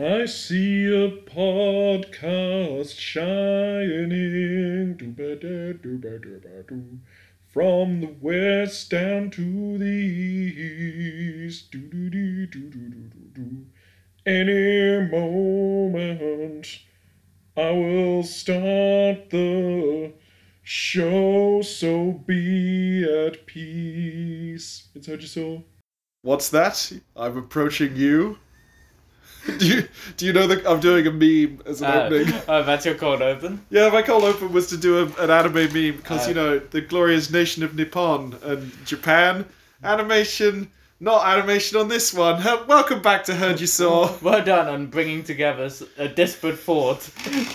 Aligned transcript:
I 0.00 0.26
see 0.26 0.86
a 0.86 1.10
podcast 1.10 2.96
shining 3.00 4.96
from 7.48 8.00
the 8.00 8.14
west 8.20 8.90
down 8.90 9.30
to 9.30 9.76
the 9.76 9.86
east. 11.46 11.74
Any 14.24 15.08
moment, 15.08 16.78
I 17.56 17.70
will 17.72 18.22
start 18.22 19.30
the 19.30 20.12
show, 20.62 21.60
so 21.62 22.12
be 22.24 23.02
at 23.02 23.46
peace. 23.46 24.90
It's 24.94 25.08
heard 25.08 25.22
you 25.22 25.26
so. 25.26 25.64
What's 26.22 26.50
that? 26.50 26.92
I'm 27.16 27.36
approaching 27.36 27.96
you. 27.96 28.38
Do 29.58 29.66
you 29.66 29.88
do 30.16 30.26
you 30.26 30.32
know 30.32 30.46
that 30.46 30.66
I'm 30.66 30.80
doing 30.80 31.06
a 31.06 31.10
meme 31.10 31.62
as 31.66 31.80
an 31.82 31.90
opening? 31.90 32.34
oh, 32.48 32.62
that's 32.62 32.84
your 32.84 32.94
cold 32.94 33.22
open. 33.22 33.64
Yeah, 33.70 33.88
my 33.90 34.02
cold 34.02 34.24
open 34.24 34.52
was 34.52 34.66
to 34.68 34.76
do 34.76 34.98
a, 34.98 35.22
an 35.24 35.30
anime 35.30 35.72
meme 35.72 35.96
because 35.96 36.26
Uh, 36.26 36.28
you 36.28 36.34
know 36.34 36.58
the 36.58 36.80
glorious 36.80 37.30
nation 37.30 37.62
of 37.62 37.74
Nippon 37.74 38.36
and 38.42 38.72
Japan 38.86 39.44
animation, 39.84 40.70
not 41.00 41.26
animation 41.26 41.78
on 41.78 41.88
this 41.88 42.12
one. 42.12 42.42
Uh, 42.46 42.64
Welcome 42.66 43.00
back 43.00 43.24
to 43.24 43.34
Heard 43.34 43.60
You 43.60 43.66
Saw. 43.66 44.12
Well 44.22 44.44
done 44.44 44.68
on 44.68 44.86
bringing 44.86 45.22
together 45.22 45.70
a 45.96 46.08
disparate 46.08 46.58
fort 46.58 47.00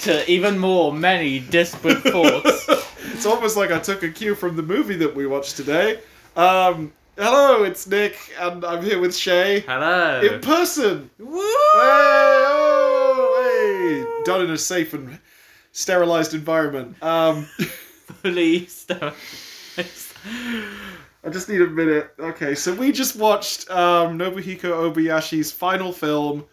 to 0.02 0.30
even 0.32 0.58
more 0.58 0.94
many 0.94 1.40
disparate 1.40 2.00
forts. 2.00 2.68
It's 3.14 3.26
almost 3.28 3.56
like 3.58 3.70
I 3.72 3.80
took 3.80 4.02
a 4.02 4.10
cue 4.10 4.34
from 4.34 4.56
the 4.56 4.64
movie 4.64 4.96
that 4.96 5.14
we 5.16 5.28
watched 5.28 5.56
today. 5.58 6.00
Um, 6.36 6.94
hello, 7.18 7.64
it's 7.64 7.88
Nick, 7.88 8.18
and 8.40 8.64
I'm 8.66 8.84
here 8.84 9.00
with 9.00 9.16
Shay 9.16 9.62
Hello. 9.62 10.22
in 10.22 10.42
person. 10.42 11.10
Woo! 11.20 11.38
Hey, 11.38 11.42
oh, 12.46 13.42
hey. 13.44 14.24
Done 14.26 14.42
in 14.46 14.52
a 14.52 14.58
safe 14.58 14.94
and 14.94 15.20
sterilized 15.72 16.34
environment. 16.34 17.02
Um, 17.04 17.44
Fully 18.22 18.66
sterilized. 18.68 19.16
I 21.26 21.30
just 21.30 21.48
need 21.50 21.62
a 21.62 21.68
minute. 21.68 22.12
Okay, 22.20 22.54
so 22.56 22.74
we 22.74 22.92
just 22.92 23.16
watched 23.16 23.70
um, 23.70 24.18
Nobuhiko 24.18 24.94
Obayashi's 24.94 25.52
final 25.52 25.94
film, 25.94 26.46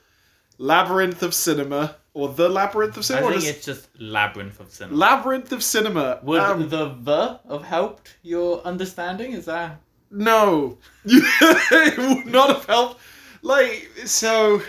Labyrinth 0.58 1.22
of 1.22 1.34
Cinema, 1.34 1.96
or 2.14 2.28
The 2.28 2.48
Labyrinth 2.48 2.96
of 2.96 3.04
Cinema. 3.04 3.26
or 3.26 3.30
think 3.32 3.44
just- 3.44 3.56
it's 3.56 3.66
just 3.66 3.88
labyrinth 4.00 4.60
of 4.60 4.70
cinema. 4.70 4.96
Labyrinth 4.96 5.52
of 5.52 5.62
Cinema. 5.62 6.20
Would 6.22 6.40
Um, 6.40 6.68
the 6.68 6.94
the 7.02 7.40
have 7.50 7.64
helped 7.64 8.16
your 8.22 8.62
understanding? 8.62 9.32
Is 9.32 9.44
that 9.46 9.80
No, 10.10 10.78
it 11.04 11.98
would 11.98 12.26
not 12.32 12.48
have 12.50 12.64
helped. 12.66 13.00
Like 13.42 13.88
so, 14.04 14.60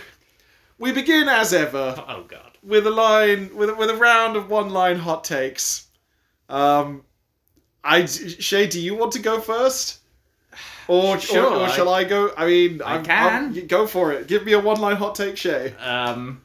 we 0.78 0.92
begin 0.92 1.28
as 1.28 1.54
ever 1.54 1.96
oh 2.08 2.24
god? 2.28 2.58
with 2.64 2.86
a 2.88 2.92
line 2.92 3.56
with 3.56 3.70
a, 3.70 3.76
with 3.76 3.90
a 3.90 3.96
round 3.96 4.36
of 4.38 4.50
one 4.50 4.70
line 4.70 4.98
hot 4.98 5.24
takes. 5.24 5.88
Um, 6.48 7.04
I 7.84 8.06
Shay, 8.06 8.68
do 8.68 8.80
you 8.80 8.94
want 8.96 9.14
to 9.14 9.20
go 9.20 9.40
first? 9.42 9.98
Or, 10.88 11.18
Sure, 11.20 11.46
or, 11.46 11.56
or 11.56 11.64
I- 11.66 11.70
shall 11.72 11.90
I 11.90 12.04
go? 12.04 12.32
I 12.38 12.46
mean, 12.46 12.82
I 12.82 12.94
I'm- 12.96 13.06
can. 13.06 13.56
I'm- 13.56 13.68
go 13.68 13.88
for 13.88 14.12
it. 14.12 14.28
Give 14.28 14.46
me 14.46 14.52
a 14.54 14.60
one 14.60 14.80
line 14.80 14.98
hot 14.98 15.16
take, 15.16 15.38
Shay. 15.38 15.74
Um, 15.80 16.42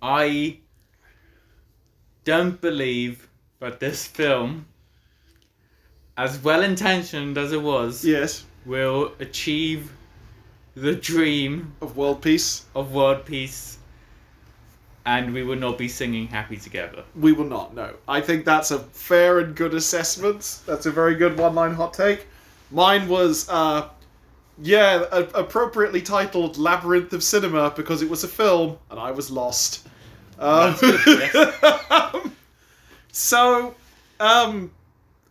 I 0.00 0.58
don't 2.24 2.60
believe 2.60 3.28
that 3.60 3.80
this 3.80 4.06
film, 4.06 4.66
as 6.16 6.38
well 6.42 6.62
intentioned 6.62 7.38
as 7.38 7.52
it 7.52 7.62
was, 7.62 8.04
Yes, 8.04 8.44
will 8.66 9.12
achieve 9.20 9.92
the 10.74 10.94
dream 10.94 11.72
of 11.80 11.96
world 11.96 12.22
peace. 12.22 12.64
of 12.74 12.92
world 12.92 13.24
peace, 13.24 13.78
and 15.04 15.32
we 15.34 15.42
will 15.42 15.56
not 15.56 15.76
be 15.78 15.88
singing 15.88 16.28
happy 16.28 16.56
together. 16.56 17.02
We 17.14 17.32
will 17.32 17.44
not. 17.46 17.74
No, 17.74 17.94
I 18.08 18.20
think 18.20 18.44
that's 18.44 18.70
a 18.70 18.78
fair 18.78 19.40
and 19.40 19.54
good 19.54 19.74
assessment. 19.74 20.60
That's 20.66 20.86
a 20.86 20.90
very 20.90 21.14
good 21.14 21.38
one 21.38 21.54
line 21.54 21.74
hot 21.74 21.92
take. 21.94 22.26
Mine 22.70 23.08
was, 23.08 23.48
uh, 23.48 23.88
yeah, 24.62 25.04
a- 25.12 25.28
appropriately 25.40 26.00
titled 26.02 26.56
Labyrinth 26.56 27.12
of 27.12 27.22
Cinema 27.22 27.72
because 27.74 28.00
it 28.02 28.08
was 28.08 28.22
a 28.24 28.28
film 28.28 28.78
and 28.90 28.98
I 29.00 29.10
was 29.10 29.30
lost. 29.30 29.86
Um, 30.38 30.74
That's 30.80 30.80
good, 30.80 31.00
yes. 31.34 32.26
so, 33.12 33.74
um, 34.20 34.70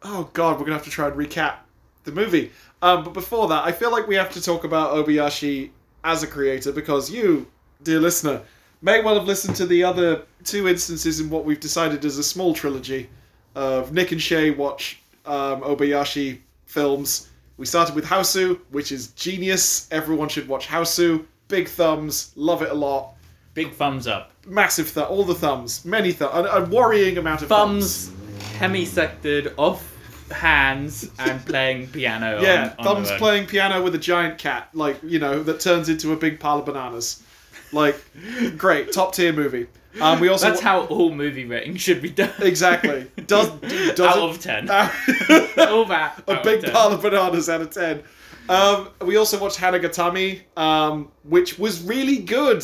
oh 0.04 0.30
god, 0.34 0.60
we're 0.60 0.66
gonna 0.66 0.78
have 0.78 0.86
to 0.86 0.90
try 0.90 1.08
and 1.08 1.16
recap 1.16 1.56
the 2.04 2.12
movie. 2.12 2.52
Um, 2.82 3.04
but 3.04 3.14
before 3.14 3.48
that, 3.50 3.66
I 3.66 3.72
feel 3.72 3.92
like 3.92 4.08
we 4.08 4.16
have 4.16 4.32
to 4.32 4.42
talk 4.42 4.64
about 4.64 4.94
Obayashi 4.94 5.70
as 6.04 6.24
a 6.24 6.28
creator 6.28 6.72
because 6.72 7.12
you, 7.12 7.48
dear 7.84 8.00
listener, 8.00 8.42
may 8.82 9.02
well 9.02 9.16
have 9.16 9.26
listened 9.26 9.56
to 9.58 9.66
the 9.66 9.84
other 9.84 10.24
two 10.44 10.68
instances 10.68 11.20
in 11.20 11.30
what 11.30 11.46
we've 11.46 11.60
decided 11.60 12.04
is 12.04 12.18
a 12.18 12.24
small 12.24 12.54
trilogy 12.54 13.10
of 13.56 13.94
Nick 13.94 14.12
and 14.12 14.22
Shay 14.22 14.50
watch 14.50 15.00
um, 15.26 15.62
Obayashi 15.62 16.40
films. 16.66 17.30
We 17.58 17.66
started 17.68 17.94
with 17.94 18.06
Hausu, 18.06 18.60
which 18.72 18.92
is 18.92 19.10
genius. 19.10 19.88
Everyone 19.92 20.30
should 20.30 20.48
watch 20.48 20.68
Hausu. 20.68 21.26
Big 21.48 21.68
thumbs, 21.68 22.32
love 22.36 22.64
it 22.64 22.72
a 22.72 22.74
lot. 22.74 23.14
Big 23.54 23.74
thumbs 23.74 24.08
up. 24.08 24.32
Massive 24.48 24.90
thumb, 24.90 25.08
all 25.10 25.24
the 25.24 25.36
thumbs, 25.36 25.86
many 25.86 26.14
thumbs, 26.14 26.34
a, 26.34 26.64
a 26.64 26.66
worrying 26.66 27.18
amount 27.18 27.44
of 27.44 27.50
thumbs. 27.50 28.08
Thumbs 28.08 28.21
hemisected 28.62 29.54
off 29.58 29.88
hands 30.32 31.10
and 31.20 31.46
playing 31.46 31.88
piano. 31.88 32.42
Yeah, 32.42 32.74
on, 32.80 32.88
on 32.88 32.96
thumbs 33.04 33.12
playing 33.18 33.48
piano 33.48 33.82
with 33.82 33.96
a 33.96 33.98
giant 33.98 34.38
cat, 34.38 34.70
like 34.74 34.98
you 35.04 35.20
know, 35.20 35.44
that 35.44 35.60
turns 35.60 35.90
into 35.90 36.14
a 36.14 36.16
big 36.16 36.40
pile 36.40 36.60
of 36.60 36.66
bananas. 36.66 37.24
Like, 37.74 38.00
great, 38.58 38.92
top 38.92 39.14
tier 39.16 39.34
movie. 39.34 39.68
Um, 40.00 40.22
we 40.22 40.30
also 40.30 40.48
That's 40.50 40.62
how 40.62 40.86
all 40.86 41.14
movie 41.14 41.44
ratings 41.46 41.82
should 41.82 42.02
be 42.02 42.10
done. 42.12 42.32
exactly 42.40 43.12
does 43.28 43.50
does 43.96 44.00
out 44.00 44.18
it- 44.18 44.24
of 44.30 44.40
ten. 44.40 44.70
a 44.70 44.90
all 45.70 45.86
that. 45.86 46.24
of 46.28 46.44
big 46.44 46.62
10. 46.62 46.72
pile 46.72 46.92
of 46.94 47.02
bananas 47.02 47.50
out 47.50 47.60
of 47.62 47.72
ten. 47.72 48.02
Um, 48.50 48.90
we 49.06 49.18
also 49.18 49.38
watched 49.40 49.60
Hanagatami, 49.60 50.42
um, 50.58 51.12
which 51.24 51.60
was 51.60 51.84
really 51.84 52.18
good, 52.20 52.64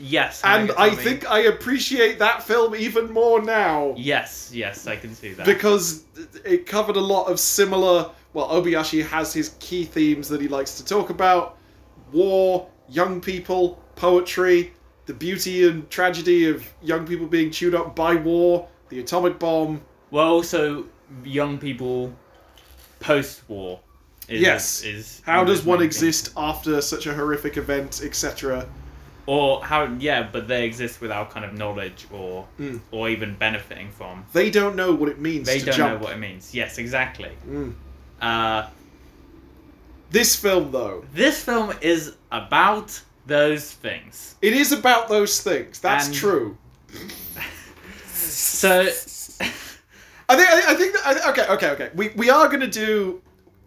Yes. 0.00 0.40
and 0.44 0.72
I 0.72 0.90
think 0.90 1.30
I 1.30 1.40
appreciate 1.40 2.18
that 2.20 2.42
film 2.42 2.74
even 2.74 3.12
more 3.12 3.42
now. 3.42 3.94
Yes, 3.96 4.50
yes, 4.52 4.86
I 4.86 4.96
can 4.96 5.14
see 5.14 5.32
that. 5.34 5.44
because 5.44 6.04
it 6.44 6.66
covered 6.66 6.96
a 6.96 7.00
lot 7.00 7.26
of 7.26 7.38
similar. 7.38 8.10
Well, 8.32 8.48
Obayashi 8.48 9.04
has 9.06 9.32
his 9.32 9.56
key 9.60 9.84
themes 9.84 10.28
that 10.28 10.40
he 10.40 10.48
likes 10.48 10.76
to 10.76 10.84
talk 10.84 11.10
about: 11.10 11.58
war, 12.12 12.68
young 12.88 13.20
people, 13.20 13.82
poetry, 13.96 14.72
the 15.06 15.14
beauty 15.14 15.68
and 15.68 15.88
tragedy 15.90 16.48
of 16.48 16.66
young 16.82 17.06
people 17.06 17.26
being 17.26 17.50
chewed 17.50 17.74
up 17.74 17.94
by 17.94 18.14
war, 18.14 18.68
the 18.88 19.00
atomic 19.00 19.38
bomb. 19.38 19.82
well, 20.10 20.28
also 20.28 20.86
young 21.24 21.58
people 21.58 22.12
post-war. 23.00 23.80
Is, 24.28 24.40
Yes. 24.40 24.82
Is 24.84 25.22
How 25.26 25.42
does 25.42 25.64
one 25.64 25.82
exist 25.82 26.32
after 26.36 26.80
such 26.80 27.06
a 27.06 27.14
horrific 27.14 27.56
event, 27.56 28.00
etc.? 28.04 28.68
Or 29.26 29.62
how? 29.64 29.84
Yeah, 29.98 30.28
but 30.30 30.48
they 30.48 30.64
exist 30.64 31.00
without 31.00 31.30
kind 31.30 31.44
of 31.44 31.52
knowledge 31.54 32.06
or 32.12 32.46
Mm. 32.58 32.80
or 32.90 33.08
even 33.08 33.34
benefiting 33.34 33.90
from. 33.92 34.24
They 34.32 34.50
don't 34.50 34.74
know 34.76 34.92
what 34.94 35.08
it 35.08 35.18
means 35.20 35.46
They 35.46 35.58
to 35.60 35.66
don't 35.66 35.74
jump. 35.76 35.94
know 36.00 36.04
what 36.06 36.14
it 36.14 36.18
means. 36.18 36.54
Yes, 36.54 36.78
exactly. 36.78 37.30
Mm. 37.48 37.74
Uh, 38.20 38.68
This 40.10 40.34
film, 40.34 40.72
though, 40.72 41.04
this 41.14 41.42
film 41.44 41.72
is 41.80 42.16
about 42.32 43.00
those 43.26 43.70
things. 43.70 44.34
it 44.42 44.52
is 44.52 44.72
about 44.72 45.08
those 45.08 45.40
things. 45.40 45.78
That's 45.78 46.06
And- 46.08 46.14
true. 46.16 46.56
So 48.12 48.80
I 48.82 50.36
think. 50.36 50.48
I, 50.48 50.62
I 50.68 50.74
think. 50.74 50.92
That, 50.94 51.26
okay. 51.30 51.46
Okay. 51.48 51.70
Okay. 51.70 51.90
We 51.94 52.08
we 52.10 52.30
are 52.30 52.48
gonna 52.48 52.66
do. 52.68 53.20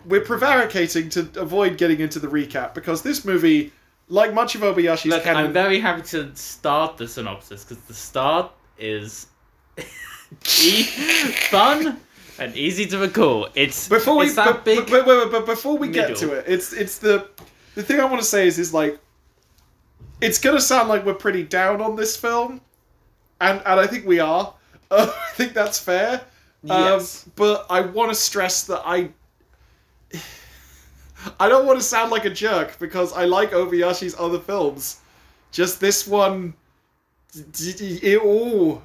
We're 0.06 0.22
prevaricating 0.22 1.10
to 1.10 1.30
avoid 1.40 1.78
getting 1.78 2.00
into 2.00 2.20
the 2.20 2.28
recap 2.28 2.74
because 2.74 3.02
this 3.02 3.24
movie, 3.26 3.72
like 4.14 4.32
much 4.34 4.54
of 4.54 4.62
Obayashi's 4.62 5.08
Look, 5.08 5.24
canon, 5.24 5.46
I'm 5.46 5.54
very 5.54 5.80
happy 5.80 6.04
to 6.10 6.34
start 6.36 6.98
the 6.98 7.08
synopsis 7.08 7.64
because 7.66 7.84
the 7.86 7.96
start 7.96 8.52
is 8.78 9.26
e- 10.62 10.84
fun 11.50 12.00
and 12.38 12.56
easy 12.56 12.86
to 12.86 13.00
recall. 13.00 13.48
It's 13.56 13.90
before 13.90 14.18
we 14.18 14.28
it's 14.28 14.36
that 14.36 14.46
but, 14.46 14.66
big. 14.66 14.90
but, 14.90 15.08
wait, 15.08 15.32
but 15.32 15.46
before 15.48 15.78
we 15.78 15.88
get 15.88 16.16
to 16.18 16.34
it, 16.34 16.46
it's 16.48 16.74
it's 16.74 17.00
the 17.00 17.28
the 17.74 17.82
thing 17.82 18.00
I 18.00 18.06
want 18.06 18.22
to 18.22 18.28
say 18.28 18.46
is 18.48 18.60
is 18.60 18.72
like 18.72 19.00
it's 20.22 20.40
gonna 20.40 20.62
sound 20.62 20.90
like 20.90 21.04
we're 21.06 21.16
pretty 21.16 21.44
down 21.44 21.82
on 21.82 21.96
this 21.96 22.16
film, 22.16 22.62
and 23.42 23.62
and 23.66 23.80
I 23.80 23.88
think 23.88 24.06
we 24.06 24.20
are. 24.20 24.54
Uh, 24.92 25.12
I 25.32 25.32
think 25.34 25.54
that's 25.54 25.80
fair. 25.80 26.22
Um, 26.70 26.84
Yes. 26.84 27.28
but 27.36 27.66
I 27.70 27.82
want 27.82 28.12
to 28.12 28.16
stress 28.16 28.64
that 28.66 28.84
I. 28.86 29.10
I 31.40 31.48
don't 31.50 31.66
want 31.66 31.80
to 31.80 31.84
sound 31.86 32.12
like 32.12 32.26
a 32.26 32.30
jerk 32.30 32.78
because 32.80 33.14
I 33.14 33.26
like 33.26 33.52
Obayashi's 33.52 34.16
other 34.18 34.40
films. 34.40 35.00
Just 35.52 35.80
this 35.80 36.08
one. 36.08 36.54
d- 37.52 37.74
d- 37.74 38.00
It, 38.02 38.22
ooh, 38.24 38.82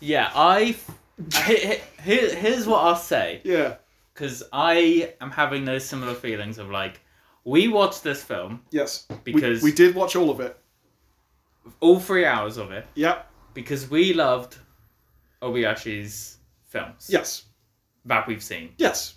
yeah, 0.00 0.30
I. 0.34 0.76
he- 1.46 1.56
he- 1.56 1.80
Here, 2.02 2.34
here's 2.34 2.66
what 2.66 2.78
I'll 2.84 2.96
say 2.96 3.40
yeah, 3.44 3.74
because 4.14 4.42
I 4.52 5.12
am 5.20 5.30
having 5.30 5.64
those 5.66 5.84
similar 5.84 6.14
feelings 6.14 6.56
of 6.58 6.70
like 6.70 7.00
we 7.44 7.68
watched 7.68 8.02
this 8.02 8.22
film 8.24 8.62
yes. 8.70 9.06
We- 9.10 9.32
Because- 9.32 9.62
we, 9.62 9.70
did 9.72 9.94
watch 9.94 10.16
all 10.16 10.30
of 10.30 10.40
it. 10.40 10.56
all 11.80 12.00
three 12.00 12.24
hours 12.24 12.56
of 12.56 12.70
it 12.72 12.86
Yep. 12.94 13.26
because 13.54 13.90
we 13.90 14.14
loved 14.14 14.56
Obayashi's 15.42 16.38
films 16.68 17.06
Yes. 17.10 17.44
that 18.06 18.26
we've 18.26 18.42
seen. 18.42 18.72
Yes. 18.78 19.14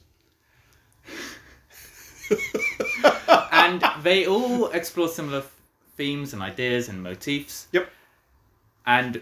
and 3.52 3.84
they 4.02 4.26
all 4.26 4.68
explore 4.70 5.08
similar 5.08 5.44
themes 5.98 6.34
and 6.34 6.42
ideas 6.42 6.90
and 6.90 7.02
motifs. 7.04 7.68
Yep. 7.72 7.90
And 8.86 9.22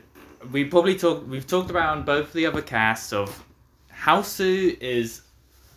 we 0.51 0.65
probably 0.65 0.97
talked 0.97 1.27
we've 1.27 1.47
talked 1.47 1.69
about 1.69 1.97
on 1.97 2.03
both 2.03 2.33
the 2.33 2.45
other 2.45 2.61
casts 2.61 3.13
of 3.13 3.43
Hausu 3.93 4.79
is 4.79 5.21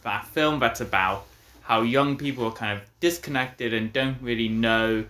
that 0.02 0.26
film 0.26 0.58
that's 0.58 0.80
about 0.80 1.26
how 1.62 1.82
young 1.82 2.16
people 2.16 2.44
are 2.44 2.52
kind 2.52 2.78
of 2.78 2.84
disconnected 3.00 3.72
and 3.74 3.92
don't 3.92 4.20
really 4.20 4.48
know 4.48 5.04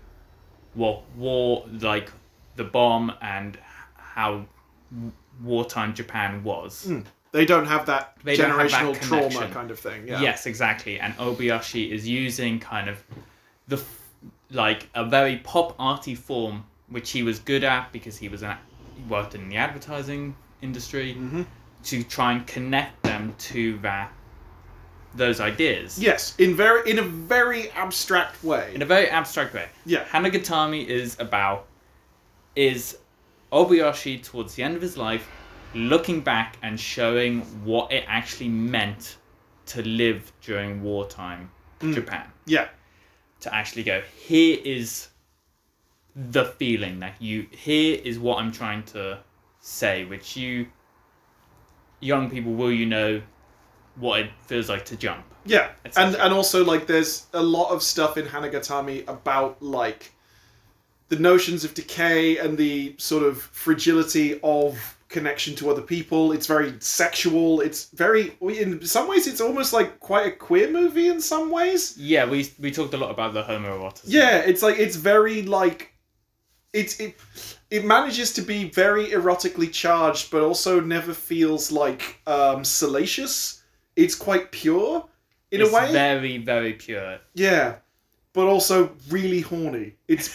what 0.74 1.02
war 1.16 1.64
like 1.80 2.10
the 2.56 2.64
bomb 2.64 3.12
and 3.20 3.58
how 3.96 4.44
wartime 5.42 5.94
Japan 5.94 6.42
was. 6.44 6.84
Hmm. 6.84 7.00
They 7.34 7.44
don't 7.44 7.66
have 7.66 7.86
that 7.86 8.16
They 8.22 8.36
have 8.36 8.56
that 8.56 8.70
generational 8.70 9.00
trauma 9.00 9.48
kind 9.52 9.72
of 9.72 9.78
thing. 9.80 10.06
Yeah. 10.06 10.20
Yes, 10.20 10.46
exactly. 10.46 11.00
And 11.00 11.16
Obayashi 11.16 11.90
is 11.90 12.06
using 12.06 12.60
kind 12.60 12.88
of 12.88 13.02
the 13.66 13.82
like 14.52 14.88
a 14.94 15.04
very 15.04 15.38
pop 15.38 15.74
arty 15.76 16.14
form, 16.14 16.62
which 16.88 17.10
he 17.10 17.24
was 17.24 17.40
good 17.40 17.64
at 17.64 17.90
because 17.90 18.16
he 18.16 18.28
was 18.28 18.44
an 18.44 18.56
he 18.96 19.02
worked 19.08 19.34
in 19.34 19.48
the 19.48 19.56
advertising 19.56 20.36
industry, 20.62 21.16
Mhm. 21.18 21.44
to 21.90 22.04
try 22.04 22.30
and 22.34 22.46
connect 22.46 23.02
them 23.02 23.34
to 23.50 23.78
that 23.78 24.12
those 25.16 25.40
ideas 25.40 25.98
Yes, 25.98 26.36
in 26.38 26.54
very 26.54 26.88
in 26.88 27.00
a 27.00 27.02
very 27.02 27.68
abstract 27.72 28.44
way. 28.44 28.70
in 28.76 28.80
a 28.82 28.86
very 28.86 29.08
abstract 29.10 29.52
way. 29.54 29.66
yeah. 29.84 30.04
Hanagatami 30.04 30.86
is 30.86 31.16
about 31.18 31.66
is 32.54 32.96
Obayashi 33.52 34.22
towards 34.22 34.54
the 34.54 34.62
end 34.62 34.76
of 34.76 34.82
his 34.82 34.96
life 34.96 35.26
looking 35.74 36.20
back 36.20 36.56
and 36.62 36.78
showing 36.78 37.40
what 37.64 37.92
it 37.92 38.04
actually 38.06 38.48
meant 38.48 39.16
to 39.66 39.82
live 39.82 40.32
during 40.42 40.82
wartime 40.82 41.50
mm. 41.80 41.94
Japan. 41.94 42.26
Yeah. 42.46 42.68
To 43.40 43.54
actually 43.54 43.82
go, 43.82 44.02
here 44.16 44.58
is 44.64 45.08
the 46.16 46.44
feeling 46.44 47.00
that 47.00 47.20
you 47.20 47.46
here 47.50 48.00
is 48.04 48.18
what 48.18 48.38
I'm 48.38 48.52
trying 48.52 48.84
to 48.84 49.18
say, 49.60 50.04
which 50.04 50.36
you 50.36 50.66
young 52.00 52.30
people 52.30 52.54
will 52.54 52.72
you 52.72 52.86
know 52.86 53.20
what 53.96 54.20
it 54.20 54.30
feels 54.46 54.68
like 54.68 54.84
to 54.86 54.96
jump. 54.96 55.24
Yeah, 55.44 55.70
and 55.96 56.14
and 56.16 56.32
also 56.32 56.64
like 56.64 56.86
there's 56.86 57.26
a 57.34 57.42
lot 57.42 57.70
of 57.70 57.82
stuff 57.82 58.16
in 58.16 58.26
Hanagatami 58.26 59.06
about 59.08 59.60
like 59.62 60.12
the 61.08 61.18
notions 61.18 61.64
of 61.64 61.74
decay 61.74 62.38
and 62.38 62.56
the 62.56 62.94
sort 62.98 63.24
of 63.24 63.42
fragility 63.42 64.40
of 64.42 64.96
connection 65.14 65.54
to 65.56 65.70
other 65.70 65.80
people. 65.80 66.32
It's 66.32 66.46
very 66.46 66.74
sexual. 66.80 67.60
It's 67.62 67.88
very 67.90 68.36
in 68.40 68.84
some 68.84 69.08
ways 69.08 69.26
it's 69.26 69.40
almost 69.40 69.72
like 69.72 70.00
quite 70.00 70.26
a 70.26 70.32
queer 70.32 70.70
movie 70.70 71.08
in 71.08 71.20
some 71.20 71.50
ways. 71.50 71.96
Yeah, 71.96 72.24
we 72.28 72.50
we 72.58 72.70
talked 72.70 72.92
a 72.94 72.98
lot 72.98 73.10
about 73.10 73.32
the 73.32 73.44
homoeroticism. 73.44 74.04
Yeah, 74.06 74.38
it's 74.38 74.62
like 74.62 74.78
it's 74.78 74.96
very 74.96 75.42
like 75.42 75.94
it's 76.72 77.00
it 77.00 77.14
it 77.70 77.84
manages 77.84 78.32
to 78.34 78.42
be 78.42 78.68
very 78.70 79.06
erotically 79.06 79.72
charged, 79.72 80.30
but 80.30 80.42
also 80.42 80.80
never 80.80 81.14
feels 81.14 81.72
like 81.72 82.20
um, 82.26 82.64
salacious. 82.64 83.62
It's 83.96 84.16
quite 84.16 84.50
pure 84.50 85.08
in 85.52 85.60
it's 85.60 85.70
a 85.70 85.74
way. 85.74 85.92
very 85.92 86.38
very 86.38 86.74
pure. 86.74 87.18
Yeah, 87.34 87.76
but 88.32 88.46
also 88.48 88.90
really 89.08 89.40
horny. 89.40 89.94
It's 90.08 90.28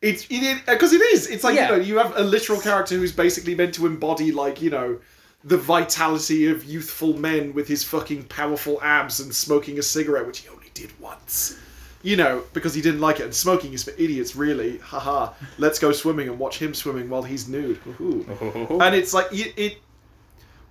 it's 0.00 0.26
it 0.30 0.64
because 0.66 0.92
it 0.92 1.00
is. 1.00 1.26
It's 1.26 1.44
like 1.44 1.56
Yeah. 1.56 1.70
you 1.72 1.76
know 1.76 1.82
you 1.82 1.98
have 1.98 2.16
a 2.16 2.22
literal 2.22 2.60
character 2.60 2.96
who's 2.96 3.12
basically 3.12 3.54
meant 3.54 3.74
to 3.74 3.86
embody 3.86 4.32
like 4.32 4.62
you 4.62 4.70
know 4.70 4.98
the 5.44 5.56
vitality 5.56 6.48
of 6.48 6.64
youthful 6.64 7.16
men 7.16 7.52
with 7.54 7.68
his 7.68 7.84
fucking 7.84 8.24
powerful 8.24 8.80
abs 8.82 9.20
and 9.20 9.34
smoking 9.34 9.78
a 9.78 9.82
cigarette, 9.82 10.26
which 10.26 10.40
he 10.40 10.48
only 10.48 10.70
did 10.74 10.90
once. 11.00 11.56
You 12.02 12.16
know, 12.16 12.44
because 12.52 12.74
he 12.74 12.80
didn't 12.80 13.00
like 13.00 13.18
it, 13.18 13.24
and 13.24 13.34
smoking 13.34 13.72
is 13.72 13.82
for 13.82 13.90
idiots, 13.90 14.36
really. 14.36 14.78
Haha. 14.78 15.32
Let's 15.58 15.80
go 15.80 15.90
swimming 15.90 16.28
and 16.28 16.38
watch 16.38 16.58
him 16.58 16.72
swimming 16.74 17.08
while 17.08 17.22
he's 17.24 17.48
nude. 17.48 17.80
And 17.98 18.94
it's 18.94 19.12
like 19.12 19.26
it. 19.32 19.52
it 19.56 19.78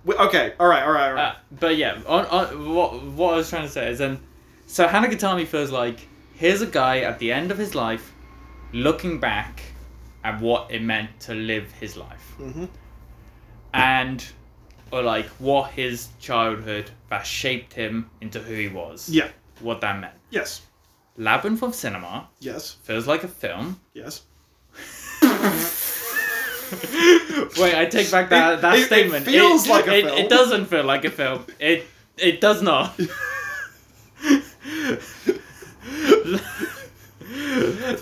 okay, 0.08 0.54
all 0.58 0.66
right, 0.66 0.82
all 0.82 0.92
right, 0.92 1.08
all 1.08 1.14
right. 1.14 1.24
Uh, 1.28 1.34
but 1.60 1.76
yeah, 1.76 1.98
on, 2.06 2.24
on, 2.26 2.74
what 2.74 3.02
what 3.04 3.34
I 3.34 3.36
was 3.36 3.50
trying 3.50 3.64
to 3.66 3.68
say 3.68 3.90
is 3.90 3.98
then, 3.98 4.20
so 4.66 4.86
Hanagatami 4.86 5.46
feels 5.46 5.70
like 5.70 6.08
here's 6.34 6.62
a 6.62 6.66
guy 6.66 7.00
at 7.00 7.18
the 7.18 7.30
end 7.30 7.50
of 7.50 7.58
his 7.58 7.74
life, 7.74 8.14
looking 8.72 9.18
back 9.20 9.62
at 10.24 10.40
what 10.40 10.70
it 10.70 10.82
meant 10.82 11.18
to 11.20 11.34
live 11.34 11.70
his 11.72 11.96
life, 11.96 12.34
Mhm. 12.38 12.68
and 13.72 14.24
or 14.90 15.02
like 15.02 15.26
what 15.38 15.70
his 15.72 16.08
childhood 16.20 16.90
that 17.10 17.26
shaped 17.26 17.74
him 17.74 18.10
into 18.20 18.40
who 18.40 18.54
he 18.54 18.68
was. 18.68 19.08
yeah. 19.08 19.28
what 19.60 19.80
that 19.80 19.98
meant. 20.00 20.14
Yes. 20.30 20.62
Labyrinth 21.16 21.62
of 21.64 21.74
Cinema 21.74 22.28
Yes. 22.38 22.76
feels 22.84 23.08
like 23.08 23.24
a 23.24 23.28
film. 23.28 23.80
Yes. 23.92 24.22
Wait, 27.58 27.74
I 27.74 27.86
take 27.90 28.08
back 28.10 28.28
that 28.30 28.54
It- 28.54 28.60
that 28.62 28.74
it- 28.76 28.80
it 28.82 28.86
statement. 28.86 29.24
feels 29.24 29.66
like 29.66 29.86
a 29.88 29.98
it, 29.98 30.04
film. 30.04 30.18
It 30.18 30.28
doesn't 30.28 30.66
feel 30.66 30.84
like 30.84 31.04
a 31.04 31.10
film. 31.10 31.44
It 31.58 31.86
it 32.18 32.40
does 32.40 32.62
not. 32.62 32.96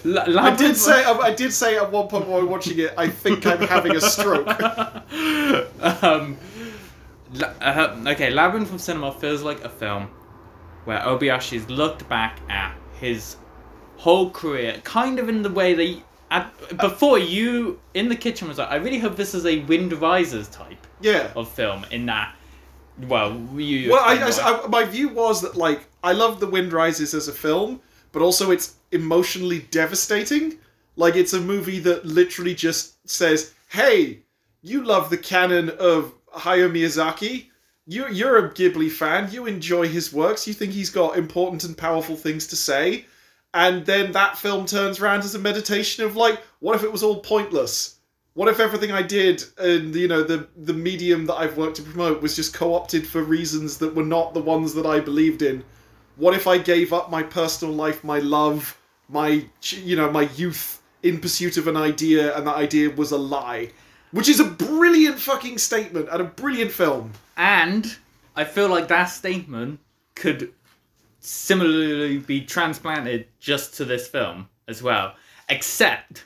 La- 0.05 0.43
I 0.43 0.57
did 0.57 0.77
say 0.77 1.05
I 1.05 1.35
did 1.35 1.53
say 1.53 1.77
at 1.77 1.91
one 1.91 2.09
point 2.09 2.27
while 2.27 2.45
watching 2.47 2.79
it, 2.79 2.95
I 2.97 3.09
think 3.09 3.47
I'm 3.47 3.61
having 3.61 3.95
a 3.97 4.01
stroke. 4.01 4.47
um, 6.03 6.37
uh, 7.61 7.97
okay, 8.09 8.31
Labyrinth 8.31 8.69
from 8.69 8.79
Cinema 8.79 9.13
feels 9.13 9.43
like 9.43 9.63
a 9.65 9.69
film 9.69 10.09
where 10.85 10.99
Obayashi's 11.01 11.69
looked 11.69 12.09
back 12.09 12.41
at 12.49 12.75
his 13.01 13.37
whole 13.97 14.31
career, 14.31 14.81
kind 14.85 15.19
of 15.19 15.29
in 15.29 15.43
the 15.43 15.51
way 15.51 15.75
that 15.75 16.03
at, 16.31 16.79
before 16.79 17.19
you 17.19 17.79
in 17.95 18.09
the 18.09 18.17
kitchen 18.17 18.49
was 18.49 18.59
like, 18.59 18.71
I 18.71 18.77
really 18.77 18.99
hope 18.99 19.17
this 19.17 19.35
is 19.35 19.45
a 19.47 19.61
Wind 19.65 19.93
Rises 19.95 20.49
type 20.49 20.87
Yeah. 21.01 21.31
of 21.37 21.49
film. 21.49 21.85
In 21.91 22.07
that, 22.07 22.35
well, 23.09 23.37
you. 23.57 23.91
Well, 23.91 24.03
I. 24.03 24.15
I- 24.17 24.63
I- 24.65 24.67
my 24.69 24.85
view 24.85 25.09
was 25.09 25.43
that 25.43 25.57
like 25.57 25.87
I 26.03 26.13
love 26.13 26.41
The 26.41 26.47
Wind 26.47 26.73
Rises 26.73 27.13
as 27.15 27.29
a 27.29 27.33
film, 27.33 27.81
but 28.13 28.23
also 28.23 28.51
it's 28.51 28.76
emotionally 28.93 29.61
devastating. 29.71 30.59
Like 30.97 31.17
it's 31.17 31.33
a 31.33 31.41
movie 31.41 31.81
that 31.81 32.05
literally 32.05 32.55
just 32.55 33.09
says, 33.09 33.53
"Hey, 33.69 34.21
you 34.63 34.83
love 34.85 35.11
the 35.11 35.19
canon 35.19 35.71
of 35.71 36.13
Hayao 36.35 36.71
Miyazaki. 36.71 37.47
You 37.87 38.09
you're 38.09 38.39
a 38.39 38.51
Ghibli 38.51 38.91
fan. 38.91 39.31
You 39.31 39.47
enjoy 39.47 39.89
his 39.89 40.13
works. 40.13 40.47
You 40.47 40.55
think 40.55 40.73
he's 40.73 40.91
got 40.91 41.19
important 41.19 41.65
and 41.65 41.77
powerful 41.77 42.17
things 42.17 42.47
to 42.49 42.57
say." 42.57 43.07
And 43.57 43.87
then 43.87 44.13
that 44.13 44.37
film 44.37 44.67
turns 44.67 45.01
around 45.01 45.21
as 45.21 45.35
a 45.35 45.39
meditation 45.39 46.05
of 46.05 46.15
like, 46.15 46.43
what 46.61 46.77
if 46.77 46.85
it 46.85 46.93
was 46.93 47.03
all 47.03 47.21
pointless? 47.21 47.97
What 48.35 48.49
if 48.49 48.61
everything 48.61 48.93
I 48.93 49.01
did 49.01 49.43
and 49.57 49.95
you 49.95 50.09
know 50.09 50.23
the 50.23 50.47
the 50.57 50.75
medium 50.75 51.25
that 51.25 51.37
I've 51.37 51.57
worked 51.57 51.77
to 51.77 51.83
promote 51.83 52.21
was 52.21 52.37
just 52.37 52.53
co-opted 52.53 53.07
for 53.07 53.23
reasons 53.23 53.79
that 53.79 53.95
were 53.95 54.05
not 54.05 54.35
the 54.35 54.43
ones 54.43 54.75
that 54.75 54.85
I 54.85 55.01
believed 55.01 55.41
in? 55.41 55.65
What 56.17 56.35
if 56.35 56.47
I 56.47 56.59
gave 56.59 56.93
up 56.93 57.11
my 57.11 57.23
personal 57.23 57.75
life, 57.75 58.03
my 58.03 58.19
love, 58.19 58.79
my 59.09 59.45
you 59.63 59.97
know 59.97 60.11
my 60.11 60.23
youth 60.35 60.83
in 61.03 61.21
pursuit 61.21 61.57
of 61.57 61.69
an 61.69 61.77
idea, 61.77 62.37
and 62.37 62.47
that 62.47 62.57
idea 62.57 62.91
was 62.91 63.13
a 63.13 63.19
lie? 63.19 63.71
Which 64.13 64.29
is 64.29 64.41
a 64.41 64.45
brilliant 64.45 65.19
fucking 65.19 65.59
statement 65.59 66.09
and 66.11 66.21
a 66.23 66.25
brilliant 66.25 66.73
film. 66.73 67.13
And 67.37 67.97
I 68.35 68.45
feel 68.45 68.69
like 68.69 68.89
that 68.89 69.07
statement 69.07 69.81
could 70.15 70.53
similarly 71.21 72.19
be 72.19 72.41
transplanted 72.41 73.27
just 73.41 73.75
to 73.75 73.85
this 73.85 74.09
film 74.09 74.49
as 74.69 74.83
well. 74.83 75.15
Except, 75.49 76.25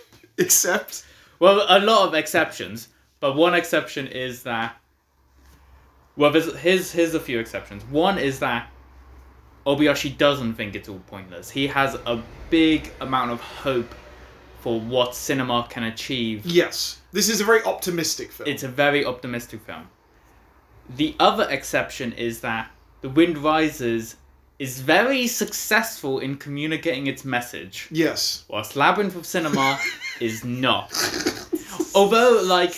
Except, 0.38 1.04
well, 1.38 1.64
a 1.68 1.80
lot 1.80 2.08
of 2.08 2.14
exceptions, 2.14 2.88
but 3.20 3.36
one 3.36 3.54
exception 3.54 4.06
is 4.06 4.42
that. 4.42 4.76
Well, 6.16 6.30
there's, 6.30 6.54
here's, 6.56 6.92
here's 6.92 7.14
a 7.14 7.20
few 7.20 7.38
exceptions. 7.38 7.84
One 7.84 8.18
is 8.18 8.40
that 8.40 8.70
Obayashi 9.66 10.16
doesn't 10.16 10.54
think 10.54 10.74
it's 10.74 10.88
all 10.88 11.00
pointless. 11.06 11.50
He 11.50 11.66
has 11.68 11.94
a 12.06 12.22
big 12.48 12.90
amount 13.00 13.30
of 13.30 13.40
hope 13.40 13.94
for 14.60 14.80
what 14.80 15.14
cinema 15.14 15.66
can 15.70 15.84
achieve 15.84 16.44
yes, 16.44 17.00
this 17.12 17.28
is 17.30 17.40
a 17.40 17.44
very 17.44 17.62
optimistic 17.64 18.30
film. 18.30 18.48
it's 18.48 18.62
a 18.62 18.68
very 18.68 19.04
optimistic 19.06 19.60
film. 19.62 19.88
The 20.96 21.14
other 21.18 21.48
exception 21.50 22.12
is 22.12 22.40
that 22.40 22.70
The 23.00 23.08
Wind 23.08 23.38
Rises 23.38 24.16
is 24.58 24.80
very 24.80 25.26
successful 25.26 26.18
in 26.18 26.36
communicating 26.36 27.06
its 27.06 27.24
message, 27.24 27.88
yes. 27.90 28.44
whilst 28.48 28.76
Labyrinth 28.76 29.16
of 29.16 29.24
Cinema 29.24 29.78
is 30.20 30.44
not. 30.44 30.92
Although, 31.94 32.42
like, 32.44 32.74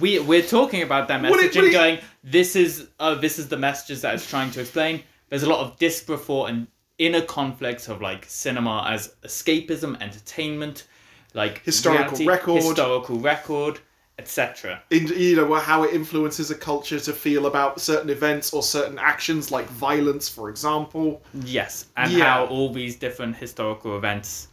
we 0.00 0.18
we're 0.20 0.42
talking 0.42 0.82
about 0.82 1.08
that 1.08 1.20
What 1.22 1.32
it- 1.40 1.42
message 1.42 1.56
what 1.56 1.64
and 1.66 1.74
it- 1.74 1.76
going, 1.76 1.98
this 2.22 2.56
is 2.56 2.88
oh, 2.98 3.14
this 3.14 3.38
is 3.38 3.48
the 3.48 3.58
messages 3.58 4.00
that 4.02 4.14
it's 4.14 4.28
trying 4.28 4.50
to 4.52 4.60
explain. 4.60 5.02
There's 5.34 5.42
a 5.42 5.48
lot 5.50 5.66
of 5.66 5.76
disparate 5.80 6.28
and 6.48 6.68
inner 6.98 7.20
conflicts 7.20 7.88
of 7.88 8.00
like 8.00 8.24
cinema 8.28 8.86
as 8.88 9.16
escapism, 9.24 10.00
entertainment. 10.00 10.86
like 11.34 11.60
Historical 11.64 12.16
reality, 12.18 12.26
record. 12.28 12.62
historical 12.62 13.18
record, 13.18 13.80
etc. 14.20 14.80
in, 14.90 15.08
you 15.08 15.34
know 15.34 15.52
how 15.56 15.82
it 15.82 15.92
influences 15.92 16.52
a 16.52 16.54
culture 16.54 17.00
to 17.00 17.12
feel 17.12 17.46
about 17.46 17.80
certain 17.80 18.10
events 18.10 18.52
or 18.52 18.62
certain 18.62 18.96
actions 18.96 19.50
like 19.50 19.66
violence 19.70 20.28
for 20.28 20.50
example 20.50 21.20
Yes, 21.44 21.86
and 21.96 22.12
Yeah. 22.12 22.32
how 22.32 22.46
all 22.46 22.72
these 22.72 22.94
different 22.94 23.34
historical 23.34 23.96
events 23.96 24.46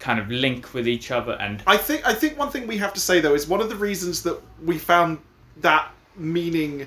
kind 0.00 0.18
of 0.18 0.28
link 0.28 0.74
with 0.74 0.88
each 0.88 1.12
other 1.12 1.34
and 1.40 1.62
i 1.68 1.76
think 1.76 2.04
i 2.04 2.12
think 2.12 2.36
one 2.36 2.50
thing 2.50 2.66
we 2.66 2.76
have 2.78 2.92
to 2.94 3.00
say 3.00 3.20
though 3.20 3.34
is 3.34 3.46
one 3.46 3.60
of 3.60 3.68
the 3.68 3.76
reasons 3.76 4.24
that 4.24 4.36
we 4.64 4.76
found 4.76 5.18
that 5.58 5.88
meaning 6.16 6.84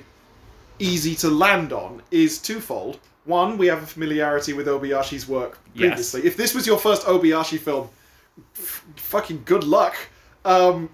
easy 0.80 1.16
to 1.16 1.30
land 1.30 1.72
on 1.72 2.02
is 2.12 2.38
twofold 2.40 3.00
one 3.26 3.58
we 3.58 3.68
have 3.68 3.84
a 3.84 3.86
familiarity 3.86 4.54
with 4.54 4.68
obayashi's 4.68 5.28
work 5.28 5.60
Yes. 5.74 5.90
previously 5.90 6.26
if 6.26 6.38
this 6.38 6.54
was 6.56 6.66
your 6.66 6.78
first 6.78 7.04
obayashi 7.06 7.60
film 7.60 7.90
f- 8.56 8.84
fucking 8.96 9.42
good 9.46 9.64
luck 9.64 9.96
um, 10.46 10.90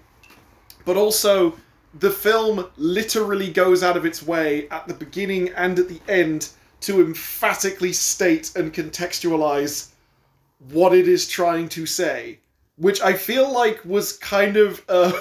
but 0.84 0.96
also 0.96 1.54
the 2.00 2.10
film 2.10 2.68
literally 2.76 3.50
goes 3.50 3.82
out 3.82 3.96
of 3.96 4.04
its 4.04 4.22
way 4.22 4.68
at 4.70 4.86
the 4.86 4.94
beginning 4.94 5.48
and 5.56 5.78
at 5.78 5.88
the 5.88 6.00
end 6.08 6.50
to 6.80 7.00
emphatically 7.00 7.92
state 7.92 8.54
and 8.56 8.74
contextualize 8.74 9.88
what 10.72 10.92
it 10.94 11.08
is 11.08 11.26
trying 11.26 11.68
to 11.70 11.86
say, 11.86 12.38
which 12.76 13.00
I 13.00 13.14
feel 13.14 13.50
like 13.50 13.82
was 13.84 14.18
kind 14.18 14.56
of 14.58 14.84
uh, 14.88 15.12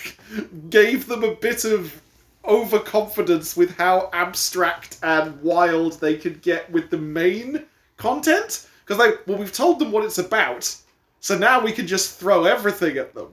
gave 0.70 1.06
them 1.06 1.24
a 1.24 1.34
bit 1.34 1.64
of 1.64 2.00
overconfidence 2.44 3.56
with 3.56 3.76
how 3.76 4.08
abstract 4.12 4.98
and 5.02 5.40
wild 5.42 6.00
they 6.00 6.16
could 6.16 6.42
get 6.42 6.70
with 6.70 6.90
the 6.90 6.98
main 6.98 7.64
content. 7.96 8.66
Because 8.84 8.98
like, 8.98 9.20
well, 9.26 9.38
we've 9.38 9.52
told 9.52 9.78
them 9.78 9.92
what 9.92 10.04
it's 10.04 10.18
about, 10.18 10.74
so 11.20 11.36
now 11.38 11.62
we 11.62 11.70
can 11.72 11.86
just 11.86 12.18
throw 12.18 12.44
everything 12.44 12.96
at 12.98 13.14
them. 13.14 13.28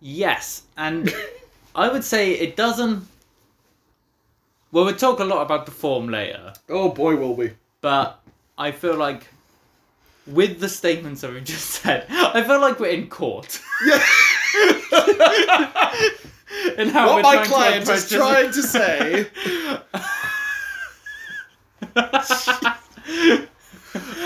yes, 0.00 0.62
and 0.76 1.12
I 1.74 1.88
would 1.88 2.04
say 2.04 2.32
it 2.32 2.56
doesn't. 2.56 3.06
Well, 4.72 4.84
we'll 4.84 4.96
talk 4.96 5.20
a 5.20 5.24
lot 5.24 5.42
about 5.42 5.64
the 5.66 5.72
form 5.72 6.08
later, 6.08 6.52
Oh 6.68 6.88
boy, 6.90 7.16
will 7.16 7.34
we! 7.36 7.52
but 7.80 8.20
I 8.58 8.72
feel 8.72 8.96
like 8.96 9.26
with 10.26 10.58
the 10.58 10.68
statements 10.68 11.20
that 11.20 11.32
we've 11.32 11.44
just 11.44 11.66
said, 11.82 12.06
I 12.10 12.42
feel 12.42 12.60
like 12.60 12.80
we're 12.80 12.88
in 12.88 13.08
court. 13.08 13.60
Yeah. 13.86 14.02
and 16.78 16.90
how 16.90 17.14
what 17.14 17.22
my 17.22 17.44
client 17.44 17.88
is 17.88 18.08
trying 18.08 18.50
to 18.52 18.62
say. 18.62 19.26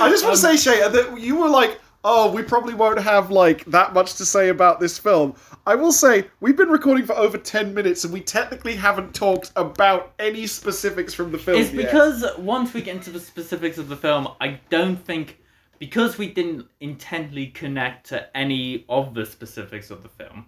I 0.00 0.08
just 0.08 0.24
want 0.24 0.36
to 0.36 0.40
say, 0.40 0.50
um, 0.50 0.56
Shay, 0.56 0.80
that 0.80 1.20
you 1.20 1.36
were 1.36 1.48
like, 1.48 1.80
"Oh, 2.04 2.30
we 2.32 2.42
probably 2.42 2.74
won't 2.74 3.00
have 3.00 3.30
like 3.30 3.64
that 3.66 3.94
much 3.94 4.14
to 4.14 4.24
say 4.24 4.48
about 4.48 4.80
this 4.80 4.98
film." 4.98 5.34
I 5.66 5.74
will 5.74 5.92
say 5.92 6.26
we've 6.40 6.56
been 6.56 6.70
recording 6.70 7.06
for 7.06 7.16
over 7.16 7.38
ten 7.38 7.72
minutes, 7.72 8.04
and 8.04 8.12
we 8.12 8.20
technically 8.20 8.74
haven't 8.74 9.14
talked 9.14 9.52
about 9.56 10.12
any 10.18 10.46
specifics 10.46 11.14
from 11.14 11.32
the 11.32 11.38
film. 11.38 11.60
It's 11.60 11.72
yet. 11.72 11.86
because 11.86 12.24
once 12.38 12.74
we 12.74 12.82
get 12.82 12.96
into 12.96 13.10
the 13.10 13.20
specifics 13.20 13.78
of 13.78 13.88
the 13.88 13.96
film, 13.96 14.28
I 14.40 14.60
don't 14.68 14.96
think 14.96 15.38
because 15.78 16.18
we 16.18 16.28
didn't 16.28 16.66
intently 16.80 17.48
connect 17.48 18.08
to 18.08 18.36
any 18.36 18.84
of 18.88 19.14
the 19.14 19.24
specifics 19.26 19.90
of 19.90 20.02
the 20.02 20.08
film, 20.08 20.46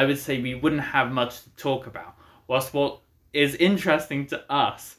I 0.00 0.02
would 0.08 0.18
say 0.26 0.32
we 0.50 0.54
wouldn't 0.62 0.86
have 0.96 1.08
much 1.22 1.32
to 1.44 1.50
talk 1.68 1.82
about. 1.92 2.12
Whilst 2.48 2.68
what 2.78 2.92
is 3.32 3.54
interesting 3.70 4.20
to 4.32 4.38
us 4.52 4.96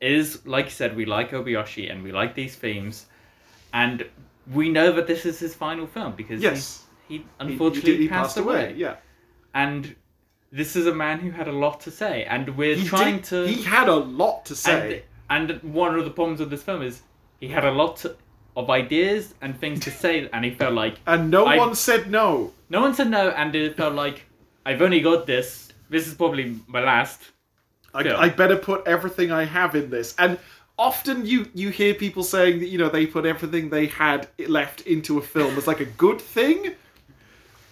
is, 0.00 0.46
like 0.54 0.66
you 0.66 0.70
said, 0.80 0.90
we 1.00 1.04
like 1.16 1.30
Obayashi 1.38 1.84
and 1.90 1.98
we 2.06 2.10
like 2.20 2.32
these 2.42 2.54
themes, 2.64 3.06
and 3.72 3.96
we 4.58 4.66
know 4.76 4.88
that 4.96 5.06
this 5.12 5.22
is 5.30 5.38
his 5.38 5.54
final 5.64 5.86
film 5.86 6.12
because 6.22 6.40
Yes. 6.42 6.84
he, 7.08 7.18
he 7.18 7.26
unfortunately 7.40 7.96
he, 7.96 8.02
he 8.04 8.08
passed, 8.08 8.36
away. 8.44 8.74
Yeah, 8.84 8.96
and 9.54 9.94
this 10.60 10.76
is 10.76 10.86
a 10.86 10.94
man 10.94 11.16
who 11.24 11.30
had 11.40 11.48
a 11.48 11.52
lot 11.64 11.76
to 11.86 11.90
say, 11.90 12.24
and 12.24 12.44
we're 12.56 12.76
he 12.76 12.86
trying 12.88 13.16
did- 13.16 13.24
to. 13.32 13.46
He 13.48 13.62
had 13.62 13.88
a 13.88 13.94
lot 14.22 14.44
to 14.46 14.54
say. 14.56 15.02
And, 15.30 15.50
and 15.50 15.74
one 15.74 15.92
of 15.98 16.04
the 16.06 16.10
problems 16.18 16.40
with 16.40 16.50
this 16.54 16.62
film 16.62 16.80
is 16.82 17.02
he 17.40 17.48
had 17.48 17.64
a 17.64 17.70
lot 17.82 17.96
of 18.56 18.70
ideas 18.70 19.34
and 19.42 19.50
things 19.60 19.80
to 19.80 19.90
say, 20.04 20.14
and 20.32 20.42
he 20.44 20.52
felt 20.62 20.74
like 20.74 20.94
And 21.06 21.30
no 21.30 21.44
I- 21.46 21.58
one 21.58 21.74
said 21.74 22.10
no. 22.10 22.52
no 22.70 22.80
one 22.80 22.94
said 22.94 23.10
no, 23.10 23.28
and 23.30 23.54
it 23.54 23.76
felt 23.76 23.94
like 23.94 24.18
I've 24.64 24.82
only 24.82 25.00
got 25.00 25.26
this. 25.26 25.68
This 25.88 26.06
is 26.06 26.14
probably 26.14 26.60
my 26.66 26.80
last. 26.80 27.22
I, 27.94 28.02
film. 28.02 28.20
I 28.20 28.28
better 28.28 28.56
put 28.56 28.86
everything 28.86 29.32
I 29.32 29.44
have 29.44 29.74
in 29.74 29.90
this. 29.90 30.14
And 30.18 30.38
often 30.78 31.26
you 31.26 31.48
you 31.54 31.70
hear 31.70 31.94
people 31.94 32.22
saying 32.22 32.60
that 32.60 32.68
you 32.68 32.78
know 32.78 32.88
they 32.88 33.06
put 33.06 33.26
everything 33.26 33.68
they 33.70 33.86
had 33.86 34.28
left 34.46 34.82
into 34.82 35.18
a 35.18 35.22
film 35.22 35.56
as 35.56 35.66
like 35.66 35.80
a 35.80 35.84
good 35.86 36.20
thing. 36.20 36.74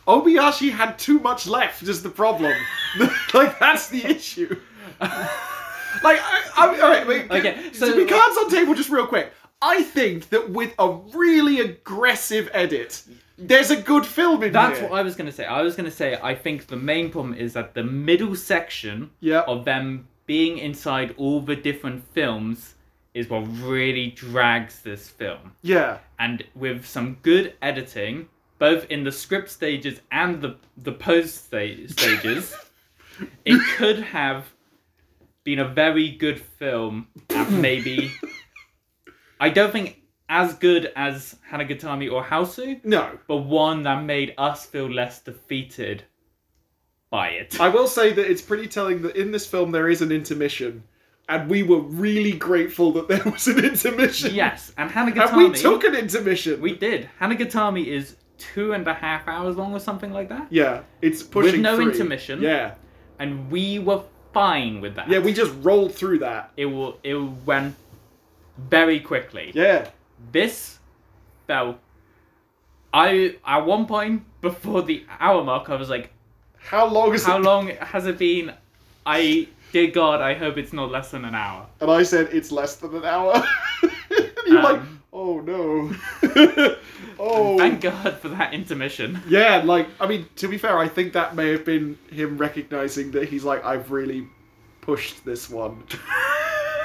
Obayashi 0.06 0.70
had 0.70 0.98
too 0.98 1.18
much 1.18 1.46
left 1.46 1.82
is 1.82 2.02
the 2.02 2.08
problem. 2.08 2.54
like 3.34 3.58
that's 3.58 3.88
the 3.88 4.04
issue. 4.04 4.56
like 5.00 6.20
I, 6.20 6.42
I, 6.56 6.80
all 6.80 6.88
right, 6.90 7.06
wait, 7.06 7.30
Okay, 7.30 7.72
so 7.72 7.94
be 7.94 8.06
cards 8.06 8.36
on 8.38 8.50
table 8.50 8.74
just 8.74 8.90
real 8.90 9.06
quick. 9.06 9.32
I 9.62 9.82
think 9.82 10.28
that 10.30 10.50
with 10.50 10.74
a 10.78 10.92
really 11.14 11.60
aggressive 11.60 12.48
edit, 12.52 13.02
there's 13.38 13.70
a 13.70 13.80
good 13.80 14.04
film 14.06 14.34
in 14.42 14.52
there. 14.52 14.62
That's 14.68 14.80
here. 14.80 14.88
what 14.88 14.98
I 14.98 15.02
was 15.02 15.16
gonna 15.16 15.32
say. 15.32 15.44
I 15.46 15.62
was 15.62 15.74
gonna 15.76 15.90
say 15.90 16.18
I 16.22 16.34
think 16.34 16.66
the 16.66 16.76
main 16.76 17.10
problem 17.10 17.34
is 17.34 17.52
that 17.54 17.74
the 17.74 17.82
middle 17.82 18.34
section 18.36 19.10
Yeah. 19.20 19.40
of 19.42 19.64
them 19.64 20.08
being 20.26 20.58
inside 20.58 21.14
all 21.16 21.40
the 21.40 21.56
different 21.56 22.04
films 22.12 22.74
is 23.14 23.30
what 23.30 23.46
really 23.62 24.10
drags 24.10 24.82
this 24.82 25.08
film. 25.08 25.52
yeah. 25.62 25.98
and 26.18 26.44
with 26.54 26.86
some 26.86 27.16
good 27.22 27.54
editing, 27.62 28.28
both 28.58 28.84
in 28.90 29.04
the 29.04 29.12
script 29.12 29.50
stages 29.50 30.00
and 30.10 30.40
the 30.42 30.56
the 30.82 30.92
post 30.92 31.46
sta- 31.46 31.86
stages, 31.88 32.54
it 33.44 33.60
could 33.76 34.00
have 34.00 34.52
been 35.44 35.58
a 35.60 35.68
very 35.68 36.10
good 36.10 36.40
film. 36.40 37.06
And 37.30 37.62
maybe 37.62 38.12
I 39.40 39.50
don't 39.50 39.70
think 39.72 40.02
as 40.28 40.54
good 40.54 40.92
as 40.96 41.36
Hanagatami 41.50 42.10
or 42.12 42.24
Hausu, 42.24 42.84
No. 42.84 43.18
but 43.28 43.38
one 43.38 43.82
that 43.84 44.02
made 44.04 44.34
us 44.38 44.66
feel 44.66 44.90
less 44.90 45.20
defeated 45.22 46.02
by 47.10 47.28
it. 47.28 47.60
I 47.60 47.68
will 47.68 47.86
say 47.86 48.12
that 48.12 48.28
it's 48.30 48.42
pretty 48.42 48.66
telling 48.66 49.02
that 49.02 49.16
in 49.16 49.30
this 49.30 49.46
film 49.46 49.70
there 49.70 49.88
is 49.88 50.02
an 50.02 50.10
intermission, 50.10 50.82
and 51.28 51.48
we 51.48 51.62
were 51.62 51.78
really 51.80 52.32
grateful 52.32 52.90
that 52.92 53.08
there 53.08 53.22
was 53.24 53.46
an 53.46 53.64
intermission. 53.64 54.34
yes, 54.34 54.72
and 54.76 54.90
Hanagatami. 54.90 55.28
And 55.28 55.52
we 55.52 55.58
took 55.58 55.84
an 55.84 55.94
intermission. 55.94 56.60
we 56.60 56.74
did. 56.74 57.08
Hanagatami 57.20 57.86
is 57.86 58.16
two 58.38 58.72
and 58.72 58.86
a 58.86 58.94
half 58.94 59.26
hours 59.28 59.56
long 59.56 59.72
or 59.72 59.80
something 59.80 60.12
like 60.12 60.28
that, 60.28 60.46
yeah, 60.50 60.82
it's 61.00 61.22
pushing 61.22 61.52
with 61.52 61.60
no 61.60 61.76
three. 61.76 61.86
intermission. 61.86 62.42
Yeah, 62.42 62.74
and 63.18 63.50
we 63.50 63.78
were 63.78 64.02
fine 64.34 64.80
with 64.80 64.96
that. 64.96 65.08
yeah, 65.08 65.20
we 65.20 65.32
just 65.32 65.52
rolled 65.62 65.94
through 65.94 66.18
that. 66.18 66.50
it 66.56 66.66
will 66.66 66.98
it 67.04 67.14
went 67.46 67.74
very 68.58 69.00
quickly. 69.00 69.52
Yeah, 69.54 69.88
This 70.32 70.78
felt 71.46 71.78
I 72.92 73.36
at 73.46 73.66
one 73.66 73.86
point 73.86 74.24
before 74.40 74.82
the 74.82 75.04
hour 75.20 75.44
mark 75.44 75.68
I 75.70 75.76
was 75.76 75.90
like, 75.90 76.12
how 76.58 76.86
long 76.86 77.14
is 77.14 77.24
how 77.24 77.36
it? 77.38 77.42
long 77.42 77.68
has 77.68 78.06
it 78.06 78.18
been? 78.18 78.52
I 79.04 79.48
dear 79.72 79.90
God, 79.90 80.20
I 80.20 80.34
hope 80.34 80.56
it's 80.56 80.72
not 80.72 80.90
less 80.90 81.10
than 81.10 81.24
an 81.24 81.34
hour. 81.34 81.66
And 81.80 81.90
I 81.90 82.02
said 82.02 82.28
it's 82.32 82.50
less 82.50 82.76
than 82.76 82.94
an 82.96 83.04
hour. 83.04 83.34
And 83.82 83.92
You're 84.46 84.62
like, 84.62 84.80
Um, 84.80 85.02
oh 85.12 85.40
no. 85.40 85.92
oh. 87.18 87.58
Thank 87.58 87.82
God 87.82 88.18
for 88.18 88.28
that 88.30 88.54
intermission. 88.54 89.20
Yeah, 89.28 89.62
like 89.64 89.88
I 90.00 90.06
mean, 90.06 90.26
to 90.36 90.48
be 90.48 90.56
fair, 90.58 90.78
I 90.78 90.88
think 90.88 91.12
that 91.12 91.34
may 91.36 91.50
have 91.50 91.64
been 91.64 91.98
him 92.10 92.38
recognizing 92.38 93.10
that 93.12 93.28
he's 93.28 93.44
like, 93.44 93.64
I've 93.64 93.90
really 93.90 94.26
pushed 94.80 95.24
this 95.24 95.50
one. 95.50 95.82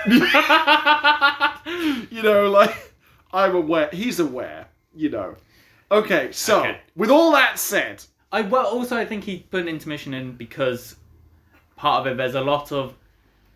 you 2.11 2.23
know, 2.23 2.49
like 2.49 2.93
I'm 3.33 3.55
aware. 3.55 3.89
He's 3.91 4.19
aware. 4.19 4.67
You 4.95 5.09
know. 5.09 5.35
Okay, 5.91 6.31
so 6.31 6.59
Okay. 6.61 6.79
with 6.95 7.09
all 7.09 7.31
that 7.33 7.59
said, 7.59 8.03
I 8.31 8.41
well 8.41 8.65
also 8.65 8.97
I 8.97 9.05
think 9.05 9.23
he 9.25 9.39
put 9.51 9.61
an 9.61 9.67
intermission 9.67 10.13
in 10.13 10.33
because 10.33 10.95
part 11.75 12.05
of 12.05 12.13
it 12.13 12.17
there's 12.17 12.35
a 12.35 12.41
lot 12.41 12.71
of 12.71 12.93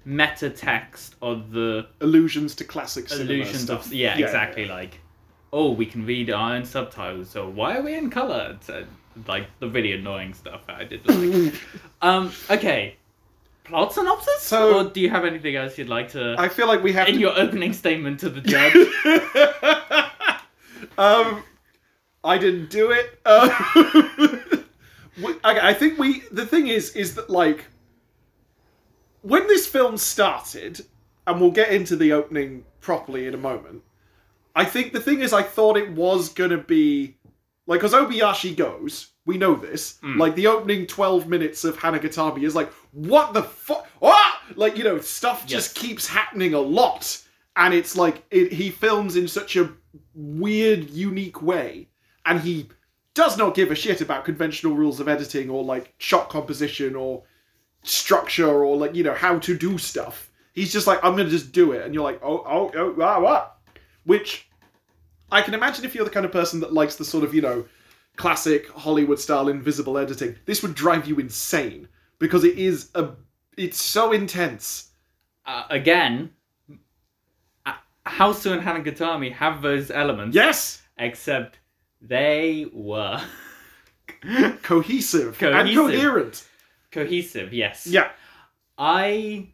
meta 0.03 0.49
text 0.49 1.15
of 1.21 1.51
the 1.51 1.87
allusions 2.01 2.53
to 2.55 2.63
classic 2.63 3.09
cinema 3.09 3.31
illusions 3.33 3.63
stuff. 3.63 3.85
of 3.87 3.93
yeah, 3.93 4.17
exactly 4.17 4.65
like 4.65 4.99
oh 5.51 5.71
we 5.71 5.85
can 5.85 6.05
read 6.05 6.29
our 6.29 6.55
own 6.55 6.63
subtitles 6.65 7.27
so 7.29 7.49
why 7.49 7.75
are 7.77 7.81
we 7.81 7.95
in 7.95 8.09
color 8.09 8.55
It's, 8.55 8.69
uh, 8.69 8.85
like 9.27 9.47
the 9.59 9.67
really 9.67 9.93
annoying 9.93 10.33
stuff 10.35 10.65
that 10.67 10.75
i 10.75 10.83
did 10.83 11.07
like 11.07 11.53
um 12.03 12.31
okay 12.51 12.97
plot 13.65 13.93
synopsis 13.93 14.41
So- 14.41 14.79
or 14.79 14.83
do 14.91 15.01
you 15.01 15.09
have 15.09 15.25
anything 15.25 15.55
else 15.55 15.77
you'd 15.77 15.89
like 15.89 16.09
to 16.11 16.35
I 16.37 16.47
feel 16.49 16.67
like 16.67 16.81
we 16.83 16.93
have 16.93 17.07
in 17.07 17.15
to. 17.15 17.19
your 17.19 17.37
opening 17.37 17.73
statement 17.73 18.19
to 18.21 18.29
the 18.29 18.41
judge 18.53 18.75
um, 20.97 21.43
I 22.23 22.37
didn't 22.37 22.69
do 22.69 22.91
it. 22.91 23.19
Uh, 23.25 23.49
we- 25.21 25.33
okay, 25.33 25.59
I 25.61 25.73
think 25.73 25.97
we. 25.99 26.21
The 26.31 26.45
thing 26.45 26.67
is, 26.67 26.95
is 26.95 27.15
that 27.15 27.29
like 27.29 27.65
when 29.21 29.47
this 29.47 29.67
film 29.67 29.97
started, 29.97 30.85
and 31.27 31.41
we'll 31.41 31.51
get 31.51 31.69
into 31.71 31.95
the 31.95 32.13
opening 32.13 32.63
properly 32.81 33.27
in 33.27 33.33
a 33.33 33.37
moment. 33.37 33.81
I 34.55 34.63
think 34.63 34.93
the 34.93 35.01
thing 35.01 35.19
is, 35.19 35.33
I 35.33 35.43
thought 35.43 35.75
it 35.75 35.91
was 35.91 36.29
gonna 36.29 36.57
be 36.59 37.17
like, 37.67 37.81
because 37.81 37.93
Obayashi 37.93 38.55
goes, 38.55 39.11
We 39.25 39.37
know 39.37 39.55
this. 39.55 39.97
Mm. 40.03 40.17
Like 40.17 40.35
the 40.35 40.47
opening 40.47 40.85
12 40.85 41.27
minutes 41.27 41.63
of 41.63 41.77
Hanagatami 41.77 42.43
is 42.43 42.55
like, 42.55 42.71
what 42.91 43.33
the 43.33 43.43
fuck? 43.43 43.87
Ah! 44.01 44.41
Like, 44.55 44.77
you 44.77 44.83
know, 44.83 44.99
stuff 44.99 45.47
just 45.47 45.75
Yes. 45.75 45.83
keeps 45.83 46.07
happening 46.07 46.53
a 46.53 46.59
lot. 46.59 47.21
And 47.55 47.73
it's 47.73 47.95
like, 47.97 48.23
it, 48.29 48.51
he 48.53 48.69
films 48.69 49.15
in 49.15 49.27
such 49.27 49.55
a 49.55 49.71
weird, 50.13 50.89
unique 50.91 51.41
way. 51.41 51.89
And 52.25 52.39
he 52.39 52.69
does 53.15 53.37
not 53.37 53.55
give 53.55 53.71
a 53.71 53.75
shit 53.75 54.01
about 54.01 54.25
conventional 54.25 54.75
rules 54.75 54.99
of 54.99 55.07
editing 55.07 55.49
or 55.49 55.63
like 55.63 55.93
shot 55.97 56.29
composition 56.29 56.95
or 56.95 57.23
structure 57.83 58.63
or 58.63 58.77
like, 58.77 58.93
you 58.95 59.03
know, 59.03 59.13
how 59.13 59.39
to 59.39 59.57
do 59.57 59.77
stuff. 59.77 60.29
He's 60.53 60.71
just 60.71 60.87
like, 60.87 60.99
I'm 61.03 61.15
going 61.15 61.25
to 61.27 61.31
just 61.31 61.51
do 61.51 61.71
it. 61.71 61.83
And 61.85 61.93
you're 61.93 62.03
like, 62.03 62.21
oh, 62.23 62.43
oh, 62.47 62.71
oh, 62.75 63.01
ah, 63.01 63.19
what? 63.19 63.57
Which 64.05 64.47
I 65.31 65.41
can 65.41 65.53
imagine 65.53 65.83
if 65.85 65.95
you're 65.95 66.05
the 66.05 66.11
kind 66.11 66.25
of 66.25 66.31
person 66.31 66.59
that 66.61 66.73
likes 66.73 66.95
the 66.95 67.05
sort 67.05 67.23
of, 67.23 67.33
you 67.33 67.41
know, 67.41 67.65
classic 68.15 68.69
Hollywood 68.69 69.19
style 69.19 69.49
invisible 69.49 69.97
editing, 69.97 70.35
this 70.45 70.61
would 70.63 70.73
drive 70.75 71.07
you 71.07 71.17
insane 71.17 71.87
because 72.19 72.43
it 72.43 72.57
is 72.57 72.89
a 72.95 73.09
it's 73.57 73.81
so 73.81 74.11
intense. 74.11 74.91
Uh, 75.45 75.63
again, 75.69 76.31
uh, 77.65 77.73
House 78.05 78.45
and 78.45 78.61
Hanagatami 78.61 79.31
have 79.33 79.61
those 79.61 79.91
elements. 79.91 80.35
Yes, 80.35 80.81
Except 80.97 81.59
they 82.01 82.65
were 82.73 83.21
cohesive, 84.63 85.41
and 85.41 85.73
coherent. 85.75 86.45
cohesive. 86.91 87.53
Yes. 87.53 87.85
Yeah, 87.87 88.09
I. 88.77 89.49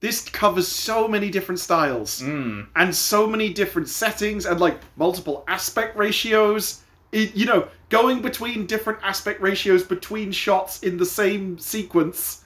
this 0.00 0.28
covers 0.28 0.68
so 0.68 1.08
many 1.08 1.30
different 1.30 1.58
styles 1.58 2.20
Mm, 2.20 2.66
and 2.76 2.94
so 2.94 3.26
many 3.26 3.52
different 3.52 3.88
settings 3.88 4.44
and 4.46 4.60
like 4.60 4.78
multiple 4.96 5.44
aspect 5.48 5.96
ratios. 5.96 6.82
It, 7.14 7.34
you 7.34 7.46
know, 7.46 7.68
going 7.90 8.22
between 8.22 8.66
different 8.66 8.98
aspect 9.02 9.40
ratios 9.40 9.82
between 9.84 10.32
shots 10.32 10.82
in 10.82 10.96
the 10.96 11.06
same 11.06 11.58
sequence. 11.58 12.42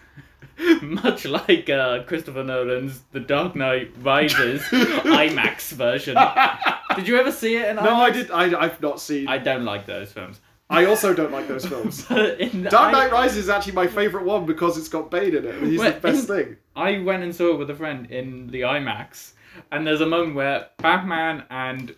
much 0.82 1.24
like 1.24 1.70
uh, 1.70 2.02
Christopher 2.02 2.42
Nolan's 2.42 3.02
The 3.12 3.20
Dark 3.20 3.54
Knight 3.54 3.92
Rises 4.00 4.60
IMAX 4.62 5.70
version. 5.72 6.16
Did 6.96 7.06
you 7.06 7.16
ever 7.16 7.30
see 7.30 7.56
it 7.56 7.68
in 7.68 7.76
No, 7.76 7.94
I 7.94 8.10
did. 8.10 8.30
I, 8.30 8.60
I've 8.60 8.80
not 8.82 9.00
seen. 9.00 9.28
I 9.28 9.34
I, 9.34 9.38
don't 9.38 9.64
like 9.64 9.86
those 9.86 10.12
films. 10.12 10.40
I 10.68 10.84
also 10.84 11.14
don't 11.14 11.30
like 11.30 11.48
those 11.48 11.64
films. 11.64 12.04
But 12.08 12.40
in 12.40 12.64
the 12.64 12.70
Dark 12.70 12.88
I- 12.88 13.04
Knight 13.04 13.12
Rises 13.12 13.36
is 13.38 13.48
actually 13.48 13.74
my 13.74 13.86
favorite 13.86 14.24
one 14.24 14.46
because 14.46 14.76
it's 14.76 14.88
got 14.88 15.10
Bane 15.10 15.36
in 15.36 15.44
it. 15.44 15.62
He's 15.62 15.80
the 15.80 15.92
best 15.92 16.28
in- 16.28 16.36
thing. 16.36 16.56
I 16.74 16.98
went 16.98 17.22
and 17.22 17.34
saw 17.34 17.54
it 17.54 17.58
with 17.58 17.70
a 17.70 17.74
friend 17.74 18.10
in 18.10 18.48
the 18.48 18.62
IMAX, 18.62 19.32
and 19.70 19.86
there's 19.86 20.00
a 20.00 20.06
moment 20.06 20.34
where 20.34 20.66
Batman 20.78 21.44
and 21.50 21.94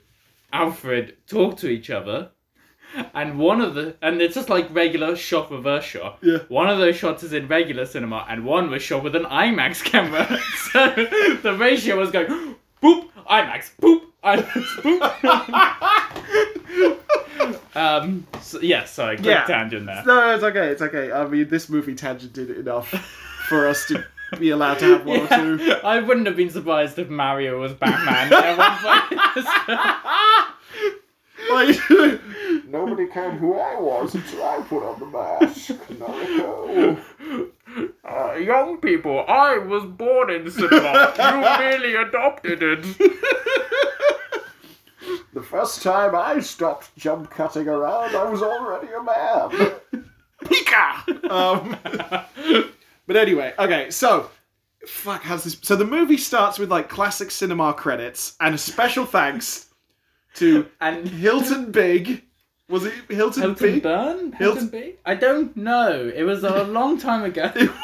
Alfred 0.53 1.17
talk 1.27 1.57
to 1.59 1.69
each 1.69 1.91
other, 1.91 2.31
and 3.15 3.39
one 3.39 3.61
of 3.61 3.75
the 3.75 3.97
and 4.03 4.21
it's 4.21 4.35
just 4.35 4.49
like 4.49 4.67
regular 4.75 5.15
shot 5.17 5.51
reverse 5.51 5.85
shot. 5.85 6.19
Yeah. 6.23 6.39
One 6.49 6.69
of 6.69 6.79
those 6.79 6.97
shots 6.97 7.23
is 7.23 7.33
in 7.33 7.47
regular 7.49 7.87
cinema, 7.87 8.27
and 8.29 8.45
one 8.45 8.71
was 8.71 8.83
shot 8.83 9.03
with 9.05 9.15
an 9.17 9.25
IMAX 9.25 9.83
camera. 9.91 10.27
so 10.73 10.89
the 11.43 11.57
ratio 11.59 11.97
was 11.99 12.11
going 12.11 12.57
boop 12.83 13.09
IMAX 13.29 13.71
boop 13.81 14.03
IMAX 14.25 14.65
boop. 14.83 15.01
um. 17.77 18.27
So, 18.43 18.61
yeah. 18.61 18.85
Sorry. 18.85 19.17
Quick 19.17 19.27
Yeah. 19.29 19.45
tangent 19.45 19.87
there. 19.87 20.03
No, 20.07 20.35
it's 20.35 20.45
okay. 20.45 20.69
It's 20.69 20.83
okay. 20.83 21.13
I 21.13 21.27
mean, 21.27 21.49
this 21.49 21.69
movie 21.69 21.95
tangent 21.95 22.33
tangented 22.35 22.59
enough 22.61 22.89
for 23.49 23.67
us 23.69 23.87
to 23.89 24.05
be 24.39 24.51
allowed 24.51 24.79
to 24.79 24.85
have 24.87 25.05
one 25.07 25.21
or 25.21 25.27
two. 25.59 25.73
I 25.85 25.99
wouldn't 26.01 26.27
have 26.27 26.37
been 26.37 26.51
surprised 26.51 26.99
if 26.99 27.09
Mario 27.09 27.61
was 27.61 27.73
Batman. 27.75 28.31
At 31.43 31.51
one 31.51 31.75
point. 31.75 32.21
Like, 32.23 32.65
Nobody 32.69 33.07
cared 33.07 33.35
who 33.35 33.55
I 33.55 33.79
was 33.81 34.15
until 34.15 34.45
I 34.45 34.63
put 34.63 34.83
on 34.83 35.01
the 35.01 35.07
mask. 35.07 35.71
Naruto. 35.99 37.01
uh, 38.05 38.35
young 38.35 38.79
people, 38.79 39.25
I 39.29 39.59
was 39.59 39.85
born 39.85 40.31
in 40.31 40.51
cinema. 40.51 41.13
You 41.19 41.41
merely 41.59 41.95
adopted 41.97 42.63
it. 42.63 42.85
The 45.33 45.43
first 45.43 45.83
time 45.83 46.15
I 46.15 46.41
stopped 46.41 46.95
jump 46.97 47.31
cutting 47.31 47.69
around, 47.69 48.17
I 48.17 48.29
was 48.29 48.43
already 48.43 48.89
a 48.89 49.03
man. 49.03 50.05
Pika. 50.45 51.31
Um, 51.31 51.77
but 53.07 53.17
anyway, 53.17 53.55
okay. 53.59 53.91
So, 53.91 54.31
fuck. 54.87 55.23
How's 55.23 55.45
this? 55.45 55.57
So 55.63 55.77
the 55.77 55.85
movie 55.85 56.17
starts 56.17 56.59
with 56.59 56.71
like 56.71 56.89
classic 56.89 57.31
cinema 57.31 57.73
credits 57.75 58.37
and 58.41 58.55
a 58.55 58.59
special 58.59 59.07
thanks 59.07 59.70
to 60.35 60.67
And 60.81 61.07
Hilton 61.09 61.71
Big. 61.73 62.25
Was 62.69 62.85
it 62.85 62.95
Hilton, 63.09 63.43
Hilton 63.43 63.73
Big? 63.73 63.83
Burn? 63.83 64.33
Hilton- 64.33 64.71
Hilton 64.71 64.93
I 65.05 65.15
don't 65.17 65.57
know. 65.57 66.11
It 66.15 66.23
was 66.23 66.45
a 66.45 66.65
long 66.65 66.99
time 66.99 67.25
ago. 67.25 67.51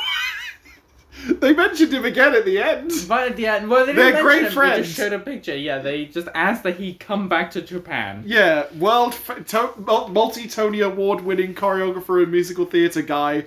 They 1.29 1.55
mentioned 1.55 1.93
him 1.93 2.05
again 2.05 2.35
at 2.35 2.45
the 2.45 2.59
end. 2.59 2.93
But 3.09 3.31
at 3.31 3.37
the 3.37 3.47
end, 3.47 3.69
well, 3.69 3.85
they 3.87 3.95
They're 3.95 4.13
didn't 4.13 4.23
great 4.23 4.43
mention 4.43 4.63
him, 4.63 4.71
They 4.71 4.83
just 4.83 4.97
showed 4.97 5.13
a 5.13 5.19
picture. 5.19 5.57
Yeah, 5.57 5.79
they 5.79 6.05
just 6.05 6.29
asked 6.35 6.63
that 6.65 6.77
he 6.77 6.95
come 6.95 7.29
back 7.29 7.51
to 7.53 7.63
Japan. 7.63 8.23
Yeah, 8.27 8.67
world 8.75 9.15
f- 9.15 9.45
to- 9.47 10.09
multi-Tony 10.11 10.81
award-winning 10.83 11.55
choreographer 11.55 12.23
and 12.23 12.31
musical 12.31 12.65
theatre 12.67 13.03
guy, 13.03 13.47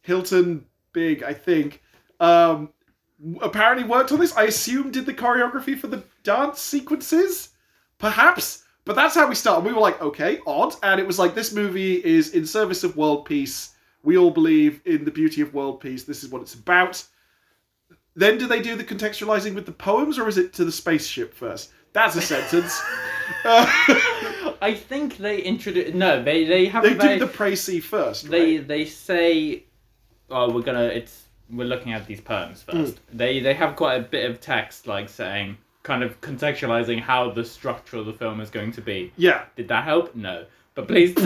Hilton 0.00 0.64
Big, 0.92 1.22
I 1.22 1.34
think. 1.34 1.82
Um, 2.18 2.70
apparently 3.42 3.84
worked 3.86 4.10
on 4.12 4.18
this. 4.18 4.34
I 4.36 4.44
assume 4.44 4.90
did 4.90 5.06
the 5.06 5.14
choreography 5.14 5.78
for 5.78 5.86
the 5.88 6.02
dance 6.24 6.58
sequences, 6.60 7.49
perhaps. 8.00 8.64
But 8.84 8.96
that's 8.96 9.14
how 9.14 9.28
we 9.28 9.34
started. 9.36 9.64
We 9.64 9.72
were 9.72 9.80
like, 9.80 10.00
okay, 10.02 10.40
odd, 10.46 10.74
and 10.82 10.98
it 10.98 11.06
was 11.06 11.18
like 11.18 11.34
this 11.34 11.52
movie 11.52 12.04
is 12.04 12.30
in 12.34 12.44
service 12.46 12.82
of 12.82 12.96
world 12.96 13.26
peace. 13.26 13.74
We 14.02 14.16
all 14.16 14.30
believe 14.30 14.80
in 14.86 15.04
the 15.04 15.10
beauty 15.10 15.42
of 15.42 15.52
world 15.54 15.80
peace. 15.80 16.04
This 16.04 16.24
is 16.24 16.30
what 16.30 16.42
it's 16.42 16.54
about. 16.54 17.04
Then 18.16 18.38
do 18.38 18.46
they 18.48 18.60
do 18.60 18.74
the 18.76 18.82
contextualizing 18.84 19.54
with 19.54 19.66
the 19.66 19.72
poems, 19.72 20.18
or 20.18 20.26
is 20.28 20.38
it 20.38 20.52
to 20.54 20.64
the 20.64 20.72
spaceship 20.72 21.34
first? 21.34 21.70
That's 21.92 22.16
a 22.16 22.22
sentence. 22.22 22.80
Uh, 23.44 23.66
I 24.62 24.74
think 24.74 25.16
they 25.18 25.40
introduced. 25.42 25.94
No, 25.94 26.22
they 26.22 26.44
they 26.44 26.66
have 26.66 26.82
They 26.82 26.92
a 26.92 26.94
very, 26.94 27.18
do 27.18 27.26
the 27.26 27.32
précis 27.32 27.82
first. 27.82 28.28
they 28.30 28.56
right? 28.58 28.66
they 28.68 28.84
say 28.84 29.64
oh 30.30 30.50
we're 30.52 30.62
gonna 30.62 30.84
it's 30.84 31.24
we're 31.50 31.66
looking 31.66 31.92
at 31.92 32.06
these 32.06 32.20
poems 32.20 32.62
first 32.62 32.98
Hmm. 32.98 33.16
they 33.18 33.40
they 33.40 33.54
have 33.54 33.74
quite 33.74 33.96
a 33.96 34.02
bit 34.02 34.30
of 34.30 34.40
text 34.40 34.86
like 34.86 35.08
saying 35.08 35.56
kind 35.82 36.02
of 36.02 36.20
contextualizing 36.20 37.00
how 37.00 37.30
the 37.30 37.44
structure 37.44 37.96
of 37.96 38.06
the 38.06 38.12
film 38.12 38.40
is 38.40 38.50
going 38.50 38.70
to 38.72 38.80
be 38.80 39.12
yeah. 39.16 39.44
did 39.56 39.68
that 39.68 39.84
help 39.84 40.14
no 40.14 40.44
but 40.74 40.86
please 40.88 41.14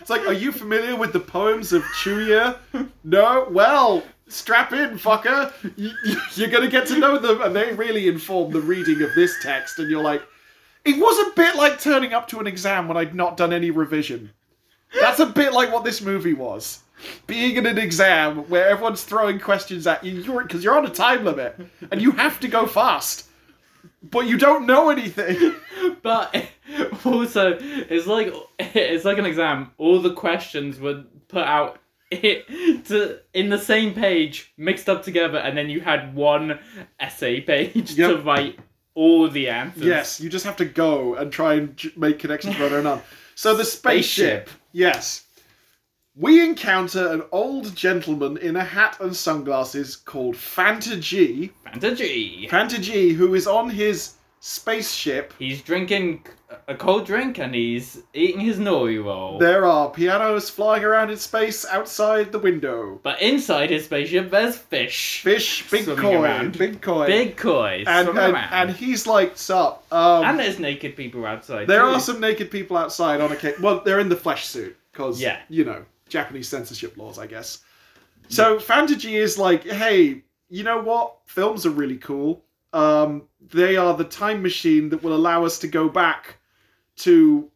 it's 0.00 0.10
like, 0.10 0.26
are 0.26 0.32
you 0.32 0.52
familiar 0.52 0.96
with 0.96 1.12
the 1.12 1.20
poems 1.20 1.72
of 1.72 1.82
Chuya? 2.02 2.58
No? 3.04 3.46
Well, 3.50 4.02
strap 4.28 4.72
in, 4.72 4.98
fucker. 4.98 5.52
You, 5.76 5.90
you're 6.34 6.48
going 6.48 6.64
to 6.64 6.70
get 6.70 6.86
to 6.88 6.98
know 6.98 7.18
them, 7.18 7.40
and 7.42 7.54
they 7.54 7.72
really 7.74 8.08
inform 8.08 8.52
the 8.52 8.60
reading 8.60 9.00
of 9.02 9.14
this 9.14 9.34
text, 9.42 9.78
and 9.78 9.90
you're 9.90 10.02
like, 10.02 10.22
it 10.84 10.98
was 10.98 11.28
a 11.28 11.34
bit 11.36 11.56
like 11.56 11.80
turning 11.80 12.12
up 12.12 12.28
to 12.28 12.40
an 12.40 12.46
exam 12.46 12.88
when 12.88 12.96
I'd 12.96 13.14
not 13.14 13.36
done 13.36 13.52
any 13.52 13.70
revision. 13.70 14.30
That's 15.00 15.20
a 15.20 15.26
bit 15.26 15.52
like 15.52 15.72
what 15.72 15.84
this 15.84 16.00
movie 16.00 16.34
was. 16.34 16.80
Being 17.26 17.56
in 17.56 17.66
an 17.66 17.78
exam 17.78 18.48
where 18.48 18.68
everyone's 18.68 19.04
throwing 19.04 19.38
questions 19.38 19.86
at 19.86 20.02
you, 20.02 20.14
you're 20.14 20.42
because 20.42 20.64
you're 20.64 20.76
on 20.76 20.86
a 20.86 20.90
time 20.90 21.24
limit 21.24 21.56
and 21.92 22.02
you 22.02 22.10
have 22.12 22.40
to 22.40 22.48
go 22.48 22.66
fast, 22.66 23.27
but 24.02 24.26
you 24.26 24.36
don't 24.36 24.66
know 24.66 24.90
anything. 24.90 25.54
but 26.02 26.34
also 27.04 27.58
it's 27.60 28.06
like 28.06 28.32
it's 28.58 29.04
like 29.04 29.18
an 29.18 29.26
exam 29.26 29.70
all 29.78 30.00
the 30.00 30.12
questions 30.12 30.78
were 30.78 31.04
put 31.28 31.44
out 31.44 31.78
it, 32.10 32.46
to 32.86 33.18
in 33.34 33.48
the 33.48 33.58
same 33.58 33.94
page 33.94 34.52
mixed 34.56 34.88
up 34.88 35.02
together 35.02 35.38
and 35.38 35.56
then 35.56 35.68
you 35.70 35.80
had 35.80 36.14
one 36.14 36.58
essay 37.00 37.40
page 37.40 37.94
to 37.96 38.16
write 38.18 38.58
all 38.94 39.28
the 39.28 39.48
answers 39.48 39.84
Yes, 39.84 40.20
you 40.20 40.28
just 40.28 40.44
have 40.44 40.56
to 40.56 40.64
go 40.64 41.14
and 41.14 41.32
try 41.32 41.54
and 41.54 41.80
make 41.96 42.18
connections 42.18 42.58
whether 42.58 42.78
or 42.78 42.82
not. 42.82 43.04
So 43.36 43.54
the 43.54 43.64
spaceship. 43.64 44.48
Spaceship. 44.48 44.50
Yes. 44.72 45.24
We 46.20 46.44
encounter 46.44 47.12
an 47.12 47.22
old 47.30 47.76
gentleman 47.76 48.38
in 48.38 48.56
a 48.56 48.64
hat 48.64 48.96
and 49.00 49.14
sunglasses 49.14 49.94
called 49.94 50.34
Fanta 50.34 50.98
G. 51.00 51.52
fantasy 51.64 52.48
Fanta 52.50 52.80
G, 52.80 53.12
who 53.12 53.34
is 53.34 53.46
on 53.46 53.70
his 53.70 54.14
spaceship. 54.40 55.32
He's 55.38 55.62
drinking 55.62 56.24
a 56.66 56.74
cold 56.74 57.06
drink 57.06 57.38
and 57.38 57.54
he's 57.54 58.02
eating 58.14 58.40
his 58.40 58.58
nori 58.58 59.02
roll. 59.04 59.38
There 59.38 59.64
are 59.64 59.90
pianos 59.90 60.50
flying 60.50 60.82
around 60.82 61.10
in 61.10 61.18
space 61.18 61.64
outside 61.66 62.32
the 62.32 62.40
window. 62.40 62.98
But 63.04 63.22
inside 63.22 63.70
his 63.70 63.84
spaceship, 63.84 64.28
there's 64.32 64.56
fish. 64.58 65.20
Fish, 65.22 65.70
big 65.70 65.84
Swimming 65.84 66.02
koi, 66.02 66.20
around. 66.20 66.58
big 66.58 66.80
koi. 66.82 67.06
Big 67.06 67.36
koi 67.36 67.84
and, 67.86 68.08
and, 68.08 68.36
and 68.36 68.70
he's 68.72 69.06
like, 69.06 69.38
sup. 69.38 69.84
Um, 69.92 70.24
And 70.24 70.36
there's 70.40 70.58
naked 70.58 70.96
people 70.96 71.24
outside. 71.24 71.68
There 71.68 71.82
too. 71.82 71.86
are 71.86 72.00
some 72.00 72.18
naked 72.18 72.50
people 72.50 72.76
outside 72.76 73.20
on 73.20 73.30
occasion. 73.30 73.62
Well, 73.62 73.82
they're 73.84 74.00
in 74.00 74.08
the 74.08 74.16
flesh 74.16 74.46
suit 74.46 74.76
because, 74.90 75.20
Yeah. 75.20 75.38
you 75.48 75.64
know, 75.64 75.84
Japanese 76.08 76.48
censorship 76.48 76.96
laws, 76.96 77.18
I 77.18 77.26
guess. 77.26 77.60
So 78.28 78.58
Fanta 78.58 78.98
G 78.98 79.16
is 79.16 79.38
like, 79.38 79.64
hey, 79.64 80.22
you 80.48 80.62
know 80.62 80.80
what? 80.80 81.16
Films 81.26 81.64
are 81.66 81.70
really 81.70 81.96
cool. 81.96 82.44
Um, 82.72 83.22
they 83.40 83.76
are 83.76 83.94
the 83.94 84.04
time 84.04 84.42
machine 84.42 84.90
that 84.90 85.02
will 85.02 85.14
allow 85.14 85.44
us 85.44 85.58
to 85.60 85.68
go 85.68 85.88
back 85.88 86.36
to 86.96 87.50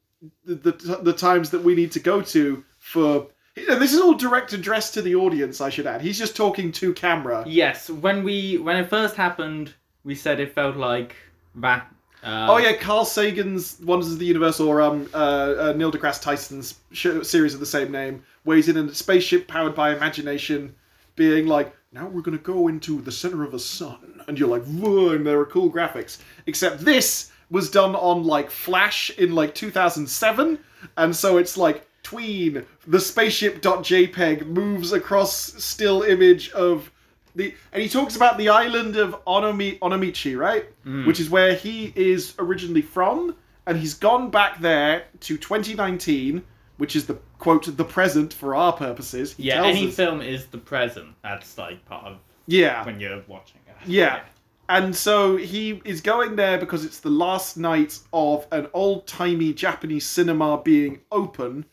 the, 0.45 0.55
the 0.55 1.01
the 1.03 1.13
times 1.13 1.51
that 1.51 1.63
we 1.63 1.75
need 1.75 1.93
to 1.93 2.01
go 2.01 2.23
to 2.23 2.65
for. 2.79 3.29
And 3.55 3.83
this 3.83 3.93
is 3.93 4.01
all 4.01 4.15
direct 4.15 4.55
address 4.55 4.91
to 4.93 5.03
the 5.03 5.15
audience, 5.15 5.61
I 5.61 5.69
should 5.69 5.87
add. 5.87 6.01
He's 6.01 6.19
just 6.19 6.35
talking 6.35 6.73
to 6.73 6.95
camera. 6.95 7.45
Yes, 7.47 7.91
when 7.91 8.25
we 8.25 8.57
when 8.57 8.77
it 8.77 8.89
first 8.89 9.15
happened, 9.15 9.75
we 10.05 10.15
said 10.15 10.41
it 10.41 10.55
felt 10.55 10.77
like 10.77 11.15
that. 11.57 11.93
Uh, 12.23 12.47
Oh 12.51 12.57
yeah, 12.59 12.75
Carl 12.77 13.05
Sagan's 13.05 13.79
Wonders 13.81 14.13
of 14.13 14.19
the 14.19 14.27
Universe, 14.27 14.61
or 14.61 14.81
um, 14.81 15.09
uh, 15.13 15.17
uh, 15.17 15.75
Neil 15.77 15.91
deGrasse 15.91 16.23
Tyson's 16.23 16.79
sh- 16.93 17.23
series 17.23 17.55
of 17.55 17.61
the 17.61 17.67
same 17.67 17.91
name, 17.91 18.23
where 18.45 18.57
he's 18.57 18.69
in 18.69 18.77
a 18.77 18.95
spaceship 18.95 19.49
powered 19.49 19.75
by 19.75 19.95
imagination, 19.95 20.75
being 21.17 21.47
like, 21.47 21.75
"Now 21.93 22.07
we're 22.07 22.23
gonna 22.23 22.39
go 22.39 22.69
into 22.69 23.01
the 23.01 23.13
center 23.13 23.43
of 23.43 23.55
a 23.55 23.59
sun," 23.59 24.23
and 24.29 24.39
you're 24.39 24.49
like! 24.49 24.65
And 24.67 25.27
there 25.27 25.41
are 25.41 25.47
cool 25.47 25.71
graphics. 25.71 26.19
Except 26.47 26.85
this 26.85 27.33
was 27.51 27.71
done 27.71 27.95
on 27.97 28.25
like 28.25 28.51
Flash 28.51 29.11
in 29.19 29.35
like 29.35 29.55
2007, 29.55 30.59
and 30.97 31.17
so 31.17 31.39
it's 31.39 31.57
like 31.57 31.87
tween 32.03 32.65
the 32.87 32.99
spaceship.jpg 32.99 34.47
moves 34.47 34.93
across 34.93 35.35
still 35.63 36.03
image 36.03 36.51
of 36.51 36.91
the 37.35 37.55
and 37.73 37.83
he 37.83 37.89
talks 37.89 38.17
about 38.17 38.39
the 38.39 38.49
island 38.49 38.97
of 38.97 39.17
Onomi, 39.25 39.79
Onomichi, 39.81 40.37
right? 40.39 40.67
Which 41.07 41.21
is 41.21 41.31
where 41.31 41.55
he 41.55 41.93
is 41.97 42.35
originally 42.39 42.83
from, 42.83 43.37
and 43.67 43.79
he's 43.79 43.95
gone 43.95 44.31
back 44.31 44.61
there 44.61 45.05
to 45.21 45.37
2019, 45.39 46.43
which 46.79 46.97
is 46.97 47.07
the 47.07 47.15
quote 47.39 47.77
the 47.77 47.85
present 47.85 48.33
for 48.35 48.55
our 48.55 48.73
purposes. 48.73 49.35
He 49.35 49.45
yeah, 49.45 49.65
any 49.65 49.89
us- 49.89 49.97
film 49.97 50.21
is 50.21 50.47
the 50.47 50.59
present. 50.59 51.15
That's 51.23 51.57
like 51.59 51.85
part 51.87 52.05
of 52.07 52.19
yeah, 52.47 52.85
when 52.85 53.01
you're 53.01 53.23
watching 53.29 53.61
it. 53.67 53.89
yeah. 53.89 54.21
And 54.69 54.95
so 54.97 55.37
he 55.37 55.83
is 55.85 56.01
going 56.01 56.37
there 56.37 56.57
because 56.57 56.85
it's 56.85 57.01
the 57.01 57.11
last 57.11 57.57
night 57.59 57.99
of 58.13 58.47
an 58.53 58.69
old 58.73 59.07
timey 59.07 59.53
Japanese 59.53 60.07
cinema 60.07 60.63
being 60.63 61.01
open, 61.11 61.67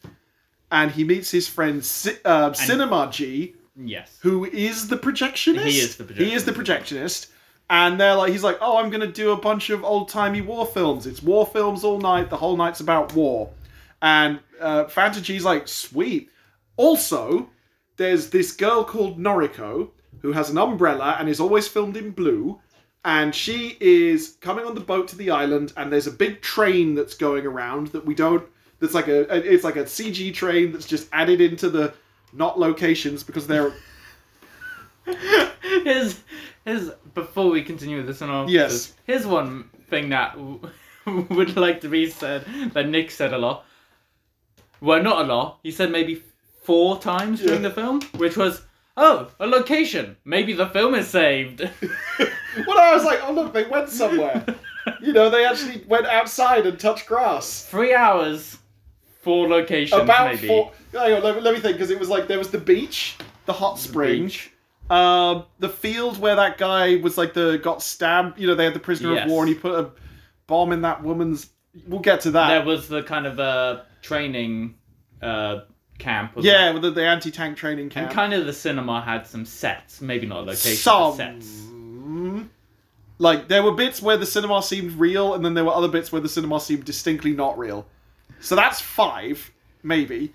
and 0.71 0.91
he 0.91 1.03
meets 1.03 1.31
his 1.31 1.47
friend 1.47 1.79
uh, 2.25 2.51
Cinema 2.53 3.09
G, 3.11 3.55
Yes. 3.81 4.17
who 4.21 4.45
is 4.45 4.87
the 4.87 4.97
projectionist. 4.97 5.65
He 5.65 5.79
is 5.79 5.95
the 5.95 6.13
He 6.13 6.33
is 6.33 6.45
the 6.45 6.51
projectionist. 6.51 7.27
And 7.69 7.99
they're 7.99 8.15
like, 8.15 8.31
he's 8.31 8.43
like, 8.43 8.57
oh, 8.61 8.77
I'm 8.77 8.89
going 8.89 9.01
to 9.01 9.11
do 9.11 9.31
a 9.31 9.37
bunch 9.37 9.69
of 9.69 9.83
old 9.83 10.09
timey 10.09 10.41
war 10.41 10.65
films. 10.65 11.05
It's 11.05 11.21
war 11.21 11.45
films 11.45 11.83
all 11.83 11.99
night. 11.99 12.29
The 12.29 12.37
whole 12.37 12.57
night's 12.57 12.79
about 12.79 13.13
war. 13.13 13.51
And 14.01 14.39
uh, 14.59 14.85
Fantasy's 14.85 15.45
like, 15.45 15.67
sweet. 15.67 16.29
Also, 16.77 17.49
there's 17.97 18.29
this 18.31 18.53
girl 18.53 18.83
called 18.83 19.19
Noriko 19.19 19.89
who 20.21 20.31
has 20.31 20.49
an 20.49 20.57
umbrella 20.57 21.15
and 21.19 21.29
is 21.29 21.39
always 21.39 21.67
filmed 21.67 21.95
in 21.95 22.11
blue. 22.11 22.59
And 23.05 23.33
she 23.33 23.77
is 23.79 24.37
coming 24.41 24.65
on 24.65 24.75
the 24.75 24.81
boat 24.81 25.07
to 25.09 25.15
the 25.15 25.31
island, 25.31 25.71
and 25.77 25.91
there's 25.91 26.07
a 26.07 26.11
big 26.11 26.41
train 26.41 26.95
that's 26.95 27.13
going 27.13 27.45
around 27.45 27.87
that 27.87 28.05
we 28.05 28.13
don't. 28.13 28.45
That's 28.79 28.93
like 28.93 29.07
a. 29.07 29.33
It's 29.53 29.63
like 29.63 29.77
a 29.77 29.83
CG 29.83 30.33
train 30.33 30.73
that's 30.73 30.85
just 30.85 31.07
added 31.13 31.39
into 31.39 31.69
the 31.69 31.93
not 32.33 32.59
locations 32.59 33.23
because 33.23 33.47
they're 33.47 33.73
Here's, 35.61 36.21
here's 36.65 36.89
before 37.13 37.49
we 37.49 37.63
continue 37.63 37.97
with 37.97 38.07
this 38.07 38.21
and 38.21 38.31
all. 38.31 38.49
Yes. 38.49 38.93
Here's 39.05 39.25
one 39.25 39.69
thing 39.89 40.09
that 40.09 40.33
w- 40.35 40.59
would 41.29 41.55
like 41.57 41.81
to 41.81 41.89
be 41.89 42.09
said 42.09 42.45
that 42.73 42.87
Nick 42.89 43.11
said 43.11 43.33
a 43.33 43.37
lot. 43.37 43.65
Well, 44.81 45.01
not 45.01 45.25
a 45.25 45.27
lot. 45.27 45.59
He 45.63 45.71
said 45.71 45.91
maybe 45.91 46.23
four 46.63 46.99
times 46.99 47.41
during 47.41 47.61
Yeah. 47.63 47.69
the 47.69 47.73
film, 47.75 48.01
which 48.17 48.37
was, 48.37 48.61
"Oh, 48.95 49.29
a 49.39 49.47
location. 49.47 50.15
Maybe 50.25 50.53
the 50.53 50.67
film 50.67 50.95
is 50.95 51.07
saved." 51.07 51.67
Well, 52.67 52.79
I 52.79 52.93
was 52.95 53.03
like, 53.05 53.19
oh 53.23 53.31
look, 53.31 53.53
they 53.53 53.65
went 53.65 53.89
somewhere. 53.89 54.43
you 55.01 55.13
know, 55.13 55.29
they 55.29 55.45
actually 55.45 55.83
went 55.87 56.07
outside 56.07 56.65
and 56.65 56.79
touched 56.79 57.05
grass. 57.05 57.63
Three 57.65 57.93
hours, 57.93 58.57
four 59.29 59.47
locations, 59.47 60.01
About 60.01 60.33
maybe. 60.35 60.47
four. 60.47 60.71
Hang 60.93 61.13
on, 61.13 61.23
let, 61.23 61.35
me- 61.35 61.41
let 61.41 61.53
me 61.53 61.59
think, 61.59 61.75
because 61.77 61.91
it 61.91 61.99
was 61.99 62.09
like 62.09 62.27
there 62.27 62.37
was 62.39 62.49
the 62.51 62.57
beach, 62.57 63.15
the 63.45 63.53
hot 63.53 63.77
spring, 63.77 64.23
beach. 64.25 64.51
um, 64.89 65.43
the 65.59 65.69
field 65.69 66.19
where 66.19 66.35
that 66.35 66.57
guy 66.57 66.95
was 66.97 67.17
like 67.17 67.33
the 67.33 67.59
got 67.63 67.81
stabbed. 67.81 68.39
You 68.39 68.47
know, 68.47 68.55
they 68.55 68.63
had 68.65 68.73
the 68.73 68.79
prisoner 68.79 69.13
Yes. 69.13 69.25
of 69.25 69.31
war, 69.31 69.43
and 69.43 69.49
he 69.49 69.55
put 69.55 69.73
a 69.79 69.91
bomb 70.47 70.71
in 70.71 70.81
that 70.81 71.03
woman's. 71.03 71.49
We'll 71.87 71.99
get 72.01 72.21
to 72.21 72.31
that. 72.31 72.47
There 72.49 72.65
was 72.65 72.87
the 72.87 73.03
kind 73.03 73.27
of 73.27 73.39
uh, 73.39 73.81
training 74.01 74.75
uh, 75.21 75.59
camp. 75.99 76.35
wasn't 76.35 76.51
yeah, 76.53 76.71
with 76.71 76.81
the, 76.81 76.89
the 76.91 77.05
anti-tank 77.05 77.55
training 77.57 77.89
camp. 77.89 78.07
And 78.07 78.15
kind 78.15 78.33
of 78.33 78.45
the 78.47 78.53
cinema 78.53 79.01
had 79.01 79.27
some 79.27 79.45
sets, 79.45 80.01
maybe 80.01 80.25
not 80.25 80.45
locations, 80.47 80.79
Some. 80.79 81.11
but 81.11 81.17
sets. 81.17 81.63
Like 83.21 83.49
there 83.49 83.61
were 83.63 83.73
bits 83.73 84.01
where 84.01 84.15
the 84.17 84.25
cinema 84.25 84.63
seemed 84.63 84.93
real, 84.93 85.33
and 85.33 85.43
then 85.43 85.53
there 85.53 85.65
were 85.65 85.73
other 85.73 85.89
bits 85.89 86.11
where 86.11 86.21
the 86.21 86.29
cinema 86.29 86.59
seemed 86.59 86.85
distinctly 86.85 87.33
not 87.33 87.57
real. 87.59 87.85
So 88.39 88.55
that's 88.55 88.79
five, 88.79 89.51
maybe. 89.83 90.33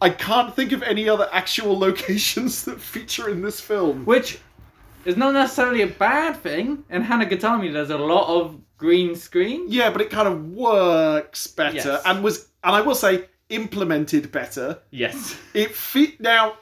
I 0.00 0.10
can't 0.10 0.54
think 0.54 0.72
of 0.72 0.82
any 0.82 1.08
other 1.08 1.28
actual 1.32 1.78
locations 1.86 2.64
that 2.64 2.80
feature 2.80 3.28
in 3.28 3.42
this 3.42 3.60
film. 3.60 4.04
Which 4.04 4.38
is 5.04 5.16
not 5.16 5.32
necessarily 5.34 5.82
a 5.82 5.86
bad 5.86 6.36
thing. 6.36 6.84
In 6.90 7.04
Hanagatami, 7.04 7.72
there's 7.72 7.90
a 7.90 7.98
lot 7.98 8.28
of 8.28 8.58
green 8.76 9.14
screen. 9.14 9.66
Yeah, 9.68 9.90
but 9.90 10.00
it 10.00 10.10
kind 10.10 10.26
of 10.28 10.50
works 10.52 11.46
better, 11.46 11.74
Yes. 11.76 12.02
and 12.06 12.24
was, 12.24 12.48
and 12.64 12.74
I 12.74 12.80
will 12.80 12.94
say, 12.94 13.26
implemented 13.50 14.30
better. 14.32 14.78
Yes. 14.90 15.36
It 15.54 15.74
fit 15.74 16.20
now. 16.20 16.54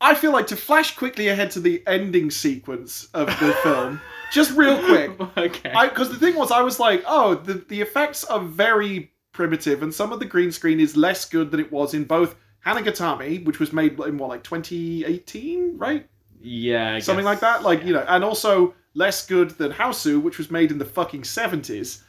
I 0.00 0.14
feel 0.14 0.32
like 0.32 0.46
to 0.48 0.56
flash 0.56 0.96
quickly 0.96 1.28
ahead 1.28 1.50
to 1.52 1.60
the 1.60 1.82
ending 1.86 2.30
sequence 2.30 3.08
of 3.14 3.26
the 3.40 3.52
film, 3.62 4.00
just 4.32 4.56
real 4.56 4.78
quick. 4.84 5.20
okay. 5.36 5.72
because 5.88 6.10
the 6.10 6.16
thing 6.16 6.34
was, 6.36 6.50
I 6.50 6.62
was 6.62 6.78
like, 6.80 7.02
oh, 7.06 7.34
the 7.34 7.54
the 7.54 7.80
effects 7.80 8.24
are 8.24 8.40
very 8.40 9.12
primitive, 9.32 9.82
and 9.82 9.92
some 9.92 10.12
of 10.12 10.20
the 10.20 10.26
green 10.26 10.50
screen 10.52 10.80
is 10.80 10.96
less 10.96 11.24
good 11.24 11.50
than 11.50 11.60
it 11.60 11.70
was 11.70 11.94
in 11.94 12.04
both 12.04 12.36
Hanagatami, 12.66 13.44
which 13.44 13.58
was 13.58 13.72
made 13.72 13.98
in 14.00 14.18
what 14.18 14.28
like 14.28 14.42
2018, 14.44 15.78
right? 15.78 16.06
yeah. 16.40 16.94
I 16.94 16.98
Something 16.98 17.24
guess. 17.24 17.30
like 17.30 17.40
that, 17.40 17.62
like 17.62 17.84
you 17.84 17.92
know, 17.92 18.04
and 18.08 18.24
also 18.24 18.74
less 18.94 19.26
good 19.26 19.50
than 19.50 19.72
Hausu, 19.72 20.20
which 20.20 20.38
was 20.38 20.50
made 20.50 20.70
in 20.70 20.78
the 20.78 20.84
fucking 20.84 21.22
70s. 21.22 22.02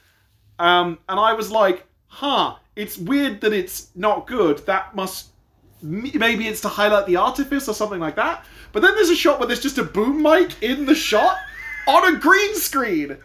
Um, 0.57 0.97
and 1.07 1.19
I 1.19 1.33
was 1.33 1.51
like, 1.51 1.85
huh, 2.07 2.55
it's 2.75 2.97
weird 2.97 3.41
that 3.41 3.53
it's 3.53 3.89
not 3.95 4.27
good. 4.27 4.59
That 4.65 4.95
must 4.95 5.27
maybe 5.81 6.47
it's 6.47 6.61
to 6.61 6.67
highlight 6.67 7.05
the 7.05 7.15
artifice 7.15 7.69
or 7.69 7.73
something 7.73 7.99
like 7.99 8.15
that. 8.15 8.43
But 8.73 8.81
then 8.81 8.95
there's 8.95 9.09
a 9.09 9.15
shot 9.15 9.39
where 9.39 9.47
there's 9.47 9.61
just 9.61 9.77
a 9.77 9.83
boom 9.83 10.21
mic 10.21 10.61
in 10.61 10.85
the 10.85 10.95
shot 10.95 11.37
on 11.89 12.15
a 12.15 12.17
green 12.19 12.55
screen. 12.55 13.17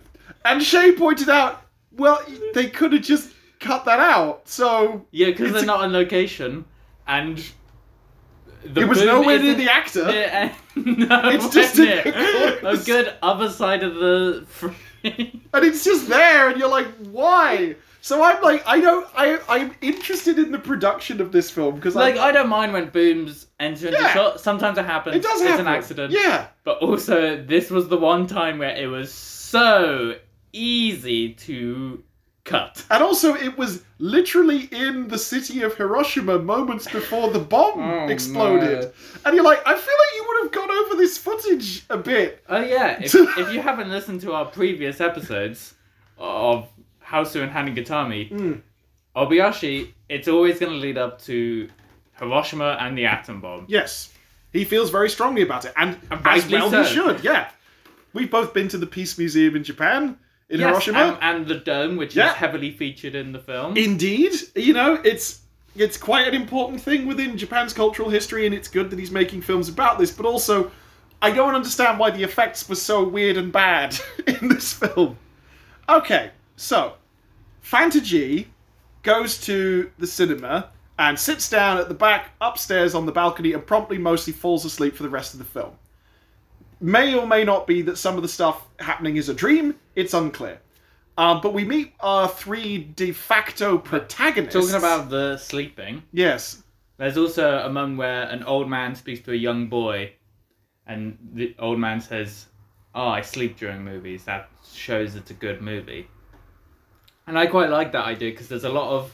And 0.45 0.63
Shay 0.63 0.93
pointed 0.93 1.29
out, 1.29 1.63
well, 1.93 2.21
they 2.55 2.67
could 2.69 2.93
have 2.93 3.03
just 3.03 3.31
cut 3.61 3.85
that 3.85 4.01
out. 4.01 4.49
So 4.49 5.07
Yeah, 5.11 5.27
because 5.29 5.53
they're 5.53 5.63
a- 5.63 5.67
not 5.67 5.81
on 5.81 5.93
location, 5.93 6.65
and 7.07 7.39
the 8.65 8.81
it 8.83 8.89
was 8.89 9.03
nowhere 9.05 9.39
near 9.39 9.55
the 9.55 9.71
actor. 9.71 10.11
Yeah, 10.11 10.53
no, 10.77 11.21
It's 11.31 11.49
just 11.51 11.79
near. 11.79 12.03
a 12.65 12.77
good 12.79 13.15
other 13.23 13.49
side 13.51 13.83
of 13.83 13.95
the 13.97 14.47
and 15.05 15.65
it's 15.65 15.85
just 15.85 16.09
there, 16.09 16.49
and 16.51 16.59
you're 16.59 16.69
like, 16.71 16.87
why? 17.11 17.77
So 18.05 18.23
I'm 18.23 18.43
like, 18.43 18.63
I 18.67 18.81
don't, 18.83 19.09
I, 19.17 19.39
I'm 19.49 19.75
interested 19.81 20.39
in 20.39 20.53
the 20.53 20.59
production 20.59 21.23
of 21.23 21.33
this 21.33 21.51
film 21.51 21.77
because 21.77 21.95
like 21.95 22.19
I 22.19 22.33
don't 22.33 22.51
mind 22.51 22.75
when 22.75 22.91
booms 22.91 23.47
enter 23.59 23.87
into 23.89 23.99
Yeah. 23.99 24.13
shot. 24.13 24.41
Sometimes 24.43 24.77
it 24.77 24.85
happens. 24.85 25.17
it 25.17 25.23
does 25.23 25.41
it's 25.41 25.49
happen. 25.53 25.67
an 25.67 25.73
accident. 25.73 26.13
Yeah, 26.13 26.49
But 26.65 26.83
also, 26.83 27.43
this 27.43 27.71
was 27.71 27.89
the 27.89 27.97
one 27.97 28.27
time 28.27 28.59
where 28.59 28.77
it 28.77 28.89
was 28.89 29.11
so 29.11 30.17
easy 30.53 31.33
to 31.33 32.05
cut. 32.45 32.85
and 32.91 33.03
also 33.03 33.35
it 33.37 33.57
was 33.57 33.83
literally 33.99 34.69
in 34.71 35.09
the 35.09 35.17
city 35.17 35.63
of 35.63 35.75
Hiroshima 35.75 36.39
moments 36.41 36.87
before 36.93 37.31
the 37.31 37.39
bomb 37.39 37.81
Oh, 37.81 38.07
exploded, 38.09 38.81
man. 38.81 38.93
and 39.25 39.35
you're 39.35 39.43
like, 39.45 39.61
I 39.67 39.73
feel 39.73 39.95
like 40.03 40.15
you 40.17 40.25
would 40.29 40.43
have 40.43 40.53
gone 40.53 40.71
over 40.71 40.95
this 40.97 41.17
footage 41.17 41.87
a 41.89 41.97
bit. 41.97 42.45
Oh 42.51 42.61
yeah, 42.61 43.01
if, 43.03 43.15
if 43.15 43.51
you 43.51 43.63
haven't 43.63 43.89
listened 43.89 44.21
to 44.21 44.35
our 44.35 44.45
previous 44.45 45.01
episodes 45.01 45.73
of 46.19 46.69
Hausu 47.07 47.43
and 47.43 47.53
Hanagatami, 47.53 48.31
Mm. 48.31 48.61
Obayashi, 49.17 49.93
it's 50.09 50.27
always 50.29 50.59
going 50.59 50.73
to 50.73 50.79
lead 50.79 50.99
up 50.99 51.21
to 51.23 51.69
Hiroshima 52.19 52.77
and 52.81 52.97
the 52.99 53.07
atom 53.07 53.41
bomb. 53.41 53.65
Yes, 53.69 54.13
he 54.53 54.65
feels 54.65 54.91
very 54.91 55.09
strongly 55.11 55.43
about 55.43 55.65
it, 55.65 55.73
and 55.77 55.97
And 56.11 56.27
as 56.27 56.49
well 56.49 56.71
so. 56.71 56.83
he 56.83 56.95
should. 56.95 57.23
Yeah, 57.25 57.49
we've 58.13 58.31
both 58.31 58.53
been 58.55 58.69
to 58.69 58.79
the 58.79 58.87
Peace 58.87 59.17
Museum 59.19 59.55
in 59.57 59.63
Japan, 59.65 60.17
in 60.49 60.61
Yes, 60.61 60.69
Hiroshima. 60.85 61.19
and, 61.21 61.37
and 61.39 61.47
the 61.47 61.57
dome, 61.57 61.97
which 61.97 62.17
Yeah. 62.17 62.29
is 62.31 62.35
heavily 62.35 62.71
featured 62.73 63.15
in 63.15 63.33
the 63.33 63.39
film. 63.39 63.77
Indeed, 63.77 64.33
you 64.57 64.73
know, 64.73 65.01
it's 65.05 65.41
it's 65.77 65.97
quite 65.97 66.29
an 66.29 66.35
important 66.35 66.81
thing 66.81 67.05
within 67.07 67.37
Japan's 67.37 67.73
cultural 67.73 68.09
history, 68.09 68.47
and 68.47 68.55
it's 68.55 68.69
good 68.69 68.91
that 68.91 68.99
he's 68.99 69.11
making 69.11 69.43
films 69.43 69.69
about 69.69 69.99
this. 69.99 70.13
But 70.13 70.25
also, 70.27 70.71
I 71.21 71.33
don't 71.33 71.55
understand 71.57 71.99
why 71.99 72.11
the 72.11 72.23
effects 72.23 72.69
were 72.69 72.77
so 72.77 73.03
weird 73.03 73.37
and 73.37 73.51
bad 73.53 73.97
in 74.29 74.49
this 74.49 74.73
film. 74.73 75.19
Okay, 75.89 76.31
so 76.57 76.95
Fanta 77.63 78.03
G 78.03 78.49
goes 79.03 79.41
to 79.43 79.91
the 79.99 80.07
cinema 80.07 80.71
and 80.99 81.19
sits 81.19 81.49
down 81.49 81.79
at 81.79 81.89
the 81.89 81.95
back 81.95 82.31
upstairs 82.41 82.95
on 82.95 83.07
the 83.07 83.13
balcony 83.13 83.53
and 83.53 83.67
promptly 83.67 83.99
mostly 83.99 84.33
falls 84.33 84.65
asleep 84.65 84.95
for 84.95 85.03
the 85.03 85.09
rest 85.09 85.35
of 85.35 85.39
the 85.39 85.45
film. 85.45 85.73
May 86.81 87.15
or 87.15 87.27
may 87.27 87.45
not 87.45 87.67
be 87.67 87.83
that 87.83 87.99
some 87.99 88.17
of 88.17 88.23
the 88.23 88.29
stuff 88.29 88.67
happening 88.79 89.17
is 89.17 89.29
a 89.29 89.35
dream, 89.35 89.75
it's 89.95 90.15
unclear. 90.15 90.61
Um, 91.17 91.41
but 91.41 91.55
we 91.55 91.65
meet 91.65 91.95
our 92.01 92.29
three 92.29 92.79
de 92.79 93.13
facto 93.13 93.79
protagonists. 93.79 94.55
Talking 94.55 94.77
about 94.77 95.11
the 95.11 95.37
sleeping, 95.39 96.03
yes, 96.13 96.63
there's 96.97 97.17
also 97.17 97.59
a 97.59 97.71
moment 97.71 97.99
where 97.99 98.25
an 98.25 98.43
old 98.43 98.69
man 98.69 98.95
speaks 98.97 99.21
to 99.21 99.33
a 99.33 99.37
young 99.37 99.69
boy, 99.69 100.13
and 100.87 101.17
the 101.33 101.55
old 101.61 101.79
man 101.79 102.01
says, 102.01 102.47
"Oh, 102.97 103.07
I 103.07 103.21
sleep 103.21 103.57
during 103.57 103.85
movies. 103.85 104.25
That 104.25 104.49
shows 104.73 105.15
it's 105.15 105.31
a 105.31 105.35
good 105.35 105.63
movie." 105.63 106.09
And 107.27 107.39
I 107.39 107.47
quite 107.47 107.71
like 107.71 107.93
that 107.93 108.05
idea 108.05 108.31
because 108.31 108.49
there's 108.49 108.65
a 108.65 108.69
lot 108.69 108.91
of 108.91 109.13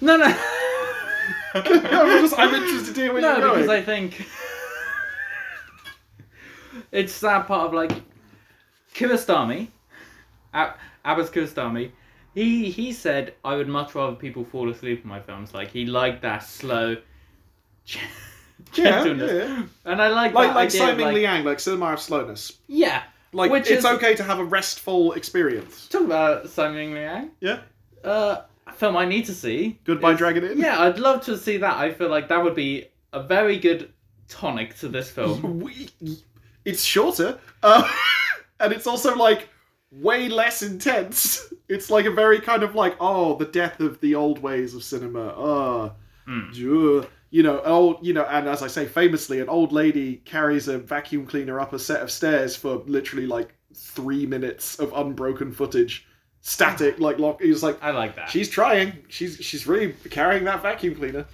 no, 0.00 0.16
no. 0.16 0.24
I'm, 1.54 1.64
just, 1.64 2.38
I'm 2.38 2.54
interested 2.54 2.94
to 2.94 3.00
hear 3.00 3.12
where 3.12 3.22
no, 3.22 3.32
you're 3.32 3.40
going. 3.40 3.54
because 3.62 3.70
I 3.70 3.82
think 3.82 4.26
it's 6.92 7.20
that 7.20 7.46
part 7.46 7.66
of 7.68 7.74
like 7.74 7.92
Kiarostami, 8.94 9.68
Ab- 10.52 10.76
Abbas 11.04 11.30
Kiarostami. 11.30 11.90
He 12.34 12.70
he 12.70 12.92
said 12.92 13.34
I 13.44 13.56
would 13.56 13.68
much 13.68 13.94
rather 13.94 14.14
people 14.14 14.44
fall 14.44 14.68
asleep 14.70 15.02
in 15.02 15.08
my 15.08 15.20
films. 15.20 15.54
Like 15.54 15.70
he 15.70 15.86
liked 15.86 16.22
that 16.22 16.42
slow 16.42 16.96
Yeah, 18.74 19.02
gentleness, 19.04 19.32
yeah. 19.32 19.62
and 19.90 20.02
I 20.02 20.08
like 20.08 20.34
like 20.34 20.48
that 20.48 20.54
like 20.56 20.66
idea 20.66 20.80
Simon 20.80 21.04
like, 21.06 21.14
Liang, 21.14 21.44
like 21.44 21.60
cinema 21.60 21.92
of 21.92 22.00
slowness. 22.00 22.58
Yeah, 22.66 23.02
Like 23.32 23.50
Which 23.50 23.68
it's 23.70 23.80
is- 23.80 23.84
okay 23.84 24.14
to 24.14 24.22
have 24.22 24.38
a 24.38 24.44
restful 24.44 25.12
experience. 25.12 25.86
talk 25.88 26.02
about 26.02 26.48
Tsai 26.48 26.70
Ming-liang. 26.70 27.30
Yeah. 27.40 27.60
Uh, 28.02 28.42
a 28.66 28.72
film 28.72 28.96
I 28.96 29.04
need 29.04 29.26
to 29.26 29.34
see. 29.34 29.78
Goodbye, 29.84 30.12
is- 30.12 30.18
Dragon 30.18 30.44
Inn. 30.44 30.58
Yeah, 30.58 30.80
I'd 30.80 30.98
love 30.98 31.24
to 31.26 31.36
see 31.36 31.58
that. 31.58 31.76
I 31.76 31.92
feel 31.92 32.08
like 32.08 32.28
that 32.28 32.42
would 32.42 32.54
be 32.54 32.86
a 33.12 33.22
very 33.22 33.58
good 33.58 33.92
tonic 34.28 34.76
to 34.78 34.88
this 34.88 35.10
film. 35.10 35.60
We, 35.64 35.88
it's 36.64 36.82
shorter, 36.82 37.38
uh, 37.62 37.88
and 38.60 38.72
it's 38.72 38.86
also 38.86 39.14
like 39.16 39.48
way 39.92 40.28
less 40.28 40.62
intense. 40.62 41.52
It's 41.70 41.90
like 41.90 42.06
a 42.06 42.10
very 42.10 42.40
kind 42.40 42.62
of 42.62 42.74
like 42.74 42.96
oh 42.98 43.36
the 43.36 43.44
death 43.44 43.80
of 43.80 44.00
the 44.00 44.14
old 44.14 44.38
ways 44.38 44.72
of 44.74 44.82
cinema. 44.82 45.34
Ah, 45.36 45.92
Hmm. 46.26 46.48
Ugh. 46.50 47.06
You 47.30 47.42
know, 47.42 47.60
old 47.62 48.04
you 48.04 48.12
know, 48.14 48.24
and 48.24 48.48
as 48.48 48.62
I 48.62 48.68
say, 48.68 48.86
famously, 48.86 49.40
an 49.40 49.48
old 49.48 49.72
lady 49.72 50.16
carries 50.24 50.68
a 50.68 50.78
vacuum 50.78 51.26
cleaner 51.26 51.60
up 51.60 51.72
a 51.72 51.78
set 51.78 52.00
of 52.00 52.10
stairs 52.10 52.56
for 52.56 52.76
literally 52.86 53.26
like 53.26 53.54
three 53.74 54.26
minutes 54.26 54.78
of 54.78 54.92
unbroken 54.94 55.52
footage, 55.52 56.06
static 56.40 56.98
like 57.00 57.18
lock. 57.18 57.40
He's 57.42 57.62
like. 57.62 57.82
I 57.82 57.90
like 57.90 58.16
that. 58.16 58.30
She's 58.30 58.48
trying. 58.48 58.92
She's 59.08 59.36
she's 59.36 59.66
really 59.66 59.92
carrying 60.10 60.44
that 60.44 60.62
vacuum 60.62 60.94
cleaner. 60.94 61.26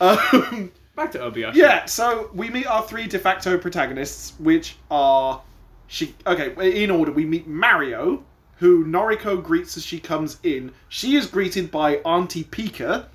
Um, 0.00 0.70
Back 0.94 1.12
to 1.12 1.20
Obi. 1.20 1.44
yeah, 1.54 1.84
so 1.84 2.28
we 2.34 2.50
meet 2.50 2.66
our 2.66 2.82
three 2.82 3.06
de 3.06 3.18
facto 3.18 3.56
protagonists, 3.56 4.34
which 4.40 4.76
are 4.90 5.40
she. 5.86 6.14
Okay, 6.26 6.82
in 6.82 6.90
order, 6.90 7.12
we 7.12 7.24
meet 7.24 7.46
Mario, 7.46 8.24
who 8.56 8.84
Noriko 8.84 9.42
greets 9.42 9.76
as 9.76 9.84
she 9.84 9.98
comes 10.00 10.38
in. 10.42 10.72
She 10.88 11.14
is 11.16 11.26
greeted 11.26 11.70
by 11.70 11.96
Auntie 11.98 12.44
Pika. 12.44 13.06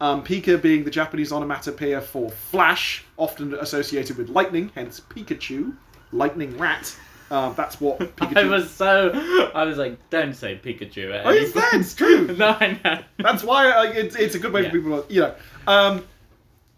Um, 0.00 0.22
Pika 0.22 0.60
being 0.62 0.84
the 0.84 0.90
Japanese 0.90 1.32
onomatopoeia 1.32 2.00
for 2.00 2.30
flash, 2.30 3.04
often 3.16 3.54
associated 3.54 4.16
with 4.16 4.28
lightning, 4.28 4.70
hence 4.74 5.00
Pikachu, 5.00 5.74
lightning 6.12 6.56
rat. 6.56 6.94
Um, 7.30 7.52
that's 7.56 7.80
what 7.80 7.98
Pikachu. 8.16 8.36
I 8.36 8.44
was 8.44 8.70
so. 8.70 9.10
I 9.54 9.64
was 9.64 9.76
like, 9.76 9.98
don't 10.10 10.34
say 10.34 10.58
Pikachu. 10.64 11.12
At 11.12 11.26
Oh, 11.26 11.30
it's 11.30 11.52
point. 11.52 11.66
it's 11.72 11.94
true. 11.94 12.26
no, 12.38 12.50
I 12.60 12.78
know. 12.84 13.00
That's 13.18 13.42
why 13.42 13.74
like, 13.76 13.96
it's, 13.96 14.14
it's 14.16 14.34
a 14.34 14.38
good 14.38 14.52
way 14.52 14.62
Yeah. 14.62 14.70
for 14.70 14.76
people, 14.78 15.02
to, 15.02 15.12
you 15.12 15.20
know. 15.22 15.34
Um, 15.66 16.04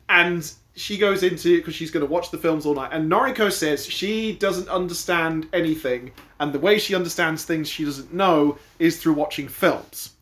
and 0.08 0.50
she 0.74 0.96
goes 0.96 1.22
into 1.22 1.58
because 1.58 1.74
she's 1.74 1.90
going 1.90 2.04
to 2.06 2.10
watch 2.10 2.30
the 2.30 2.38
films 2.38 2.64
all 2.64 2.74
night. 2.74 2.90
And 2.92 3.10
Noriko 3.10 3.52
says 3.52 3.86
she 3.86 4.32
doesn't 4.36 4.68
understand 4.68 5.46
anything, 5.52 6.10
and 6.40 6.52
the 6.52 6.58
way 6.58 6.78
she 6.78 6.94
understands 6.94 7.44
things 7.44 7.68
she 7.68 7.84
doesn't 7.84 8.12
know 8.14 8.58
is 8.78 9.00
through 9.00 9.12
watching 9.12 9.46
films. 9.46 10.14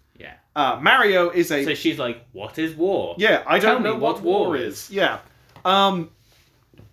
Uh, 0.59 0.79
Mario 0.81 1.31
is 1.31 1.53
a 1.53 1.65
So 1.65 1.75
she's 1.75 1.99
like, 2.01 2.25
what 2.33 2.59
is 2.59 2.75
war? 2.75 3.15
yeah. 3.19 3.45
I 3.47 3.59
Tell 3.61 3.75
don't 3.75 3.85
know 3.85 3.95
what, 3.95 4.17
what 4.17 4.23
war 4.25 4.47
war 4.49 4.57
is. 4.57 4.91
Yeah. 4.91 5.19
Um, 5.65 6.11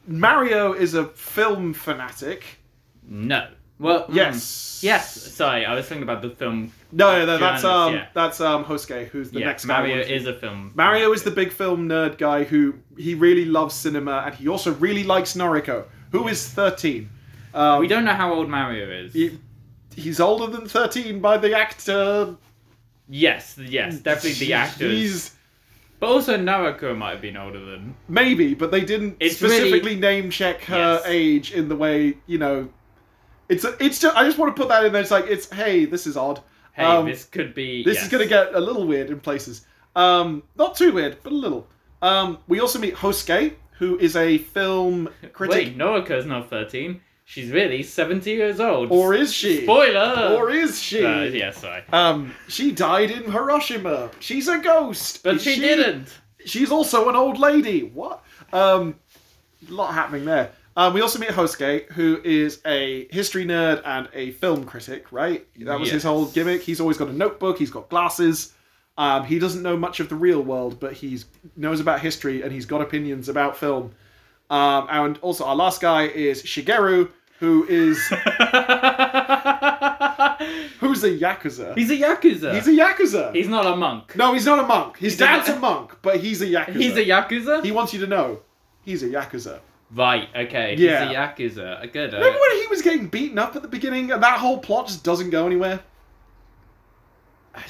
Mario 0.07 0.73
is 0.73 0.93
a 0.93 1.05
film 1.05 1.73
fanatic. 1.73 2.43
No. 3.07 3.47
Well, 3.79 4.05
mm, 4.07 4.13
Yes. 4.15 4.81
Yes. 4.83 5.13
Sorry, 5.33 5.65
I 5.65 5.73
was 5.73 5.85
thinking 5.87 6.03
about 6.03 6.21
the 6.21 6.29
film. 6.29 6.71
No, 6.91 7.19
no, 7.19 7.25
no 7.25 7.37
that's 7.39 7.63
um, 7.63 7.95
yeah. 7.95 8.07
that's 8.13 8.39
um, 8.39 8.63
Hosuke, 8.63 9.07
who's 9.07 9.31
the 9.31 9.39
yeah, 9.39 9.47
next 9.47 9.65
guy. 9.65 9.79
Mario 9.79 9.95
we're- 9.95 10.13
is 10.15 10.27
a 10.27 10.33
film. 10.33 10.71
Mario 10.75 11.11
is 11.11 11.23
the 11.23 11.31
big 11.31 11.51
film 11.51 11.89
nerd 11.89 12.17
guy 12.17 12.43
who 12.43 12.75
he 12.97 13.15
really 13.15 13.45
loves 13.45 13.73
cinema 13.73 14.23
and 14.25 14.35
he 14.35 14.47
also 14.47 14.73
really 14.75 15.03
likes 15.03 15.33
Noriko, 15.33 15.85
who 16.11 16.27
is 16.27 16.47
13. 16.49 17.09
Um, 17.53 17.79
We 17.79 17.87
don't 17.87 18.05
know 18.05 18.13
how 18.13 18.31
old 18.33 18.47
Mario 18.47 18.89
is. 18.89 19.13
he- 19.13 19.39
he's 19.95 20.19
older 20.19 20.47
than 20.47 20.67
13 20.67 21.19
by 21.19 21.37
the 21.37 21.57
actor. 21.57 22.35
Yes, 23.07 23.57
yes, 23.61 23.99
definitely 23.99 24.45
the 24.47 24.53
actors. 24.53 24.91
He's 24.91 25.31
But 25.99 26.07
also 26.07 26.37
Noriko 26.37 26.97
might 26.97 27.11
have 27.11 27.21
been 27.21 27.37
older 27.37 27.59
than. 27.63 27.95
maybe, 28.07 28.53
but 28.53 28.71
they 28.71 28.81
didn't 28.81 29.17
It's 29.19 29.37
specifically 29.37 29.95
name 29.95 30.29
check 30.31 30.61
her 30.65 30.75
Yes. 30.95 31.03
age 31.05 31.51
in 31.53 31.69
the 31.69 31.75
way 31.75 32.17
you 32.27 32.37
know. 32.37 32.69
It's 33.47 33.63
a, 33.63 33.75
it's 33.79 33.99
just 33.99 34.15
I 34.17 34.23
just 34.25 34.37
want 34.39 34.55
to 34.55 34.59
put 34.59 34.69
that 34.69 34.85
in 34.85 34.91
there. 34.93 35.01
It's 35.01 35.11
like 35.11 35.25
it's 35.27 35.51
hey, 35.53 35.85
this 35.85 36.07
is 36.07 36.17
odd. 36.17 36.41
Hey, 36.73 36.83
Um, 36.83 37.05
this 37.05 37.25
could 37.25 37.53
be. 37.53 37.83
This 37.83 37.95
yes. 37.95 38.03
is 38.05 38.09
going 38.09 38.23
to 38.23 38.27
get 38.29 38.53
a 38.55 38.59
little 38.59 38.85
weird 38.87 39.09
in 39.09 39.19
places. 39.19 39.65
Um, 39.95 40.43
not 40.57 40.75
too 40.75 40.91
weird, 40.91 41.17
but 41.23 41.31
a 41.31 41.35
little. 41.35 41.67
Um, 42.01 42.39
we 42.47 42.59
also 42.59 42.79
meet 42.79 42.95
Hosuke, 42.95 43.53
who 43.77 43.97
is 43.99 44.15
a 44.17 44.39
film 44.39 45.07
critic. 45.33 45.55
Wait, 45.55 45.77
Noriko's 45.77 46.25
not 46.25 46.49
13. 46.49 46.99
She's 47.27 47.49
really 47.49 47.81
70 47.81 48.29
years 48.29 48.59
old. 48.59 48.91
Or 48.91 49.15
is 49.15 49.33
she? 49.33 49.63
Spoiler! 49.63 50.35
Or 50.37 50.51
is 50.51 50.79
she? 50.79 51.03
Uh, 51.03 51.23
yeah, 51.23 51.49
sorry. 51.51 51.83
Um, 51.91 52.33
she 52.47 52.71
died 52.71 53.09
in 53.09 53.23
Hiroshima. 53.31 54.11
She's 54.19 54.47
a 54.47 54.59
ghost. 54.59 55.23
But 55.23 55.41
she, 55.41 55.59
didn't. 55.59 56.07
She's 56.45 56.71
also 56.71 57.09
an 57.09 57.15
old 57.15 57.39
lady. 57.39 57.81
What? 57.81 58.23
Um, 58.53 58.95
a 59.67 59.73
lot 59.73 59.93
happening 59.95 60.23
there. 60.25 60.51
Um, 60.77 60.93
we 60.93 61.01
also 61.01 61.17
meet 61.17 61.29
Hosuke, 61.29 61.91
who 61.93 62.21
is 62.23 62.61
a 62.65 63.07
history 63.09 63.43
nerd 63.45 63.81
and 63.85 64.07
a 64.13 64.31
film 64.33 64.63
critic, 64.65 65.11
right? 65.11 65.47
That 65.61 65.79
was 65.79 65.89
his 65.89 66.03
Yes. 66.03 66.03
whole 66.03 66.25
gimmick. 66.27 66.61
He's 66.61 66.79
always 66.79 66.97
got 66.97 67.07
a 67.07 67.13
notebook, 67.13 67.57
he's 67.57 67.71
got 67.71 67.89
glasses. 67.89 68.53
Um, 68.97 69.23
he 69.25 69.39
doesn't 69.39 69.63
know 69.63 69.75
much 69.75 69.99
of 69.99 70.09
the 70.09 70.15
real 70.15 70.41
world, 70.41 70.79
but 70.79 70.93
he 70.93 71.19
knows 71.57 71.79
about 71.79 72.01
history 72.01 72.43
and 72.43 72.51
he's 72.51 72.65
got 72.65 72.81
opinions 72.81 73.29
about 73.29 73.57
film. 73.57 73.93
Um, 74.49 74.87
and 74.89 75.17
also, 75.21 75.45
our 75.45 75.55
last 75.55 75.81
guy 75.81 76.03
is 76.03 76.43
Shigeru, 76.43 77.09
who 77.39 77.65
is 77.65 77.97
who's 80.79 81.03
a 81.03 81.09
yakuza. 81.17 81.77
He's 81.77 81.89
a 81.91 81.97
Yakuza. 81.97 82.53
He's 82.53 82.67
a 82.67 82.71
yakuza. 82.71 83.35
He's 83.35 83.47
not 83.47 83.65
a 83.65 83.75
monk. 83.75 84.15
no, 84.15 84.33
he's 84.33 84.45
not 84.45 84.59
a 84.59 84.63
monk. 84.63 84.97
His 84.97 85.13
He's 85.13 85.21
a- 85.21 85.25
dad's 85.25 85.49
a 85.49 85.59
monk, 85.59 85.97
but 86.01 86.19
he's 86.19 86.41
a 86.41 86.47
yakuza. 86.47 86.75
He's 86.75 86.95
a 86.95 87.05
Yakuza? 87.05 87.63
He 87.65 87.71
wants 87.71 87.93
you 87.93 87.99
to 88.01 88.07
know 88.07 88.39
he's 88.83 89.03
a 89.03 89.07
yakuza. 89.09 89.59
Right, 89.93 90.27
okay. 90.35 90.75
Yeah. 90.77 91.33
He's 91.35 91.57
a 91.57 91.61
Yakuza. 91.61 91.93
Good. 91.93 92.13
uh, 92.13 92.17
Remember 92.17 92.39
when 92.39 92.61
he 92.61 92.67
was 92.67 92.81
getting 92.81 93.07
beaten 93.07 93.37
up 93.37 93.55
at 93.55 93.61
the 93.61 93.67
beginning, 93.67 94.11
and 94.11 94.21
that 94.23 94.39
whole 94.39 94.57
plot 94.57 94.87
just 94.87 95.03
doesn't 95.03 95.29
go 95.29 95.45
anywhere? 95.45 95.79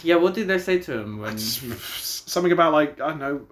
yeah, 0.01 0.15
what 0.15 0.33
did 0.33 0.47
they 0.47 0.57
say 0.57 0.79
to 0.79 0.99
him 0.99 1.19
when. 1.19 1.37
Something 2.27 2.51
about 2.51 2.73
like 2.73 2.99
I 2.99 3.09
don't 3.09 3.19
know, 3.19 3.45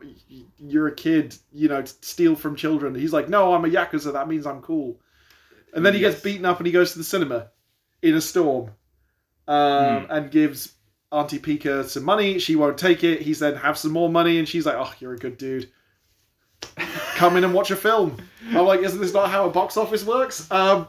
you're 0.58 0.88
a 0.88 0.96
kid, 0.96 1.36
you 1.52 1.68
know, 1.70 1.82
to 1.84 1.94
steal 2.02 2.36
from 2.36 2.56
children. 2.56 2.96
He's 2.96 3.14
like, 3.14 3.30
no, 3.30 3.54
I'm 3.54 3.64
a 3.66 3.70
yakuza. 3.70 4.14
That 4.14 4.28
means 4.28 4.46
I'm 4.48 4.62
cool. 4.62 5.00
And 5.74 5.86
then 5.86 5.94
he 5.94 6.00
gets 6.00 6.22
beaten 6.22 6.46
up, 6.46 6.58
and 6.58 6.66
he 6.68 6.72
goes 6.74 6.92
to 6.94 6.98
the 6.98 7.04
cinema 7.04 7.50
in 8.02 8.16
a 8.16 8.22
storm, 8.22 8.72
um, 9.48 10.06
Hmm. 10.06 10.12
and 10.12 10.32
gives 10.32 10.74
Auntie 11.12 11.40
Pika 11.40 11.86
some 11.86 12.04
money. 12.04 12.40
She 12.40 12.56
won't 12.56 12.78
take 12.78 13.04
it. 13.04 13.22
He's 13.22 13.40
then 13.40 13.56
have 13.56 13.78
some 13.78 13.92
more 13.92 14.10
money, 14.10 14.40
and 14.40 14.48
she's 14.48 14.66
like, 14.66 14.76
oh, 14.78 14.92
you're 15.00 15.14
a 15.14 15.18
good 15.18 15.38
dude. 15.38 15.70
Come 17.16 17.38
in 17.38 17.44
and 17.44 17.54
watch 17.54 17.72
a 17.72 17.76
film. 17.76 18.18
I'm 18.50 18.66
like, 18.66 18.82
isn't 18.82 19.00
this 19.00 19.14
not 19.14 19.30
how 19.30 19.48
a 19.48 19.52
box 19.52 19.78
office 19.78 20.04
works? 20.04 20.50
Um, 20.52 20.88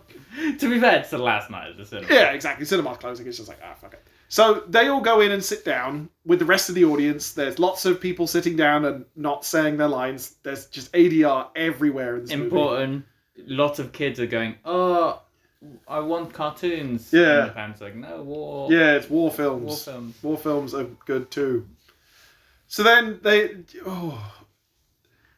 to 0.59 0.71
be 0.71 0.81
fair, 0.81 1.01
it's 1.01 1.11
the 1.11 1.19
last 1.19 1.51
night 1.51 1.71
of 1.71 1.77
the 1.77 1.85
cinema. 1.85 2.13
Yeah, 2.13 2.31
exactly. 2.33 2.65
Cinema 2.65 2.97
closing. 2.97 3.27
It's 3.27 3.37
just 3.37 3.49
like, 3.49 3.61
ah, 3.65 3.75
fuck 3.81 3.93
it. 3.95 4.07
So 4.35 4.65
they 4.67 4.89
all 4.89 5.01
go 5.01 5.21
in 5.21 5.31
and 5.31 5.45
sit 5.45 5.65
down 5.65 6.09
with 6.27 6.41
the 6.41 6.45
rest 6.45 6.69
of 6.69 6.75
the 6.75 6.85
audience. 6.85 7.35
There's 7.35 7.61
lots 7.61 7.85
of 7.85 8.01
people 8.01 8.27
sitting 8.27 8.57
down 8.57 8.85
and 8.85 9.05
not 9.15 9.45
saying 9.45 9.77
their 9.77 9.87
lines. 9.87 10.35
There's 10.43 10.67
just 10.67 10.93
ADR 10.93 11.51
everywhere 11.55 12.17
in 12.17 12.23
this 12.23 12.31
movie. 12.33 12.45
Important. 12.47 13.05
Lots 13.47 13.79
of 13.79 13.93
kids 13.93 14.19
are 14.19 14.27
going, 14.27 14.57
oh, 14.65 15.23
I 15.87 16.01
want 16.01 16.33
cartoons. 16.33 17.13
Yeah. 17.13 17.43
And 17.43 17.49
the 17.49 17.53
parents 17.53 17.81
are 17.81 17.85
like, 17.85 17.95
no, 17.95 18.23
war. 18.25 18.73
Yeah, 18.73 18.97
it's 18.97 19.09
war 19.09 19.31
films. 19.31 19.67
War 19.67 19.77
films. 19.77 20.23
War 20.25 20.37
films 20.37 20.75
are 20.75 20.89
good 21.07 21.31
too. 21.31 21.69
So 22.67 22.83
then 22.83 23.21
they, 23.23 23.59
oh. 23.87 24.35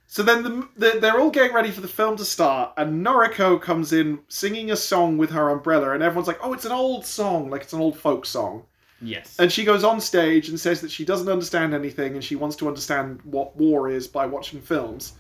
So 0.07 0.23
then 0.23 0.43
the, 0.43 0.69
the, 0.79 1.01
they're 1.01 1.21
all 1.21 1.29
getting 1.29 1.55
ready 1.55 1.71
for 1.71 1.83
the 1.83 1.87
film 1.87 2.17
to 2.17 2.25
start, 2.25 2.73
and 2.79 3.05
Noriko 3.05 3.61
comes 3.61 3.93
in 3.93 4.21
singing 4.29 4.71
a 4.71 4.77
song 4.77 5.19
with 5.19 5.29
her 5.33 5.51
umbrella, 5.51 5.91
and 5.91 6.03
everyone's 6.03 6.29
like, 6.29 6.41
"Oh, 6.43 6.55
it's 6.55 6.65
an 6.65 6.73
old 6.73 7.05
song, 7.05 7.51
like 7.51 7.61
it's 7.61 7.75
an 7.75 7.81
old 7.83 7.99
folk 7.99 8.25
song." 8.25 8.65
Yes. 9.03 9.37
And 9.39 9.53
she 9.53 9.65
goes 9.65 9.85
on 9.85 10.01
stage 10.01 10.49
and 10.49 10.59
says 10.59 10.81
that 10.81 10.91
she 10.91 11.05
doesn't 11.05 11.29
understand 11.29 11.75
anything 11.75 12.15
and 12.15 12.25
she 12.25 12.35
wants 12.37 12.57
to 12.57 12.67
understand 12.69 13.21
what 13.25 13.55
war 13.57 13.91
is 13.91 14.07
by 14.09 14.25
watching 14.27 14.61
films. 14.61 15.13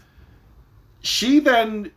She 1.00 1.38
then 1.40 1.90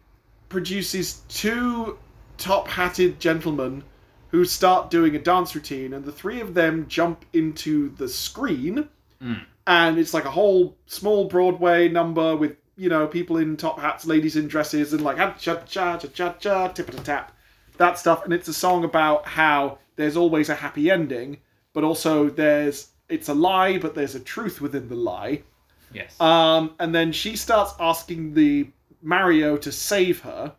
produces 0.50 1.22
two 1.30 1.98
top 2.38 2.68
hatted 2.68 3.20
gentlemen 3.20 3.84
who 4.30 4.46
start 4.46 4.92
doing 4.92 5.16
a 5.16 5.20
dance 5.20 5.56
routine, 5.56 5.94
and 5.94 6.06
the 6.06 6.12
three 6.12 6.40
of 6.40 6.54
them 6.54 6.86
jump 6.88 7.26
into 7.34 7.90
the 7.96 8.08
screen, 8.08 8.88
Mm. 9.22 9.42
and 9.68 9.98
it's 9.98 10.14
like 10.14 10.26
a 10.26 10.32
whole 10.32 10.78
small 10.86 11.26
Broadway 11.26 11.90
number 11.90 12.36
with 12.36 12.56
you 12.78 12.90
know 12.90 13.08
people 13.08 13.38
in 13.38 13.58
top 13.58 13.80
hats, 13.80 14.06
ladies 14.06 14.36
in 14.36 14.48
dresses, 14.48 14.94
and 14.94 15.04
like 15.04 15.18
cha 15.40 15.56
cha 15.66 15.98
cha 15.98 15.98
cha 15.98 16.34
cha 16.34 16.68
tip 16.70 16.90
a 16.90 16.94
tap, 16.94 17.36
that 17.78 17.98
stuff, 17.98 18.24
and 18.24 18.34
it's 18.34 18.48
a 18.48 18.54
song 18.54 18.84
about 18.84 19.26
how 19.28 19.80
there's 19.96 20.16
always 20.16 20.48
a 20.50 20.56
happy 20.56 20.90
ending, 20.92 21.38
but 21.74 21.84
also 21.84 22.30
there's 22.30 22.90
it's 23.10 23.28
a 23.30 23.34
lie, 23.34 23.78
but 23.80 23.96
there's 23.96 24.16
a 24.16 24.20
truth 24.20 24.62
within 24.62 24.88
the 24.90 24.96
lie. 24.96 25.42
Yes. 25.94 26.20
Um, 26.22 26.76
and 26.80 26.94
then 26.94 27.12
she 27.12 27.36
starts 27.36 27.74
asking 27.80 28.34
the 28.36 28.70
Mario 29.02 29.58
to 29.58 29.72
save 29.72 30.22
her, 30.22 30.54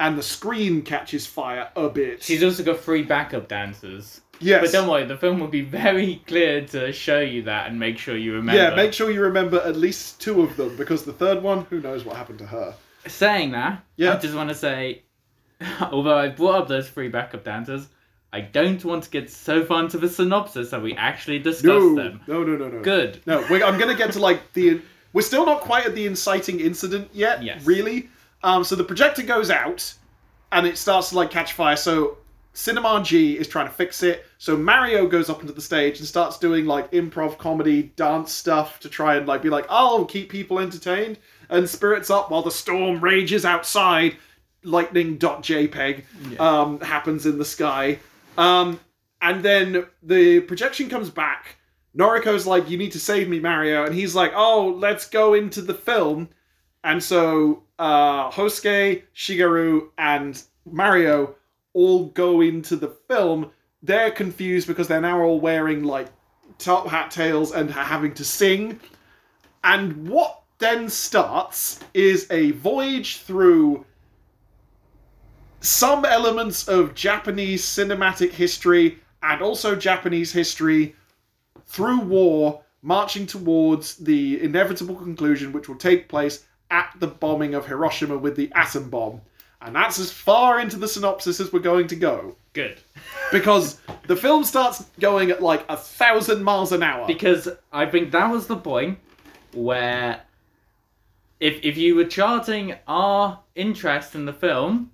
and 0.00 0.18
the 0.18 0.22
screen 0.22 0.82
catches 0.82 1.26
fire 1.26 1.70
a 1.76 1.88
bit. 1.88 2.22
She's 2.22 2.42
also 2.42 2.64
got 2.64 2.80
three 2.80 3.02
backup 3.04 3.46
dancers. 3.46 4.20
yes. 4.40 4.60
But 4.62 4.72
don't 4.72 4.88
worry, 4.88 5.04
the 5.04 5.16
film 5.16 5.38
will 5.38 5.46
be 5.46 5.60
very 5.60 6.20
clear 6.26 6.66
to 6.68 6.92
show 6.92 7.20
you 7.20 7.42
that 7.42 7.68
and 7.68 7.78
make 7.78 7.98
sure 7.98 8.16
you 8.16 8.32
remember. 8.34 8.60
yeah, 8.60 8.74
make 8.74 8.92
sure 8.92 9.10
you 9.12 9.20
remember 9.22 9.60
at 9.64 9.76
least 9.76 10.20
two 10.20 10.42
of 10.42 10.56
them 10.56 10.76
because 10.76 11.04
the 11.04 11.12
third 11.12 11.40
one, 11.42 11.64
who 11.70 11.80
knows 11.80 12.04
what 12.04 12.16
happened 12.16 12.40
to 12.40 12.46
her. 12.46 12.74
Saying 13.06 13.52
that, 13.52 13.84
Yeah. 13.96 14.14
I 14.14 14.18
just 14.18 14.34
want 14.34 14.48
to 14.48 14.54
say, 14.56 15.02
although 15.80 16.16
I 16.18 16.28
brought 16.28 16.62
up 16.62 16.68
those 16.68 16.88
three 16.88 17.08
backup 17.08 17.44
dancers, 17.44 17.86
I 18.32 18.40
don't 18.40 18.82
want 18.84 19.04
to 19.04 19.10
get 19.10 19.30
so 19.30 19.64
far 19.64 19.82
into 19.84 19.98
the 19.98 20.08
synopsis 20.08 20.70
that 20.70 20.80
we 20.80 20.94
actually 20.94 21.38
discuss 21.38 21.64
No, 21.64 21.94
them. 21.94 22.20
no, 22.26 22.42
no, 22.42 22.56
no, 22.56 22.68
no. 22.68 22.80
Good. 22.82 23.20
No, 23.26 23.44
we're, 23.50 23.62
I'm 23.64 23.78
gonna 23.78 23.94
get 23.94 24.12
to 24.12 24.18
like 24.20 24.52
the. 24.54 24.80
We're 25.12 25.20
still 25.22 25.44
not 25.44 25.60
quite 25.60 25.84
at 25.84 25.94
the 25.94 26.06
inciting 26.06 26.58
incident 26.60 27.10
yet. 27.12 27.42
Yes. 27.42 27.64
Really. 27.66 28.08
Um. 28.42 28.64
So 28.64 28.74
the 28.74 28.84
projector 28.84 29.22
goes 29.22 29.50
out, 29.50 29.92
and 30.50 30.66
it 30.66 30.78
starts 30.78 31.10
to 31.10 31.16
like 31.16 31.30
catch 31.30 31.52
fire. 31.52 31.76
So 31.76 32.16
Cinema 32.54 33.02
G 33.04 33.36
is 33.38 33.48
trying 33.48 33.66
to 33.66 33.72
fix 33.72 34.02
it. 34.02 34.24
So 34.38 34.56
Mario 34.56 35.06
goes 35.06 35.28
up 35.28 35.40
onto 35.40 35.52
the 35.52 35.60
stage 35.60 35.98
and 35.98 36.08
starts 36.08 36.38
doing 36.38 36.64
like 36.64 36.90
improv 36.92 37.36
comedy 37.38 37.92
dance 37.96 38.32
stuff 38.32 38.80
to 38.80 38.88
try 38.88 39.16
and 39.16 39.26
like 39.26 39.42
be 39.42 39.50
like, 39.50 39.66
I'll 39.68 40.04
keep 40.06 40.30
people 40.30 40.58
entertained. 40.58 41.18
And 41.50 41.68
spirits 41.68 42.08
up 42.08 42.30
while 42.30 42.42
the 42.42 42.50
storm 42.50 43.00
rages 43.00 43.44
outside. 43.44 44.16
Lightning.jpg 44.64 46.40
um, 46.40 46.80
happens 46.80 47.26
in 47.26 47.36
the 47.38 47.44
sky. 47.44 47.98
Um, 48.38 48.80
and 49.20 49.42
then 49.42 49.86
the 50.02 50.40
projection 50.40 50.88
comes 50.88 51.10
back. 51.10 51.56
Noriko's 51.96 52.46
like, 52.46 52.70
"You 52.70 52.78
need 52.78 52.92
to 52.92 53.00
save 53.00 53.28
me, 53.28 53.38
Mario," 53.38 53.84
and 53.84 53.94
he's 53.94 54.14
like, 54.14 54.32
"Oh, 54.34 54.74
let's 54.78 55.08
go 55.08 55.34
into 55.34 55.60
the 55.60 55.74
film." 55.74 56.30
And 56.84 57.02
so 57.02 57.62
uh, 57.78 58.30
Hosuke, 58.30 59.02
Shigeru, 59.14 59.88
and 59.98 60.42
Mario 60.64 61.34
all 61.74 62.06
go 62.06 62.40
into 62.40 62.76
the 62.76 62.88
film. 63.08 63.50
They're 63.82 64.10
confused 64.10 64.66
because 64.66 64.88
they're 64.88 65.00
now 65.00 65.20
all 65.20 65.40
wearing 65.40 65.84
like 65.84 66.08
top 66.58 66.86
hat 66.86 67.10
tails 67.10 67.52
and 67.52 67.70
having 67.70 68.14
to 68.14 68.24
sing. 68.24 68.80
And 69.64 70.08
what 70.08 70.42
then 70.58 70.88
starts 70.88 71.80
is 71.94 72.26
a 72.30 72.52
voyage 72.52 73.18
through 73.18 73.84
some 75.62 76.04
elements 76.04 76.68
of 76.68 76.94
Japanese 76.94 77.64
cinematic 77.64 78.32
history 78.32 78.98
and 79.22 79.40
also 79.40 79.76
Japanese 79.76 80.32
history 80.32 80.94
through 81.66 82.00
war, 82.00 82.62
marching 82.82 83.26
towards 83.26 83.96
the 83.96 84.42
inevitable 84.42 84.96
conclusion, 84.96 85.52
which 85.52 85.68
will 85.68 85.76
take 85.76 86.08
place 86.08 86.44
at 86.70 86.92
the 86.98 87.06
bombing 87.06 87.54
of 87.54 87.66
Hiroshima 87.66 88.18
with 88.18 88.34
the 88.34 88.50
atom 88.54 88.90
bomb. 88.90 89.20
And 89.60 89.76
that's 89.76 90.00
as 90.00 90.10
far 90.10 90.58
into 90.58 90.76
the 90.76 90.88
synopsis 90.88 91.38
as 91.38 91.52
we're 91.52 91.60
going 91.60 91.86
to 91.88 91.96
go. 91.96 92.36
Good. 92.52 92.78
Because 93.32 93.78
the 94.08 94.16
film 94.16 94.44
starts 94.44 94.84
going 95.00 95.30
at 95.30 95.42
like 95.42 95.64
a 95.70 95.76
thousand 95.76 96.44
miles 96.44 96.72
an 96.72 96.82
hour. 96.82 97.06
Because 97.06 97.48
I 97.72 97.86
think 97.86 98.10
that 98.10 98.30
was 98.30 98.46
the 98.46 98.56
point 98.56 98.98
where 99.54 100.20
if 101.40 101.58
if 101.62 101.78
you 101.78 101.94
were 101.94 102.04
charting 102.04 102.74
our 102.86 103.40
interest 103.54 104.14
in 104.14 104.26
the 104.26 104.34
film 104.34 104.91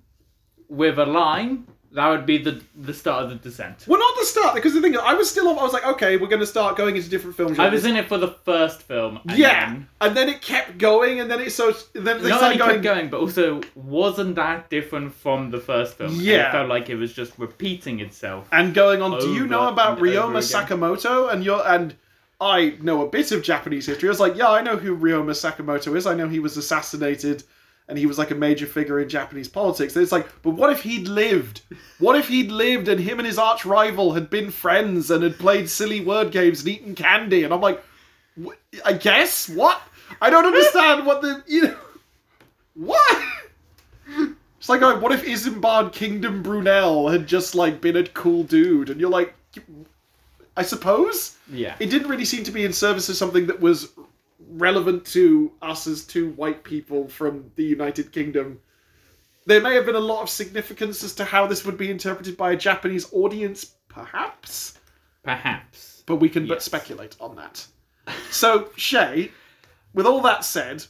with 0.69 0.97
a 0.99 1.05
line, 1.05 1.65
that 1.91 2.07
would 2.07 2.25
be 2.27 2.37
the 2.37 2.61
the 2.75 2.93
start 2.93 3.23
of 3.23 3.29
the 3.31 3.35
descent. 3.37 3.85
well, 3.87 3.99
not 3.99 4.15
the 4.19 4.25
start, 4.25 4.53
because 4.53 4.75
the 4.75 4.81
thing 4.81 4.93
is, 4.93 4.99
I 5.03 5.15
was 5.15 5.27
still, 5.29 5.49
I 5.49 5.63
was 5.63 5.73
like, 5.73 5.85
okay, 5.87 6.17
we're 6.17 6.27
going 6.27 6.39
to 6.39 6.45
start 6.45 6.77
going 6.77 6.95
into 6.95 7.09
different 7.09 7.35
films. 7.35 7.57
I 7.57 7.67
was 7.69 7.83
in 7.83 7.95
it 7.95 8.07
for 8.07 8.19
the 8.19 8.27
first 8.27 8.83
film. 8.83 9.19
And 9.27 9.37
yeah, 9.39 9.65
Then, 9.71 9.87
and 10.01 10.15
then 10.15 10.29
it 10.29 10.41
kept 10.43 10.77
going, 10.77 11.19
and 11.19 11.31
then 11.31 11.39
it 11.41 11.51
so 11.51 11.73
then 11.93 12.21
they 12.21 12.29
not 12.29 12.37
started 12.37 12.43
only 12.43 12.57
going. 12.57 12.71
kept 12.73 12.83
going, 12.83 13.09
but 13.09 13.19
also 13.19 13.61
wasn't 13.73 14.35
that 14.35 14.69
different 14.69 15.13
from 15.15 15.49
the 15.49 15.59
first 15.59 15.97
film. 15.97 16.11
And 16.11 16.21
Yeah. 16.21 16.49
it 16.49 16.51
felt 16.51 16.69
like 16.69 16.91
it 16.91 16.95
was 16.95 17.11
just 17.11 17.33
repeating 17.39 17.99
itself. 18.01 18.47
and 18.51 18.73
going 18.75 19.01
on. 19.01 19.19
Do 19.19 19.33
you 19.33 19.47
know 19.47 19.67
about 19.69 19.97
Ryoma. 19.97 20.41
Sakamoto? 20.43 21.33
And 21.33 21.43
you're 21.43 21.67
and 21.67 21.95
I 22.39 22.77
know 22.81 23.01
a 23.05 23.09
bit 23.09 23.31
of 23.31 23.41
Japanese 23.43 23.87
history. 23.87 24.07
I 24.07 24.11
was 24.11 24.19
like, 24.19 24.35
yeah, 24.37 24.49
I 24.49 24.61
know 24.61 24.77
who 24.77 24.95
Ryoma 24.95 25.31
Sakamoto 25.31 25.95
is. 25.97 26.05
I 26.05 26.13
know 26.13 26.29
he 26.29 26.39
was 26.39 26.55
assassinated, 26.55 27.43
and 27.89 27.97
he 27.97 28.05
was 28.05 28.17
like 28.17 28.31
a 28.31 28.35
major 28.35 28.65
figure 28.67 28.99
in 28.99 29.09
Japanese 29.09 29.49
politics. 29.49 29.95
And 29.95 30.03
it's 30.03 30.11
like, 30.11 30.27
but 30.43 30.51
what 30.51 30.71
if 30.71 30.81
he'd 30.81 31.07
lived? 31.07 31.61
What 31.97 32.15
if 32.15 32.27
he'd 32.27 32.51
lived 32.51 32.87
and 32.87 32.99
him 33.01 33.19
and 33.19 33.25
his 33.25 33.37
arch 33.39 33.65
rival 33.65 34.13
had 34.13 34.29
been 34.29 34.51
friends 34.51 35.09
and 35.11 35.23
had 35.23 35.37
played 35.39 35.67
silly 35.67 35.99
word 35.99 36.31
games 36.31 36.59
and 36.59 36.69
eaten 36.69 36.95
candy? 36.95 37.43
And 37.43 37.53
I'm 37.53 37.61
like, 37.61 37.83
I 38.85 38.93
guess 38.93 39.49
what? 39.49 39.81
I 40.21 40.29
don't 40.29 40.45
understand 40.45 41.05
what 41.05 41.21
the 41.21 41.43
you 41.47 41.63
know 41.63 41.77
what. 42.75 43.23
It's 44.59 44.69
like, 44.69 44.81
what 44.81 45.11
if 45.11 45.23
Isambard 45.25 45.91
Kingdom 45.93 46.43
Brunel 46.43 47.09
had 47.09 47.27
just 47.27 47.55
like 47.55 47.81
been 47.81 47.95
a 47.97 48.03
cool 48.07 48.43
dude, 48.43 48.89
and 48.89 48.99
you're 48.99 49.09
like, 49.09 49.33
I 50.57 50.63
suppose 50.63 51.37
Yeah. 51.51 51.75
it 51.79 51.89
didn't 51.89 52.09
really 52.09 52.25
seem 52.25 52.43
to 52.43 52.51
be 52.51 52.65
in 52.65 52.73
service 52.73 53.07
of 53.09 53.15
something 53.15 53.47
that 53.47 53.59
was 53.61 53.89
relevant 54.47 55.05
to 55.05 55.51
us 55.61 55.87
as 55.87 56.03
two 56.05 56.29
white 56.31 56.63
people 56.63 57.07
from 57.07 57.51
the 57.55 57.63
United 57.63 58.11
Kingdom. 58.11 58.59
There 59.45 59.61
may 59.61 59.75
have 59.75 59.85
been 59.85 59.95
a 59.95 59.99
lot 59.99 60.21
of 60.21 60.29
significance 60.29 61.03
as 61.03 61.15
to 61.15 61.25
how 61.25 61.47
this 61.47 61.65
would 61.65 61.77
be 61.77 61.89
interpreted 61.89 62.37
by 62.37 62.51
a 62.51 62.57
Japanese 62.57 63.07
audience, 63.11 63.75
perhaps, 63.87 64.77
Perhaps. 65.23 66.03
but 66.05 66.17
we 66.17 66.29
can 66.29 66.47
but 66.47 66.61
speculate 66.61 67.15
on 67.19 67.35
that. 67.35 67.65
So, 68.31 68.69
Shay, 68.75 69.31
with 69.93 70.05
all 70.05 70.21
that 70.21 70.43
said, 70.45 70.83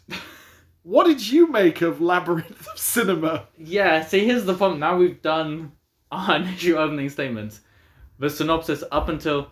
what 0.83 1.05
did 1.07 1.25
you 1.27 1.47
make 1.47 1.81
of 1.81 2.01
Labyrinth 2.01 2.67
of 2.67 2.77
Cinema? 2.79 3.47
Yeah, 3.57 4.05
see, 4.05 4.25
here's 4.25 4.45
the 4.45 4.53
problem. 4.55 4.79
Now 4.79 4.97
we've 4.97 5.21
done 5.21 5.71
our 6.11 6.37
initial 6.37 6.77
opening 6.79 7.09
statements. 7.09 7.61
The 8.19 8.29
synopsis 8.29 8.83
up 8.91 9.09
until. 9.09 9.51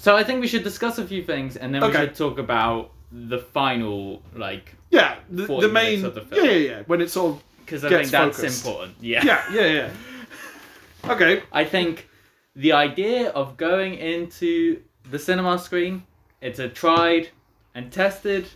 So 0.00 0.16
I 0.16 0.24
think 0.24 0.40
we 0.40 0.46
should 0.48 0.64
discuss 0.64 0.96
a 0.96 1.06
few 1.06 1.22
things 1.22 1.56
and 1.58 1.74
then 1.74 1.82
we 1.82 1.88
Okay. 1.88 1.98
should 2.06 2.14
talk 2.14 2.38
about 2.38 2.90
the 3.12 3.38
final, 3.38 4.22
like, 4.34 4.74
Yeah, 4.90 5.16
the, 5.28 5.46
40 5.46 5.66
the 5.66 5.72
main. 5.72 6.00
minutes 6.00 6.04
of 6.08 6.14
the 6.14 6.22
film. 6.22 6.44
Yeah, 6.46 6.50
yeah, 6.52 6.68
yeah. 6.70 6.82
When 6.86 7.02
it's 7.02 7.16
all. 7.18 7.42
because 7.66 7.84
I 7.84 7.90
Gets 7.90 8.10
think 8.10 8.12
that's 8.12 8.36
focused. 8.38 8.64
important. 8.66 8.96
Yeah. 9.02 9.22
Yeah, 9.24 9.52
yeah, 9.52 9.66
yeah. 9.78 9.90
Okay. 11.12 11.42
I 11.52 11.64
think 11.64 12.08
the 12.56 12.72
idea 12.72 13.28
of 13.30 13.56
going 13.58 13.94
into 13.96 14.80
the 15.10 15.18
cinema 15.18 15.58
screen, 15.58 16.04
it's 16.40 16.58
a 16.58 16.68
tried 16.70 17.28
and 17.74 17.92
tested 17.92 18.46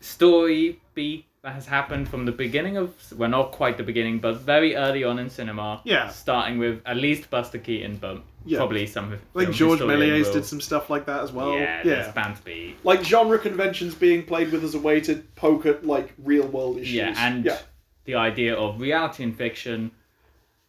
story 0.00 0.80
beat 0.94 1.26
that 1.42 1.54
has 1.54 1.66
happened 1.66 2.08
from 2.08 2.24
the 2.26 2.32
beginning 2.32 2.76
of 2.76 2.94
well 3.16 3.28
not 3.28 3.52
quite 3.52 3.76
the 3.76 3.82
beginning 3.82 4.18
but 4.20 4.36
very 4.40 4.74
early 4.76 5.04
on 5.04 5.18
in 5.18 5.28
cinema 5.30 5.80
Yeah. 5.84 6.08
starting 6.08 6.58
with 6.58 6.80
at 6.86 6.96
least 6.96 7.30
Buster 7.30 7.58
Keaton 7.58 7.96
but 7.96 8.22
Yeah. 8.44 8.58
probably 8.58 8.86
some 8.86 9.18
film 9.34 9.52
George 9.52 9.80
Méliès 9.80 10.24
will- 10.26 10.32
did 10.34 10.44
some 10.44 10.60
stuff 10.60 10.90
like 10.90 11.06
that 11.06 11.22
as 11.22 11.32
well. 11.32 11.52
yeah, 11.52 11.78
Yeah. 11.78 11.82
there's 11.84 12.12
bound 12.14 12.36
to 12.36 12.42
be 12.42 12.76
Like 12.84 13.04
genre 13.04 13.38
conventions 13.38 13.94
being 13.94 14.24
played 14.24 14.50
with 14.52 14.62
as 14.64 14.74
a 14.74 14.78
way 14.78 15.00
to 15.02 15.16
poke 15.36 15.66
at 15.66 15.86
like 15.86 16.12
real 16.18 16.46
world 16.46 16.78
issues. 16.78 16.94
yeah 16.94 17.14
and 17.16 17.44
yeah, 17.44 17.58
the 18.04 18.14
idea 18.16 18.54
of 18.54 18.80
reality 18.80 19.22
and 19.24 19.36
fiction 19.36 19.90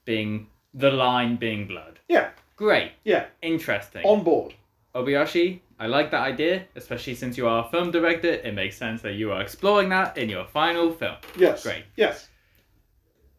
being 0.05 0.47
the 0.73 0.91
line 0.91 1.35
being 1.37 1.67
blood 1.67 1.99
yeah, 2.09 2.29
great 2.55 2.91
yeah. 3.03 3.25
interesting 3.41 4.03
On 4.05 4.23
board. 4.23 4.53
Obayashi, 4.95 5.59
I 5.79 5.87
like 5.87 6.11
that 6.11 6.21
idea, 6.21 6.65
especially 6.75 7.15
since 7.15 7.35
you 7.35 7.47
are 7.47 7.65
a 7.65 7.69
film 7.71 7.89
director. 7.89 8.29
It 8.29 8.53
makes 8.53 8.77
sense 8.77 9.01
that 9.01 9.13
you 9.13 9.31
are 9.31 9.41
exploring 9.41 9.89
that 9.89 10.15
in 10.19 10.29
your 10.29 10.45
final 10.45 10.91
film. 10.91 11.15
Yes. 11.35 11.63
Great. 11.63 11.83
Yes. 11.95 12.29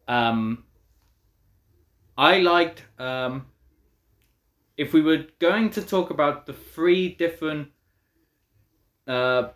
Um, 0.09 0.65
I 2.17 2.39
liked. 2.39 2.83
Um, 2.99 3.45
if 4.77 4.93
we 4.93 5.01
were 5.01 5.25
going 5.39 5.69
to 5.71 5.81
talk 5.81 6.09
about 6.09 6.45
the 6.45 6.53
three 6.53 7.09
different 7.15 7.69
uh, 9.07 9.49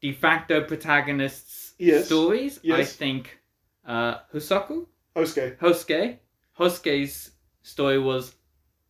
de 0.00 0.12
facto 0.12 0.62
protagonists' 0.62 1.74
Yes. 1.78 2.06
stories, 2.06 2.60
I 2.70 2.84
think 2.84 3.38
uh, 3.86 4.18
Husaku, 4.32 4.86
Okay. 5.16 5.54
Hosuke, 5.60 6.18
Hosuke's 6.58 7.32
story 7.62 7.98
was 7.98 8.34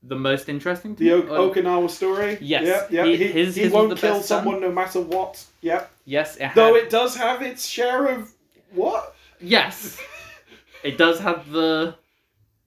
the 0.02 0.14
most 0.16 0.48
interesting 0.48 0.94
to 0.96 1.02
The 1.04 1.16
me. 1.24 1.30
o- 1.30 1.50
Okinawa 1.50 1.88
story. 1.88 2.36
Yes. 2.40 2.64
Yeah, 2.66 2.86
yeah. 2.90 3.04
He- 3.06 3.16
He, 3.16 3.26
his- 3.32 3.54
he 3.56 3.68
won't 3.68 3.96
kill 3.98 4.14
done. 4.14 4.22
someone 4.22 4.60
no 4.60 4.70
matter 4.70 5.00
what. 5.00 5.42
Yeah. 5.62 5.86
Yes, 6.04 6.36
it 6.36 6.42
had, 6.42 6.54
Though 6.54 6.76
it 6.76 6.90
does 6.90 7.16
have 7.16 7.40
its 7.42 7.66
share 7.66 8.06
of 8.06 8.30
what? 8.74 9.14
Yes. 9.40 9.98
it 10.84 10.98
does 10.98 11.18
have 11.20 11.50
the 11.50 11.94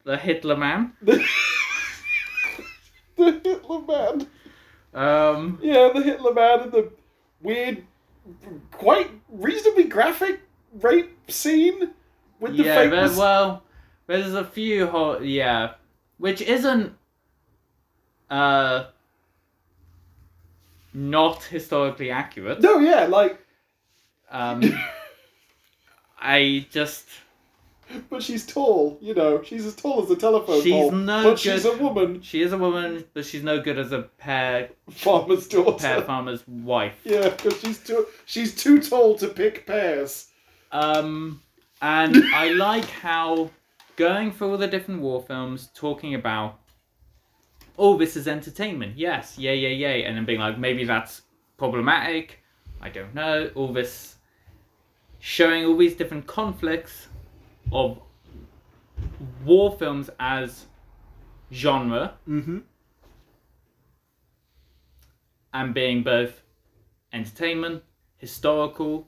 the 0.05 0.17
Hitler 0.17 0.55
man. 0.57 0.93
the 3.17 3.41
Hitler 3.43 3.81
man. 3.81 4.27
Um, 4.93 5.59
Yeah, 5.61 5.89
the 5.93 6.01
Hitler 6.01 6.33
man 6.33 6.59
and 6.61 6.71
the 6.71 6.91
weird, 7.41 7.83
quite 8.71 9.11
reasonably 9.29 9.85
graphic 9.85 10.41
rape 10.81 11.11
scene 11.31 11.91
with 12.39 12.57
the 12.57 12.63
yeah, 12.63 12.83
but, 12.85 12.89
famous. 12.91 13.17
well, 13.17 13.63
there's 14.07 14.33
a 14.33 14.45
few 14.45 14.87
ho- 14.87 15.19
yeah, 15.19 15.73
which 16.17 16.41
isn't 16.41 16.93
uh 18.29 18.85
not 20.93 21.43
historically 21.43 22.09
accurate. 22.09 22.61
No, 22.61 22.79
yeah, 22.79 23.05
like, 23.05 23.39
Um, 24.31 24.61
I 26.19 26.65
just 26.71 27.07
but 28.09 28.21
she's 28.23 28.45
tall. 28.45 28.97
You 29.01 29.13
know, 29.13 29.41
she's 29.43 29.65
as 29.65 29.75
tall 29.75 30.03
as 30.03 30.09
a 30.09 30.15
telephone 30.15 30.61
She's 30.61 30.71
pole. 30.73 30.91
no 30.91 31.23
but 31.23 31.39
she's 31.39 31.65
a 31.65 31.77
woman. 31.77 32.21
she 32.21 32.41
is 32.41 32.51
a 32.53 32.57
woman, 32.57 33.03
but 33.13 33.25
she's 33.25 33.43
no 33.43 33.61
good 33.61 33.77
as 33.77 33.91
a 33.91 34.03
pear 34.17 34.69
Farmer's 34.89 35.47
daughter. 35.47 35.77
pear 35.79 36.01
farmer's 36.01 36.47
wife. 36.47 36.95
Yeah, 37.03 37.29
because 37.29 37.59
she's 37.61 37.79
too 37.79 38.05
she's 38.25 38.55
too 38.55 38.79
tall 38.81 39.15
to 39.17 39.27
pick 39.27 39.65
pears. 39.67 40.27
Um, 40.71 41.41
and 41.81 42.23
I 42.33 42.49
like 42.49 42.85
how 42.85 43.49
going 43.95 44.31
through 44.31 44.51
all 44.51 44.57
the 44.57 44.67
different 44.67 45.01
war 45.01 45.21
films, 45.21 45.69
talking 45.73 46.15
about, 46.15 46.59
oh, 47.77 47.97
this 47.97 48.17
is 48.17 48.27
entertainment. 48.27 48.97
Yes, 48.97 49.37
yay, 49.37 49.57
yay, 49.57 49.73
yay, 49.75 50.03
and 50.03 50.17
then 50.17 50.25
being 50.25 50.39
like, 50.39 50.57
maybe 50.57 50.83
that's 50.83 51.21
problematic. 51.57 52.39
I 52.81 52.89
don't 52.89 53.13
know. 53.15 53.49
All 53.55 53.71
this 53.71 54.15
showing 55.19 55.65
all 55.65 55.77
these 55.77 55.95
different 55.95 56.27
conflicts 56.27 57.07
of 57.71 57.99
war 59.43 59.75
films 59.77 60.09
as 60.19 60.65
genre 61.51 62.13
Mm-hmm. 62.27 62.59
and 65.53 65.73
being 65.73 66.03
both 66.03 66.41
entertainment, 67.13 67.83
historical, 68.17 69.07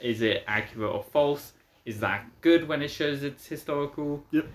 is 0.00 0.22
it 0.22 0.44
accurate 0.46 0.94
or 0.94 1.02
false? 1.02 1.52
Is 1.84 1.98
that 2.00 2.24
good 2.40 2.68
when 2.68 2.82
it 2.82 2.88
shows 2.88 3.22
it's 3.22 3.46
historical? 3.46 4.24
Yep. 4.30 4.46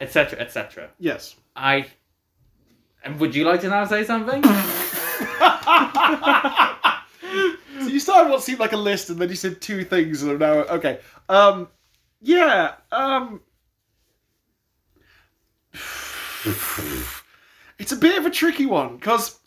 Etc. 0.00 0.40
Etc. 0.40 0.90
Yes. 0.98 1.36
I. 1.54 1.86
And 3.04 3.20
would 3.20 3.34
you 3.34 3.44
like 3.44 3.60
to 3.60 3.68
now 3.68 3.84
say 3.84 4.04
something? 4.04 4.42
So 7.80 7.86
you 7.86 8.00
started 8.00 8.30
what 8.30 8.42
seemed 8.42 8.58
like 8.58 8.72
a 8.72 8.76
list, 8.76 9.08
and 9.08 9.20
then 9.20 9.28
you 9.28 9.36
said 9.36 9.60
two 9.60 9.84
things, 9.84 10.22
and 10.22 10.38
now 10.40 10.52
okay. 10.64 10.98
Um, 11.28 11.68
yeah. 12.20 12.74
Um, 12.92 13.40
it's 17.78 17.92
a 17.92 17.96
bit 17.96 18.18
of 18.18 18.26
a 18.26 18.30
tricky 18.30 18.66
one 18.66 18.96
because 18.96 19.38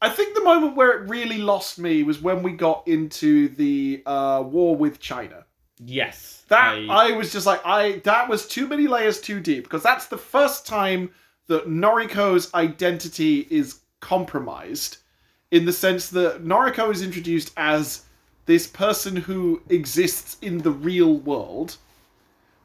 I 0.00 0.08
think 0.10 0.34
the 0.34 0.42
moment 0.44 0.76
where 0.76 0.90
it 1.02 1.08
really 1.08 1.38
lost 1.38 1.78
me 1.78 2.02
was 2.02 2.20
when 2.20 2.42
we 2.42 2.52
got 2.52 2.86
into 2.86 3.48
the 3.50 4.02
uh, 4.06 4.42
war 4.46 4.76
with 4.76 5.00
China. 5.00 5.44
yes. 5.78 6.42
That 6.48 6.74
I- 6.90 7.08
I, 7.08 7.12
was 7.12 7.32
just 7.32 7.46
like 7.46 7.62
I 7.64 8.00
that 8.04 8.28
was 8.28 8.46
too 8.46 8.68
many 8.68 8.86
layers 8.86 9.20
too 9.20 9.40
deep 9.40 9.64
because 9.64 9.82
that's 9.82 10.06
the 10.06 10.18
first 10.18 10.66
time 10.66 11.10
that 11.46 11.66
Noriko's 11.68 12.52
identity 12.54 13.46
is 13.50 13.80
compromised 14.00 14.98
in 15.50 15.64
the 15.64 15.72
sense 15.72 16.10
that 16.10 16.44
Noriko 16.44 16.92
is 16.92 17.02
introduced 17.02 17.52
as 17.56 18.02
this 18.46 18.66
person 18.66 19.16
who 19.16 19.62
exists 19.70 20.36
in 20.42 20.58
the 20.58 20.70
real 20.70 21.16
world. 21.20 21.78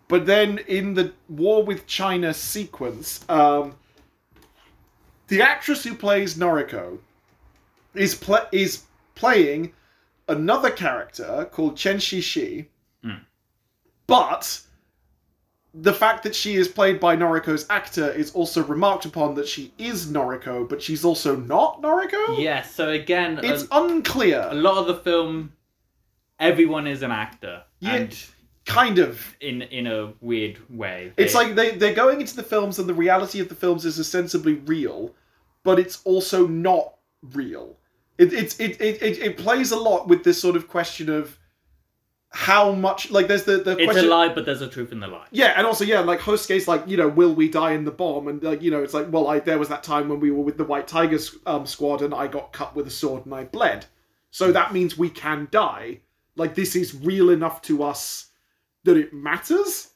But 0.10 0.26
then 0.26 0.58
in 0.68 0.96
the 0.96 1.14
war 1.30 1.64
with 1.64 1.86
China 1.88 2.34
sequence, 2.34 3.24
um, 3.30 3.76
the 5.28 5.42
actress 5.42 5.84
who 5.86 5.94
plays 5.96 6.36
Noriko 6.36 6.98
is 7.94 8.16
pla 8.16 8.48
is 8.52 8.84
playing 9.16 9.72
another 10.28 10.72
character 10.72 11.48
called 11.52 11.78
Chen 11.78 11.98
Shishi. 11.98 12.66
But 14.08 14.62
the 15.76 15.94
fact 15.94 16.24
that 16.24 16.34
she 16.34 16.56
is 16.56 16.68
played 16.68 17.00
by 17.00 17.16
Noriko's 17.16 17.68
actor 17.70 18.10
is 18.10 18.32
also 18.34 18.64
remarked 18.64 19.06
upon 19.06 19.36
that 19.36 19.48
she 19.48 19.72
is 19.78 20.08
Noriko, 20.08 20.68
but 20.68 20.82
she's 20.82 21.06
also 21.06 21.36
not 21.36 21.80
Noriko. 21.84 22.42
Yes. 22.42 22.74
So 22.74 22.90
again, 22.90 23.38
a, 23.38 23.44
It's 23.54 23.68
unclear. 23.72 24.48
a 24.50 24.56
lot 24.56 24.78
of 24.78 24.88
the 24.88 24.96
film, 24.96 25.54
everyone 26.40 26.88
is 26.88 27.04
an 27.04 27.12
actor, 27.12 27.62
Yeah. 27.82 27.94
and 27.98 28.24
Kind 28.70 29.00
of. 29.00 29.36
in 29.42 29.64
in 29.64 29.88
a 29.88 30.14
weird 30.22 30.60
way. 30.70 31.12
It's 31.18 31.34
like 31.34 31.56
they, 31.56 31.72
they're 31.72 31.94
going 31.94 32.22
into 32.22 32.36
the 32.36 32.44
films 32.44 32.80
and 32.80 32.88
the 32.88 32.94
reality 32.94 33.40
of 33.40 33.50
the 33.50 33.56
films 33.56 33.86
is 33.86 34.00
ostensibly 34.00 34.54
real, 34.54 35.16
but 35.64 35.80
it's 35.80 36.02
also 36.06 36.48
not 36.48 36.96
real. 37.34 37.76
It, 38.18 38.34
it's, 38.34 38.60
it, 38.60 38.80
it, 38.82 39.02
it, 39.02 39.18
it 39.18 39.38
plays 39.38 39.72
a 39.72 39.78
lot 39.78 40.08
with 40.08 40.24
this 40.24 40.40
sort 40.42 40.56
of 40.58 40.68
question 40.68 41.10
of 41.10 41.38
how 42.32 42.74
much, 42.74 43.10
like, 43.10 43.28
there's 43.28 43.46
the, 43.46 43.58
the 43.58 43.78
it's 43.78 43.86
question. 43.86 44.06
a 44.06 44.10
lie, 44.10 44.28
but 44.28 44.46
there's 44.46 44.62
a 44.62 44.68
truth 44.68 44.92
in 44.92 45.00
the 45.00 45.08
lie. 45.08 45.26
Yeah, 45.32 45.54
and 45.56 45.66
also 45.66 45.84
yeah, 45.84 46.02
like 46.02 46.20
Hosuke's 46.20 46.68
like 46.68 46.88
you 46.88 46.98
know, 46.98 47.08
will 47.08 47.34
we 47.34 47.50
die 47.50 47.72
in 47.72 47.86
the 47.86 47.92
bomb? 47.92 48.28
And 48.28 48.44
like 48.44 48.62
you 48.62 48.70
know, 48.70 48.84
it's 48.84 48.94
like 48.94 49.08
well, 49.12 49.28
I 49.28 49.40
there 49.40 49.58
was 49.58 49.70
that 49.70 49.84
time 49.84 50.10
when 50.10 50.20
we 50.20 50.30
were 50.30 50.44
with 50.44 50.58
the 50.58 50.64
White 50.64 50.88
Tigers 50.88 51.36
um, 51.48 51.66
squad, 51.66 52.02
and 52.02 52.14
I 52.14 52.28
got 52.28 52.54
cut 52.54 52.76
with 52.76 52.86
a 52.86 52.92
sword 52.92 53.26
and 53.26 53.34
I 53.34 53.46
bled. 53.46 53.86
So 54.32 54.52
that 54.52 54.74
means 54.74 54.96
we 54.96 55.10
can 55.10 55.48
die. 55.50 56.02
Like 56.36 56.54
this 56.54 56.76
is 56.76 56.94
real 56.94 57.32
enough 57.32 57.64
to 57.64 57.84
us 57.84 58.29
that 58.84 58.98
it 58.98 59.14
matters. 59.14 59.92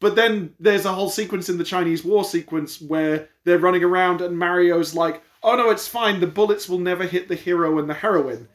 But 0.00 0.16
then 0.16 0.54
there's 0.58 0.86
a 0.86 0.92
whole 0.92 1.10
sequence 1.10 1.48
in 1.48 1.58
the 1.58 1.64
Chinese 1.64 2.04
war 2.04 2.24
sequence 2.24 2.80
where 2.80 3.28
they're 3.44 3.58
running 3.58 3.84
around 3.84 4.22
and 4.22 4.38
Mario's 4.38 4.94
like, 4.94 5.22
"Oh 5.42 5.56
no, 5.56 5.70
it's 5.70 5.86
fine. 5.86 6.20
The 6.20 6.26
bullets 6.26 6.68
will 6.68 6.78
never 6.78 7.04
hit 7.04 7.28
the 7.28 7.34
hero 7.34 7.78
and 7.78 7.88
the 7.88 7.94
heroine." 7.94 8.48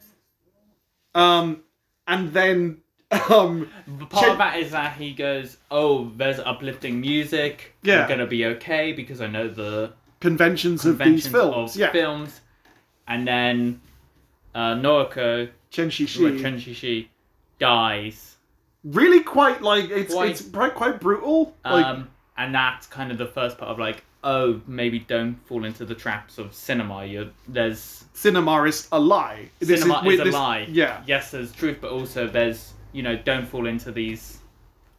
Um, 1.14 1.62
and 2.06 2.32
then 2.32 2.78
um, 3.30 3.70
But 3.86 4.10
part 4.10 4.24
Chen- 4.24 4.32
of 4.32 4.38
that 4.38 4.58
is 4.58 4.72
that 4.72 4.96
he 4.96 5.12
goes, 5.12 5.56
"Oh, 5.70 6.10
there's 6.16 6.40
uplifting 6.40 7.00
music. 7.00 7.74
Yeah. 7.82 8.02
I'm 8.02 8.08
gonna 8.08 8.26
be 8.26 8.44
okay 8.46 8.92
because 8.92 9.20
I 9.20 9.28
know 9.28 9.48
the 9.48 9.92
conventions, 10.20 10.84
of 10.84 10.98
these 10.98 11.26
films. 11.28 11.74
of 11.74 11.80
yeah, 11.80 11.92
films." 11.92 12.40
And 13.06 13.26
then 13.26 13.80
uh, 14.54 14.74
Noriko, 14.74 15.48
Chen 15.70 15.90
Shishi. 15.90 16.40
Chen 16.42 16.58
Shishi, 16.58 17.06
dies. 17.60 18.35
Really 18.86 19.20
quite 19.22 19.62
like 19.62 19.90
it's 19.90 20.14
Quite- 20.14 20.30
it's 20.30 20.42
quite 20.42 20.74
quite 20.74 21.00
brutal. 21.00 21.54
Like 21.64 21.84
Um, 21.86 22.08
and 22.38 22.54
that's 22.54 22.86
kind 22.86 23.10
of 23.10 23.18
the 23.18 23.26
first 23.26 23.58
part 23.58 23.70
of 23.70 23.78
like, 23.78 24.04
oh, 24.22 24.60
maybe 24.66 24.98
don't 25.00 25.34
fall 25.46 25.64
into 25.64 25.84
the 25.84 25.94
traps 25.94 26.38
of 26.38 26.54
cinema. 26.54 27.04
You're, 27.04 27.28
there's 27.48 28.04
cinema 28.12 28.62
is 28.64 28.88
a 28.92 28.98
lie. 28.98 29.48
Cinema 29.62 30.00
is, 30.00 30.06
with 30.06 30.20
a 30.20 30.24
this- 30.24 30.34
lie. 30.34 30.66
Yeah, 30.70 31.02
Yes, 31.06 31.30
there's 31.30 31.52
truth, 31.52 31.78
but 31.80 31.90
also 31.90 32.26
there's 32.26 32.72
you 32.92 33.02
know 33.02 33.16
don't 33.16 33.46
fall 33.46 33.66
into 33.66 33.92
these 33.92 34.38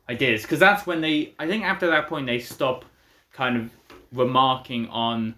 ideas 0.09 0.41
because 0.43 0.59
that's 0.59 0.85
when 0.85 1.01
they. 1.01 1.33
I 1.39 1.47
think 1.47 1.63
after 1.63 1.87
that 1.87 2.07
point 2.07 2.27
they 2.27 2.39
stop 2.39 2.85
kind 3.31 3.57
of 3.57 3.71
remarking 4.11 4.87
on 4.89 5.35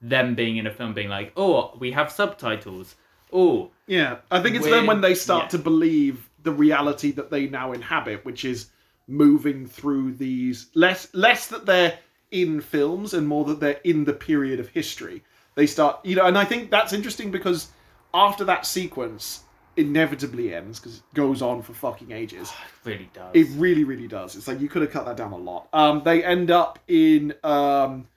them 0.00 0.34
being 0.34 0.56
in 0.56 0.66
a 0.66 0.70
film, 0.70 0.92
being 0.94 1.08
like, 1.08 1.32
oh, 1.36 1.76
we 1.78 1.92
have 1.92 2.10
subtitles. 2.10 2.96
Oh, 3.32 3.70
yeah. 3.86 4.16
I 4.30 4.42
think 4.42 4.56
it's 4.56 4.66
then 4.66 4.86
when 4.86 5.00
they 5.00 5.14
start 5.14 5.44
yeah. 5.44 5.48
to 5.50 5.58
believe 5.58 6.28
the 6.42 6.52
reality 6.52 7.12
that 7.12 7.30
they 7.30 7.48
now 7.48 7.72
inhabit, 7.72 8.24
which 8.24 8.44
is 8.44 8.66
moving 9.08 9.66
through 9.66 10.14
these 10.14 10.68
less 10.74 11.12
less 11.12 11.48
that 11.48 11.66
they're 11.66 11.98
in 12.30 12.60
films 12.60 13.14
and 13.14 13.26
more 13.26 13.44
that 13.44 13.60
they're 13.60 13.80
in 13.84 14.04
the 14.04 14.12
period 14.12 14.58
of 14.58 14.68
history. 14.68 15.22
They 15.54 15.66
start, 15.66 16.04
you 16.04 16.16
know, 16.16 16.26
and 16.26 16.38
I 16.38 16.44
think 16.44 16.70
that's 16.70 16.92
interesting 16.92 17.30
because 17.30 17.68
after 18.14 18.44
that 18.44 18.64
sequence 18.64 19.44
inevitably 19.76 20.54
ends 20.54 20.78
because 20.78 20.98
it 20.98 21.14
goes 21.14 21.42
on 21.42 21.62
for 21.62 21.72
fucking 21.72 22.12
ages. 22.12 22.50
it 22.84 22.88
really 22.88 23.10
does. 23.12 23.30
It 23.34 23.48
really, 23.56 23.84
really 23.84 24.08
does. 24.08 24.36
It's 24.36 24.48
like 24.48 24.60
you 24.60 24.68
could 24.68 24.82
have 24.82 24.90
cut 24.90 25.04
that 25.06 25.16
down 25.16 25.32
a 25.32 25.36
lot. 25.36 25.68
Um, 25.72 26.02
they 26.04 26.24
end 26.24 26.50
up 26.50 26.78
in. 26.88 27.34
Um, 27.44 28.08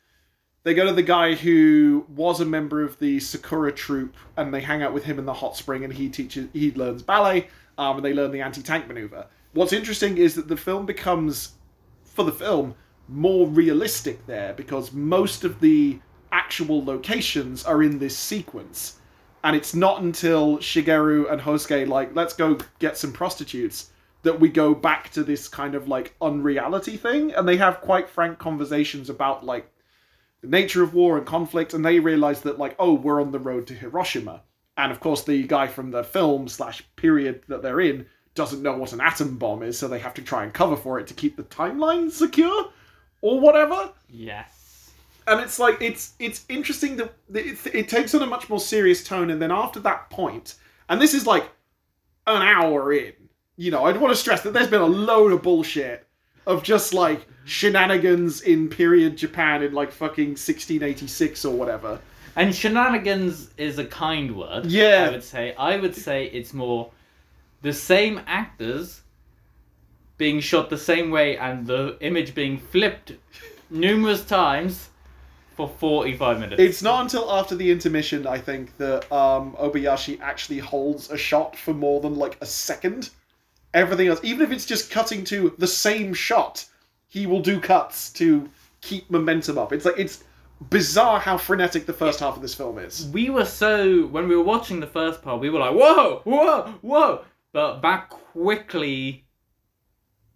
they 0.64 0.74
go 0.74 0.86
to 0.88 0.94
the 0.94 1.04
guy 1.04 1.36
who 1.36 2.08
was 2.10 2.42
a 2.42 2.46
member 2.46 2.82
of 2.82 2.98
the 2.98 3.20
Sakura 3.20 3.72
troupe, 3.72 4.16
and 4.36 4.52
they 4.52 4.62
hang 4.62 4.82
out 4.82 4.94
with 4.94 5.04
him 5.04 5.20
in 5.20 5.26
the 5.26 5.34
hot 5.34 5.56
spring, 5.56 5.84
and 5.84 5.94
he 5.94 6.10
teaches. 6.10 6.48
He 6.54 6.72
learns 6.72 7.04
ballet, 7.04 7.50
um, 7.78 7.98
and 7.98 8.06
they 8.06 8.14
learn 8.14 8.32
the 8.32 8.42
anti-tank 8.42 8.88
maneuver. 8.88 9.28
What's 9.54 9.74
interesting 9.74 10.18
is 10.18 10.36
that 10.36 10.48
the 10.48 10.58
film 10.58 10.86
becomes, 10.86 11.54
for 12.04 12.24
the 12.24 12.32
film, 12.32 12.76
more 13.08 13.48
realistic 13.48 14.26
there 14.26 14.54
because 14.54 14.92
most 14.92 15.44
of 15.44 15.60
the 15.60 16.00
actual 16.32 16.84
locations 16.84 17.64
are 17.64 17.84
in 17.84 18.00
this 18.00 18.18
sequence. 18.18 19.00
And 19.44 19.56
it's 19.56 19.76
not 19.76 20.02
until 20.02 20.58
Shigeru 20.58 21.32
and 21.32 21.40
Hosuke 21.40 21.88
like, 21.88 22.16
let's 22.16 22.34
go 22.34 22.58
get 22.80 22.98
some 22.98 23.14
prostitutes, 23.14 23.92
that 24.24 24.40
we 24.40 24.50
go 24.50 24.74
back 24.74 25.12
to 25.12 25.24
this 25.24 25.48
kind 25.48 25.76
of 25.76 25.88
like 25.88 26.16
unreality 26.20 26.98
thing. 26.98 27.32
And 27.34 27.48
they 27.48 27.58
have 27.58 27.80
quite 27.80 28.10
frank 28.10 28.40
conversations 28.40 29.10
about 29.10 29.46
like 29.46 29.72
the 30.42 30.48
nature 30.48 30.82
of 30.82 30.96
war 30.96 31.18
and 31.18 31.28
conflict, 31.28 31.74
and 31.74 31.86
they 31.86 32.00
realize 32.00 32.42
that 32.42 32.58
like, 32.58 32.76
oh, 32.80 32.96
we're 32.96 33.22
on 33.22 33.32
the 33.32 33.40
road 33.40 33.68
to 33.68 33.76
Hiroshima. 33.76 34.42
And 34.78 34.92
of 34.92 35.00
course, 35.00 35.24
the 35.24 35.44
guy 35.44 35.68
from 35.68 35.92
the 35.92 36.04
film 36.04 36.48
slash 36.48 36.84
period 36.96 37.44
that 37.48 37.62
they're 37.62 37.80
in 37.82 38.06
doesn't 38.34 38.62
know 38.62 38.76
what 38.78 38.92
an 38.94 39.00
atom 39.02 39.38
bomb 39.38 39.64
is, 39.64 39.80
so 39.80 39.88
they 39.88 40.00
have 40.00 40.14
to 40.16 40.22
try 40.22 40.44
and 40.44 40.54
cover 40.54 40.76
for 40.76 41.00
it 41.00 41.08
to 41.08 41.14
keep 41.14 41.38
the 41.38 41.44
timeline 41.44 42.12
secure. 42.12 42.70
or 43.22 43.40
whatever. 43.40 43.92
Yes. 44.10 44.92
and 45.28 45.40
it's 45.42 45.58
like 45.58 45.82
it's 45.82 46.14
it's 46.20 46.46
interesting 46.50 46.98
that 46.98 47.14
it, 47.34 47.58
it 47.74 47.90
takes 47.90 48.14
on 48.14 48.22
a 48.22 48.26
much 48.28 48.50
more 48.50 48.60
serious 48.60 49.04
tone 49.04 49.32
and 49.32 49.42
then 49.42 49.52
after 49.52 49.80
that 49.80 50.10
point 50.12 50.56
and 50.90 51.02
this 51.02 51.14
is 51.16 51.26
like 51.26 51.50
an 52.28 52.42
hour 52.44 52.94
in 52.94 53.14
you 53.58 53.72
know 53.72 53.86
i'd 53.86 53.98
want 53.98 54.14
to 54.14 54.20
stress 54.20 54.42
that 54.44 54.54
there's 54.54 54.70
been 54.70 54.82
a 54.82 54.86
load 54.86 55.32
of 55.32 55.42
bullshit 55.42 56.06
of 56.46 56.62
just 56.62 56.94
like 56.94 57.26
shenanigans 57.46 58.42
in 58.42 58.70
period 58.70 59.16
japan 59.18 59.64
in 59.64 59.74
like 59.74 59.92
fucking 59.92 60.30
1686 60.30 61.44
or 61.46 61.56
whatever 61.56 62.00
And 62.36 62.54
shenanigans 62.54 63.50
is 63.58 63.80
a 63.80 63.86
kind 63.86 64.36
word. 64.36 64.66
Yeah. 64.66 65.08
I 65.08 65.12
would 65.12 65.24
say. 65.24 65.56
I 65.56 65.78
would 65.78 65.96
say 65.96 66.26
it's 66.26 66.54
more 66.54 66.92
the 67.62 67.74
same 67.74 68.22
actors 68.28 69.02
being 70.18 70.40
shot 70.40 70.70
the 70.70 70.78
same 70.78 71.12
way 71.12 71.38
and 71.38 71.66
the 71.68 71.98
image 72.02 72.36
being 72.36 72.58
flipped 72.58 73.14
numerous 73.70 74.24
times 74.26 74.90
for 75.56 75.70
45 75.70 76.40
minutes. 76.40 76.62
it's 76.62 76.82
not 76.82 77.02
until 77.02 77.32
after 77.32 77.56
the 77.56 77.72
intermission 77.72 78.28
i 78.28 78.38
think 78.38 78.76
that 78.78 79.10
um 79.12 79.54
obayashi 79.54 80.20
actually 80.22 80.60
holds 80.60 81.10
a 81.10 81.18
shot 81.18 81.56
for 81.56 81.74
more 81.74 82.02
than 82.02 82.16
like 82.16 82.38
a 82.42 82.46
second 82.46 83.10
everything 83.74 84.08
else 84.08 84.20
even 84.24 84.42
if 84.46 84.52
it's 84.52 84.66
just 84.66 84.92
cutting 84.92 85.24
to 85.24 85.54
the 85.58 85.68
same 85.68 86.14
shot 86.14 86.66
he 87.08 87.26
will 87.26 87.42
do 87.42 87.60
cuts 87.60 88.10
to 88.12 88.50
keep 88.82 89.10
momentum 89.10 89.58
up 89.58 89.72
it's 89.72 89.86
like 89.86 89.98
it's 89.98 90.24
bizarre 90.70 91.20
how 91.20 91.38
frenetic 91.38 91.86
the 91.86 91.94
first 91.94 92.20
half 92.20 92.36
of 92.36 92.42
this 92.42 92.54
film 92.54 92.78
is 92.80 93.10
we 93.14 93.30
were 93.30 93.46
so 93.46 94.06
when 94.08 94.28
we 94.28 94.36
were 94.36 94.44
watching 94.44 94.80
the 94.80 94.88
first 94.88 95.22
part, 95.22 95.42
we 95.42 95.50
were 95.50 95.60
like, 95.60 95.74
"Whoa, 95.74 96.22
whoa, 96.24 96.74
whoa!" 96.82 97.26
But 97.52 97.82
that 97.82 98.10
quickly 98.10 99.26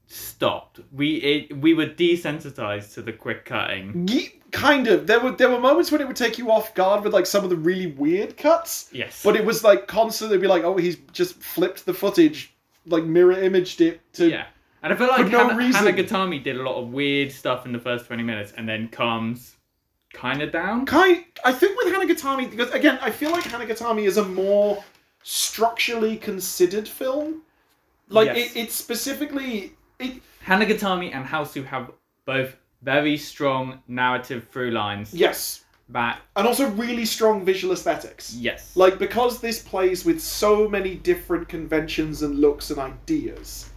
stopped. 0.07 0.79
We 0.91 1.15
it, 1.17 1.57
we 1.57 1.73
were 1.73 1.85
desensitized 1.85 2.93
to 2.95 3.01
the 3.01 3.13
quick 3.13 3.45
cutting. 3.45 4.07
Ye- 4.07 4.39
kind 4.51 4.87
of 4.87 5.05
there 5.05 5.19
were 5.19 5.31
there 5.31 5.49
were 5.49 5.59
moments 5.59 5.91
when 5.91 6.01
it 6.01 6.07
would 6.07 6.17
take 6.17 6.37
you 6.37 6.51
off 6.51 6.73
guard 6.73 7.03
with 7.03 7.13
like 7.13 7.25
some 7.25 7.43
of 7.43 7.51
the 7.51 7.55
really 7.55 7.87
weird 7.87 8.35
cuts 8.35 8.89
Yes, 8.91 9.21
but 9.23 9.35
it 9.35 9.45
was 9.45 9.63
like 9.63 9.87
constantly 9.87 10.39
be 10.39 10.47
like 10.47 10.63
oh 10.63 10.75
he's 10.75 10.97
just 11.11 11.35
flipped 11.35 11.85
the 11.85 11.93
footage 11.93 12.55
like 12.87 13.03
mirror 13.03 13.33
imaged 13.33 13.81
it 13.81 14.01
to 14.13 14.27
yeah. 14.29 14.45
And 14.81 14.93
I 14.93 14.95
feel 14.95 15.07
like 15.07 15.25
For 15.25 15.29
no 15.29 15.55
reason. 15.55 15.85
Hanagatami 15.85 16.41
did 16.41 16.55
a 16.55 16.63
lot 16.63 16.81
of 16.81 16.89
weird 16.89 17.31
stuff 17.31 17.65
in 17.65 17.73
the 17.73 17.79
first 17.79 18.05
twenty 18.07 18.23
minutes, 18.23 18.53
and 18.57 18.67
then 18.67 18.87
calms 18.87 19.57
kind 20.13 20.41
of 20.41 20.51
down. 20.51 20.85
kind 20.85 21.23
I 21.45 21.53
think 21.53 21.77
with 21.77 21.93
Hanagatami 21.93 22.49
because 22.49 22.71
again 22.71 22.97
I 23.01 23.11
feel 23.11 23.31
like 23.31 23.43
Hanagatami 23.43 24.03
is 24.05 24.17
a 24.17 24.25
more 24.25 24.83
structurally 25.23 26.17
considered 26.17 26.87
film. 26.87 27.41
Like 28.09 28.27
Yes. 28.27 28.55
it, 28.55 28.59
it's 28.59 28.75
specifically 28.75 29.73
it 29.99 30.21
Hanagatami 30.45 31.13
and 31.13 31.25
Hausu 31.25 31.63
have 31.65 31.91
both 32.25 32.55
very 32.81 33.17
strong 33.17 33.81
narrative 33.87 34.47
through 34.51 34.71
lines 34.71 35.13
yes. 35.13 35.63
that 35.89 36.21
And 36.35 36.47
also 36.47 36.69
really 36.71 37.05
strong 37.05 37.43
visual 37.45 37.73
aesthetics. 37.73 38.33
yes, 38.33 38.75
Like 38.75 38.97
because 38.97 39.41
this 39.41 39.61
plays 39.61 40.05
with 40.05 40.19
so 40.21 40.67
many 40.67 40.95
different 40.95 41.47
conventions 41.49 42.21
and 42.23 42.39
looks 42.39 42.71
and 42.71 42.79
ideas, 42.79 43.69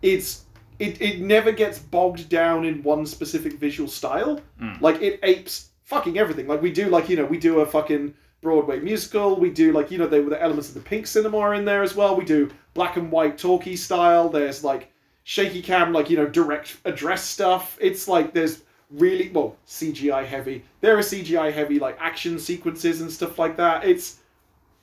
it's 0.00 0.44
it, 0.78 1.00
it 1.00 1.20
never 1.20 1.52
gets 1.52 1.78
bogged 1.78 2.28
down 2.28 2.64
in 2.64 2.82
one 2.82 3.06
specific 3.06 3.54
visual 3.54 3.88
style. 3.88 4.40
Mm. 4.60 4.80
Like 4.80 5.00
it 5.02 5.20
apes 5.22 5.70
fucking 5.84 6.18
everything. 6.18 6.46
Like 6.46 6.62
we 6.62 6.72
do 6.72 6.88
like, 6.88 7.08
you 7.08 7.16
know, 7.16 7.24
we 7.24 7.38
do 7.38 7.60
a 7.60 7.66
fucking 7.66 8.14
Broadway 8.42 8.78
musical, 8.80 9.36
we 9.36 9.50
do 9.50 9.72
like, 9.72 9.90
you 9.90 9.98
know, 9.98 10.06
they 10.06 10.20
the 10.20 10.40
elements 10.40 10.68
of 10.68 10.74
the 10.74 10.80
pink 10.80 11.06
cinema 11.06 11.38
are 11.38 11.54
in 11.54 11.64
there 11.64 11.82
as 11.82 11.96
well. 11.96 12.14
We 12.14 12.24
do 12.24 12.50
black 12.74 12.96
and 12.96 13.10
white 13.10 13.38
talkie 13.38 13.76
style. 13.76 14.28
There's 14.28 14.62
like 14.62 14.92
shaky 15.24 15.62
cam, 15.62 15.92
like, 15.92 16.10
you 16.10 16.16
know, 16.16 16.26
direct 16.26 16.76
address 16.84 17.24
stuff. 17.24 17.78
It's 17.80 18.06
like 18.06 18.32
there's 18.32 18.62
really 18.90 19.30
well, 19.30 19.56
CGI 19.66 20.24
heavy. 20.24 20.64
There 20.80 20.96
are 20.96 21.00
CGI 21.00 21.52
heavy 21.52 21.78
like 21.78 21.96
action 21.98 22.38
sequences 22.38 23.00
and 23.00 23.10
stuff 23.10 23.38
like 23.38 23.56
that. 23.56 23.84
It's 23.84 24.20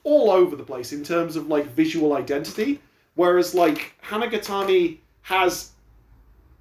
all 0.02 0.30
over 0.30 0.56
the 0.56 0.64
place 0.64 0.92
in 0.92 1.02
terms 1.02 1.36
of 1.36 1.46
like 1.46 1.66
visual 1.66 2.14
identity. 2.14 2.80
Whereas 3.14 3.54
like 3.54 3.94
Hanagatami 4.02 4.98
has 5.22 5.70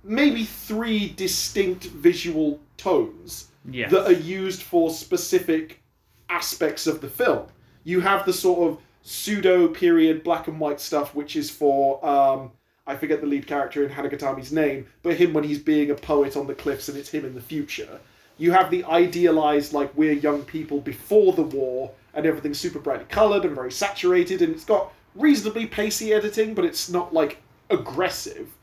maybe 0.04 0.44
three 0.44 1.10
distinct 1.10 1.86
visual 1.86 2.60
tones 2.78 3.50
yes, 3.70 3.92
that 3.92 4.06
are 4.06 4.12
used 4.12 4.62
for 4.62 4.90
specific 4.90 5.82
aspects 6.30 6.88
of 6.88 7.02
the 7.02 7.10
film. 7.10 7.48
You 7.84 8.02
have 8.02 8.26
the 8.26 8.34
sort 8.34 8.70
of 8.72 8.80
pseudo 9.02 9.68
period 9.68 10.24
black 10.24 10.48
and 10.48 10.60
white 10.60 10.80
stuff, 10.80 11.14
which 11.16 11.36
is 11.36 11.50
for 11.50 12.04
um, 12.06 12.52
I 12.86 12.96
forget 12.96 13.22
the 13.22 13.28
lead 13.28 13.48
character 13.48 13.84
in 13.84 13.90
Hanagatami's 13.90 14.52
name, 14.52 14.88
but 15.04 15.16
him 15.16 15.34
when 15.34 15.44
he's 15.44 15.60
being 15.60 15.92
a 15.92 15.96
poet 15.96 16.36
on 16.36 16.48
the 16.48 16.56
cliffs, 16.56 16.90
and 16.90 16.98
it's 16.98 17.10
him 17.10 17.26
in 17.26 17.34
the 17.34 17.42
future. 17.42 18.00
You 18.38 18.52
have 18.52 18.72
the 18.72 18.84
idealized 18.86 19.74
like 19.74 19.96
we're 19.96 20.14
young 20.14 20.44
people 20.44 20.82
before 20.82 21.34
the 21.34 21.44
war, 21.44 21.92
and 22.14 22.26
everything's 22.26 22.60
super 22.60 22.80
brightly 22.80 23.06
colored 23.06 23.46
and 23.46 23.56
very 23.56 23.72
saturated, 23.72 24.42
and 24.42 24.54
it's 24.54 24.66
got 24.66 24.92
reasonably 25.16 25.66
pacey 25.66 26.14
editing, 26.14 26.54
but 26.54 26.66
it's 26.66 26.90
not 26.90 27.14
like 27.14 27.38
aggressive. 27.70 28.54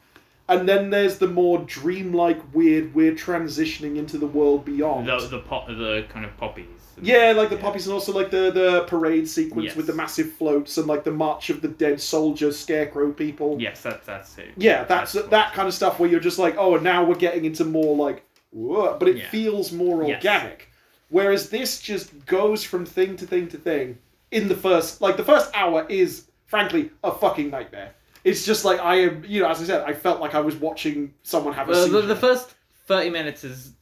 And 0.50 0.68
then 0.68 0.90
there's 0.90 1.16
the 1.18 1.28
more 1.28 1.58
dreamlike, 1.60 2.40
weird, 2.52 2.92
we're 2.94 3.12
transitioning 3.12 3.96
into 3.96 4.18
the 4.18 4.26
world 4.26 4.64
beyond. 4.64 5.06
the 5.08 5.18
the 5.28 5.38
pop 5.38 5.68
the 5.68 6.04
kind 6.08 6.24
of 6.26 6.36
poppies. 6.36 6.66
Yeah, 7.00 7.32
like 7.36 7.48
the 7.48 7.54
Yeah. 7.56 7.62
poppies 7.62 7.86
and 7.86 7.94
also 7.94 8.12
like 8.12 8.30
the 8.30 8.50
the 8.50 8.82
parade 8.88 9.28
sequence 9.28 9.66
Yes. 9.68 9.76
with 9.76 9.86
the 9.86 9.94
massive 9.94 10.32
floats 10.32 10.76
and 10.76 10.86
like 10.88 11.04
the 11.04 11.12
march 11.12 11.48
of 11.50 11.62
the 11.62 11.68
dead 11.68 12.00
soldiers, 12.00 12.58
scarecrow 12.58 13.12
people. 13.12 13.56
Yes, 13.60 13.80
that's 13.82 14.04
that's 14.04 14.36
it. 14.38 14.48
Yeah, 14.56 14.84
that's 14.84 15.12
That's 15.12 15.28
that 15.28 15.52
kind 15.54 15.68
of 15.68 15.72
stuff 15.72 15.98
where 16.00 16.10
you're 16.10 16.20
just 16.20 16.38
like, 16.38 16.56
oh, 16.58 16.74
and 16.74 16.82
now 16.84 17.04
we're 17.04 17.14
getting 17.14 17.44
into 17.44 17.64
more 17.64 17.96
like, 17.96 18.24
whoa, 18.50 18.96
but 18.98 19.08
it 19.08 19.18
Yeah. 19.18 19.30
feels 19.30 19.70
more 19.72 20.02
Yes. 20.02 20.16
organic. 20.16 20.68
Whereas 21.10 21.48
this 21.50 21.80
just 21.80 22.26
goes 22.26 22.62
from 22.64 22.84
thing 22.84 23.16
to 23.18 23.26
thing 23.26 23.46
to 23.48 23.56
thing. 23.56 23.98
In 24.32 24.48
the 24.48 24.56
first, 24.56 25.00
like 25.00 25.16
the 25.16 25.24
first 25.24 25.50
hour 25.54 25.86
is 25.88 26.26
frankly 26.46 26.90
a 27.04 27.12
fucking 27.12 27.50
nightmare. 27.50 27.92
It's 28.24 28.44
just 28.44 28.64
like 28.64 28.80
I 28.80 28.96
am, 28.96 29.24
you 29.26 29.40
know, 29.42 29.48
as 29.48 29.60
I 29.60 29.64
said, 29.64 29.82
I 29.82 29.92
felt 29.94 30.20
like 30.20 30.34
I 30.34 30.40
was 30.40 30.56
watching 30.56 31.14
someone 31.22 31.54
have 31.54 31.68
a 31.68 31.72
Well, 31.72 31.84
seizure. 31.86 32.00
the, 32.02 32.06
the 32.08 32.16
first 32.16 32.54
thirty 32.86 33.10
minutes 33.10 33.44
is 33.44 33.72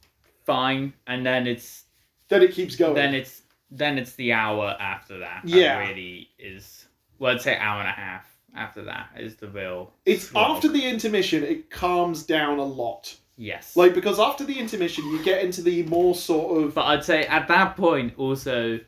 fine, 0.45 0.93
and 1.07 1.25
then 1.25 1.45
it's 1.47 1.85
then 2.29 2.41
it 2.43 2.53
keeps 2.53 2.75
going. 2.75 2.93
then 2.95 3.13
it's 3.13 3.41
then 3.71 3.97
it's 3.97 4.13
the 4.13 4.33
hour 4.33 4.75
after 4.79 5.19
that. 5.19 5.41
that 5.43 5.49
Yeah. 5.49 5.79
really 5.79 6.29
is. 6.39 6.85
Well, 7.19 7.33
I'd 7.35 7.41
say 7.41 7.57
hour 7.57 7.79
and 7.81 7.89
a 7.89 7.91
half 7.91 8.25
after 8.55 8.83
that 8.85 9.09
is 9.17 9.35
the 9.35 9.47
real. 9.49 9.93
it's 10.05 10.29
slog. 10.29 10.55
after 10.57 10.67
the 10.69 10.83
intermission, 10.87 11.43
it 11.43 11.69
calms 11.69 12.23
down 12.23 12.57
a 12.59 12.63
lot. 12.63 13.15
yes. 13.37 13.75
Like 13.75 13.93
because 13.93 14.19
after 14.19 14.43
the 14.45 14.57
intermission, 14.57 15.05
you 15.11 15.21
get 15.23 15.43
into 15.43 15.61
the 15.61 15.83
more 15.83 16.15
sort 16.15 16.63
of 16.63 16.73
but 16.73 16.85
I'd 16.85 17.03
say 17.03 17.25
at 17.25 17.47
that 17.49 17.75
point 17.77 18.13
also, 18.17 18.79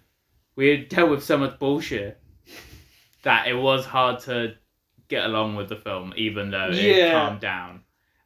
we 0.56 0.70
had 0.70 0.90
dealt 0.90 1.10
with 1.12 1.24
so 1.24 1.38
much 1.38 1.60
bullshit 1.60 2.18
that 3.24 3.48
it 3.48 3.54
was 3.54 3.86
hard 3.86 4.20
to 4.22 4.56
get 5.16 5.24
along 5.32 5.56
with 5.60 5.70
the 5.70 5.76
film, 5.88 6.14
even 6.18 6.50
though 6.54 6.70
it 6.72 6.98
Yeah. 6.98 7.12
calmed 7.12 7.42
down 7.42 7.82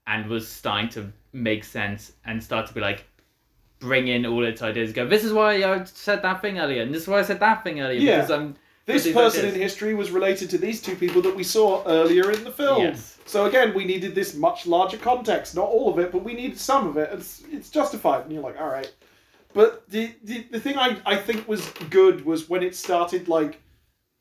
and 0.07 0.19
was 0.35 0.47
starting 0.47 0.89
to 0.97 1.01
make 1.33 1.63
sense 1.63 2.13
and 2.25 2.41
start 2.41 2.67
to 2.67 2.73
be 2.73 2.81
like. 2.89 3.03
Bring 3.79 4.07
in 4.07 4.25
all 4.25 4.45
its 4.45 4.61
ideas. 4.61 4.93
Go. 4.93 5.05
This 5.05 5.23
is 5.25 5.33
why 5.33 5.49
I 5.71 5.83
said 5.83 6.21
that 6.21 6.41
thing 6.41 6.59
earlier, 6.59 6.81
and 6.81 6.93
this 6.93 7.01
is 7.03 7.07
why 7.09 7.19
I 7.19 7.23
said 7.23 7.41
that 7.41 7.63
thing 7.63 7.81
earlier. 7.81 7.99
Yeah. 7.99 8.15
Because 8.15 8.31
I'm 8.31 8.55
this 8.85 9.03
person 9.11 9.41
ideas. 9.41 9.53
in 9.55 9.61
history 9.61 9.93
was 9.93 10.09
related 10.11 10.49
to 10.51 10.57
these 10.57 10.81
two 10.81 10.95
people 10.95 11.21
that 11.23 11.35
we 11.35 11.43
saw 11.43 11.83
earlier 11.85 12.31
in 12.31 12.41
the 12.45 12.51
film. 12.51 12.81
Yes. 12.81 13.19
So 13.25 13.45
again, 13.45 13.73
we 13.75 13.83
needed 13.83 14.15
this 14.15 14.33
much 14.33 14.65
larger 14.65 14.97
context. 14.97 15.55
Not 15.55 15.67
all 15.75 15.87
of 15.91 15.99
it, 15.99 16.11
but 16.13 16.23
we 16.23 16.33
needed 16.33 16.57
some 16.57 16.87
of 16.87 16.95
it. 16.97 17.09
It's 17.11 17.43
it's 17.51 17.69
justified, 17.69 18.21
and 18.23 18.31
you're 18.33 18.41
like, 18.49 18.59
all 18.59 18.69
right. 18.69 18.91
But 19.53 19.69
the 19.89 20.03
the, 20.23 20.37
the 20.51 20.59
thing 20.59 20.77
I, 20.77 20.97
I 21.05 21.15
think 21.17 21.45
was 21.47 21.61
good 21.89 22.25
was 22.25 22.49
when 22.49 22.63
it 22.63 22.75
started 22.75 23.27
like 23.27 23.61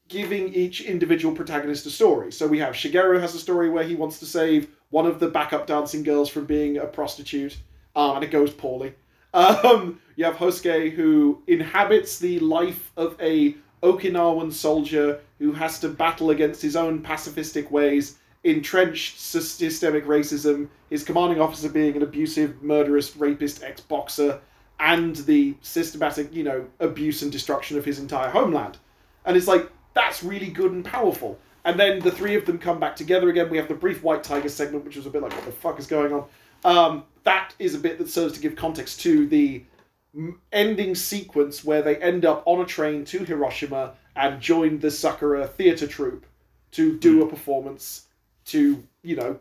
giving 0.08 0.52
each 0.52 0.82
individual 0.82 1.34
protagonist 1.34 1.86
a 1.86 1.90
story. 1.90 2.30
So 2.30 2.46
we 2.46 2.58
have 2.58 2.74
Shigeru 2.74 3.20
has 3.20 3.34
a 3.34 3.38
story 3.38 3.70
where 3.70 3.84
he 3.84 3.94
wants 3.94 4.18
to 4.18 4.26
save 4.26 4.68
one 4.90 5.06
of 5.06 5.18
the 5.18 5.28
backup 5.28 5.66
dancing 5.66 6.02
girls 6.02 6.28
from 6.28 6.44
being 6.44 6.76
a 6.76 6.86
prostitute, 6.86 7.56
um, 7.96 8.16
and 8.16 8.24
it 8.24 8.30
goes 8.30 8.50
poorly. 8.50 8.94
Um, 9.34 10.00
you 10.14 10.24
have 10.26 10.36
Hosuke 10.36 10.92
who 10.92 11.42
inhabits 11.48 12.20
the 12.20 12.38
life 12.38 12.92
of 12.96 13.20
a 13.20 13.56
Okinawan 13.82 14.52
soldier 14.52 15.18
who 15.40 15.50
has 15.50 15.80
to 15.80 15.88
battle 15.88 16.30
against 16.30 16.62
his 16.62 16.76
own 16.76 17.02
pacifistic 17.02 17.68
ways, 17.72 18.18
entrenched 18.44 19.18
systemic 19.18 20.06
racism, 20.06 20.68
his 20.88 21.02
commanding 21.02 21.40
officer 21.40 21.68
being 21.68 21.96
an 21.96 22.02
abusive, 22.02 22.62
murderous, 22.62 23.16
rapist 23.16 23.64
ex-boxer, 23.64 24.40
and 24.78 25.16
the 25.16 25.56
systematic, 25.62 26.32
you 26.32 26.44
know, 26.44 26.64
abuse 26.78 27.22
and 27.22 27.32
destruction 27.32 27.76
of 27.76 27.84
his 27.84 27.98
entire 27.98 28.30
homeland. 28.30 28.78
And 29.24 29.36
it's 29.36 29.48
like, 29.48 29.68
that's 29.94 30.22
really 30.22 30.48
good 30.50 30.72
and 30.72 30.84
powerful. 30.84 31.38
And 31.64 31.80
then 31.80 32.00
the 32.00 32.10
three 32.10 32.34
of 32.34 32.44
them 32.44 32.58
come 32.58 32.78
back 32.78 32.94
together 32.94 33.30
again. 33.30 33.48
We 33.48 33.56
have 33.56 33.68
the 33.68 33.74
brief 33.74 34.02
White 34.02 34.22
Tiger 34.22 34.48
segment, 34.48 34.84
which 34.84 34.96
was 34.96 35.06
a 35.06 35.10
bit 35.10 35.22
like, 35.22 35.32
what 35.32 35.46
the 35.46 35.52
fuck 35.52 35.78
is 35.78 35.86
going 35.86 36.12
on? 36.12 36.24
Um, 36.64 37.04
that 37.22 37.54
is 37.58 37.74
a 37.74 37.78
bit 37.78 37.98
that 37.98 38.10
serves 38.10 38.34
to 38.34 38.40
give 38.40 38.56
context 38.56 39.00
to 39.00 39.26
the 39.26 39.64
ending 40.52 40.94
sequence 40.94 41.64
where 41.64 41.82
they 41.82 41.96
end 41.96 42.24
up 42.24 42.42
on 42.46 42.60
a 42.60 42.66
train 42.66 43.04
to 43.06 43.24
Hiroshima 43.24 43.94
and 44.16 44.40
join 44.40 44.78
the 44.78 44.90
Sakura 44.90 45.46
theatre 45.46 45.86
troupe 45.86 46.26
to 46.72 46.98
do 46.98 47.22
a 47.22 47.28
performance 47.28 48.06
to, 48.46 48.82
you 49.02 49.16
know, 49.16 49.38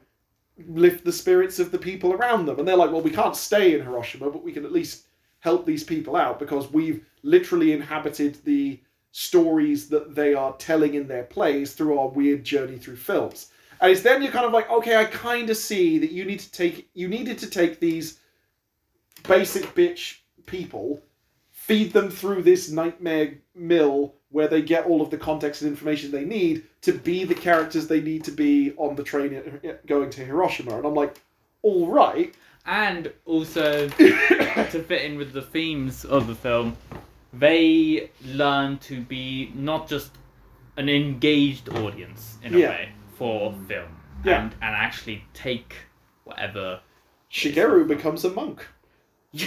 lift 0.67 1.03
the 1.03 1.11
spirits 1.11 1.59
of 1.59 1.71
the 1.71 1.77
people 1.77 2.13
around 2.13 2.45
them. 2.45 2.59
And 2.59 2.67
they're 2.67 2.77
like, 2.77 2.91
well, 2.91 3.01
we 3.01 3.11
can't 3.11 3.35
stay 3.35 3.73
in 3.73 3.83
Hiroshima, 3.83 4.29
but 4.29 4.43
we 4.43 4.51
can 4.51 4.65
at 4.65 4.71
least 4.71 5.07
help 5.39 5.65
these 5.65 5.83
people 5.83 6.15
out 6.15 6.39
because 6.39 6.71
we've 6.71 7.05
literally 7.23 7.73
inhabited 7.73 8.37
the 8.45 8.79
stories 9.13 9.89
that 9.89 10.15
they 10.15 10.33
are 10.33 10.53
telling 10.57 10.95
in 10.95 11.07
their 11.07 11.23
plays 11.23 11.73
through 11.73 11.97
our 11.97 12.09
weird 12.09 12.43
journey 12.43 12.77
through 12.77 12.95
films. 12.95 13.51
And 13.79 13.91
it's 13.91 14.01
then 14.01 14.23
you're 14.23 14.31
kind 14.31 14.45
of 14.45 14.51
like, 14.51 14.69
okay, 14.71 14.97
I 14.97 15.05
kind 15.05 15.49
of 15.51 15.55
see 15.55 15.99
that 15.99 16.11
you 16.11 16.25
need 16.25 16.39
to 16.39 16.51
take 16.51 16.89
you 16.93 17.07
needed 17.07 17.37
to 17.39 17.49
take 17.49 17.79
these 17.79 18.19
basic 19.27 19.63
bitch 19.75 20.17
people, 20.47 20.99
feed 21.51 21.93
them 21.93 22.09
through 22.09 22.41
this 22.41 22.71
nightmare 22.71 23.35
mill 23.53 24.15
where 24.29 24.47
they 24.47 24.63
get 24.63 24.87
all 24.87 25.01
of 25.01 25.11
the 25.11 25.17
context 25.17 25.61
and 25.61 25.69
information 25.69 26.09
they 26.09 26.25
need 26.25 26.63
to 26.81 26.91
be 26.91 27.23
the 27.23 27.35
characters 27.35 27.87
they 27.87 28.01
need 28.01 28.23
to 28.23 28.31
be 28.31 28.73
on 28.77 28.95
the 28.95 29.03
train 29.03 29.59
going 29.85 30.09
to 30.09 30.25
Hiroshima. 30.25 30.75
And 30.75 30.87
I'm 30.87 30.95
like, 30.95 31.21
all 31.61 31.87
right. 31.87 32.33
And 32.65 33.13
also 33.25 33.89
to 33.89 34.83
fit 34.87 35.03
in 35.03 35.17
with 35.17 35.33
the 35.33 35.41
themes 35.43 36.03
of 36.03 36.25
the 36.25 36.35
film, 36.35 36.75
they 37.33 38.11
learn 38.25 38.77
to 38.79 39.01
be 39.01 39.51
not 39.55 39.87
just 39.87 40.11
an 40.77 40.89
engaged 40.89 41.69
audience 41.69 42.37
in 42.43 42.53
a 42.55 42.57
Yeah. 42.57 42.69
way 42.69 42.89
for 43.17 43.53
film, 43.67 43.97
Yeah. 44.23 44.41
and 44.43 44.51
and 44.61 44.75
actually 44.75 45.23
take 45.33 45.75
whatever. 46.23 46.79
Shigeru 47.31 47.87
becomes 47.87 48.23
a 48.25 48.29
monk. 48.29 48.65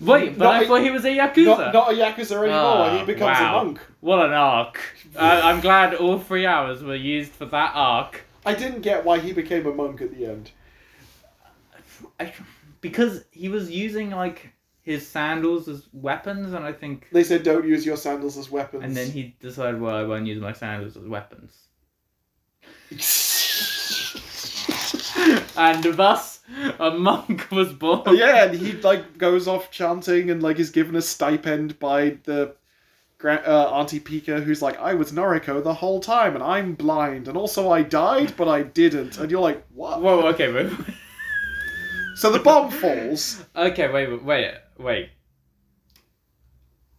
Wait, 0.00 0.38
but 0.38 0.44
Not 0.44 0.54
I 0.54 0.62
a- 0.62 0.66
thought 0.66 0.82
he 0.82 0.90
was 0.90 1.04
a 1.04 1.08
yakuza. 1.10 1.44
Not, 1.44 1.74
not 1.74 1.92
a 1.92 1.94
Yakuza 1.96 2.36
anymore, 2.42 2.52
Ah, 2.54 2.98
he 2.98 3.04
becomes 3.04 3.38
wow. 3.38 3.60
a 3.60 3.64
monk. 3.64 3.80
What 4.00 4.24
an 4.24 4.32
arc! 4.32 4.80
I, 5.18 5.42
I'm 5.50 5.60
glad 5.60 5.94
all 5.94 6.18
three 6.18 6.46
hours 6.46 6.82
were 6.82 6.94
used 6.94 7.32
for 7.32 7.44
that 7.46 7.72
arc. 7.74 8.22
I 8.46 8.54
didn't 8.54 8.80
get 8.80 9.04
why 9.04 9.18
he 9.18 9.32
became 9.32 9.66
a 9.66 9.72
monk 9.74 10.00
at 10.00 10.16
the 10.16 10.24
end. 10.26 10.52
I, 12.18 12.32
because 12.80 13.24
he 13.30 13.48
was 13.50 13.70
using 13.70 14.10
like 14.10 14.52
his 14.86 15.06
sandals 15.06 15.68
as 15.68 15.86
weapons, 15.92 16.54
and 16.54 16.64
I 16.64 16.72
think, 16.72 17.08
They 17.12 17.24
said 17.24 17.42
don't 17.42 17.66
use 17.66 17.84
your 17.84 17.96
sandals 17.98 18.38
as 18.38 18.50
weapons. 18.50 18.82
and 18.84 18.96
then 18.96 19.10
he 19.10 19.36
decided, 19.40 19.78
well, 19.80 19.94
I 19.94 20.04
won't 20.04 20.26
use 20.26 20.40
my 20.40 20.52
sandals 20.54 20.96
as 20.96 21.04
weapons, 21.06 21.52
and 25.56 25.84
thus 25.96 26.40
a 26.78 26.90
monk 26.92 27.50
was 27.50 27.72
born. 27.72 28.02
yeah, 28.16 28.44
and 28.44 28.54
he 28.58 28.72
like 28.72 29.18
goes 29.18 29.48
off 29.48 29.70
chanting 29.70 30.30
and 30.30 30.42
like 30.42 30.58
is 30.58 30.70
given 30.70 30.96
a 30.96 31.02
stipend 31.02 31.78
by 31.78 32.18
the 32.24 32.54
gra- 33.18 33.42
uh, 33.46 33.70
Auntie 33.72 34.00
Pika, 34.00 34.42
who's 34.42 34.62
like, 34.62 34.78
"I 34.78 34.94
was 34.94 35.12
Noriko 35.12 35.62
the 35.62 35.74
whole 35.74 36.00
time, 36.00 36.34
and 36.34 36.42
I'm 36.44 36.74
blind, 36.74 37.28
and 37.28 37.36
also 37.36 37.70
I 37.70 37.82
died, 37.82 38.34
but 38.36 38.48
I 38.48 38.62
didn't." 38.62 39.18
And 39.18 39.30
you're 39.30 39.40
like, 39.40 39.64
"What?" 39.74 40.00
Whoa, 40.02 40.26
okay, 40.28 40.52
wait, 40.52 40.70
So 42.16 42.30
the 42.30 42.38
bomb 42.38 42.70
falls. 42.70 43.44
okay, 43.56 43.90
wait, 43.92 44.10
wait, 44.10 44.22
wait, 44.22 44.54
wait. 44.78 45.10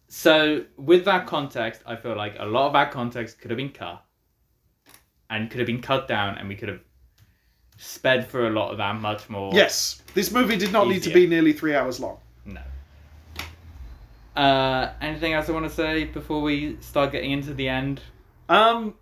So 0.08 0.64
with 0.76 1.04
that 1.04 1.26
context, 1.26 1.82
I 1.86 1.96
feel 1.96 2.16
like 2.16 2.36
a 2.38 2.46
lot 2.46 2.66
of 2.68 2.72
that 2.72 2.90
context 2.90 3.40
could 3.40 3.50
have 3.50 3.58
been 3.58 3.70
cut, 3.70 4.02
and 5.30 5.50
could 5.50 5.58
have 5.60 5.66
been 5.66 5.82
cut 5.82 6.08
down, 6.08 6.38
and 6.38 6.48
we 6.48 6.54
could 6.54 6.68
have 6.68 6.80
sped 7.76 8.28
through 8.30 8.48
a 8.48 8.54
lot 8.54 8.70
of 8.70 8.78
that 8.78 8.96
much 8.96 9.28
more. 9.28 9.52
Yes, 9.54 10.02
this 10.14 10.30
movie 10.30 10.56
did 10.56 10.72
not 10.72 10.88
need 10.88 11.02
to 11.02 11.10
Easier. 11.10 11.14
be 11.14 11.26
nearly 11.26 11.52
three 11.52 11.74
hours 11.74 12.00
long. 12.00 12.18
No. 12.44 12.60
Uh, 14.34 14.92
anything 15.00 15.32
else 15.34 15.48
I 15.48 15.52
want 15.52 15.66
to 15.66 15.74
say 15.74 16.04
before 16.04 16.40
we 16.40 16.78
start 16.80 17.12
getting 17.12 17.32
into 17.32 17.52
the 17.52 17.68
end? 17.68 18.00
Um, 18.48 18.94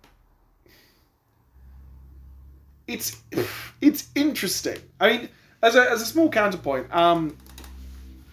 it's 2.87 3.17
it's 3.81 4.09
interesting. 4.15 4.79
I 4.99 5.07
mean, 5.09 5.29
as 5.61 5.75
a 5.75 5.89
as 5.89 6.01
a 6.01 6.05
small 6.05 6.29
counterpoint, 6.29 6.93
um, 6.93 7.37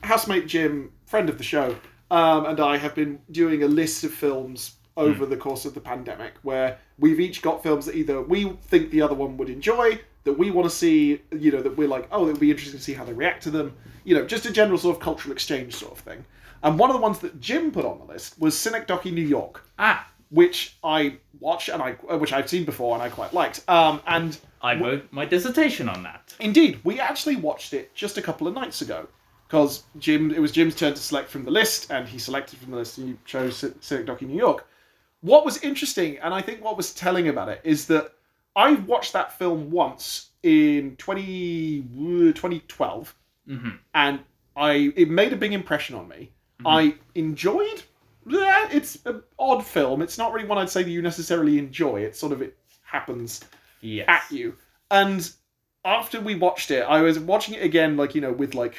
housemate 0.05 0.47
Jim, 0.47 0.93
friend 1.07 1.29
of 1.29 1.39
the 1.39 1.45
show, 1.45 1.77
um, 2.11 2.47
and 2.47 2.61
I 2.61 2.77
have 2.77 2.95
been 2.95 3.19
doing 3.31 3.63
a 3.63 3.69
list 3.69 4.05
of 4.05 4.13
films 4.13 4.77
over 4.97 5.27
the 5.27 5.37
course 5.37 5.65
of 5.65 5.75
the 5.75 5.81
pandemic 5.81 6.35
where 6.43 6.79
we've 6.99 7.19
each 7.19 7.43
got 7.43 7.63
films 7.63 7.87
that 7.87 7.97
either 7.97 8.23
we 8.23 8.51
think 8.63 8.91
the 8.91 9.03
other 9.03 9.15
one 9.15 9.37
would 9.37 9.51
enjoy, 9.51 10.01
that 10.23 10.35
we 10.35 10.51
want 10.51 10.69
to 10.69 10.75
see, 10.75 11.21
you 11.33 11.51
know, 11.51 11.61
that 11.61 11.77
we're 11.77 11.89
like, 11.89 12.07
oh, 12.13 12.25
it 12.25 12.33
would 12.33 12.41
be 12.41 12.51
interesting 12.51 12.79
to 12.79 12.85
see 12.85 12.95
how 12.95 13.05
they 13.05 13.13
react 13.13 13.43
to 13.43 13.51
them, 13.51 13.75
you 14.05 14.15
know, 14.15 14.25
just 14.25 14.47
a 14.47 14.53
general 14.53 14.79
sort 14.79 14.97
of 14.97 15.03
cultural 15.03 15.33
exchange 15.33 15.75
sort 15.75 15.93
of 15.93 15.99
thing. 15.99 16.25
And 16.63 16.79
one 16.79 16.91
of 16.91 16.95
the 16.95 17.03
ones 17.03 17.19
that 17.19 17.41
Jim 17.41 17.71
put 17.73 17.85
on 17.85 17.99
the 17.99 18.05
list 18.05 18.39
was 18.39 18.57
Cynic 18.57 18.87
Synecdoche, 18.87 19.13
New 19.13 19.27
York 19.27 19.69
Ah, 19.79 20.09
which 20.31 20.77
I 20.83 21.19
watched 21.41 21.69
and 21.69 21.83
I 21.83 21.93
which 21.93 22.33
I've 22.33 22.49
seen 22.49 22.65
before 22.65 22.95
and 22.95 23.03
I 23.03 23.09
quite 23.11 23.35
liked. 23.35 23.69
Um, 23.69 24.01
and 24.07 24.39
I 24.63 24.81
wrote 24.81 25.07
my 25.11 25.27
dissertation 25.27 25.89
on 25.89 26.03
that. 26.05 26.33
indeed, 26.41 26.81
we 26.85 27.01
actually 27.01 27.37
watched 27.37 27.75
it 27.75 27.95
just 27.95 28.17
a 28.17 28.23
couple 28.23 28.47
of 28.47 28.55
nights 28.55 28.81
ago 28.81 29.09
because 29.55 29.85
Jim 30.01 30.33
it 30.33 30.41
was 30.41 30.51
Jim's 30.51 30.75
turn 30.75 30.95
to 30.95 31.01
select 31.01 31.31
from 31.31 31.45
the 31.45 31.51
list 31.51 31.93
and 31.93 32.09
he 32.09 32.19
selected 32.19 32.59
from 32.59 32.73
the 32.73 32.77
list 32.77 32.99
and 32.99 33.07
he 33.11 33.17
chose 33.25 33.57
Sy- 33.59 33.71
Synecdoche, 33.81 34.23
New 34.23 34.37
York. 34.37 34.67
What 35.21 35.45
was 35.45 35.63
interesting 35.63 36.19
and 36.19 36.35
I 36.35 36.43
think 36.43 36.63
what 36.65 36.77
was 36.77 36.93
telling 36.93 37.29
about 37.29 37.49
it 37.49 37.61
is 37.63 37.87
that 37.87 38.15
I 38.57 38.73
watched 38.73 39.13
that 39.13 39.39
film 39.39 39.71
once 39.71 40.31
in 40.43 40.97
20, 40.97 41.81
uh, 41.83 42.33
2012 42.33 43.15
hmm 43.47 43.69
and 43.95 44.19
I 44.57 44.93
it 44.97 45.09
made 45.09 45.33
a 45.33 45.37
big 45.37 45.53
impression 45.53 45.95
on 45.95 46.09
me. 46.09 46.33
I 46.67 46.97
enjoyed. 47.15 47.83
Yeah, 48.27 48.69
it's 48.73 48.99
an 49.07 49.23
odd 49.39 49.65
film. 49.65 50.03
It's 50.03 50.19
not 50.19 50.33
really 50.33 50.49
one 50.49 50.59
I'd 50.59 50.71
say 50.71 50.83
that 50.83 50.91
you 50.91 51.03
necessarily 51.03 51.59
enjoy. 51.59 52.01
It 52.01 52.17
sort 52.17 52.33
of 52.33 52.43
it 52.43 52.57
happens 52.83 53.41
Yes. 53.83 54.07
at 54.09 54.25
you. 54.37 54.57
And 54.91 55.31
after 55.85 56.21
we 56.21 56.35
watched 56.35 56.71
it, 56.71 56.83
I 56.83 57.03
was 57.03 57.19
watching 57.21 57.55
it 57.55 57.63
again, 57.63 57.97
like 57.97 58.15
you 58.17 58.21
know, 58.21 58.33
with 58.33 58.55
like 58.55 58.77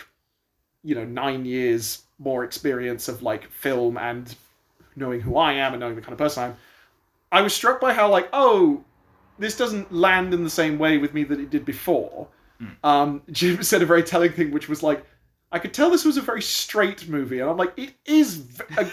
you 0.86 0.96
know 0.96 1.04
nine 1.04 1.44
years 1.44 2.04
more 2.20 2.46
experience 2.46 3.10
of 3.10 3.22
like 3.22 3.52
film 3.52 3.98
and 3.98 4.36
knowing 4.96 5.20
who 5.20 5.36
I 5.36 5.54
am 5.54 5.74
and 5.74 5.82
knowing 5.82 5.96
the 5.96 6.02
kind 6.02 6.14
of 6.14 6.20
person 6.20 6.44
I 6.44 6.48
am. 6.48 6.58
I 7.32 7.42
was 7.42 7.54
struck 7.54 7.82
by 7.82 7.94
how 7.94 8.10
like 8.10 8.30
oh, 8.32 8.84
this 9.40 9.58
doesn't 9.58 9.92
land 9.92 10.34
in 10.34 10.44
the 10.44 10.50
same 10.50 10.78
way 10.80 10.98
with 10.98 11.14
me 11.14 11.24
that 11.26 11.40
it 11.40 11.50
did 11.50 11.66
before. 11.66 12.28
Um, 12.84 13.22
Jim 13.32 13.62
said 13.72 13.82
a 13.82 13.86
very 13.86 14.04
telling 14.04 14.32
thing, 14.32 14.52
which 14.52 14.70
was 14.70 14.82
like, 14.82 15.06
I 15.52 15.60
could 15.60 15.74
tell 15.74 15.90
this 15.90 16.06
was 16.06 16.18
a 16.18 16.22
very 16.22 16.42
straight 16.42 17.08
movie, 17.08 17.40
and 17.40 17.50
I'm 17.50 17.58
like, 17.58 17.74
it 17.78 17.94
is 18.06 18.46
a, 18.78 18.88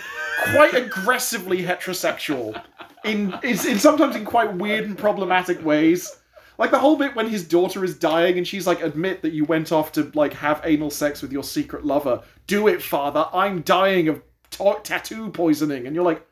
quite 0.53 0.75
aggressively 0.75 1.63
heterosexual 1.63 2.61
in, 3.05 3.33
in 3.43 3.51
in 3.51 3.79
sometimes 3.79 4.17
in 4.17 4.25
quite 4.25 4.55
weird 4.55 4.85
and 4.85 4.97
problematic 4.97 5.65
ways. 5.65 6.22
Like 6.59 6.71
the 6.71 6.79
whole 6.79 6.97
bit 6.97 7.15
when 7.17 7.29
his 7.29 7.47
daughter 7.47 7.85
is 7.85 7.99
dying 7.99 8.39
and 8.39 8.47
she's 8.47 8.67
like, 8.67 8.83
admit 8.83 9.23
that 9.23 9.33
you 9.33 9.45
went 9.45 9.73
off 9.73 9.93
to 9.93 10.11
like 10.15 10.33
have 10.35 10.61
anal 10.65 10.91
sex 10.91 11.23
with 11.23 11.33
your 11.33 11.43
secret 11.43 11.85
lover. 11.85 12.23
Do 12.47 12.69
it, 12.69 12.83
father. 12.83 13.27
I'm 13.33 13.63
dying 13.63 14.09
of 14.09 14.23
ta- 14.51 14.81
tattoo 14.81 15.31
poisoning, 15.31 15.87
and 15.87 15.95
you're 15.95 16.05
like, 16.05 16.25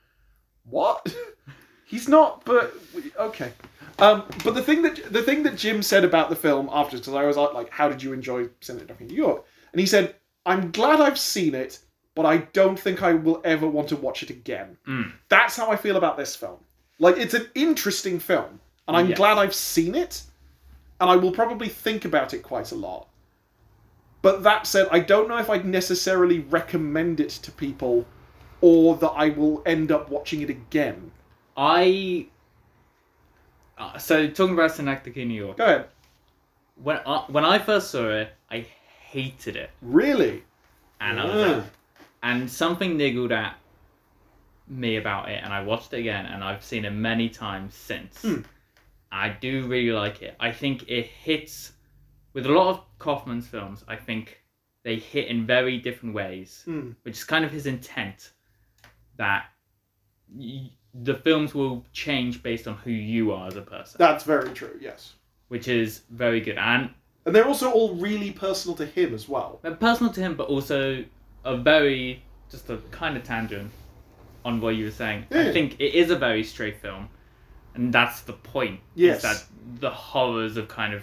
what? 0.65 1.15
He's 1.85 2.09
not, 2.09 2.45
but 2.45 2.73
okay. 3.19 3.53
Um, 3.99 4.25
but 4.45 4.55
the 4.55 4.63
thing 4.63 4.83
that 4.83 5.13
the 5.13 5.23
thing 5.23 5.43
that 5.43 5.57
Jim 5.57 5.83
said 5.83 6.05
about 6.05 6.31
the 6.31 6.37
film 6.37 6.69
after, 6.73 6.97
because 6.97 7.15
I 7.15 7.25
was 7.25 7.37
like, 7.37 7.71
how 7.71 7.89
did 7.89 8.03
you 8.03 8.13
enjoy 8.13 8.49
Synecdoche 8.61 9.01
in 9.01 9.09
New 9.09 9.17
York? 9.17 9.45
And 9.73 9.81
he 9.81 9.87
said, 9.87 10.15
I'm 10.47 10.71
glad 10.71 11.01
I've 11.01 11.19
seen 11.19 11.55
it, 11.55 11.81
but 12.15 12.27
I 12.27 12.39
don't 12.39 12.79
think 12.79 13.03
I 13.03 13.13
will 13.13 13.41
ever 13.45 13.69
want 13.69 13.89
to 13.89 13.97
watch 13.97 14.23
it 14.23 14.31
again. 14.31 14.77
Mm. 14.87 15.13
That's 15.29 15.57
how 15.57 15.71
I 15.71 15.77
feel 15.77 15.97
about 15.97 16.17
this 16.17 16.35
film. 16.35 16.59
Like, 16.99 17.17
it's 17.19 17.35
an 17.35 17.49
interesting 17.55 18.19
film, 18.19 18.61
and 18.89 18.97
I'm 18.97 19.09
Yes. 19.09 19.17
glad 19.19 19.39
I've 19.39 19.55
seen 19.55 19.95
it, 19.95 20.23
and 21.01 21.09
I 21.11 21.17
will 21.17 21.33
probably 21.33 21.69
think 21.69 22.05
about 22.05 22.35
it 22.35 22.43
quite 22.43 22.73
a 22.73 22.75
lot. 22.75 23.09
But 24.23 24.43
that 24.43 24.67
said, 24.67 24.89
I 24.91 25.01
don't 25.01 25.29
know 25.29 25.39
if 25.39 25.49
I'd 25.49 25.65
necessarily 25.65 26.41
recommend 26.41 27.21
it 27.21 27.31
to 27.31 27.51
people, 27.53 28.07
or 28.61 28.97
that 28.97 29.11
I 29.11 29.31
will 29.31 29.63
end 29.65 29.91
up 29.91 30.11
watching 30.11 30.43
it 30.43 30.51
again. 30.51 31.11
I. 31.57 32.27
Uh, 33.79 33.97
so 33.97 34.29
talking 34.29 34.55
about 34.55 34.73
Synecdoche, 34.73 35.17
New 35.17 35.43
York. 35.43 35.57
Go 35.57 35.65
ahead. 35.65 35.87
When 36.83 36.99
I, 37.07 37.25
when 37.29 37.45
I 37.45 37.59
first 37.59 37.91
saw 37.91 38.09
it, 38.11 38.35
I 38.51 38.67
hated 39.09 39.57
it, 39.57 39.71
Really? 39.83 40.45
and 41.01 41.19
I 41.21 41.25
was 41.25 41.57
like, 41.57 41.65
and 42.23 42.51
something 42.51 42.97
niggled 42.99 43.33
at 43.33 43.57
me 44.69 44.97
about 44.97 45.29
it, 45.31 45.43
and 45.43 45.53
I 45.53 45.63
watched 45.63 45.93
it 45.95 45.99
again, 46.01 46.27
and 46.27 46.45
I've 46.45 46.63
seen 46.63 46.85
it 46.85 46.91
many 46.91 47.29
times 47.31 47.75
since. 47.75 48.21
Hmm. 48.23 48.43
I 49.13 49.31
do 49.31 49.67
really 49.67 49.93
like 49.93 50.23
it. 50.23 50.37
I 50.41 50.53
think 50.53 50.89
it 50.89 51.07
hits 51.07 51.73
with 52.33 52.47
a 52.47 52.53
lot 52.53 52.69
of 52.69 52.85
Kaufman's 52.99 53.47
films. 53.47 53.85
I 53.89 53.97
think 53.97 54.41
they 54.83 54.97
hit 54.97 55.29
in 55.29 55.47
very 55.47 55.79
different 55.79 56.15
ways, 56.15 56.63
Hmm. 56.65 56.93
which 57.03 57.17
is 57.19 57.25
kind 57.25 57.45
of 57.45 57.51
his 57.51 57.67
intent. 57.67 58.31
That 59.17 59.47
y- 60.35 60.71
the 60.95 61.15
films 61.15 61.55
will 61.55 61.85
change 61.93 62.43
based 62.43 62.67
on 62.67 62.75
who 62.77 62.91
you 62.91 63.33
are 63.33 63.47
as 63.49 63.57
a 63.57 63.63
person, 63.63 63.97
That's 63.99 64.25
very 64.25 64.51
true, 64.51 64.77
yes. 64.81 65.15
which 65.49 65.69
is 65.69 66.03
very 66.11 66.41
good 66.41 66.59
and 66.59 66.91
And 67.27 67.35
they're 67.37 67.47
also 67.47 67.71
all 67.71 67.95
really 67.97 68.33
personal 68.33 68.75
to 68.79 68.87
him 68.87 69.15
as 69.15 69.29
well. 69.29 69.61
and 69.63 69.79
personal 69.79 70.13
to 70.13 70.21
him, 70.21 70.35
but 70.37 70.49
also 70.49 71.05
a 71.45 71.57
very 71.57 72.23
just 72.51 72.69
a 72.71 72.79
kind 72.91 73.17
of 73.17 73.23
tangent 73.23 73.71
on 74.45 74.61
what 74.61 74.75
you 74.77 74.87
were 74.87 74.91
saying. 74.91 75.27
Yeah. 75.31 75.43
I 75.43 75.53
think 75.53 75.79
it 75.79 75.95
is 75.95 76.11
a 76.11 76.17
very 76.17 76.43
straight 76.43 76.79
film, 76.81 77.09
and 77.75 77.93
that's 77.93 78.23
the 78.23 78.33
point. 78.33 78.81
Yes. 78.95 79.19
Is 79.19 79.23
that 79.23 79.45
the 79.81 79.91
horrors 79.91 80.57
of 80.57 80.69
kind 80.69 80.95
of. 80.95 81.03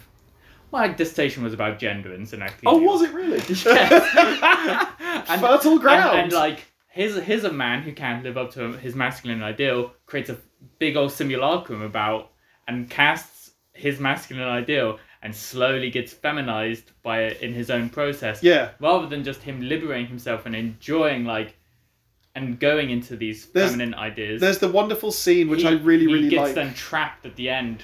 Like, 0.72 0.98
dissertation 0.98 1.44
was 1.44 1.54
about 1.54 1.80
gender 1.80 2.14
and 2.14 2.28
synecdoche. 2.28 2.64
Oh, 2.66 2.78
was 2.80 3.02
it 3.02 3.14
really? 3.14 3.40
Yes. 3.50 4.94
And- 5.30 5.42
Fertile 5.42 5.80
ground. 5.80 6.10
And, 6.18 6.20
and 6.26 6.34
like, 6.34 6.66
here's 6.90 7.16
here's 7.24 7.44
a 7.46 7.52
man 7.52 7.82
who 7.84 7.94
can't 7.94 8.24
live 8.24 8.38
up 8.38 8.52
to 8.54 8.74
his 8.74 8.94
masculine 8.96 9.42
ideal, 9.44 9.92
creates 10.06 10.30
a 10.30 10.38
big 10.80 10.96
old 10.98 11.12
simulacrum 11.12 11.82
about, 11.82 12.32
and 12.68 12.90
casts 12.90 13.52
his 13.74 14.00
masculine 14.00 14.48
ideal, 14.48 15.00
and 15.22 15.34
slowly 15.36 15.90
gets 15.90 16.12
feminized 16.14 16.92
by 17.04 17.24
it 17.24 17.42
in 17.42 17.54
his 17.54 17.70
own 17.70 17.90
process. 17.90 18.44
yeah. 18.44 18.72
Rather 18.80 19.08
than 19.08 19.24
just 19.24 19.42
him 19.44 19.62
liberating 19.62 20.08
himself 20.08 20.46
and 20.46 20.56
enjoying 20.56 21.24
like, 21.26 21.58
and 22.38 22.60
going 22.60 22.90
into 22.92 23.16
these 23.18 23.48
There's- 23.48 23.72
feminine 23.72 23.94
ideas. 23.96 24.40
There's 24.42 24.60
the 24.60 24.68
wonderful 24.68 25.12
scene 25.12 25.50
which 25.50 25.62
he- 25.64 25.68
I 25.68 25.72
really, 25.90 26.06
he 26.08 26.14
really 26.14 26.30
gets 26.30 26.48
like. 26.48 26.56
then 26.56 26.74
trapped 26.76 27.26
at 27.26 27.36
the 27.36 27.50
end, 27.50 27.84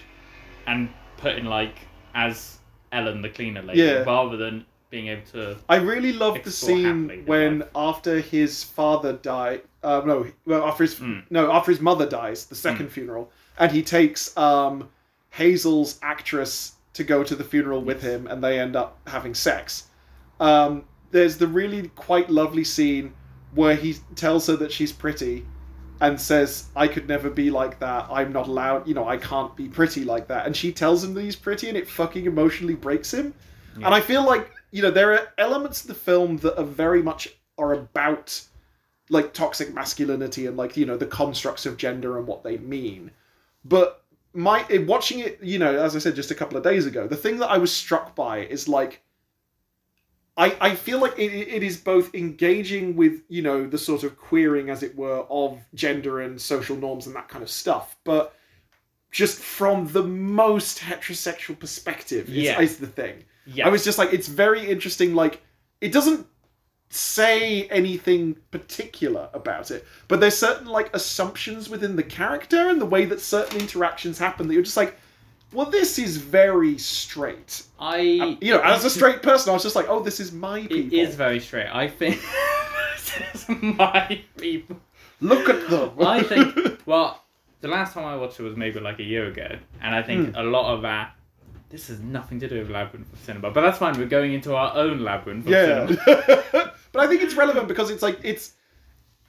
and 0.67 0.89
put 1.17 1.35
in 1.35 1.45
like 1.45 1.75
as 2.15 2.59
Ellen 2.91 3.21
the 3.23 3.29
cleaner 3.29 3.61
lady, 3.63 3.81
Yeah. 3.81 4.03
rather 4.03 4.37
than 4.37 4.65
being 4.91 5.07
able 5.07 5.25
to. 5.31 5.57
I 5.67 5.77
really 5.77 6.13
love 6.13 6.37
the 6.43 6.51
scene 6.51 7.23
when 7.25 7.59
life. 7.59 7.69
after 7.75 8.19
his 8.19 8.63
father 8.63 9.13
died. 9.13 9.61
Uh, 9.81 10.01
no, 10.05 10.27
well, 10.45 10.63
after 10.69 10.83
his 10.83 10.95
Mm. 10.95 11.23
no, 11.31 11.51
after 11.51 11.71
his 11.71 11.81
mother 11.81 12.05
dies, 12.07 12.45
the 12.45 12.55
second 12.55 12.89
funeral, 12.91 13.31
and 13.57 13.71
he 13.71 13.81
takes 13.81 14.37
um, 14.37 14.87
Hazel's 15.31 15.99
actress 16.03 16.73
to 16.93 17.03
go 17.03 17.23
to 17.23 17.35
the 17.35 17.43
funeral 17.43 17.81
with 17.81 18.01
him, 18.03 18.27
and 18.27 18.43
they 18.43 18.59
end 18.59 18.75
up 18.75 18.99
having 19.07 19.33
sex. 19.33 19.87
Um, 20.39 20.83
there's 21.11 21.37
the 21.37 21.47
really 21.47 21.87
quite 21.95 22.29
lovely 22.29 22.63
scene 22.63 23.13
where 23.55 23.75
he 23.75 23.95
tells 24.15 24.47
her 24.47 24.55
that 24.57 24.71
she's 24.71 24.91
pretty, 24.91 25.45
and 26.01 26.19
says, 26.19 26.65
"I 26.75 26.87
could 26.87 27.07
never 27.07 27.29
be 27.29 27.49
like 27.49 27.79
that. 27.79 28.07
I'm 28.11 28.33
not 28.33 28.47
allowed. 28.47 28.87
You 28.87 28.93
know, 28.93 29.07
I 29.07 29.17
can't 29.17 29.55
be 29.55 29.67
pretty 29.67 30.03
like 30.03 30.27
that." 30.27 30.45
And 30.45 30.55
she 30.55 30.71
tells 30.71 31.03
him 31.03 31.13
that 31.13 31.21
he's 31.21 31.35
pretty, 31.35 31.69
and 31.69 31.77
it 31.77 31.87
fucking 31.89 32.25
emotionally 32.25 32.75
breaks 32.75 33.13
him. 33.13 33.33
Yeah. 33.77 33.87
And 33.87 33.95
I 33.95 34.01
feel 34.01 34.25
like 34.25 34.51
you 34.71 34.81
know 34.81 34.91
there 34.91 35.13
are 35.13 35.33
elements 35.37 35.81
of 35.81 35.87
the 35.87 35.95
film 35.95 36.37
that 36.37 36.59
are 36.59 36.65
very 36.65 37.01
much 37.01 37.29
are 37.57 37.73
about 37.73 38.41
like 39.09 39.33
toxic 39.33 39.73
masculinity 39.73 40.47
and 40.47 40.57
like 40.57 40.75
you 40.75 40.85
know 40.85 40.97
the 40.97 41.05
constructs 41.05 41.65
of 41.65 41.77
gender 41.77 42.17
and 42.17 42.27
what 42.27 42.43
they 42.43 42.57
mean. 42.57 43.11
But 43.65 44.03
my 44.33 44.65
watching 44.87 45.19
it, 45.19 45.39
you 45.41 45.59
know, 45.59 45.79
as 45.79 45.95
I 45.95 45.99
said 45.99 46.15
just 46.15 46.31
a 46.31 46.35
couple 46.35 46.57
of 46.57 46.63
days 46.63 46.85
ago, 46.85 47.07
the 47.07 47.15
thing 47.15 47.37
that 47.37 47.49
I 47.49 47.57
was 47.57 47.71
struck 47.71 48.15
by 48.15 48.39
is 48.39 48.67
like 48.67 49.02
I, 50.35 50.55
I 50.59 50.75
feel 50.75 50.99
like 50.99 51.17
it, 51.19 51.31
it 51.31 51.61
is 51.63 51.77
both 51.77 52.13
engaging 52.15 52.95
with 52.95 53.21
you 53.29 53.41
know 53.41 53.67
the 53.67 53.77
sort 53.77 54.03
of 54.03 54.17
queering 54.17 54.69
as 54.69 54.81
it 54.83 54.95
were 54.95 55.25
of 55.29 55.59
gender 55.75 56.21
and 56.21 56.41
social 56.41 56.75
norms 56.75 57.05
and 57.07 57.15
that 57.15 57.29
kind 57.29 57.43
of 57.43 57.49
stuff 57.49 57.95
but 58.03 58.35
just 59.11 59.37
from 59.39 59.87
the 59.93 60.01
most 60.03 60.79
heterosexual 60.79 61.57
perspective 61.59 62.27
is, 62.29 62.35
Yeah. 62.35 62.59
is 62.59 62.77
the 62.77 62.87
thing 62.87 63.23
Yeah. 63.45 63.67
I 63.67 63.69
was 63.69 63.83
just 63.83 63.97
like, 63.99 64.11
it's 64.13 64.27
very 64.27 64.65
interesting. 64.67 65.13
Like, 65.13 65.41
it 65.81 65.91
doesn't 65.91 66.25
say 66.89 67.67
anything 67.67 68.37
particular 68.51 69.29
about 69.33 69.69
it, 69.69 69.85
but 70.07 70.19
there's 70.19 70.37
certain 70.37 70.65
like 70.67 70.89
assumptions 70.95 71.69
within 71.69 71.95
the 71.95 72.03
character 72.03 72.69
and 72.69 72.79
the 72.81 72.85
way 72.85 73.05
that 73.05 73.19
certain 73.21 73.59
interactions 73.59 74.17
happen 74.17 74.47
that 74.47 74.53
you're 74.55 74.63
just 74.63 74.77
like, 74.77 74.97
well, 75.53 75.69
this 75.69 75.97
is 75.99 76.17
very 76.17 76.77
straight. 76.77 77.63
I. 77.79 78.37
You 78.41 78.53
know, 78.53 78.61
as 78.61 78.83
a 78.85 78.89
straight 78.89 79.21
person, 79.21 79.49
I 79.49 79.53
was 79.53 79.63
just 79.63 79.75
like, 79.75 79.87
oh, 79.89 80.01
this 80.01 80.19
is 80.19 80.31
my 80.31 80.59
It 80.59 80.69
people. 80.69 80.99
is 80.99 81.15
very 81.15 81.39
straight. 81.39 81.67
I 81.71 81.87
think. 81.87 82.19
this 82.95 83.49
is 83.49 83.49
my 83.61 84.21
people. 84.37 84.77
Look 85.21 85.47
at 85.49 85.69
them. 85.69 85.91
I 85.99 86.23
think. 86.23 86.79
Well, 86.85 87.23
the 87.61 87.69
last 87.69 87.93
time 87.93 88.03
I 88.03 88.17
watched 88.17 88.39
it 88.41 88.43
was 88.43 88.57
maybe 88.57 88.79
like 88.81 88.99
a 88.99 89.03
year 89.03 89.27
ago, 89.27 89.47
and 89.81 89.95
I 89.95 90.03
think 90.03 90.29
Hmm. 90.31 90.35
a 90.35 90.43
lot 90.43 90.73
of 90.73 90.81
that. 90.81 91.15
This 91.69 91.87
has 91.87 91.99
nothing 92.01 92.39
to 92.41 92.47
do 92.49 92.59
with 92.59 92.69
Labyrinth 92.69 93.11
of 93.13 93.19
Cinema, 93.19 93.49
but 93.51 93.61
that's 93.61 93.77
fine. 93.77 93.97
We're 93.97 94.05
going 94.05 94.33
into 94.33 94.53
our 94.53 94.75
own 94.75 94.99
Labyrinth 94.99 95.45
of 95.45 95.51
yeah. 95.51 95.87
Cinema. 95.87 96.73
but 96.91 96.99
I 96.99 97.07
think 97.07 97.21
it's 97.23 97.35
relevant 97.35 97.67
because 97.69 97.89
it's 97.89 98.03
like 98.03 98.19
it's 98.23 98.53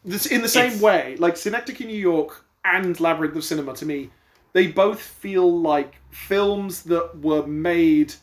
this 0.05 0.27
in 0.27 0.43
the 0.43 0.49
same 0.49 0.67
It's- 0.73 0.83
way. 0.83 1.17
Like 1.19 1.37
Synecdoche 1.37 1.81
in 1.83 1.87
New 1.87 1.97
York 1.97 2.45
and 2.65 2.99
Labyrinth 3.01 3.37
of 3.37 3.45
Cinema 3.45 3.73
to 3.77 3.87
me, 3.87 4.11
they 4.55 4.69
both 4.69 5.03
feel 5.03 5.61
like 5.61 5.97
films 6.11 6.85
that 6.85 7.19
were 7.19 7.47
made 7.47 8.15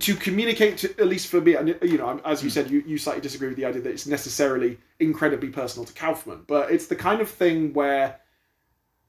to 0.00 0.16
communicate 0.16 0.78
to 0.78 0.90
at 0.98 1.06
least 1.06 1.28
for 1.28 1.40
me 1.40 1.54
and 1.54 1.68
you 1.82 1.96
know 1.96 2.20
as 2.24 2.42
you 2.42 2.50
hmm. 2.50 2.54
said 2.54 2.70
you, 2.70 2.82
you 2.86 2.98
slightly 2.98 3.22
disagree 3.22 3.48
with 3.48 3.56
the 3.56 3.64
idea 3.64 3.80
that 3.80 3.90
it's 3.90 4.06
necessarily 4.06 4.76
incredibly 4.98 5.48
personal 5.48 5.86
to 5.86 5.92
kaufman 5.94 6.42
but 6.46 6.70
it's 6.70 6.86
the 6.86 6.96
kind 6.96 7.20
of 7.20 7.30
thing 7.30 7.72
where 7.72 8.18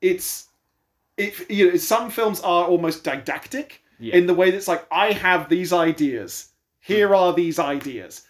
it's 0.01 0.47
it 1.17 1.49
you 1.49 1.71
know 1.71 1.77
some 1.77 2.09
films 2.09 2.39
are 2.41 2.65
almost 2.65 3.03
didactic 3.03 3.81
Yeah. 3.99 4.15
in 4.15 4.27
the 4.27 4.33
way 4.33 4.51
that's 4.51 4.67
like 4.67 4.85
i 4.91 5.11
have 5.11 5.49
these 5.49 5.73
ideas 5.73 6.49
here 6.79 7.09
hmm. 7.09 7.15
are 7.15 7.33
these 7.33 7.59
ideas. 7.59 8.23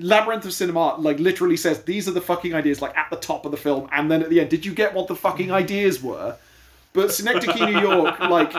Labyrinth 0.00 0.44
of 0.44 0.52
cinema 0.52 0.94
like 0.94 1.18
literally 1.18 1.56
says 1.56 1.82
these 1.82 2.08
are 2.08 2.12
the 2.12 2.20
fucking 2.20 2.54
ideas 2.54 2.80
like 2.80 2.96
at 2.96 3.10
the 3.10 3.16
top 3.16 3.44
of 3.44 3.50
the 3.50 3.56
film 3.56 3.88
and 3.90 4.08
then 4.10 4.22
at 4.22 4.30
the 4.30 4.40
end 4.40 4.48
did 4.48 4.64
you 4.64 4.72
get 4.72 4.94
what 4.94 5.08
the 5.08 5.16
fucking 5.16 5.48
hmm. 5.48 5.54
ideas 5.54 6.02
were 6.02 6.38
but 6.98 7.12
synecdoche 7.12 7.60
new 7.60 7.80
york 7.80 8.18
like 8.20 8.52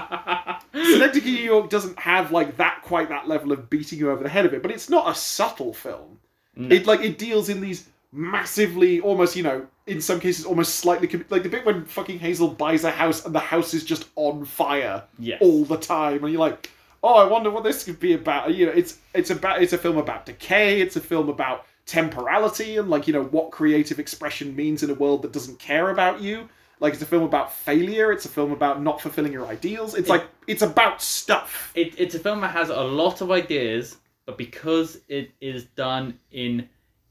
Synecdoche, 0.74 1.26
New 1.26 1.32
York 1.32 1.70
doesn't 1.70 1.98
have 2.00 2.32
like 2.32 2.58
that 2.58 2.82
quite 2.84 3.10
that 3.10 3.28
level 3.28 3.52
of 3.52 3.70
beating 3.70 4.00
you 4.00 4.12
over 4.12 4.24
the 4.24 4.30
head 4.30 4.46
of 4.46 4.54
it, 4.54 4.62
but 4.62 4.72
it's 4.72 4.90
not 4.90 5.10
a 5.10 5.16
subtle 5.16 5.74
film. 5.74 6.20
No. 6.56 6.76
It 6.76 6.86
like 6.86 7.02
it 7.02 7.18
deals 7.18 7.50
in 7.50 7.60
these 7.62 7.88
massively, 8.12 9.00
almost 9.02 9.36
you 9.36 9.44
know, 9.44 9.66
in 9.88 10.02
some 10.02 10.20
cases 10.20 10.46
almost 10.46 10.76
slightly 10.76 11.08
like 11.30 11.44
the 11.44 11.50
bit 11.50 11.66
when 11.66 11.86
fucking 11.86 12.20
Hazel 12.20 12.50
buys 12.50 12.84
a 12.84 12.92
house 12.92 13.26
and 13.26 13.34
the 13.34 13.40
house 13.40 13.74
is 13.74 13.84
just 13.84 14.08
on 14.16 14.46
fire 14.46 15.04
Yes. 15.18 15.40
all 15.42 15.66
the 15.66 15.78
time, 15.78 16.24
and 16.24 16.32
you're 16.32 16.40
like, 16.40 16.70
oh, 17.04 17.16
I 17.16 17.26
wonder 17.26 17.50
what 17.50 17.64
this 17.64 17.84
could 17.84 18.00
be 18.00 18.14
about. 18.14 18.54
You 18.54 18.68
know, 18.68 18.72
it's 18.74 19.00
it's 19.14 19.32
about 19.32 19.62
it's 19.64 19.74
a 19.74 19.78
film 19.78 19.98
about 19.98 20.26
decay. 20.26 20.82
It's 20.82 20.96
a 20.96 21.02
film 21.02 21.30
about 21.30 21.66
temporality 21.86 22.78
and 22.78 22.90
like 22.90 23.08
you 23.08 23.14
know 23.14 23.24
what 23.24 23.50
creative 23.50 23.98
expression 24.00 24.56
means 24.56 24.84
in 24.84 24.92
a 24.92 24.94
world 24.94 25.24
that 25.24 25.34
doesn't 25.34 25.58
care 25.58 25.90
about 25.90 26.22
you. 26.22 26.48
Like 26.80 26.94
it's 26.94 27.02
a 27.02 27.06
film 27.06 27.24
about 27.24 27.54
failure. 27.54 28.12
It's 28.12 28.26
a 28.26 28.30
film 28.30 28.52
about 28.52 28.82
not 28.82 29.02
fulfilling 29.02 29.34
your 29.34 29.46
ideals. 29.48 29.96
It's 29.96 30.08
It- 30.08 30.12
like 30.12 30.28
it's 30.48 30.62
about 30.62 31.02
stuff. 31.02 31.72
it, 31.76 31.94
it's 32.00 32.16
a 32.16 32.20
film 32.20 32.42
that 32.42 32.52
has 32.52 32.70
a 32.70 32.82
lot 32.82 33.22
of 33.22 33.32
ideas, 33.32 33.98
but 34.26 34.38
because 34.38 35.02
it 35.08 35.32
is 35.42 35.66
done 35.66 36.20
in 36.32 36.70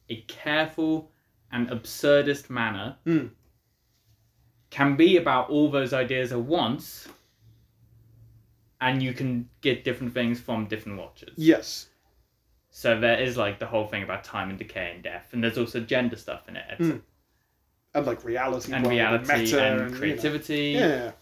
a 0.08 0.22
careful 0.22 1.10
and 1.52 1.68
absurdist 1.68 2.48
manner, 2.50 2.96
Hmm. 3.04 3.26
can 4.70 4.96
be 4.96 5.16
about 5.16 5.50
all 5.50 5.70
those 5.70 5.92
ideas 5.92 6.32
at 6.32 6.40
once, 6.40 7.08
and 8.80 9.02
you 9.02 9.12
can 9.12 9.48
get 9.60 9.84
different 9.84 10.14
things 10.14 10.40
from 10.40 10.66
different 10.66 10.98
watchers. 10.98 11.34
Yes. 11.36 11.88
So 12.70 12.98
there 13.00 13.18
is 13.20 13.36
like 13.36 13.58
the 13.58 13.66
whole 13.66 13.86
thing 13.86 14.02
about 14.02 14.24
time 14.24 14.50
and 14.50 14.58
decay 14.58 14.92
and 14.94 15.02
death, 15.02 15.28
and 15.32 15.42
there's 15.42 15.58
also 15.58 15.80
gender 15.80 16.16
stuff 16.16 16.48
in 16.48 16.56
it. 16.56 17.02
And 17.94 18.06
like 18.06 18.24
reality, 18.24 18.72
and 18.72 18.86
reality 18.86 19.32
meta, 19.38 19.62
and, 19.62 19.80
you 19.80 19.92
know. 19.92 19.98
creativity. 19.98 20.62
Yeah. 20.78 21.12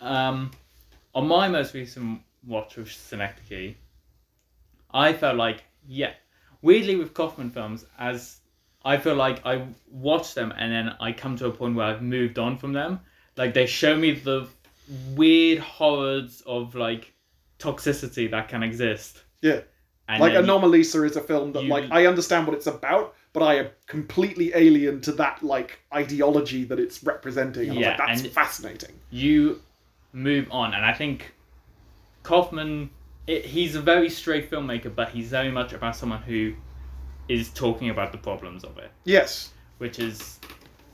Um, 0.00 0.50
on 1.14 1.26
my 1.28 1.48
most 1.48 1.72
recent 1.74 2.20
watch 2.46 2.76
of 2.78 2.90
Synecdoche, 2.92 3.74
I 4.92 5.12
felt 5.12 5.36
like, 5.36 5.64
yeah, 5.88 6.12
weirdly 6.62 6.96
with 6.96 7.14
Kaufman 7.14 7.50
films, 7.50 7.86
as 7.98 8.38
I 8.84 8.98
feel 8.98 9.14
like 9.14 9.44
I 9.46 9.66
watch 9.90 10.34
them 10.34 10.52
and 10.56 10.72
then 10.72 10.94
I 11.00 11.12
come 11.12 11.36
to 11.38 11.46
a 11.46 11.50
point 11.50 11.74
where 11.76 11.86
I've 11.86 12.02
moved 12.02 12.38
on 12.38 12.58
from 12.58 12.72
them. 12.72 13.00
Like 13.36 13.54
they 13.54 13.66
show 13.66 13.96
me 13.96 14.12
the 14.12 14.46
weird 15.14 15.58
horrors 15.58 16.42
of 16.46 16.74
like 16.74 17.12
toxicity 17.58 18.30
that 18.30 18.48
can 18.48 18.62
exist. 18.62 19.22
Yeah. 19.42 19.60
And 20.08 20.20
like 20.20 20.34
Anomalisa 20.34 21.04
is 21.08 21.16
a 21.16 21.20
film 21.20 21.52
that 21.52 21.64
you- 21.64 21.70
like 21.70 21.90
I 21.90 22.06
understand 22.06 22.46
what 22.46 22.54
it's 22.56 22.66
about, 22.68 23.14
but 23.36 23.44
I 23.44 23.56
am 23.56 23.66
completely 23.86 24.50
alien 24.54 25.02
to 25.02 25.12
that 25.12 25.42
like 25.42 25.78
ideology 25.92 26.64
that 26.64 26.80
it's 26.80 27.04
representing. 27.04 27.68
And 27.68 27.78
Yeah, 27.78 27.88
like, 27.90 27.98
that's 27.98 28.22
and- 28.22 28.32
fascinating. 28.32 28.94
you 29.10 29.60
move 30.14 30.48
on, 30.50 30.72
and 30.72 30.82
I 30.82 30.94
think 30.94 31.34
Kaufman, 32.22 32.88
it, 33.26 33.44
he's 33.44 33.74
a 33.74 33.82
very 33.82 34.08
straight 34.08 34.50
filmmaker, 34.50 34.94
but 34.94 35.10
he's 35.10 35.28
very 35.28 35.50
much 35.50 35.74
about 35.74 35.94
someone 35.96 36.22
who 36.22 36.54
is 37.28 37.50
talking 37.50 37.90
about 37.90 38.10
the 38.10 38.16
problems 38.18 38.64
of 38.64 38.78
it. 38.78 38.90
Yes. 39.04 39.50
which 39.78 39.98
is 39.98 40.40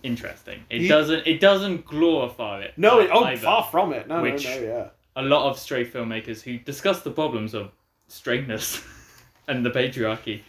interesting. 0.02 0.64
It 0.68 0.80
He- 0.80 0.88
doesn't 0.88 1.24
it 1.24 1.38
doesn't 1.38 1.84
glorify 1.86 2.62
it. 2.62 2.72
No, 2.76 3.06
oh, 3.08 3.36
far 3.36 3.62
from 3.70 3.92
it. 3.92 4.08
No, 4.08 4.20
Which- 4.20 4.44
no, 4.44 4.56
no, 4.56 4.62
yeah. 4.66 4.88
A 5.14 5.22
lot 5.22 5.48
of 5.48 5.56
straight 5.60 5.92
filmmakers 5.92 6.42
who 6.42 6.58
discuss 6.58 7.02
the 7.02 7.12
problems 7.12 7.54
of 7.54 7.70
straightness 8.08 8.82
and 9.46 9.64
the 9.64 9.70
patriarchy 9.70 10.40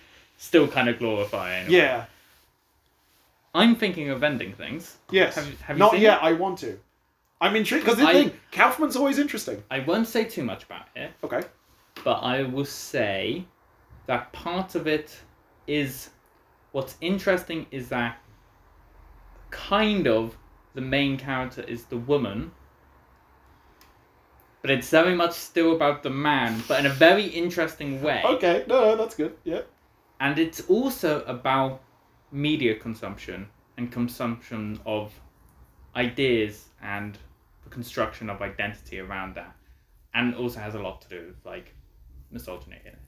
still 0.44 0.68
kind 0.68 0.90
of 0.90 1.00
glorifying. 1.00 1.68
way. 1.68 1.78
Yeah. 1.78 2.06
I'm 3.56 3.76
thinking 3.76 4.10
of 4.10 4.24
ending 4.24 4.54
things. 4.54 4.98
Yes. 5.10 5.36
Have 5.36 5.62
have 5.62 5.78
you 5.78 5.80
Not 5.80 5.98
yet. 6.00 6.18
it? 6.18 6.24
I 6.24 6.34
want 6.34 6.60
to. 6.60 6.78
I'm 7.40 7.56
intrigued 7.56 7.86
because 7.86 8.00
the 8.00 8.06
I- 8.08 8.14
thing, 8.14 8.32
Kaufman's 8.52 8.96
always 8.96 9.20
interesting. 9.20 9.64
I 9.72 9.80
won't 9.80 10.08
say 10.08 10.24
too 10.26 10.44
much 10.44 10.64
about 10.64 10.88
it, 10.96 11.12
Okay. 11.24 11.42
but 12.04 12.18
I 12.22 12.44
will 12.44 12.66
say 12.66 13.46
that 14.08 14.32
part 14.34 14.76
of 14.76 14.88
it 14.88 15.18
is 15.68 16.10
what's 16.74 16.96
interesting 17.00 17.66
is 17.72 17.88
that 17.90 18.18
kind 19.52 20.08
of 20.08 20.36
the 20.74 20.82
main 20.82 21.18
character 21.18 21.62
is 21.62 21.86
the 21.86 21.98
woman 21.98 22.52
but 24.62 24.72
it's 24.72 24.90
very 24.90 25.14
much 25.14 25.34
still 25.34 25.76
about 25.76 26.04
the 26.04 26.10
man, 26.10 26.64
but 26.70 26.80
in 26.80 26.86
a 26.86 26.90
very 26.90 27.26
interesting 27.26 28.02
way. 28.02 28.22
Okay, 28.24 28.64
no, 28.66 28.80
no, 28.86 28.96
that's 28.96 29.14
good. 29.14 29.36
Yeah. 29.44 29.64
And 30.20 30.40
it's 30.40 30.62
also 30.70 31.24
about 31.26 31.82
media 32.32 32.76
consumption 32.76 33.48
and 33.78 33.92
consumption 33.92 34.80
of 34.86 35.14
ideas 35.96 36.70
and 36.82 37.18
the 37.64 37.70
construction 37.70 38.30
of 38.30 38.42
identity 38.42 39.00
around 39.00 39.36
that. 39.36 39.56
And 40.14 40.36
also 40.36 40.60
has 40.60 40.76
a 40.76 40.80
lot 40.80 41.02
to 41.02 41.10
do 41.10 41.28
with 41.28 41.46
like 41.46 41.74
misogyny 42.32 42.78
in 42.86 42.94
it. 42.94 43.00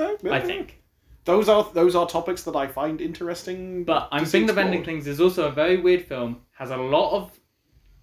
Okay, 0.00 0.30
I 0.30 0.40
think. 0.40 0.82
those 1.24 1.48
are 1.48 1.68
those 1.72 1.94
are 1.94 2.06
topics 2.06 2.42
that 2.44 2.56
I 2.56 2.66
find 2.66 3.00
interesting. 3.00 3.84
But 3.84 4.08
I'm 4.10 4.24
thinking 4.24 4.50
of 4.50 4.58
ending 4.58 4.84
things 4.84 5.06
is 5.06 5.20
also 5.20 5.46
a 5.46 5.52
very 5.52 5.76
weird 5.76 6.04
film, 6.06 6.40
has 6.52 6.70
a 6.70 6.76
lot 6.76 7.12
of 7.12 7.38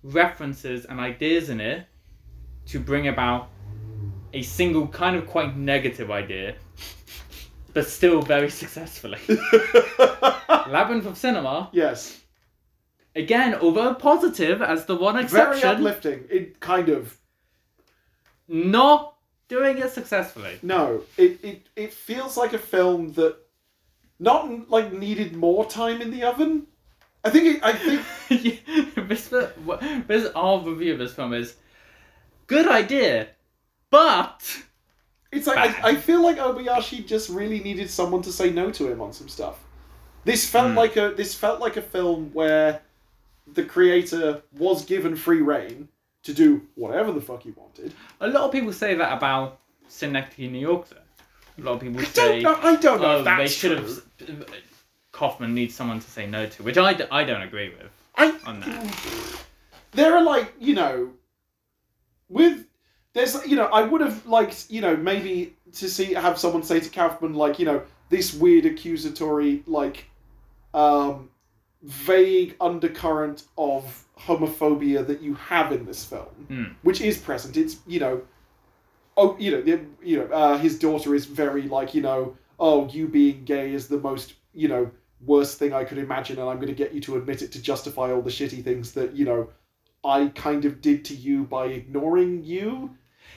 references 0.04 0.86
and 0.86 1.00
ideas 1.00 1.50
in 1.50 1.60
it 1.60 1.86
to 2.68 2.80
bring 2.80 3.08
about 3.08 3.50
a 4.34 4.42
single 4.42 4.88
kind 4.88 5.16
of 5.16 5.28
quite 5.28 5.58
negative 5.58 6.12
idea, 6.12 6.56
but 7.76 7.86
still 7.86 8.22
very 8.22 8.50
successfully. 8.50 9.20
Labyrinth 10.70 11.06
of 11.06 11.18
Cinema, 11.18 11.70
yes, 11.74 12.22
again, 13.16 13.54
although 13.56 13.94
positive 13.94 14.62
as 14.62 14.86
the 14.86 14.96
one 14.96 15.16
very 15.16 15.26
exception, 15.26 15.70
uplifting. 15.70 16.24
It 16.30 16.62
kind 16.62 16.88
of 16.88 17.18
not 18.48 19.16
doing 19.50 19.78
it 19.78 19.92
successfully. 19.92 20.58
no. 20.64 21.02
It 21.18 21.44
it 21.44 21.68
it 21.76 21.94
feels 21.94 22.38
like 22.38 22.54
a 22.54 22.58
film 22.58 23.12
that 23.14 23.36
not 24.20 24.70
like 24.70 24.94
needed 24.94 25.36
more 25.36 25.66
time 25.66 26.02
in 26.02 26.12
the 26.12 26.24
oven. 26.24 26.68
I 27.26 27.30
think 27.30 27.58
it, 27.58 27.64
I 27.64 27.74
think 27.74 28.06
this, 29.10 29.28
this 30.08 30.32
our 30.34 30.60
review 30.62 30.94
of 30.94 31.00
this 31.00 31.14
film 31.14 31.34
is 31.34 31.56
good 32.48 32.68
idea, 32.70 33.28
but 33.90 34.64
It's 35.32 35.48
like 35.48 35.58
I, 35.58 35.90
I 35.90 35.96
feel 35.96 36.22
like 36.24 36.38
Obayashi 36.38 37.06
just 37.06 37.30
really 37.30 37.60
needed 37.60 37.90
someone 37.90 38.22
to 38.24 38.32
say 38.32 38.50
no 38.52 38.72
to 38.72 38.88
him 38.90 39.02
on 39.02 39.12
some 39.14 39.28
stuff. 39.28 39.60
This 40.24 40.50
felt 40.50 40.72
Hmm. 40.72 40.78
like 40.78 40.96
a 40.98 41.14
this 41.16 41.36
felt 41.36 41.60
like 41.60 41.78
a 41.78 41.82
film 41.82 42.32
where 42.34 42.82
the 43.54 43.64
creator 43.64 44.42
was 44.58 44.86
given 44.86 45.16
free 45.16 45.42
reign 45.42 45.88
to 46.24 46.34
do 46.34 46.62
whatever 46.76 47.12
the 47.12 47.22
fuck 47.22 47.44
he 47.44 47.52
wanted. 47.52 47.94
a 48.22 48.28
lot 48.30 48.44
of 48.46 48.52
people 48.52 48.74
say 48.74 48.96
that 48.96 49.14
about 49.14 49.60
Synecdoche, 49.88 50.50
New 50.50 50.60
York. 50.60 50.88
Though 50.90 50.98
a 51.58 51.62
lot 51.64 51.74
of 51.74 51.82
people 51.82 52.02
I 52.02 52.04
say, 52.06 52.42
don't 52.42 52.64
know. 52.64 52.70
I 52.70 52.76
don't 52.78 53.02
know 53.02 53.24
"Oh, 53.32 53.38
they 53.38 53.48
should 53.48 53.78
have." 53.78 54.46
Kaufman 55.12 55.54
needs 55.54 55.74
someone 55.76 56.00
to 56.00 56.10
say 56.10 56.26
no 56.28 56.46
to, 56.48 56.64
which 56.64 56.78
I, 56.78 56.94
d- 56.94 57.06
I 57.12 57.24
don't 57.24 57.42
agree 57.44 57.70
with 57.70 57.90
I 58.18 58.38
on 58.46 58.60
that. 58.62 58.96
there 59.92 60.14
are 60.16 60.24
like 60.24 60.54
you 60.60 60.74
know 60.74 61.12
with 62.30 62.66
there's 63.16 63.48
you 63.48 63.56
know 63.56 63.66
I 63.66 63.82
would 63.82 64.02
have 64.02 64.28
liked 64.28 64.68
you 64.70 64.82
know 64.82 64.96
maybe 64.96 65.56
to 65.74 65.90
see 65.90 66.14
have 66.14 66.38
someone 66.38 66.62
say 66.62 66.80
to 66.80 66.90
Kaufman 66.90 67.34
like 67.34 67.58
you 67.58 67.66
know 67.66 67.82
this 68.10 68.34
weird 68.36 68.66
accusatory 68.68 69.64
like 69.66 70.06
um 70.76 71.30
vague 71.82 72.56
undercurrent 72.62 73.44
of 73.58 74.04
homophobia 74.20 75.06
that 75.08 75.22
you 75.22 75.34
have 75.36 75.72
in 75.72 75.86
this 75.86 76.04
film 76.06 76.28
Hmm. 76.48 76.64
which 76.84 77.02
is 77.02 77.18
present 77.18 77.58
it's 77.58 77.78
you 77.88 78.00
know 78.00 78.22
oh 79.18 79.36
you 79.40 79.52
know 79.52 79.62
the, 79.62 79.80
you 80.04 80.18
know 80.20 80.26
uh, 80.26 80.58
his 80.58 80.78
daughter 80.78 81.16
is 81.16 81.26
very 81.26 81.64
like 81.64 81.94
you 81.94 82.02
know 82.02 82.36
oh 82.60 82.88
you 82.90 83.08
being 83.08 83.44
gay 83.46 83.74
is 83.74 83.88
the 83.88 83.98
most 83.98 84.34
you 84.54 84.68
know 84.68 84.92
worst 85.26 85.58
thing 85.58 85.74
I 85.74 85.84
could 85.86 85.98
imagine 85.98 86.38
and 86.40 86.50
I'm 86.50 86.58
going 86.58 86.68
to 86.68 86.74
get 86.84 86.94
you 86.94 87.02
to 87.02 87.16
admit 87.18 87.42
it 87.42 87.52
to 87.54 87.62
justify 87.62 88.12
all 88.12 88.22
the 88.22 88.30
shitty 88.30 88.64
things 88.64 88.92
that 88.94 89.14
you 89.16 89.26
know 89.26 89.50
I 90.04 90.28
kind 90.36 90.66
of 90.66 90.82
did 90.82 91.06
to 91.06 91.16
you 91.16 91.46
by 91.46 91.66
ignoring 91.68 92.44
you 92.44 92.92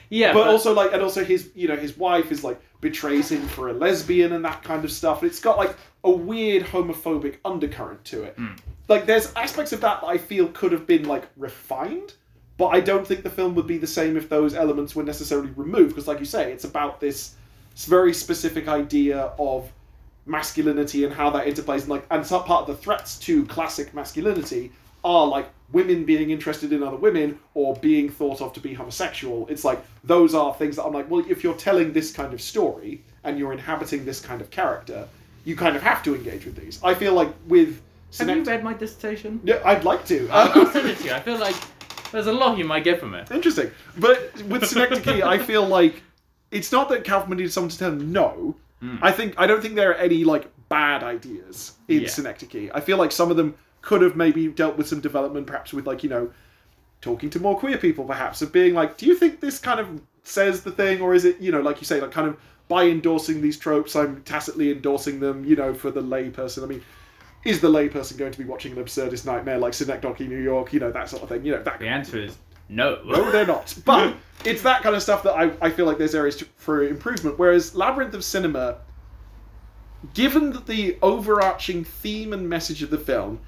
Yeah, 0.09 0.33
but, 0.33 0.47
also 0.47 0.73
like 0.73 0.91
and 0.93 1.01
also 1.01 1.23
his 1.23 1.49
you 1.55 1.67
know 1.67 1.75
his 1.75 1.97
wife 1.97 2.31
is 2.31 2.43
like 2.43 2.59
betrays 2.81 3.31
him 3.31 3.41
for 3.41 3.69
a 3.69 3.73
lesbian 3.73 4.33
and 4.33 4.43
that 4.45 4.63
kind 4.63 4.83
of 4.83 4.91
stuff 4.91 5.21
and 5.21 5.29
it's 5.29 5.39
got 5.39 5.57
like 5.57 5.75
a 6.03 6.09
weird 6.11 6.63
homophobic 6.63 7.37
undercurrent 7.45 8.03
to 8.05 8.23
it 8.23 8.33
Hmm. 8.37 8.53
like 8.87 9.05
there's 9.05 9.33
aspects 9.35 9.73
of 9.73 9.81
that 9.81 9.99
that 10.01 10.07
i 10.07 10.17
feel 10.17 10.47
could 10.47 10.71
have 10.71 10.87
been 10.87 11.03
like 11.03 11.27
refined 11.35 12.13
but 12.57 12.67
i 12.67 12.79
don't 12.79 13.05
think 13.05 13.23
the 13.23 13.29
film 13.29 13.53
would 13.55 13.67
be 13.67 13.77
the 13.77 13.85
same 13.87 14.15
if 14.15 14.29
those 14.29 14.55
elements 14.55 14.95
were 14.95 15.03
necessarily 15.03 15.51
removed 15.57 15.89
because 15.89 16.07
like 16.07 16.19
you 16.19 16.25
say 16.25 16.51
it's 16.53 16.63
about 16.63 17.01
this 17.01 17.35
very 17.75 18.13
specific 18.13 18.67
idea 18.69 19.33
of 19.37 19.69
masculinity 20.25 21.03
and 21.03 21.13
how 21.13 21.29
that 21.29 21.45
interplays 21.47 21.81
and 21.81 21.89
like 21.89 22.05
and 22.11 22.25
some 22.25 22.43
part 22.45 22.61
of 22.61 22.67
the 22.67 22.81
threats 22.81 23.17
to 23.19 23.45
classic 23.47 23.93
masculinity 23.93 24.71
are 25.03 25.27
like 25.27 25.49
women 25.71 26.03
being 26.05 26.31
interested 26.31 26.73
in 26.73 26.81
other 26.83 26.97
women 26.97 27.37
or 27.53 27.75
being 27.77 28.09
thought 28.09 28.41
of 28.41 28.53
to 28.53 28.59
be 28.59 28.73
homosexual 28.73 29.47
it's 29.49 29.63
like 29.63 29.79
those 30.03 30.33
are 30.33 30.53
things 30.55 30.75
that 30.75 30.83
i'm 30.83 30.93
like 30.93 31.09
well 31.09 31.23
if 31.29 31.43
you're 31.43 31.53
telling 31.55 31.93
this 31.93 32.11
kind 32.11 32.33
of 32.33 32.41
story 32.41 33.01
and 33.23 33.37
you're 33.37 33.53
inhabiting 33.53 34.05
this 34.05 34.19
kind 34.19 34.41
of 34.41 34.49
character 34.49 35.07
you 35.45 35.55
kind 35.55 35.75
of 35.75 35.81
have 35.81 36.01
to 36.03 36.15
engage 36.15 36.45
with 36.45 36.55
these 36.55 36.79
i 36.83 36.93
feel 36.93 37.13
like 37.13 37.29
with 37.47 37.81
have 38.17 38.29
you 38.29 38.43
read 38.43 38.63
my 38.63 38.73
dissertation? 38.73 39.39
yeah, 39.43 39.61
I'd 39.63 39.83
like 39.83 40.03
to. 40.05 40.27
Oh, 40.29 40.31
I'll, 40.31 40.61
I'll 40.65 40.71
send 40.73 40.87
it 40.89 40.97
to 40.97 41.03
you. 41.05 41.13
I 41.13 41.19
feel 41.19 41.37
like 41.37 41.55
there's 42.11 42.27
a 42.27 42.33
lot 42.33 42.57
you 42.57 42.65
might 42.65 42.83
get 42.83 42.99
from 42.99 43.13
it. 43.13 43.29
Interesting. 43.29 43.69
But 43.97 44.41
with 44.45 44.65
Synecdoche, 44.65 45.21
I 45.21 45.37
feel 45.37 45.65
like 45.65 46.01
it's 46.51 46.71
not 46.71 46.89
that 46.89 47.05
Kaufman 47.05 47.37
needed 47.37 47.53
someone 47.53 47.69
to 47.69 47.77
tell 47.77 47.91
him 47.91 48.11
no. 48.11 48.55
Hmm. 48.79 48.97
I 49.01 49.11
think 49.11 49.35
I 49.37 49.45
don't 49.45 49.61
think 49.61 49.75
there 49.75 49.91
are 49.91 49.95
any 49.95 50.23
like 50.23 50.47
bad 50.69 51.03
ideas 51.03 51.73
in 51.87 52.01
Yeah. 52.01 52.07
Synecdoche. 52.07 52.71
I 52.73 52.79
feel 52.79 52.97
like 52.97 53.11
some 53.11 53.29
of 53.29 53.37
them 53.37 53.53
could 53.81 54.01
have 54.01 54.15
maybe 54.15 54.47
dealt 54.47 54.77
with 54.77 54.87
some 54.87 54.99
development, 54.99 55.47
perhaps 55.47 55.73
with 55.73 55.87
like 55.87 56.03
you 56.03 56.09
know, 56.09 56.31
talking 57.01 57.29
to 57.31 57.39
more 57.39 57.57
queer 57.57 57.77
people, 57.77 58.05
perhaps 58.05 58.41
of 58.41 58.51
being 58.51 58.73
like, 58.73 58.97
do 58.97 59.05
you 59.05 59.15
think 59.15 59.39
this 59.39 59.59
kind 59.59 59.79
of 59.79 60.01
says 60.23 60.63
the 60.63 60.71
thing, 60.71 61.01
or 61.01 61.13
is 61.13 61.25
it 61.25 61.39
you 61.39 61.51
know, 61.51 61.61
like 61.61 61.79
you 61.79 61.85
say, 61.85 62.01
like 62.01 62.11
kind 62.11 62.27
of 62.27 62.37
by 62.67 62.85
endorsing 62.85 63.41
these 63.41 63.57
tropes, 63.57 63.95
I'm 63.95 64.21
tacitly 64.23 64.71
endorsing 64.71 65.19
them, 65.19 65.43
you 65.43 65.55
know, 65.55 65.73
for 65.73 65.91
the 65.91 66.01
layperson. 66.01 66.63
I 66.63 66.67
mean. 66.67 66.83
Is 67.45 67.61
the 67.61 67.69
layperson 67.69 68.17
going 68.17 68.33
to 68.33 68.37
be 68.37 68.43
watching 68.43 68.77
an 68.77 68.83
absurdist 68.83 69.25
nightmare 69.25 69.57
like 69.57 69.73
Synecdoche, 69.73 70.19
New 70.19 70.41
York, 70.41 70.73
you 70.73 70.81
know, 70.81 70.91
that 70.91 71.07
sort 71.07 71.23
of 71.23 71.29
thing? 71.29 71.45
You 71.45 71.53
know, 71.53 71.63
that 71.63 71.79
The 71.79 71.87
answer 71.87 72.21
is 72.21 72.37
no. 72.69 73.01
no, 73.03 73.31
they're 73.31 73.47
not. 73.47 73.75
But 73.85 74.15
it's 74.45 74.61
that 74.61 74.83
kind 74.83 74.95
of 74.95 75.01
stuff 75.01 75.23
that 75.23 75.33
I, 75.33 75.51
I 75.61 75.69
feel 75.71 75.85
like 75.85 75.97
there's 75.97 76.15
areas 76.15 76.37
to, 76.37 76.45
for 76.55 76.83
improvement. 76.83 77.37
Whereas 77.37 77.75
Labyrinth 77.75 78.13
of 78.13 78.23
Cinema, 78.23 78.77
given 80.13 80.51
that 80.51 80.67
the 80.67 80.97
overarching 81.01 81.83
theme 81.83 82.31
and 82.31 82.47
message 82.47 82.83
of 82.83 82.89
the 82.89 82.97
film 82.97 83.39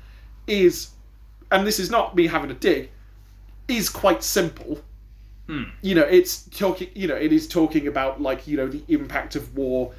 is, 0.52 0.90
and 1.52 1.66
this 1.66 1.80
is 1.80 1.90
not 1.90 2.16
me 2.16 2.28
having 2.28 2.52
a 2.52 2.56
dig, 2.56 2.90
is 3.68 3.90
quite 3.90 4.24
simple. 4.24 4.82
Hmm. 5.48 5.64
You 5.82 5.96
know, 5.96 6.04
it's 6.04 6.44
talking. 6.50 6.90
You 6.94 7.08
know, 7.08 7.16
it 7.16 7.32
is 7.32 7.48
talking 7.48 7.88
about 7.88 8.22
like 8.22 8.48
you 8.48 8.58
know 8.58 8.68
the 8.68 8.84
impact 8.88 9.36
of 9.36 9.56
war, 9.56 9.94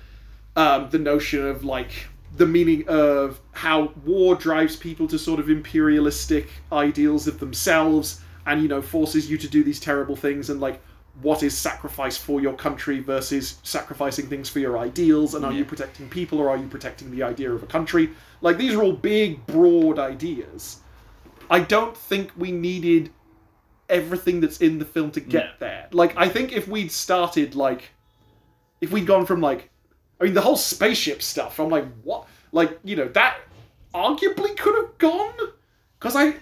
um, 0.57 0.91
the 0.91 0.99
notion 0.99 1.47
of 1.47 1.65
like 1.65 1.91
the 2.37 2.47
meaning 2.47 2.89
of 2.89 3.41
how 3.53 3.93
war 4.05 4.35
drives 4.35 4.77
people 4.77 5.07
to 5.09 5.19
sort 5.19 5.39
of 5.39 5.51
imperialistic 5.51 6.49
ideals 6.73 7.27
of 7.27 7.39
themselves 7.41 8.21
and 8.47 8.63
you 8.63 8.69
know 8.69 8.81
forces 8.81 9.31
you 9.31 9.37
to 9.37 9.49
do 9.49 9.63
these 9.63 9.79
terrible 9.79 10.17
things 10.17 10.49
and 10.49 10.61
like 10.61 10.81
what 11.21 11.43
is 11.43 11.57
sacrifice 11.57 12.17
for 12.17 12.41
your 12.41 12.55
country 12.55 13.01
versus 13.01 13.59
sacrificing 13.63 14.27
things 14.29 14.49
for 14.49 14.61
your 14.61 14.79
ideals 14.79 15.35
and 15.35 15.45
are 15.45 15.53
you 15.53 15.65
protecting 15.65 16.09
people 16.09 16.39
or 16.39 16.49
are 16.49 16.57
you 16.57 16.67
protecting 16.67 17.11
the 17.11 17.23
idea 17.23 17.53
of 17.53 17.63
a 17.63 17.67
country 17.67 18.09
like 18.41 18.57
these 18.57 18.75
are 18.75 18.83
all 18.83 18.95
big 18.95 19.45
broad 19.47 19.99
ideas 19.99 20.81
i 21.51 21.61
don't 21.61 21.95
think 21.97 22.31
we 22.37 22.51
needed 22.51 23.11
everything 23.91 24.41
that's 24.41 24.63
in 24.63 24.79
the 24.79 24.85
film 24.87 25.11
to 25.11 25.21
get 25.21 25.45
No. 25.45 25.51
there 25.59 25.89
like 25.93 26.17
i 26.17 26.29
think 26.29 26.53
if 26.53 26.67
we'd 26.67 26.91
started 26.91 27.55
like 27.55 27.91
if 28.81 28.91
we'd 28.91 29.07
gone 29.07 29.27
from 29.27 29.43
like 29.43 29.69
I 30.23 30.27
mean, 30.27 30.35
the 30.35 30.41
whole 30.41 30.57
spaceship 30.57 31.21
stuff. 31.21 31.59
I'm 31.59 31.69
like, 31.69 31.85
what? 32.05 32.29
Like, 32.53 32.79
you 32.85 32.95
know, 32.95 33.09
that 33.09 33.39
arguably 33.93 34.57
could 34.57 34.77
have 34.77 34.97
gone 34.99 35.35
because 35.99 36.15
I 36.15 36.35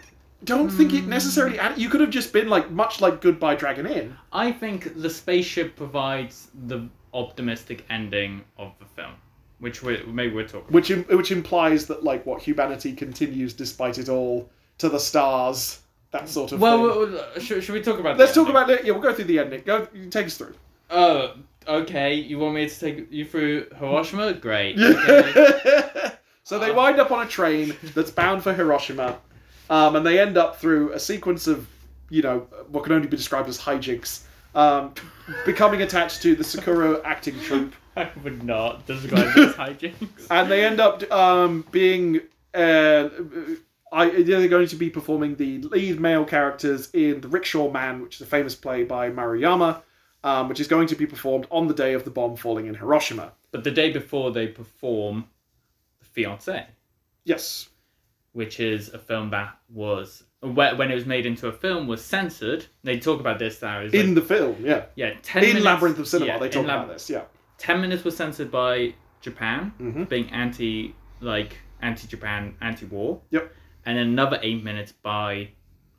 don't 0.45 0.71
think 0.71 0.93
it 0.95 1.03
hmm. 1.05 1.11
necessarily. 1.11 1.59
Added, 1.59 1.79
you 1.79 1.89
could 1.89 2.01
have 2.01 2.11
just 2.11 2.33
been 2.33 2.49
like 2.49 2.71
much 2.71 3.01
like 3.01 3.21
Goodbye 3.21 3.57
Dragon 3.57 3.87
Inn. 3.87 4.17
I 4.33 4.53
think 4.53 5.01
the 5.01 5.11
spaceship 5.11 5.77
provides 5.77 6.49
the 6.67 6.89
optimistic 7.13 7.85
ending 7.91 8.45
of 8.59 8.73
the 8.79 8.87
film, 8.87 9.15
which 9.59 9.83
we 9.83 10.03
maybe 10.05 10.35
we're 10.35 10.49
talking. 10.49 10.73
which 10.73 10.91
im- 10.91 11.05
which 11.05 11.31
implies 11.31 11.87
that 11.87 12.05
like 12.05 12.25
what 12.27 12.43
humanity 12.43 12.93
continues 12.93 13.53
despite 13.55 13.99
it 13.99 14.09
all 14.09 14.49
to 14.79 14.89
the 14.89 15.01
stars. 15.01 15.81
That 16.13 16.29
sort 16.29 16.51
of 16.51 16.61
Well, 16.61 17.05
thing. 17.07 17.13
well, 17.13 17.39
should, 17.39 17.63
should 17.63 17.73
we 17.75 17.83
talk 17.83 18.01
about? 18.01 18.19
Let's 18.19 18.35
talk 18.35 18.49
ending? 18.49 18.57
about 18.57 18.71
it. 18.71 18.85
Yeah, 18.85 18.93
we'll 18.93 19.03
go 19.03 19.15
through 19.15 19.27
the 19.27 19.39
ending. 19.39 19.63
Go, 19.65 19.87
take 20.11 20.27
us 20.27 20.37
through. 20.37 20.55
Oh, 20.91 21.35
okay. 21.69 22.15
You 22.15 22.39
want 22.41 22.55
me 22.55 22.69
to 22.69 22.81
take 22.81 23.13
you 23.13 23.25
through 23.25 23.69
Hiroshima? 23.79 24.35
Great. 24.35 24.77
Okay. 24.81 26.11
so 26.43 26.59
they 26.59 26.71
uh, 26.71 26.75
wind 26.75 26.99
up 26.99 27.13
on 27.13 27.25
a 27.25 27.29
train 27.29 27.77
that's 27.95 28.11
bound 28.11 28.43
for 28.43 28.53
Hiroshima, 28.53 29.19
um, 29.71 29.97
and 29.97 30.05
they 30.05 30.21
end 30.21 30.37
up 30.37 30.61
through 30.61 30.93
a 30.93 30.99
sequence 31.01 31.47
of, 31.47 31.67
you 32.11 32.23
know, 32.23 32.41
what 32.69 32.85
can 32.85 32.93
only 32.93 33.09
be 33.09 33.17
described 33.17 33.49
as 33.49 33.59
hijinks, 33.59 34.25
um, 34.55 34.93
becoming 35.47 35.81
attached 35.81 36.21
to 36.23 36.35
the 36.35 36.45
Sakura 36.45 37.01
acting 37.05 37.39
troupe, 37.41 37.75
I 37.97 38.11
would 38.23 38.43
not 38.43 38.87
describe 38.87 39.35
this 39.35 39.55
hijinks. 39.55 40.27
and 40.31 40.51
they 40.51 40.65
end 40.65 40.81
up 40.81 41.11
um, 41.11 41.65
being 41.71 42.21
uh, 42.53 43.09
I, 43.93 44.23
they're 44.23 44.49
going 44.49 44.69
to 44.69 44.77
be 44.77 44.91
performing 44.91 45.37
the 45.37 45.59
lead 45.63 46.01
male 46.01 46.25
characters 46.25 46.91
in 46.93 47.21
The 47.21 47.29
Rickshaw 47.29 47.71
Man, 47.71 48.03
which 48.03 48.17
is 48.17 48.21
a 48.23 48.27
famous 48.27 48.55
play 48.55 48.85
by 48.85 49.11
Maruyama, 49.11 49.83
um, 50.23 50.49
which 50.49 50.61
is 50.61 50.69
going 50.69 50.87
to 50.89 50.95
be 50.95 51.07
performed 51.07 51.47
on 51.51 51.67
the 51.67 51.75
day 51.75 51.95
of 51.95 52.05
the 52.05 52.11
bomb 52.11 52.37
falling 52.37 52.67
in 52.67 52.75
Hiroshima. 52.75 53.33
But 53.51 53.65
the 53.65 53.71
day 53.71 53.93
before 53.93 54.31
they 54.31 54.47
perform 54.47 55.27
The 56.01 56.23
Fiancé, 56.23 56.67
Yes. 57.25 57.69
Which 58.33 58.61
is 58.61 58.89
a 58.95 58.99
film 58.99 59.31
that 59.31 59.57
was 59.69 60.23
when 60.41 60.91
it 60.91 60.95
was 60.95 61.05
made 61.07 61.27
into 61.27 61.49
a 61.49 61.53
film 61.53 61.87
was 61.87 62.03
censored. 62.03 62.65
They 62.83 62.99
talk 62.99 63.21
about 63.21 63.39
this 63.39 63.61
now. 63.61 63.81
Is 63.83 63.93
In 63.93 64.15
the 64.15 64.23
film, 64.23 64.57
yeah. 64.65 64.87
yeah, 64.95 65.15
ten 65.23 65.43
In 65.43 65.49
minutes, 65.51 65.65
Labyrinth 65.67 65.99
of 65.99 66.09
Cinema, 66.09 66.33
yeah, 66.33 66.39
they 66.39 66.49
talk 66.49 66.67
Lab- 66.67 66.85
about 66.85 66.93
this, 66.95 67.11
yeah. 67.11 67.25
Ten 67.59 67.81
minutes 67.81 68.05
was 68.05 68.17
censored 68.17 68.51
by 68.51 68.95
Japan, 69.21 69.73
Mhm. 69.79 70.09
being 70.09 70.31
anti 70.31 70.95
like 71.21 71.59
anti 71.83 72.07
Japan, 72.07 72.57
anti 72.63 72.87
war. 72.87 73.21
Yep. 73.31 73.53
And 73.85 73.99
then 73.99 74.07
another 74.09 74.39
eight 74.43 74.63
minutes 74.65 74.93
by, 74.93 75.51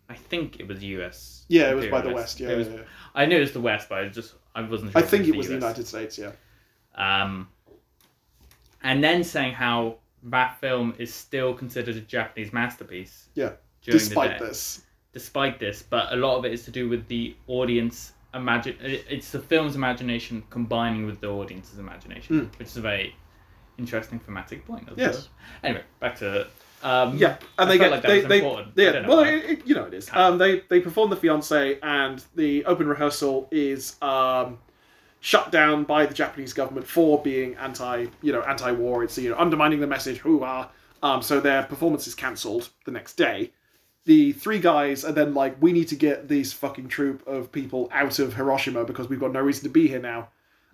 I 0.09 0.15
think 0.15 0.59
it 0.59 0.67
was 0.67 0.84
U.S. 0.84 1.45
Yeah, 1.49 1.69
it 1.71 1.75
was 1.75 1.88
by 1.88 2.01
the. 2.01 2.09
West, 2.09 2.39
yeah. 2.39 2.49
It 2.49 2.57
was- 2.57 2.67
yeah. 2.69 2.79
I 3.13 3.25
knew 3.27 3.38
it 3.38 3.41
was 3.41 3.51
the 3.51 3.61
West, 3.61 3.89
but 3.89 3.99
I 3.99 4.07
just 4.07 4.34
I 4.55 4.61
wasn't. 4.61 4.95
I 4.95 5.01
think 5.03 5.27
it 5.27 5.36
was 5.36 5.47
the 5.47 5.53
US. 5.55 5.61
United 5.61 5.86
States, 5.88 6.17
yeah. 6.17 6.32
Um, 6.95 7.47
and 8.84 9.03
then 9.03 9.23
saying 9.23 9.53
how 9.53 9.97
that 10.24 10.59
film 10.59 10.93
is 10.97 11.13
still 11.13 11.53
considered 11.53 11.95
a 11.95 12.01
Japanese 12.01 12.53
masterpiece. 12.53 13.30
Yeah, 13.36 13.53
Despite 13.84 14.39
this. 14.39 14.84
Despite 15.13 15.59
this, 15.59 15.84
but 15.84 16.13
a 16.13 16.15
lot 16.15 16.38
of 16.38 16.45
it 16.45 16.53
is 16.53 16.63
to 16.65 16.72
do 16.72 16.88
with 16.88 17.07
the 17.07 17.36
audience 17.47 18.13
imagine. 18.34 18.78
It's 18.82 19.32
the 19.32 19.39
film's 19.39 19.76
imagination 19.76 20.43
combining 20.49 21.05
with 21.05 21.19
the 21.19 21.28
audience's 21.28 21.80
imagination, 21.80 22.49
which 22.57 22.69
is 22.69 22.78
a 22.78 22.82
very 22.82 23.13
interesting 23.78 24.19
thematic 24.19 24.65
point. 24.65 24.88
Yes. 24.95 25.28
Anyway, 25.63 25.84
back 25.99 26.17
to 26.19 26.47
um, 26.84 27.17
Yeah, 27.17 27.38
and 27.59 27.69
I 27.69 27.74
they 27.74 27.78
felt 27.78 27.80
get 27.80 27.91
like 27.91 28.01
that 28.03 28.07
they 28.30 28.39
they 28.76 28.84
yeah. 28.86 28.99
know 29.01 29.09
Well, 29.09 29.19
it, 29.26 29.34
it- 29.49 29.67
you 29.67 29.76
know 29.76 29.84
it 29.86 29.93
is. 29.93 30.09
Um, 30.13 30.38
they 30.38 30.61
they 30.69 30.80
perform 30.80 31.09
the 31.09 31.17
fiance, 31.17 31.78
and 31.84 32.24
the 32.36 32.63
open 32.65 32.88
rehearsal 32.88 33.49
is 33.51 34.01
um, 34.01 34.59
shut 35.22 35.51
down 35.51 35.86
by 35.86 36.05
the 36.05 36.13
Japanese 36.13 36.51
government 36.51 36.86
for 36.86 37.22
being 37.22 37.55
anti 37.55 38.07
you 38.22 38.34
know 38.34 38.41
anti 38.41 38.72
war. 38.72 39.03
It's 39.03 39.17
you 39.17 39.30
know 39.30 39.38
undermining 39.38 39.80
the 39.80 39.88
message. 39.88 40.17
Who 40.17 40.43
are 40.43 40.69
um, 41.01 41.22
so 41.22 41.39
their 41.39 41.63
performance 41.63 42.07
is 42.07 42.15
cancelled 42.15 42.69
the 42.86 42.91
next 42.91 43.13
day. 43.13 43.51
The 44.05 44.34
three 44.34 44.59
guys 44.59 45.05
are 45.05 45.11
then 45.11 45.34
like, 45.34 45.61
we 45.61 45.72
need 45.72 45.88
to 45.89 45.95
get 45.95 46.28
this 46.28 46.51
fucking 46.53 46.88
troop 46.88 47.26
of 47.28 47.51
people 47.51 47.88
out 47.91 48.19
of 48.19 48.34
Hiroshima 48.34 48.84
because 48.84 49.09
we've 49.09 49.19
got 49.19 49.32
no 49.32 49.41
reason 49.41 49.63
to 49.63 49.69
be 49.69 49.88
here 49.88 50.01
now. 50.01 50.30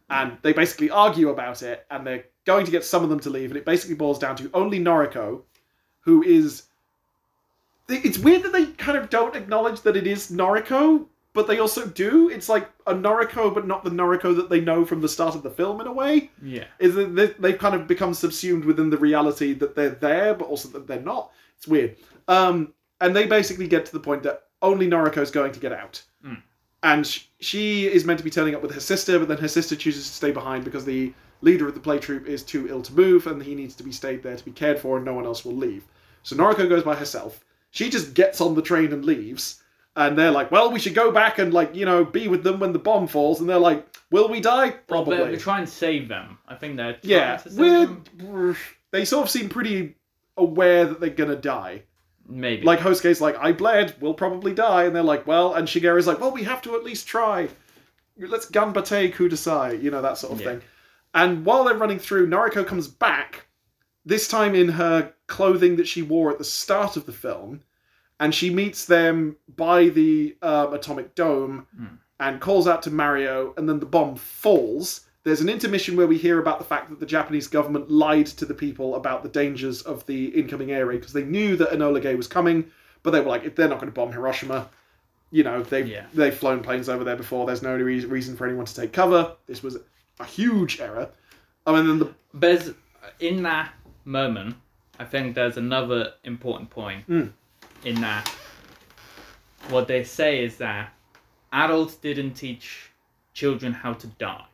And 0.10 0.38
they 0.41 0.54
basically 0.54 0.89
argue 0.89 1.30
about 1.30 1.62
it, 1.62 1.86
and 1.91 2.08
they're 2.08 2.24
going 2.45 2.66
to 2.66 2.72
get 2.72 2.86
some 2.86 3.04
of 3.04 3.10
them 3.10 3.20
to 3.22 3.30
leave. 3.30 3.50
And 3.50 3.58
it 3.58 3.66
basically 3.66 3.95
boils 3.95 4.18
down 4.18 4.38
to 4.38 4.50
only 4.54 4.80
Noriko, 4.80 5.41
who 6.00 6.24
is 6.24 6.64
it's 7.89 8.18
weird 8.18 8.43
that 8.43 8.54
they 8.54 8.66
kind 8.66 8.98
of 8.98 9.10
don't 9.10 9.36
acknowledge 9.36 9.82
that 9.82 9.95
it 9.95 10.08
is 10.08 10.32
Noriko, 10.32 11.06
but 11.38 11.48
they 11.48 11.60
also 11.60 11.86
do. 11.86 12.30
It's 12.30 12.50
like 12.50 12.68
a 12.88 12.94
Noriko, 12.94 13.54
but 13.54 13.66
not 13.68 13.84
the 13.84 13.90
Noriko 13.92 14.36
that 14.36 14.50
they 14.50 14.60
know 14.60 14.84
from 14.86 15.02
the 15.02 15.08
start 15.08 15.36
of 15.36 15.44
the 15.44 15.52
film 15.52 15.80
in 15.80 15.88
a 15.88 15.94
way. 15.94 16.32
yeah, 16.42 16.66
Is 16.80 16.96
that 16.96 17.16
they- 17.16 17.36
they've 17.40 17.58
kind 17.60 17.76
of 17.76 17.88
become 17.88 18.14
subsumed 18.14 18.66
within 18.66 18.90
the 18.90 18.98
reality 18.98 19.54
that 19.54 19.76
they're 19.76 19.92
there, 19.92 20.34
but 20.34 20.46
also 20.50 20.68
that 20.70 20.88
they're 20.88 21.00
not. 21.14 21.32
It's 21.56 21.68
weird. 21.68 21.96
Um, 22.28 22.74
and 23.02 23.16
they 23.16 23.28
basically 23.28 23.68
get 23.68 23.86
to 23.86 23.92
the 23.94 24.00
point 24.00 24.24
that 24.24 24.46
only 24.64 24.88
Noriko 24.90 25.20
is 25.22 25.30
going 25.32 25.52
to 25.52 25.60
get 25.60 25.72
out. 25.72 26.02
Mm. 26.26 26.42
And 26.84 27.06
sh- 27.06 27.26
she 27.40 27.86
is 27.86 28.04
meant 28.06 28.18
to 28.18 28.24
be 28.26 28.32
turning 28.32 28.56
up 28.56 28.62
with 28.64 28.74
her 28.74 28.80
sister, 28.80 29.20
but 29.20 29.28
then 29.28 29.38
her 29.38 29.48
sister 29.48 29.76
chooses 29.76 30.08
to 30.08 30.14
stay 30.14 30.32
behind 30.32 30.66
because 30.66 30.86
the 30.86 31.14
leader 31.42 31.68
of 31.68 31.76
the 31.76 31.80
play 31.80 32.00
troupe 32.00 32.26
is 32.28 32.42
too 32.42 32.68
ill 32.68 32.82
to 32.82 32.94
move 32.94 33.28
and 33.28 33.42
he 33.44 33.54
needs 33.54 33.76
to 33.76 33.84
be 33.84 33.92
stayed 33.92 34.24
there 34.24 34.36
to 34.36 34.44
be 34.46 34.52
cared 34.52 34.80
for 34.80 34.96
and 34.98 35.06
no 35.06 35.14
one 35.14 35.26
else 35.26 35.46
will 35.46 35.56
leave. 35.56 35.84
So 36.24 36.36
Noriko 36.36 36.68
goes 36.68 36.84
by 36.84 36.96
herself. 36.96 37.40
She 37.70 37.90
just 37.92 38.16
gets 38.16 38.42
on 38.42 38.56
the 38.56 38.62
train 38.64 38.92
and 38.92 39.06
leaves. 39.06 39.62
And 39.98 40.16
they're 40.18 40.32
like, 40.32 40.52
well, 40.52 40.72
we 40.72 40.80
should 40.80 40.93
go 40.93 41.12
back 41.12 41.39
and, 41.39 41.52
like, 41.52 41.74
you 41.76 41.84
know, 41.84 42.06
be 42.06 42.28
with 42.28 42.43
them 42.43 42.60
when 42.60 42.72
the 42.72 42.78
bomb 42.80 43.08
falls. 43.08 43.41
And 43.41 43.50
they're 43.50 43.58
like, 43.58 43.86
will 44.12 44.30
we 44.30 44.39
die? 44.39 44.70
Probably. 44.70 45.18
they, 45.18 45.32
they 45.32 45.38
try 45.38 45.58
and 45.58 45.68
save 45.68 46.08
them. 46.08 46.38
I 46.48 46.54
think 46.54 46.78
they're 46.78 46.93
trying 46.93 47.00
yeah. 47.04 47.38
to 47.38 47.50
save 47.50 47.58
We're, 47.60 47.86
them. 47.88 48.58
they 48.91 49.04
sort 49.06 49.24
of 49.24 49.30
seem 49.32 49.50
pretty 49.50 49.95
aware 50.38 50.86
that 50.86 51.00
they're 51.00 51.10
going 51.10 51.32
to 51.32 51.36
die. 51.36 51.82
Maybe 52.30 52.62
Like 52.64 52.80
Hosuke's 52.80 53.22
like, 53.22 53.38
I 53.39 53.54
bled, 53.54 53.95
we'll 54.00 54.14
probably 54.14 54.54
die. 54.54 54.84
And 54.84 54.95
they're 54.95 55.02
like, 55.02 55.26
well, 55.26 55.56
and 55.56 55.68
Shigeru's 55.68 56.06
like, 56.08 56.20
well, 56.20 56.32
we 56.32 56.43
have 56.43 56.62
to 56.64 56.76
at 56.76 56.84
least 56.84 57.08
try. 57.08 57.50
Let's 58.20 58.45
ganbate 58.52 59.14
kudasai, 59.16 59.82
you 59.82 59.89
know, 59.89 60.02
that 60.04 60.18
sort 60.20 60.34
of 60.34 60.41
Yeah. 60.41 60.45
thing. 60.48 60.62
And 61.16 61.43
while 61.45 61.64
they're 61.64 61.76
running 61.76 62.00
through, 62.00 62.28
Noriko 62.30 62.68
comes 62.68 62.88
back, 62.88 63.48
this 64.06 64.28
time 64.28 64.54
in 64.54 64.70
her 64.70 65.14
clothing 65.26 65.78
that 65.78 65.88
she 65.88 66.02
wore 66.04 66.30
at 66.32 66.38
the 66.38 66.43
start 66.43 66.98
of 66.98 67.06
the 67.08 67.12
film, 67.14 67.62
and 68.20 68.34
she 68.34 68.49
meets 68.49 68.86
them 68.86 69.36
by 69.55 69.89
the 69.89 70.36
um, 70.41 70.74
atomic 70.74 71.13
dome 71.15 71.68
and 72.20 72.41
calls 72.41 72.68
out 72.68 72.82
to 72.84 72.91
Mario, 72.91 73.53
and 73.57 73.68
then 73.70 73.80
the 73.80 73.86
bomb 73.86 74.15
falls. 74.15 75.01
There's 75.24 75.41
an 75.41 75.49
intermission 75.49 75.95
where 75.97 76.07
we 76.07 76.18
hear 76.18 76.39
about 76.39 76.57
the 76.57 76.65
fact 76.65 76.89
that 76.89 76.99
the 76.99 77.05
Japanese 77.05 77.47
government 77.47 77.91
lied 77.91 78.28
to 78.28 78.45
the 78.45 78.53
people 78.53 78.95
about 78.95 79.24
the 79.24 79.30
dangers 79.30 79.82
of 79.82 80.05
the 80.05 80.28
incoming 80.30 80.72
air 80.72 80.86
raid 80.86 81.01
because 81.01 81.13
they 81.13 81.24
knew 81.26 81.55
that 81.57 81.70
Enola 81.72 82.01
Gay 82.01 82.15
was 82.15 82.28
coming, 82.28 82.72
but 83.03 83.11
they 83.11 83.20
were 83.20 83.28
like, 83.28 83.43
if 83.43 83.55
they're 83.55 83.68
not 83.68 83.80
going 83.80 83.91
to 83.91 83.93
bomb 83.95 84.11
Hiroshima, 84.13 84.70
you 85.30 85.43
know, 85.43 85.61
they've 85.61 85.88
Yeah. 85.88 86.05
they've 86.13 86.34
flown 86.34 86.61
planes 86.61 86.88
over 86.88 87.03
there 87.03 87.18
before. 87.18 87.45
There's 87.45 87.61
no 87.61 87.76
re- 87.76 88.05
reason 88.05 88.38
for 88.38 88.47
anyone 88.47 88.65
to 88.65 88.74
take 88.74 88.93
cover. 88.93 89.34
This 89.45 89.61
was 89.61 89.78
a 90.20 90.24
huge 90.26 90.80
error. 90.80 91.09
I 91.65 91.74
mean, 91.76 91.86
then 91.88 91.99
the 91.99 92.13
there's 92.34 92.74
in 93.20 93.43
that 93.43 93.74
moment, 94.05 94.55
I 94.97 95.03
think 95.03 95.36
there's 95.36 95.57
another 95.57 96.13
important 96.24 96.70
point 96.70 97.05
Mm. 97.09 97.34
In 97.84 98.01
that 98.01 98.28
what 99.69 99.88
they 99.88 100.03
say 100.03 100.43
is 100.43 100.57
that 100.57 100.93
adults 101.53 101.95
didn't 101.95 102.34
teach 102.34 102.91
children 103.34 103.73
how 103.73 103.93
to 103.93 104.07
die. 104.07 104.45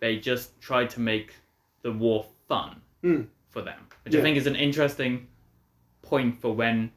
They 0.00 0.18
just 0.18 0.58
tried 0.60 0.90
to 0.90 1.00
make 1.00 1.34
the 1.82 1.92
war 1.92 2.26
fun 2.48 2.80
Mm. 3.02 3.26
for 3.50 3.62
them, 3.62 3.78
which 4.04 4.14
Yeah. 4.14 4.20
I 4.20 4.22
think 4.22 4.36
is 4.36 4.46
an 4.46 4.56
interesting 4.56 5.26
point 6.02 6.40
for 6.40 6.52
when 6.54 6.92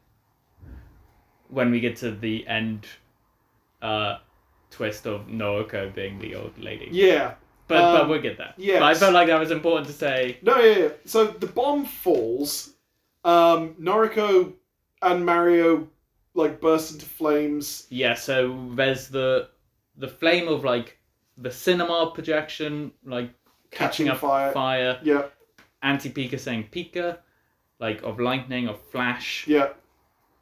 when 1.48 1.70
we 1.72 1.80
get 1.80 1.96
to 1.96 2.12
the 2.12 2.46
end 2.46 2.86
uh, 3.82 4.18
twist 4.70 5.06
of 5.06 5.26
Noriko 5.26 5.92
being 5.92 6.18
the 6.20 6.34
old 6.36 6.56
lady. 6.58 6.88
yeah, 6.92 7.34
But 7.66 7.78
Um, 7.82 7.98
but 7.98 8.08
we'll 8.08 8.20
get 8.22 8.36
that. 8.38 8.54
Yeah. 8.56 8.78
But 8.80 8.84
I 8.84 8.94
felt 8.94 9.14
like 9.14 9.26
that 9.28 9.40
was 9.40 9.50
important 9.50 9.86
to 9.88 9.92
say. 9.92 10.38
No, 10.42 10.58
yeah, 10.60 10.78
yeah. 10.78 10.88
So 11.06 11.26
the 11.26 11.46
bomb 11.46 11.84
falls. 11.86 12.74
Um, 13.24 13.74
Noriko 13.80 14.52
and 15.02 15.24
Mario 15.24 15.88
like 16.34 16.60
bursts 16.60 16.92
into 16.92 17.06
flames. 17.06 17.86
Yeah, 17.90 18.14
so 18.14 18.70
there's 18.74 19.08
the 19.08 19.48
the 19.96 20.08
flame 20.08 20.48
of 20.48 20.64
like 20.64 20.98
the 21.38 21.50
cinema 21.50 22.10
projection, 22.14 22.92
like 23.04 23.30
catching, 23.70 24.06
Catching 24.06 24.08
up 24.08 24.18
fire. 24.18 24.52
fire. 24.52 24.98
Yeah, 25.02 25.22
Auntie 25.82 26.10
Pika 26.10 26.38
saying 26.38 26.68
Pika, 26.72 27.18
like 27.78 28.02
of 28.02 28.20
lightning, 28.20 28.68
of 28.68 28.80
flash, 28.90 29.46
yeah, 29.46 29.68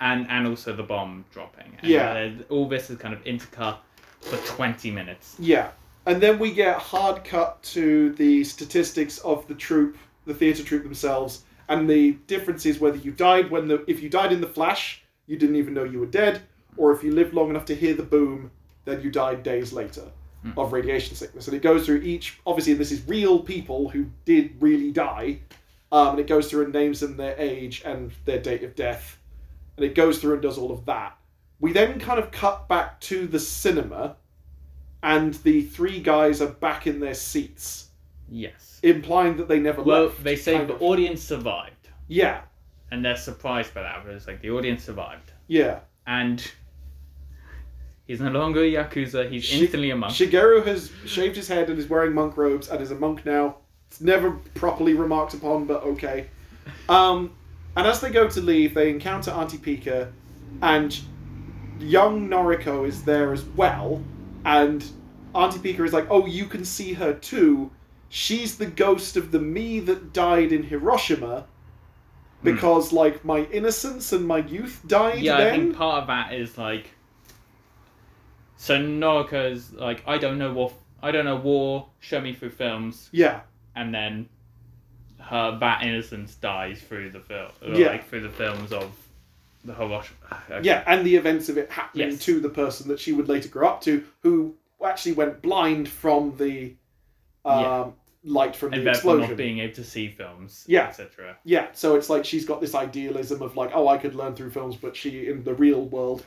and 0.01 0.27
and 0.29 0.47
also 0.47 0.75
the 0.75 0.83
bomb 0.83 1.25
dropping. 1.33 1.77
And, 1.81 1.91
Yeah. 1.91 2.31
uh, 2.49 2.53
all 2.53 2.69
this 2.69 2.91
is 2.91 2.99
kind 2.99 3.15
of 3.15 3.23
intercut 3.25 3.79
for 4.21 4.37
twenty 4.47 4.91
minutes. 4.91 5.37
yeah. 5.39 5.71
And 6.07 6.23
then 6.23 6.39
we 6.39 6.53
get 6.55 6.79
hard 6.79 7.23
cut 7.23 7.63
to 7.75 8.15
the 8.15 8.43
statistics 8.43 9.19
of 9.19 9.47
the 9.47 9.55
troupe, 9.55 9.99
the 10.25 10.33
theatre 10.33 10.63
troupe 10.65 10.83
themselves, 10.85 11.45
and 11.69 11.89
the 11.89 12.13
difference 12.27 12.67
is 12.67 12.81
whether 12.81 12.97
you 12.97 13.13
died 13.13 13.51
when 13.51 13.69
the 13.69 13.85
if 13.87 14.03
you 14.03 14.09
died 14.09 14.33
in 14.33 14.41
the 14.41 14.47
flash, 14.47 15.03
you 15.27 15.37
didn't 15.37 15.57
even 15.57 15.75
know 15.75 15.85
you 15.85 16.01
were 16.01 16.07
dead, 16.07 16.43
or 16.77 16.93
if 16.93 17.03
you 17.03 17.13
lived 17.13 17.35
long 17.35 17.51
enough 17.51 17.65
to 17.67 17.75
hear 17.75 17.95
the 17.95 18.03
boom, 18.03 18.51
then 18.85 19.03
you 19.03 19.11
died 19.11 19.43
days 19.43 19.73
later 19.73 20.05
of 20.57 20.73
radiation 20.73 21.15
sickness. 21.15 21.49
And 21.49 21.57
it 21.57 21.63
goes 21.63 21.85
through 21.85 22.03
each. 22.03 22.39
Obviously, 22.47 22.75
this 22.75 22.93
is 22.93 23.07
real 23.07 23.41
people 23.41 23.89
who 23.89 24.07
did 24.25 24.55
really 24.61 24.93
die, 24.93 25.41
um, 25.93 26.11
and 26.11 26.21
it 26.21 26.27
goes 26.27 26.49
through 26.49 26.65
and 26.65 26.73
names 26.73 27.01
them 27.01 27.17
their 27.17 27.37
age 27.39 27.83
and 27.85 28.13
their 28.25 28.39
date 28.39 28.63
of 28.63 28.75
death, 28.75 29.19
and 29.77 29.85
it 29.85 29.95
goes 29.95 30.19
through 30.19 30.35
and 30.35 30.43
does 30.43 30.59
all 30.59 30.73
of 30.73 30.87
that. 30.87 31.17
We 31.61 31.73
then 31.73 31.99
kind 31.99 32.19
of 32.21 32.31
cut 32.31 32.69
back 32.69 33.01
to 33.03 33.27
the 33.27 33.41
cinema, 33.41 34.17
and 35.03 35.35
the 35.35 35.63
three 35.63 36.01
guys 36.01 36.41
are 36.41 36.49
back 36.49 36.87
in 36.87 37.01
their 37.01 37.15
seats, 37.15 37.88
Yes. 38.31 38.81
implying 38.83 39.37
that 39.39 39.49
they 39.49 39.59
never 39.59 39.83
Well, 39.83 40.05
left. 40.07 40.23
they 40.25 40.37
say 40.37 40.65
the 40.65 40.75
of. 40.75 40.83
audience 40.83 41.23
survived, 41.23 41.89
Yeah, 42.09 42.41
and 42.91 43.05
they're 43.05 43.17
surprised 43.17 43.75
by 43.75 43.83
that. 43.83 44.03
But 44.05 44.15
it's 44.15 44.27
like 44.27 44.41
the 44.43 44.51
audience 44.51 44.85
survived, 44.85 45.33
yeah. 45.47 45.81
and 46.07 46.47
he's 48.07 48.21
no 48.21 48.31
longer 48.31 48.61
a 48.63 48.71
yakuza. 48.73 49.31
He's 49.31 49.45
Shi- 49.45 49.61
instantly 49.63 49.91
a 49.91 49.97
monk. 49.97 50.13
Shigeru 50.13 50.65
has 50.67 50.91
shaved 51.07 51.37
his 51.37 51.49
head 51.49 51.69
and 51.71 51.79
is 51.79 51.89
wearing 51.89 52.13
monk 52.15 52.37
robes 52.37 52.69
and 52.69 52.81
is 52.81 52.91
a 52.91 52.95
monk 52.95 53.25
now. 53.27 53.57
It's 53.91 54.01
never 54.01 54.33
properly 54.55 54.95
remarked 54.95 55.35
upon, 55.35 55.65
but 55.65 55.83
okay. 55.83 56.27
Um, 56.89 57.33
and 57.77 57.87
as 57.87 58.01
they 58.01 58.11
go 58.11 58.29
to 58.29 58.41
leave, 58.41 58.75
they 58.75 58.91
encounter 58.91 59.31
Auntie 59.31 59.57
Pika, 59.59 60.11
and 60.63 60.99
young 61.81 62.29
Noriko 62.29 62.87
is 62.87 63.03
there 63.05 63.33
as 63.33 63.45
well. 63.45 64.03
And 64.45 64.85
Auntie 65.35 65.59
Pika 65.59 65.81
is 65.85 65.93
like, 65.93 66.07
"Oh, 66.11 66.27
you 66.27 66.47
can 66.47 66.65
see 66.65 66.93
her 66.95 67.13
too. 67.15 67.71
She's 68.09 68.57
the 68.59 68.67
ghost 68.67 69.17
of 69.17 69.31
the 69.33 69.39
me 69.41 69.81
that 69.81 70.13
died 70.13 70.53
in 70.53 70.63
Hiroshima." 70.65 71.47
because 72.45 72.93
like 72.93 73.25
my 73.25 73.41
innocence 73.47 74.13
and 74.13 74.25
my 74.25 74.39
youth 74.39 74.81
died 74.87 75.19
yeah, 75.19 75.35
I 75.37 75.41
then. 75.45 75.61
think 75.61 75.77
part 75.77 76.03
of 76.03 76.07
that 76.07 76.33
is 76.33 76.57
like. 76.57 76.91
So 78.57 78.77
Noriko's 78.79 79.73
like, 79.73 80.03
I 80.07 80.19
don't 80.19 80.39
know 80.39 80.53
what 80.53 80.73
I 81.03 81.11
don't 81.11 81.25
know 81.25 81.37
war. 81.37 81.89
Show 82.01 82.21
me 82.21 82.33
through 82.35 82.51
films, 82.51 83.09
yeah, 83.13 83.41
and 83.75 83.93
then 83.95 84.29
her 85.21 85.57
that 85.59 85.83
innocence 85.83 86.35
dies 86.37 86.81
through 86.81 87.11
the 87.11 87.21
film, 87.21 87.51
Yeah. 87.75 87.89
like 87.89 88.09
through 88.09 88.21
the 88.21 88.31
films 88.31 88.73
of 88.73 88.91
the 89.65 89.75
Hiroshima. 89.75 90.43
Okay. 90.51 90.61
yeah, 90.67 90.83
and 90.87 91.05
the 91.05 91.17
events 91.17 91.49
of 91.49 91.59
it 91.59 91.71
happening 91.71 92.13
Yes. 92.13 92.25
to 92.25 92.41
the 92.41 92.49
person 92.49 92.89
that 92.89 92.99
she 93.01 93.13
would 93.13 93.29
later 93.29 93.49
grow 93.49 93.69
up 93.69 93.81
to, 93.83 94.05
who 94.23 94.55
actually 94.85 95.13
went 95.13 95.43
blind 95.43 95.89
from 95.89 96.37
the 96.37 96.75
um, 97.45 97.61
Yeah. 97.63 97.87
Light 98.25 98.55
from 98.57 98.73
and 98.73 98.87
the 98.87 98.91
explosion. 98.91 99.29
not 99.31 99.37
being 99.37 99.59
able 99.61 99.75
to 99.75 99.85
see 99.85 100.09
films, 100.09 100.65
Yeah. 100.67 100.89
etc. 100.89 101.37
Yeah, 101.45 101.69
so 101.73 101.95
it's 101.97 102.11
like 102.11 102.25
she's 102.25 102.45
got 102.45 102.61
this 102.61 102.75
idealism 102.75 103.43
of 103.43 103.57
like, 103.57 103.71
oh, 103.75 103.89
I 103.89 103.97
could 103.99 104.15
learn 104.15 104.35
through 104.35 104.51
films, 104.51 104.77
but 104.77 104.97
she 104.97 105.29
in 105.29 105.45
the 105.45 105.55
real 105.55 105.83
world, 105.87 106.25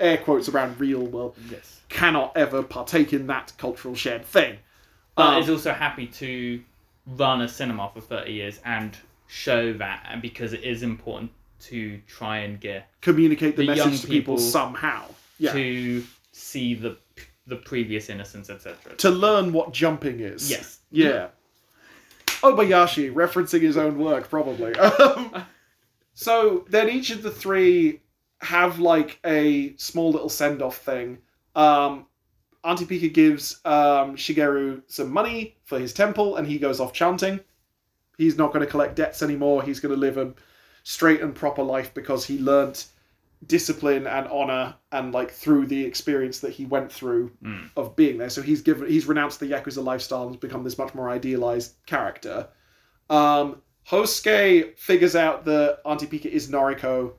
air 0.00 0.18
quotes 0.18 0.48
around 0.48 0.78
real 0.80 1.06
world, 1.06 1.36
Yes, 1.50 1.80
cannot 1.88 2.36
ever 2.36 2.62
partake 2.62 3.12
in 3.12 3.26
that 3.28 3.52
cultural 3.58 3.94
shared 3.94 4.24
thing. 4.24 4.58
but 5.16 5.34
Um, 5.36 5.42
is 5.42 5.48
also 5.48 5.72
happy 5.72 6.06
to 6.08 6.62
run 7.06 7.40
a 7.42 7.48
cinema 7.48 7.90
for 7.94 8.00
thirty 8.00 8.32
years 8.32 8.60
and 8.64 8.96
show 9.28 9.72
that, 9.74 10.04
and 10.10 10.20
because 10.20 10.52
it 10.52 10.64
is 10.64 10.82
important 10.82 11.30
to 11.60 11.98
try 12.08 12.38
and 12.38 12.60
get 12.60 12.88
communicate 13.00 13.56
the, 13.56 13.62
the 13.62 13.68
message 13.68 13.84
young 13.86 13.94
to 13.98 14.06
people 14.08 14.34
people 14.34 14.38
somehow. 14.38 15.04
Yeah. 15.38 15.52
To, 15.52 16.00
to 16.00 16.06
see 16.32 16.74
the 16.74 16.96
the 17.46 17.56
previous 17.56 18.08
innocence, 18.08 18.48
etc. 18.50 18.96
To 18.96 19.10
learn 19.10 19.52
what 19.52 19.72
jumping 19.72 20.20
is. 20.20 20.50
Yes. 20.50 20.78
Yeah. 20.94 21.28
Obayashi, 22.42 23.12
referencing 23.12 23.62
his 23.62 23.76
own 23.76 23.98
work, 23.98 24.28
probably. 24.28 24.74
Um, 25.00 25.46
so 26.16 26.64
then 26.68 26.88
each 26.88 27.10
of 27.10 27.22
the 27.22 27.30
three 27.30 28.00
have 28.40 28.78
like 28.78 29.18
a 29.26 29.74
small 29.76 30.12
little 30.12 30.28
send 30.28 30.62
off 30.62 30.76
thing. 30.78 31.18
Um, 31.56 32.06
Auntie 32.62 32.86
Pika 32.86 33.12
gives 33.12 33.60
um, 33.64 34.16
Shigeru 34.16 34.82
some 34.86 35.12
money 35.12 35.56
for 35.64 35.78
his 35.78 35.92
temple, 35.92 36.36
and 36.36 36.46
he 36.46 36.58
goes 36.58 36.80
off 36.80 36.92
chanting. 36.92 37.40
He's 38.16 38.38
not 38.38 38.52
going 38.52 38.64
to 38.64 38.70
collect 38.70 38.94
debts 38.94 39.22
anymore. 39.22 39.62
He's 39.62 39.80
going 39.80 39.94
to 39.94 40.00
live 40.00 40.16
a 40.16 40.32
straight 40.84 41.20
and 41.20 41.34
proper 41.34 41.62
life 41.62 41.92
because 41.94 42.24
he 42.24 42.38
learnt 42.38 42.86
discipline 43.46 44.06
and 44.06 44.26
honor, 44.28 44.74
and 44.92 45.12
like 45.12 45.30
through 45.30 45.66
the 45.66 45.84
experience 45.84 46.40
that 46.40 46.52
he 46.52 46.66
went 46.66 46.90
through 46.92 47.30
Mm. 47.42 47.70
of 47.76 47.96
being 47.96 48.18
there. 48.18 48.30
So 48.30 48.42
he's 48.42 48.62
given 48.62 48.88
he's 48.88 49.06
renounced 49.06 49.40
the 49.40 49.46
yakuza 49.46 49.82
lifestyle 49.84 50.26
and 50.28 50.38
become 50.40 50.64
this 50.64 50.78
much 50.78 50.94
more 50.94 51.08
idealized 51.10 51.74
character. 51.86 52.48
Um, 53.10 53.60
Hosuke 53.88 54.78
figures 54.78 55.14
out 55.14 55.44
that 55.44 55.80
Auntie 55.84 56.06
Pika 56.06 56.26
is 56.26 56.48
Noriko, 56.50 57.12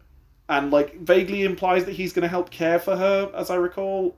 and 0.50 0.72
like 0.72 1.00
vaguely 1.00 1.44
implies 1.44 1.86
that 1.86 1.92
he's 1.94 2.12
going 2.14 2.24
to 2.24 2.28
help 2.30 2.50
care 2.50 2.80
for 2.80 2.96
her, 2.96 3.32
as 3.36 3.50
I 3.50 3.56
recall. 3.56 4.18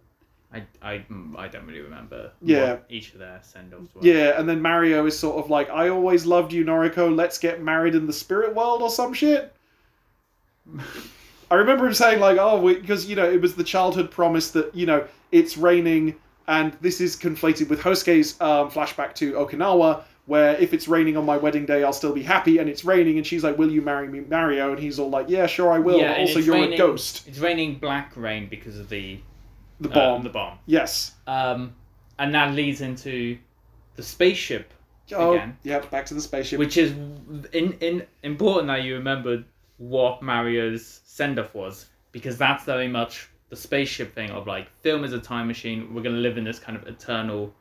I, 0.54 0.64
I, 0.82 1.06
mm, 1.12 1.38
I 1.38 1.50
don't 1.50 1.66
really 1.66 1.82
remember. 1.82 2.32
Yeah. 2.42 2.78
each 2.88 3.12
of 3.12 3.20
their 3.20 3.42
send 3.44 3.74
offs 3.74 3.94
were. 3.94 4.02
Yeah, 4.02 4.40
and 4.40 4.48
then 4.48 4.62
Mario 4.62 5.06
is 5.06 5.20
sort 5.20 5.44
of 5.44 5.50
like, 5.50 5.70
"I 5.70 5.90
always 5.90 6.26
loved 6.26 6.54
you, 6.54 6.64
Noriko. 6.64 7.14
Let's 7.14 7.38
get 7.38 7.62
married 7.62 7.96
in 7.96 8.08
the 8.08 8.14
spirit 8.14 8.56
world 8.56 8.82
or 8.82 8.90
some 8.90 9.14
shit." 9.14 9.54
I 11.50 11.56
remember 11.56 11.86
him 11.88 11.94
saying 11.94 12.20
like, 12.20 12.38
"Oh, 12.40 12.62
because 12.74 13.06
you 13.08 13.16
know 13.16 13.30
it 13.30 13.42
was 13.42 13.56
the 13.56 13.64
childhood 13.64 14.12
promise 14.12 14.52
that 14.52 14.74
you 14.76 14.86
know 14.86 15.06
it's 15.32 15.58
raining." 15.58 16.16
And 16.50 16.74
this 16.80 17.02
is 17.02 17.18
conflated 17.18 17.68
with 17.70 17.82
Hosuke's 17.82 18.40
um, 18.40 18.72
flashback 18.72 19.14
to 19.16 19.34
Okinawa, 19.34 20.04
where 20.28 20.56
if 20.56 20.74
it's 20.74 20.88
raining 20.88 21.18
on 21.18 21.26
my 21.26 21.36
wedding 21.36 21.66
day, 21.66 21.84
I'll 21.84 21.92
still 21.92 22.14
be 22.14 22.24
happy. 22.24 22.58
And 22.60 22.70
it's 22.70 22.86
raining, 22.86 23.18
and 23.18 23.28
she's 23.28 23.44
like, 23.44 23.58
"Will 23.58 23.70
you 23.72 23.82
marry 23.82 24.08
me, 24.08 24.22
Mario?" 24.22 24.72
And 24.72 24.80
he's 24.80 24.98
all 25.00 25.10
like, 25.10 25.28
"Yeah, 25.30 25.46
sure, 25.48 25.72
I 25.72 25.80
will." 25.80 26.00
Yeah, 26.00 26.14
but 26.14 26.20
also, 26.22 26.40
you're 26.40 26.56
raining- 26.56 26.74
a 26.74 26.78
ghost. 26.78 27.28
It's 27.28 27.40
raining 27.40 27.80
black 27.80 28.14
rain 28.16 28.48
because 28.50 28.80
of 28.80 28.90
the 28.90 29.20
The 29.82 29.90
uh, 29.90 29.94
bomb. 29.94 30.24
the 30.24 30.30
bomb. 30.30 30.58
yes. 30.66 31.14
Um, 31.28 31.74
and 32.20 32.34
that 32.34 32.54
leads 32.56 32.82
into 32.82 33.38
the 33.96 34.04
spaceship, 34.04 34.74
Oh, 35.14 35.34
Again. 35.36 35.58
yeah. 35.64 35.80
Back 35.80 36.06
to 36.08 36.14
the 36.14 36.22
spaceship. 36.22 36.60
which 36.60 36.78
is 36.78 36.92
in, 37.54 37.74
in 37.80 38.06
important 38.24 38.68
that 38.68 38.84
you 38.84 38.96
remembered 38.96 39.46
what 39.78 40.22
Mario's 40.22 41.02
send 41.06 41.40
off 41.40 41.54
was 41.54 41.88
because 42.12 42.38
that's 42.38 42.64
very 42.64 42.88
much 42.88 43.30
the 43.50 43.56
spaceship 43.56 44.14
thing 44.14 44.30
of 44.32 44.48
like 44.48 44.70
film 44.82 45.04
is 45.04 45.14
a 45.14 45.20
time 45.20 45.48
machine. 45.48 45.94
We're 45.94 46.02
gonna 46.02 46.18
live 46.18 46.38
in 46.38 46.44
this 46.44 46.60
kind 46.60 46.78
of 46.78 46.88
eternal 46.88 47.54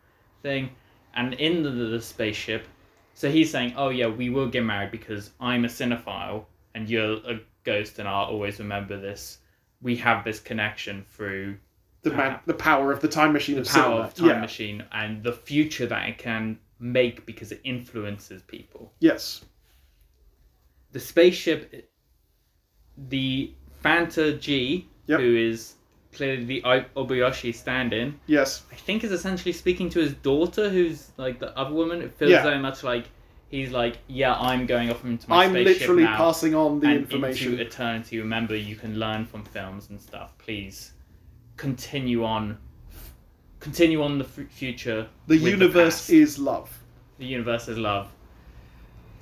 thing, 0.42 0.70
and 1.14 1.34
in 1.34 1.62
the, 1.62 1.70
the 1.70 2.00
spaceship, 2.00 2.66
so 3.14 3.30
he's 3.30 3.50
saying, 3.50 3.74
"Oh 3.76 3.90
yeah, 3.90 4.06
we 4.08 4.30
will 4.30 4.48
get 4.48 4.64
married 4.64 4.90
because 4.90 5.30
I'm 5.40 5.64
a 5.64 5.68
cinephile 5.68 6.44
and 6.74 6.88
you're 6.88 7.16
a 7.26 7.40
ghost, 7.64 7.98
and 7.98 8.08
I'll 8.08 8.26
always 8.26 8.58
remember 8.58 8.98
this. 9.00 9.38
We 9.82 9.96
have 9.96 10.24
this 10.24 10.40
connection 10.40 11.04
through 11.10 11.58
the 12.02 12.10
man, 12.12 12.40
the 12.46 12.54
power 12.54 12.92
of 12.92 13.00
the 13.00 13.08
time 13.08 13.32
machine 13.32 13.56
the 13.56 13.62
of 13.62 13.68
power 13.68 13.82
cinema. 13.82 14.00
of 14.02 14.14
time 14.14 14.28
yeah. 14.28 14.40
machine 14.40 14.84
and 14.92 15.22
the 15.22 15.32
future 15.32 15.86
that 15.86 16.08
it 16.08 16.18
can 16.18 16.58
make 16.78 17.26
because 17.26 17.52
it 17.52 17.60
influences 17.64 18.42
people." 18.42 18.92
Yes. 19.00 19.44
the 20.92 21.00
spaceship, 21.00 21.90
the 23.09 23.53
Fanta 23.84 24.38
G, 24.40 24.86
Yep. 25.07 25.20
who 25.20 25.36
is 25.36 25.74
clearly 26.12 26.44
the 26.44 26.62
Obayashi 26.97 27.55
stand-in, 27.55 28.18
Yes. 28.26 28.64
I 28.72 28.74
think 28.74 29.05
is 29.05 29.12
essentially 29.12 29.53
speaking 29.53 29.90
to 29.90 30.01
his 30.01 30.14
daughter, 30.14 30.70
who's 30.70 31.11
like 31.16 31.38
the 31.38 31.57
other 31.59 31.74
woman. 31.74 32.01
It 32.03 32.12
feels 32.12 32.30
Yeah. 32.32 32.42
very 32.42 32.59
much 32.59 32.82
like 32.82 33.05
he's 33.49 33.70
like, 33.70 33.99
yeah, 34.09 34.34
I'm 34.34 34.66
going 34.66 34.90
off 34.90 35.05
into 35.05 35.28
my 35.28 35.44
I'm 35.44 35.51
spaceship 35.53 35.80
literally 35.82 36.03
now, 36.05 36.16
passing 36.16 36.55
on 36.55 36.80
the 36.80 36.86
and 36.88 36.97
information. 37.01 37.53
into 37.53 37.62
eternity. 37.62 38.18
Remember, 38.18 38.57
you 38.57 38.74
can 38.76 38.99
learn 38.99 39.24
from 39.26 39.44
films 39.44 39.90
and 39.90 40.01
stuff. 40.01 40.36
Please 40.38 40.92
continue 41.57 42.24
on, 42.24 42.59
continue 43.61 44.03
on 44.03 44.18
the 44.18 44.24
f- 44.24 44.49
future. 44.51 45.07
the 45.26 45.36
universe 45.36 45.94
past. 46.07 46.11
is 46.11 46.38
love. 46.38 46.70
the 47.18 47.24
universe 47.26 47.68
is 47.68 47.78
love. 47.78 48.09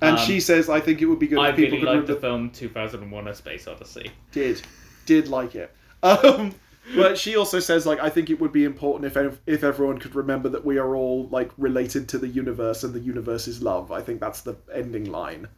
And 0.03 0.19
Um, 0.19 0.27
she 0.27 0.41
says, 0.41 0.69
I 0.69 0.81
think 0.81 1.01
it 1.01 1.07
would 1.07 1.19
be 1.19 1.27
good 1.29 1.39
I 1.39 1.51
if 1.51 1.57
people 1.57 1.79
really 1.79 1.87
could 1.87 1.95
liked 1.95 2.07
the 2.09 2.15
remember. 2.15 2.51
film 2.51 2.51
2001: 2.51 3.29
A 3.29 3.35
Space 3.35 3.67
Odyssey. 3.69 4.11
Did. 4.33 4.63
Did 5.07 5.29
like 5.29 5.55
it. 5.55 5.75
Um, 6.03 6.55
but 6.95 7.17
she 7.17 7.35
also 7.35 7.61
says, 7.61 7.87
like, 7.87 7.99
I 7.99 8.11
think 8.11 8.29
it 8.29 8.39
would 8.39 8.53
be 8.53 8.65
important 8.65 9.07
if 9.11 9.17
ev- 9.17 9.41
if 9.47 9.65
everyone 9.65 9.97
could 9.99 10.15
remember 10.15 10.51
that 10.51 10.63
we 10.67 10.77
are 10.77 10.95
all, 10.95 11.27
like, 11.29 11.51
related 11.57 12.11
to 12.11 12.19
the 12.19 12.29
universe 12.29 12.85
and 12.85 12.93
the 12.93 13.01
universe 13.01 13.49
is 13.49 13.63
love. 13.63 13.91
I 13.91 14.03
think 14.03 14.21
that's 14.21 14.43
the 14.43 14.57
ending 14.71 15.11
line. 15.11 15.49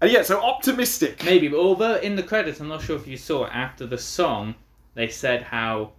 And 0.00 0.10
yeah, 0.10 0.22
so 0.22 0.40
optimistic. 0.42 1.24
Maybe, 1.24 1.46
but 1.46 1.58
although 1.60 1.94
in 1.94 2.16
the 2.16 2.24
credits, 2.24 2.58
I'm 2.58 2.66
not 2.66 2.82
sure 2.82 2.96
if 2.96 3.06
you 3.06 3.16
saw 3.16 3.46
after 3.46 3.86
the 3.86 3.98
song, 3.98 4.56
they 4.94 5.06
said 5.06 5.44
how, 5.44 5.92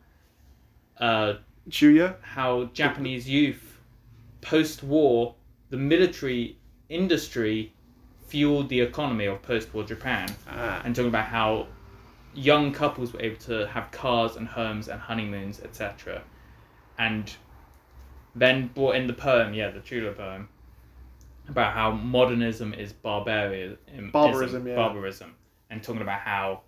uh, 1.00 1.36
Chuya? 1.70 2.16
how 2.22 2.66
Japanese 2.74 3.30
youth, 3.30 3.78
post-war, 4.42 5.36
the 5.70 5.78
military 5.78 6.58
industry 6.94 7.74
fueled 8.28 8.70
the 8.70 8.82
economy 8.82 9.26
of 9.26 9.42
post-war 9.42 9.84
Japan, 9.84 10.28
Ah. 10.48 10.82
and 10.84 10.96
talking 10.96 11.10
about 11.10 11.26
how 11.26 11.68
young 12.34 12.72
couples 12.72 13.14
were 13.14 13.22
able 13.22 13.38
to 13.38 13.68
have 13.68 13.92
cars 13.92 14.36
and 14.36 14.48
homes 14.48 14.88
and 14.88 15.00
honeymoons, 15.00 15.60
etc. 15.62 16.24
And 16.98 17.36
then 18.36 18.68
brought 18.68 18.96
in 18.96 19.08
the 19.08 19.14
poem, 19.14 19.54
yeah, 19.54 19.70
the 19.70 19.80
Chuya 19.80 20.16
poem, 20.16 20.50
about 21.48 21.74
how 21.74 21.92
modernism 21.92 22.74
is 22.74 22.94
barbarian, 22.94 23.78
Barbarism, 24.12 24.68
yeah. 24.68 24.76
barbarism, 24.76 25.36
and 25.70 25.84
talking 25.84 26.02
about 26.02 26.22
how, 26.22 26.62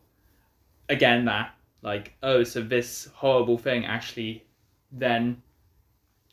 again, 0.89 1.25
that 1.25 1.55
like, 1.81 2.13
oh, 2.23 2.43
so 2.43 2.61
this 2.61 3.07
horrible 3.13 3.57
thing 3.59 3.85
actually 3.85 4.43
then 4.91 5.41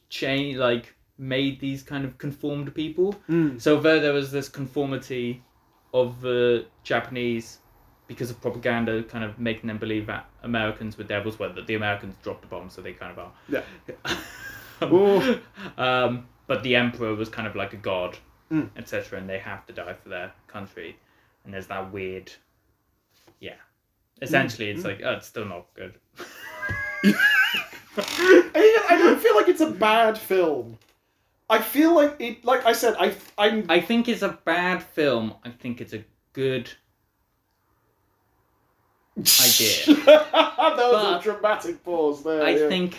change, 0.08 0.56
like, 0.56 0.94
made 1.22 1.60
these 1.60 1.82
kind 1.84 2.04
of 2.04 2.18
conformed 2.18 2.74
people. 2.74 3.14
Mm. 3.30 3.60
So 3.60 3.78
though 3.80 4.00
there 4.00 4.12
was 4.12 4.32
this 4.32 4.48
conformity 4.48 5.42
of 5.94 6.20
the 6.20 6.66
Japanese 6.82 7.58
because 8.08 8.28
of 8.28 8.40
propaganda, 8.42 9.02
kind 9.04 9.24
of 9.24 9.38
making 9.38 9.68
them 9.68 9.78
believe 9.78 10.06
that 10.06 10.28
Americans 10.42 10.98
were 10.98 11.04
devils, 11.04 11.38
well, 11.38 11.52
that 11.54 11.66
the 11.66 11.76
Americans 11.76 12.16
dropped 12.22 12.42
the 12.42 12.48
bomb, 12.48 12.68
so 12.68 12.82
they 12.82 12.92
kind 12.92 13.12
of 13.12 13.18
are. 13.18 13.32
Yeah. 13.48 13.62
Um, 15.78 16.26
but 16.48 16.64
the 16.64 16.74
emperor 16.74 17.14
was 17.14 17.28
kind 17.28 17.46
of 17.46 17.54
like 17.54 17.72
a 17.72 17.76
god, 17.76 18.18
Mm. 18.50 18.68
etc., 18.76 19.16
and 19.20 19.30
they 19.30 19.38
have 19.38 19.64
to 19.66 19.72
die 19.72 19.94
for 19.94 20.08
their 20.08 20.32
country. 20.48 20.96
And 21.44 21.54
there's 21.54 21.68
that 21.68 21.92
weird, 21.92 22.32
yeah. 23.38 23.54
Essentially, 24.20 24.68
it's 24.70 24.84
like 24.84 25.00
oh, 25.04 25.12
it's 25.12 25.28
still 25.28 25.44
not 25.44 25.66
good. 25.74 25.94
I 27.96 28.96
don't 28.98 29.20
feel 29.20 29.36
like 29.36 29.48
it's 29.48 29.60
a 29.60 29.70
bad 29.70 30.18
film. 30.18 30.78
I 31.52 31.58
feel 31.60 31.94
like 31.94 32.16
it. 32.18 32.44
Like 32.44 32.64
I 32.66 32.72
said, 32.72 32.94
I 32.98 33.14
I'm 33.38 33.66
I 33.68 33.80
think 33.80 34.08
it's 34.08 34.22
a 34.22 34.38
bad 34.44 34.82
film. 34.82 35.34
I 35.44 35.50
think 35.50 35.80
it's 35.82 35.92
a 35.92 36.02
good. 36.32 36.70
idea. 39.18 39.84
that 40.06 40.32
was 40.32 41.02
But 41.02 41.20
a 41.20 41.22
dramatic 41.22 41.84
pause 41.84 42.22
there. 42.24 42.42
I 42.42 42.50
yeah. 42.56 42.68
think 42.68 42.98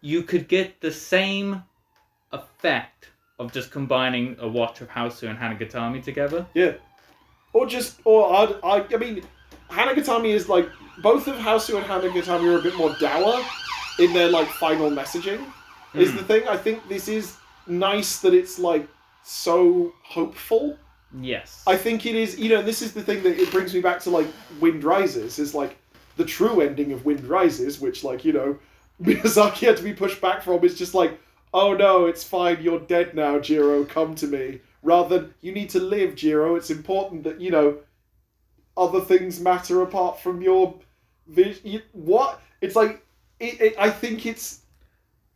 you 0.00 0.22
could 0.22 0.48
get 0.48 0.80
the 0.80 0.90
same 0.90 1.62
effect 2.32 3.10
of 3.38 3.52
just 3.52 3.70
combining 3.70 4.36
a 4.40 4.48
watch 4.48 4.80
of 4.80 4.88
Hausu 4.88 5.28
and 5.28 5.38
Hanagatami 5.38 6.02
together. 6.02 6.46
Yeah. 6.54 6.72
or 7.52 7.66
just 7.66 8.00
or 8.04 8.34
I'd, 8.34 8.54
I 8.64 8.94
I 8.94 8.96
mean, 8.96 9.22
Hanagatami 9.70 10.28
is 10.28 10.48
like 10.48 10.68
both 11.02 11.28
of 11.28 11.36
Hausu 11.36 11.76
and 11.76 11.84
Hanagatami 11.84 12.46
are 12.54 12.58
a 12.58 12.62
bit 12.62 12.76
more 12.76 12.94
dour 12.98 13.44
in 13.98 14.12
their 14.14 14.30
like 14.30 14.48
final 14.48 14.90
messaging. 14.90 15.44
Is 15.94 16.10
Hmm. 16.10 16.16
the 16.16 16.24
thing 16.24 16.48
I 16.48 16.56
think 16.56 16.88
this 16.88 17.08
is 17.08 17.36
nice 17.66 18.18
that 18.20 18.34
it's 18.34 18.58
like 18.58 18.88
so 19.22 19.92
hopeful. 20.02 20.76
Yes. 21.20 21.62
I 21.66 21.76
think 21.76 22.06
it 22.06 22.14
is, 22.14 22.38
you 22.38 22.48
know, 22.48 22.62
this 22.62 22.80
is 22.82 22.92
the 22.92 23.02
thing 23.02 23.22
that 23.22 23.38
it 23.38 23.50
brings 23.50 23.74
me 23.74 23.80
back 23.80 24.00
to 24.00 24.10
like 24.10 24.26
Wind 24.60 24.82
Rises, 24.84 25.38
is 25.38 25.54
like 25.54 25.76
the 26.16 26.24
true 26.24 26.60
ending 26.60 26.92
of 26.92 27.04
Wind 27.04 27.24
Rises, 27.24 27.80
which 27.80 28.02
like, 28.04 28.24
you 28.24 28.32
know, 28.32 28.58
Miyazaki 29.02 29.66
had 29.66 29.76
to 29.76 29.82
be 29.82 29.92
pushed 29.92 30.20
back 30.20 30.42
from 30.42 30.64
is 30.64 30.78
just 30.78 30.94
like, 30.94 31.18
oh 31.52 31.74
no, 31.74 32.06
it's 32.06 32.24
fine, 32.24 32.62
you're 32.62 32.80
dead 32.80 33.14
now, 33.14 33.38
Jiro, 33.38 33.84
come 33.84 34.14
to 34.16 34.26
me. 34.26 34.60
Rather 34.82 35.18
than, 35.18 35.34
you 35.42 35.52
need 35.52 35.68
to 35.70 35.80
live, 35.80 36.14
Jiro, 36.16 36.56
it's 36.56 36.70
important 36.70 37.22
that, 37.24 37.40
you 37.40 37.50
know, 37.50 37.76
other 38.76 39.00
things 39.00 39.38
matter 39.40 39.82
apart 39.82 40.18
from 40.20 40.40
your 40.40 40.74
vision. 41.28 41.82
What? 41.92 42.40
It's 42.62 42.74
like, 42.74 43.04
it, 43.38 43.60
it, 43.60 43.74
I 43.78 43.90
think 43.90 44.24
it's, 44.24 44.61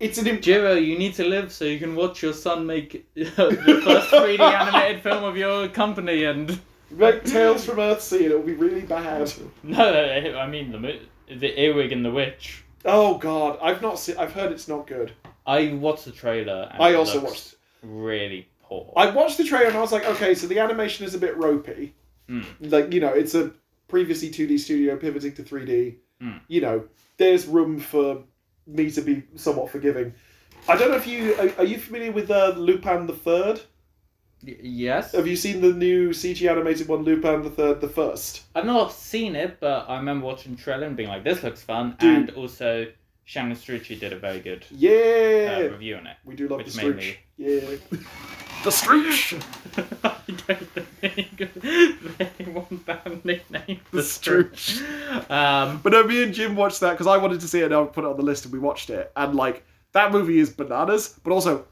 it's 0.01 0.19
an 0.19 0.27
imp- 0.27 0.43
Jiro, 0.43 0.75
you 0.75 0.99
need 0.99 1.15
to 1.15 1.25
live 1.25 1.53
so 1.53 1.65
you 1.65 1.79
can 1.79 1.95
watch 1.95 2.23
your 2.23 2.33
son 2.33 2.67
make 2.67 3.07
the 3.15 3.25
first 3.25 4.11
3D 4.11 4.41
animated 4.41 5.03
film 5.03 5.25
of 5.25 5.37
your 5.37 5.69
company 5.69 6.25
and. 6.25 6.61
make 6.91 7.25
Tales 7.25 7.65
from 7.65 7.77
Earthsea 7.79 8.17
and 8.17 8.25
it'll 8.27 8.43
be 8.43 8.55
really 8.55 8.83
bad. 8.83 9.33
No, 9.63 9.85
I 10.39 10.47
mean 10.47 10.71
the 10.71 11.01
the 11.35 11.61
Earwig 11.61 11.93
and 11.93 12.05
the 12.05 12.11
Witch. 12.11 12.65
Oh 12.85 13.19
god, 13.19 13.59
I've 13.61 13.83
not 13.83 13.99
seen. 13.99 14.17
I've 14.17 14.33
heard 14.33 14.53
it's 14.53 14.69
not 14.69 14.87
good. 14.87 15.13
I 15.47 15.73
watched 15.73 16.05
the 16.05 16.13
trailer. 16.13 16.69
And 16.73 16.83
I 16.83 16.91
it 16.91 16.95
also 16.95 17.21
looks 17.21 17.31
watched. 17.31 17.55
really 17.83 18.49
poor. 18.63 18.93
I 18.97 19.11
watched 19.11 19.39
the 19.39 19.45
trailer 19.45 19.67
and 19.67 19.77
I 19.77 19.81
was 19.81 19.93
like, 19.93 20.07
okay, 20.07 20.35
so 20.35 20.47
the 20.47 20.59
animation 20.59 21.05
is 21.05 21.15
a 21.15 21.19
bit 21.19 21.37
ropey. 21.37 21.95
Hmm. 22.29 22.43
Like 22.61 22.93
you 22.93 23.01
know, 23.01 23.13
it's 23.13 23.35
a 23.35 23.53
previously 23.89 24.31
two 24.31 24.47
D 24.47 24.57
studio 24.59 24.97
pivoting 24.97 25.35
to 25.35 25.43
three 25.43 25.65
D. 25.65 25.97
Hmm. 26.21 26.39
You 26.49 26.61
know, 26.61 26.85
there's 27.17 27.47
room 27.47 27.79
for 27.81 28.23
me 28.67 28.91
to 28.91 29.01
be 29.01 29.23
somewhat 29.37 29.71
forgiving. 29.71 30.13
I 30.69 30.77
don't 30.77 30.91
know 30.91 30.97
if 30.97 31.07
you 31.07 31.35
are, 31.37 31.51
are 31.59 31.65
you 31.65 31.79
familiar 31.79 32.13
with 32.13 32.31
uh, 32.31 32.55
Lupin 32.57 33.07
the 33.07 33.13
Third? 33.15 33.61
Y- 34.45 34.57
yes. 34.63 35.13
Have 35.13 35.27
you 35.27 35.37
seen 35.37 35.61
the 35.61 35.73
new 35.73 36.11
CG 36.11 36.49
animated 36.51 36.89
one, 36.89 37.03
Lupin 37.05 37.43
the 37.43 37.51
Third, 37.51 37.81
the 37.81 37.89
first? 37.89 38.43
I've 38.55 38.67
not 38.67 38.93
seen 38.93 39.37
it, 39.37 39.59
but 39.61 39.89
I 39.89 39.97
remember 39.97 40.27
watching 40.27 40.57
trailer 40.57 40.87
and 40.87 40.97
being 40.97 41.09
like, 41.09 41.25
"This 41.25 41.43
looks 41.43 41.63
fun." 41.63 41.97
Dude. 41.99 42.11
And 42.17 42.31
also, 42.31 42.87
Shannon 43.25 43.57
Strucci 43.57 43.99
did 43.99 44.13
a 44.13 44.19
very 44.19 44.41
good 44.41 44.63
uh, 44.65 44.77
Yeah, 44.77 45.59
review 45.61 45.97
on 45.97 46.07
it. 46.07 46.17
we 46.25 46.35
do 46.37 46.49
love 46.49 46.65
the 46.65 46.71
Strooch. 46.71 46.97
me- 46.97 47.17
Yeah, 47.39 47.61
the 48.67 48.73
Strooch. 48.73 49.35
I 50.05 50.17
don't 50.27 50.71
think 51.01 51.51
anyone 52.39 52.83
that 52.87 53.25
nickname. 53.25 53.81
The 53.93 54.03
Strooch. 54.03 54.83
Um, 55.31 55.81
But 55.83 55.93
no, 55.93 56.03
me 56.03 56.25
and 56.25 56.35
Jim 56.35 56.57
watched 56.57 56.81
that 56.81 56.93
because 56.93 57.07
I 57.07 57.17
wanted 57.17 57.41
to 57.41 57.49
see 57.49 57.61
it 57.61 57.67
and 57.67 57.75
I 57.75 57.85
put 57.85 58.05
it 58.05 58.09
on 58.09 58.17
the 58.17 58.25
list 58.25 58.45
and 58.45 58.53
we 58.53 58.59
watched 58.59 58.91
it. 58.91 59.13
And 59.17 59.37
like 59.37 59.65
that 59.93 60.11
movie 60.11 60.41
is 60.41 60.51
bananas, 60.51 61.19
but 61.23 61.33
also 61.33 61.65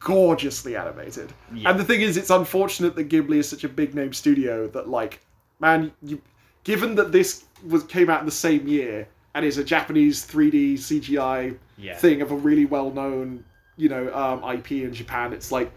gorgeously 0.00 0.76
animated. 0.76 1.32
Yeah. 1.54 1.70
And 1.70 1.80
the 1.80 1.84
thing 1.84 2.02
is, 2.02 2.18
it's 2.18 2.30
unfortunate 2.30 2.94
that 2.96 3.08
Ghibli 3.08 3.36
is 3.36 3.48
such 3.48 3.64
a 3.64 3.68
big 3.68 3.94
name 3.94 4.12
studio 4.12 4.66
that 4.68 4.88
like, 4.88 5.20
man, 5.60 5.92
you, 6.02 6.20
given 6.64 6.94
that 6.96 7.10
this 7.10 7.44
was 7.66 7.84
came 7.84 8.10
out 8.10 8.20
in 8.20 8.26
the 8.26 8.32
same 8.32 8.68
year 8.68 9.08
and 9.34 9.46
is 9.46 9.56
a 9.56 9.64
Japanese 9.64 10.26
3D 10.26 10.74
CGI 10.74 11.56
yeah. 11.78 11.96
thing 11.96 12.20
of 12.20 12.32
a 12.32 12.36
really 12.36 12.66
well 12.66 12.90
known, 12.90 13.42
you 13.78 13.88
know, 13.88 14.14
um, 14.14 14.44
IP 14.54 14.72
in 14.72 14.92
Japan, 14.92 15.32
it's 15.32 15.50
like, 15.50 15.72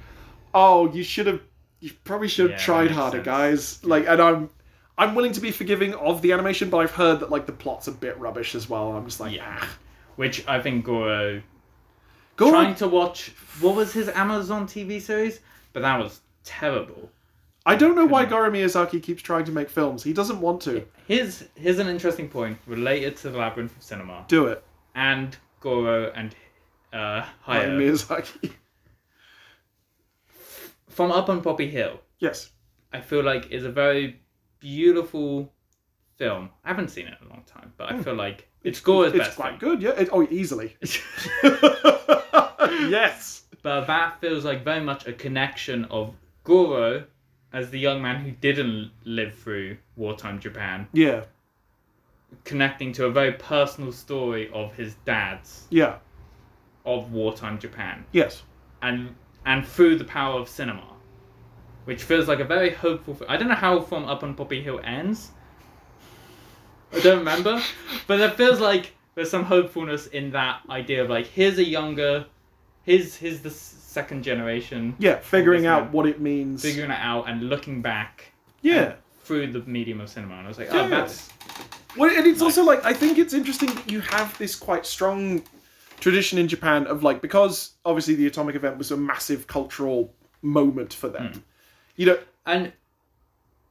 oh, 0.57 0.91
you 0.91 1.03
should 1.03 1.27
have, 1.27 1.41
you 1.79 1.91
probably 2.03 2.27
should 2.27 2.49
have 2.51 2.59
Yeah, 2.59 2.65
tried 2.65 2.91
harder, 2.91 3.17
sense. 3.17 3.25
guys. 3.25 3.85
Like, 3.85 4.05
and 4.07 4.21
I'm, 4.21 4.49
I'm 4.97 5.13
willing 5.15 5.33
to 5.33 5.41
be 5.41 5.51
forgiving 5.51 5.93
of 5.95 6.21
the 6.21 6.31
animation, 6.31 6.69
but 6.69 6.77
I've 6.79 6.91
heard 6.91 7.19
that 7.19 7.29
like 7.29 7.45
the 7.45 7.51
plot's 7.51 7.87
a 7.87 7.91
bit 7.91 8.17
rubbish 8.19 8.55
as 8.55 8.67
well. 8.69 8.91
I'm 8.93 9.05
just 9.05 9.19
like, 9.19 9.33
Yeah. 9.33 9.59
ah. 9.61 9.77
Which 10.15 10.47
I 10.47 10.59
think 10.59 10.83
Goro 10.85 11.41
Go 12.37 12.49
trying 12.49 12.73
to 12.75 12.87
watch 12.87 13.31
what 13.61 13.75
was 13.75 13.93
his 13.93 14.09
Amazon 14.09 14.65
TV 14.67 14.99
series, 15.01 15.39
but 15.73 15.81
that 15.81 15.97
was 15.99 16.21
terrible. 16.43 17.09
I 17.65 17.75
don't 17.75 17.95
know 17.95 18.05
why 18.05 18.25
Goro 18.25 18.49
Miyazaki 18.49 19.03
keeps 19.03 19.21
trying 19.21 19.43
to 19.45 19.51
make 19.51 19.69
films. 19.69 20.01
He 20.03 20.13
doesn't 20.13 20.39
want 20.41 20.61
to. 20.63 20.85
Here's 21.07 21.43
here's 21.55 21.79
an 21.79 21.87
interesting 21.87 22.29
point 22.29 22.57
related 22.65 23.17
to 23.17 23.29
the 23.29 23.37
Labyrinth 23.37 23.75
of 23.77 23.83
Cinema 23.83 24.25
Do 24.27 24.47
it. 24.47 24.63
and 24.95 25.35
Goro 25.59 26.11
and 26.15 26.33
uh, 26.93 27.23
Hayao 27.45 27.77
Miyazaki. 27.77 28.51
From 30.97 31.11
Up 31.11 31.29
on 31.29 31.41
Poppy 31.41 31.69
Hill. 31.69 31.99
yes. 32.17 32.49
I 32.91 33.01
feel 33.01 33.21
like 33.21 33.51
is 33.51 33.65
a 33.65 33.71
very 33.71 34.19
beautiful 34.59 35.53
film. 36.15 36.49
I 36.65 36.69
haven't 36.69 36.87
seen 36.87 37.05
it 37.05 37.13
in 37.21 37.27
a 37.27 37.29
long 37.29 37.43
time, 37.45 37.71
but 37.77 37.91
I 37.91 37.95
hmm. 37.95 38.01
feel 38.01 38.15
like 38.15 38.49
it's 38.63 38.79
Goro's 38.79 39.13
It's 39.13 39.19
best 39.19 39.35
quite 39.35 39.59
film. 39.59 39.77
good, 39.77 39.83
yeah. 39.83 39.91
It, 39.91 40.09
oh, 40.11 40.25
easily. 40.31 40.75
yes. 42.89 43.43
But 43.61 43.85
that 43.85 44.19
feels 44.21 44.43
like 44.43 44.63
very 44.63 44.83
much 44.83 45.05
a 45.05 45.13
connection 45.13 45.85
of 45.85 46.15
Goro 46.43 47.05
as 47.53 47.69
the 47.69 47.77
young 47.77 48.01
man 48.01 48.23
who 48.23 48.31
didn't 48.31 48.89
live 49.03 49.35
through 49.35 49.77
wartime 49.97 50.39
Japan, 50.39 50.87
Yeah. 50.93 51.25
connecting 52.43 52.91
to 52.93 53.05
a 53.05 53.11
very 53.11 53.33
personal 53.33 53.91
story 53.91 54.49
of 54.51 54.73
his 54.73 54.95
dad's 55.05 55.67
Yeah. 55.69 55.97
of 56.85 57.11
wartime 57.11 57.59
Japan, 57.59 58.05
Yes. 58.13 58.41
and 58.81 59.15
and 59.47 59.65
through 59.65 59.97
the 59.97 60.03
power 60.03 60.39
of 60.39 60.47
cinema, 60.49 60.83
which 61.85 62.03
feels 62.03 62.27
like 62.27 62.39
a 62.39 62.43
very 62.43 62.69
hopeful. 62.69 63.17
I 63.27 63.37
don't 63.37 63.47
know 63.47 63.55
how 63.55 63.79
From 63.79 64.05
Up 64.05 64.21
on 64.21 64.35
Poppy 64.35 64.61
Hill 64.61 64.79
ends. 64.83 65.31
I 66.93 66.99
don't 66.99 67.19
remember, 67.19 67.61
but 68.05 68.19
it 68.19 68.35
feels 68.35 68.59
like 68.59 68.93
there's 69.15 69.31
some 69.31 69.43
hopefulness 69.45 70.07
in 70.07 70.31
that 70.31 70.61
idea 70.69 71.03
of 71.03 71.09
like 71.09 71.27
here's 71.27 71.57
a 71.57 71.63
younger, 71.63 72.25
here's 72.83 73.15
here's 73.15 73.39
the 73.41 73.49
second 73.49 74.23
generation 74.23 74.95
Yeah. 74.99 75.15
Figuring 75.19 75.65
out 75.65 75.91
what 75.91 76.05
it 76.05 76.21
means. 76.21 76.61
figuring 76.61 76.91
it 76.91 76.99
out 76.99 77.27
and 77.29 77.49
looking 77.49 77.81
back 77.81 78.31
yeah. 78.61 78.93
through 79.23 79.47
the 79.53 79.61
medium 79.61 80.01
of 80.01 80.09
cinema. 80.09 80.35
And 80.35 80.45
I 80.45 80.47
was 80.49 80.57
like, 80.59 80.69
oh, 80.71 80.75
Yeah. 80.75 80.83
oh, 80.85 80.89
that's 80.89 81.29
Well, 81.95 82.15
and 82.15 82.27
it's 82.27 82.41
also 82.41 82.63
like 82.63 82.85
I 82.85 82.93
think 82.93 83.17
it's 83.17 83.33
interesting 83.33 83.73
that 83.73 83.89
you 83.89 84.01
have 84.01 84.37
this 84.37 84.55
quite 84.55 84.85
strong 84.85 85.41
tradition 85.99 86.37
in 86.37 86.47
Japan 86.47 86.87
of 86.87 87.03
like 87.03 87.21
because 87.21 87.71
obviously 87.85 88.15
the 88.15 88.27
atomic 88.27 88.55
event 88.55 88.77
was 88.77 88.91
a 88.91 88.97
massive 88.97 89.47
cultural 89.47 90.13
moment 90.41 90.93
for 90.93 91.09
them. 91.09 91.33
Hmm. 91.33 91.39
You 91.95 92.05
know, 92.07 92.19
and 92.45 92.71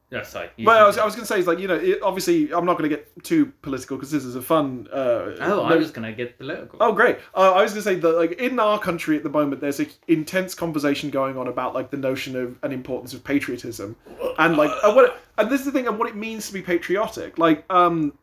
yeah, 0.09 0.23
sorry. 0.23 0.49
you 0.55 0.65
but 0.65 0.71
I 0.71 0.79
can- 0.79 0.87
was, 0.87 0.97
I 0.97 1.05
was 1.05 1.15
going 1.15 1.23
to 1.23 1.33
say 1.33 1.39
is 1.39 1.47
like 1.47 1.59
you 1.59 1.67
know 1.67 1.75
it, 1.75 2.01
obviously 2.01 2.53
I'm 2.53 2.65
not 2.65 2.77
going 2.77 2.89
to 2.89 2.95
get 2.95 3.23
too 3.23 3.47
political 3.61 3.97
because 3.97 4.09
this 4.11 4.23
is 4.23 4.35
a 4.35 4.41
fun. 4.41 4.87
Uh, 4.91 5.35
oh, 5.41 5.63
I 5.65 5.69
no- 5.69 5.77
was 5.77 5.91
gonna 5.91 6.13
get 6.13 6.37
political. 6.37 6.77
Oh, 6.81 6.93
great! 6.93 7.17
Uh, 7.35 7.51
I 7.51 7.61
was 7.61 7.73
going 7.73 7.83
to 7.83 7.89
say 7.89 7.95
that, 7.95 8.17
like, 8.17 8.33
in 8.33 8.57
our 8.57 8.79
country 8.79 9.17
at 9.17 9.23
the 9.23 9.29
moment, 9.29 9.59
there's 9.59 9.81
an 9.81 9.87
intense 10.07 10.55
conversation 10.55 11.09
going 11.09 11.37
on 11.37 11.47
about 11.47 11.73
like 11.73 11.91
the 11.91 11.97
notion 11.97 12.37
of 12.37 12.57
and 12.63 12.71
importance 12.71 13.13
of 13.13 13.21
patriotism, 13.23 13.97
and 14.39 14.55
like, 14.55 14.71
uh, 14.81 14.93
what, 14.93 15.19
and 15.37 15.49
this 15.49 15.59
is 15.61 15.65
the 15.65 15.73
thing, 15.73 15.87
and 15.87 15.99
what 15.99 16.07
it 16.07 16.15
means 16.15 16.47
to 16.47 16.53
be 16.53 16.61
patriotic. 16.61 17.37
Like, 17.37 17.65
um, 17.69 18.13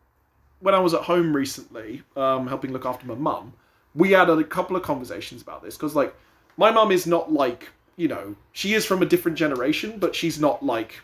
when 0.61 0.75
I 0.75 0.79
was 0.79 0.95
at 0.95 1.03
home 1.03 1.37
recently, 1.37 2.03
um, 2.17 2.47
helping 2.47 2.73
look 2.73 2.87
after 2.87 3.07
my 3.07 3.15
mum, 3.15 3.53
we 3.95 4.11
had 4.13 4.29
a 4.29 4.43
couple 4.45 4.77
of 4.77 4.83
conversations 4.83 5.43
about 5.43 5.63
this 5.63 5.77
because, 5.77 5.95
like, 5.95 6.15
my 6.57 6.71
mum 6.71 6.93
is 6.93 7.07
not 7.07 7.33
like 7.33 7.69
you 7.97 8.09
know 8.09 8.35
she 8.53 8.75
is 8.75 8.85
from 8.85 9.03
a 9.03 9.07
different 9.07 9.39
generation, 9.39 9.99
but 9.99 10.15
she's 10.15 10.41
not 10.41 10.65
like, 10.65 11.01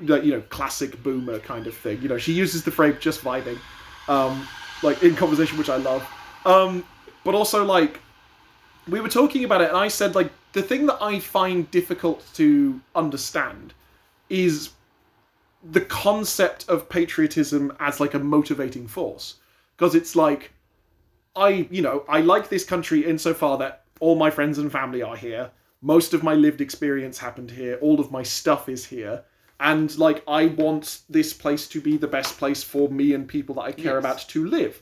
like, 0.00 0.24
you 0.24 0.32
know, 0.32 0.42
classic 0.48 1.02
boomer 1.02 1.38
kind 1.38 1.66
of 1.66 1.76
thing. 1.76 2.00
You 2.02 2.08
know, 2.08 2.18
she 2.18 2.32
uses 2.32 2.64
the 2.64 2.70
phrase 2.70 2.96
"just 3.00 3.22
vibing," 3.22 3.58
um, 4.08 4.46
like 4.82 5.02
in 5.02 5.14
conversation, 5.16 5.58
which 5.58 5.70
I 5.70 5.76
love. 5.76 6.06
Um, 6.44 6.84
but 7.24 7.34
also 7.34 7.64
like 7.64 8.00
we 8.88 9.00
were 9.00 9.08
talking 9.08 9.44
about 9.44 9.60
it 9.60 9.68
and 9.68 9.76
i 9.76 9.88
said 9.88 10.14
like 10.14 10.30
the 10.52 10.62
thing 10.62 10.86
that 10.86 11.00
i 11.00 11.18
find 11.18 11.70
difficult 11.70 12.24
to 12.34 12.80
understand 12.94 13.72
is 14.28 14.70
the 15.70 15.80
concept 15.80 16.68
of 16.68 16.88
patriotism 16.88 17.72
as 17.78 18.00
like 18.00 18.14
a 18.14 18.18
motivating 18.18 18.86
force 18.88 19.36
because 19.76 19.94
it's 19.94 20.16
like 20.16 20.52
i 21.36 21.66
you 21.70 21.82
know 21.82 22.04
i 22.08 22.20
like 22.20 22.48
this 22.48 22.64
country 22.64 23.04
insofar 23.04 23.58
that 23.58 23.84
all 24.00 24.14
my 24.14 24.30
friends 24.30 24.58
and 24.58 24.70
family 24.72 25.02
are 25.02 25.16
here 25.16 25.50
most 25.80 26.14
of 26.14 26.22
my 26.22 26.34
lived 26.34 26.60
experience 26.60 27.18
happened 27.18 27.50
here 27.50 27.78
all 27.80 28.00
of 28.00 28.10
my 28.10 28.22
stuff 28.22 28.68
is 28.68 28.84
here 28.84 29.22
and 29.60 29.96
like 29.98 30.22
i 30.26 30.46
want 30.46 31.00
this 31.08 31.32
place 31.32 31.66
to 31.68 31.80
be 31.80 31.96
the 31.96 32.06
best 32.08 32.36
place 32.38 32.62
for 32.62 32.88
me 32.88 33.14
and 33.14 33.28
people 33.28 33.54
that 33.54 33.62
i 33.62 33.72
care 33.72 33.94
Yes. 33.94 34.00
about 34.00 34.18
to 34.28 34.46
live 34.46 34.80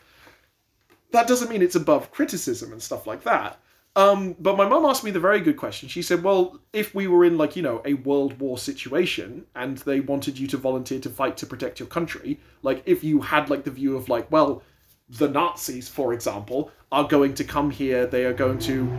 that 1.13 1.27
doesn't 1.27 1.51
mean 1.51 1.63
it's 1.63 1.75
above 1.75 2.13
criticism 2.13 2.71
and 2.73 2.81
stuff 2.81 3.05
like 3.07 3.25
that. 3.25 3.59
Um, 3.97 4.37
but 4.39 4.57
my 4.57 4.69
mum 4.69 4.85
asked 4.87 5.03
me 5.03 5.11
the 5.11 5.19
very 5.19 5.41
good 5.41 5.57
question. 5.57 5.89
She 5.89 6.03
said, 6.03 6.23
"Well, 6.23 6.61
if 6.73 6.95
we 6.95 7.09
were 7.09 7.25
in 7.25 7.37
like 7.37 7.57
you 7.57 7.63
know 7.63 7.83
a 7.85 7.95
world 7.95 8.39
war 8.39 8.57
situation 8.59 9.45
and 9.57 9.79
they 9.79 9.99
wanted 9.99 10.39
you 10.39 10.47
to 10.47 10.57
volunteer 10.57 11.01
to 11.01 11.11
fight 11.11 11.37
to 11.39 11.47
protect 11.47 11.81
your 11.81 11.89
country, 11.89 12.39
like 12.63 12.85
if 12.87 13.03
you 13.03 13.21
had 13.23 13.51
like 13.51 13.65
the 13.65 13.73
view 13.73 13.97
of 13.97 14.09
like, 14.09 14.31
well, 14.31 14.63
the 15.19 15.29
Nazis, 15.29 15.89
for 15.89 16.13
example, 16.13 16.71
are 16.93 17.07
going 17.07 17.35
to 17.35 17.45
come 17.45 17.71
here, 17.71 18.07
they 18.07 18.25
are 18.25 18.33
going 18.33 18.59
to 18.61 18.91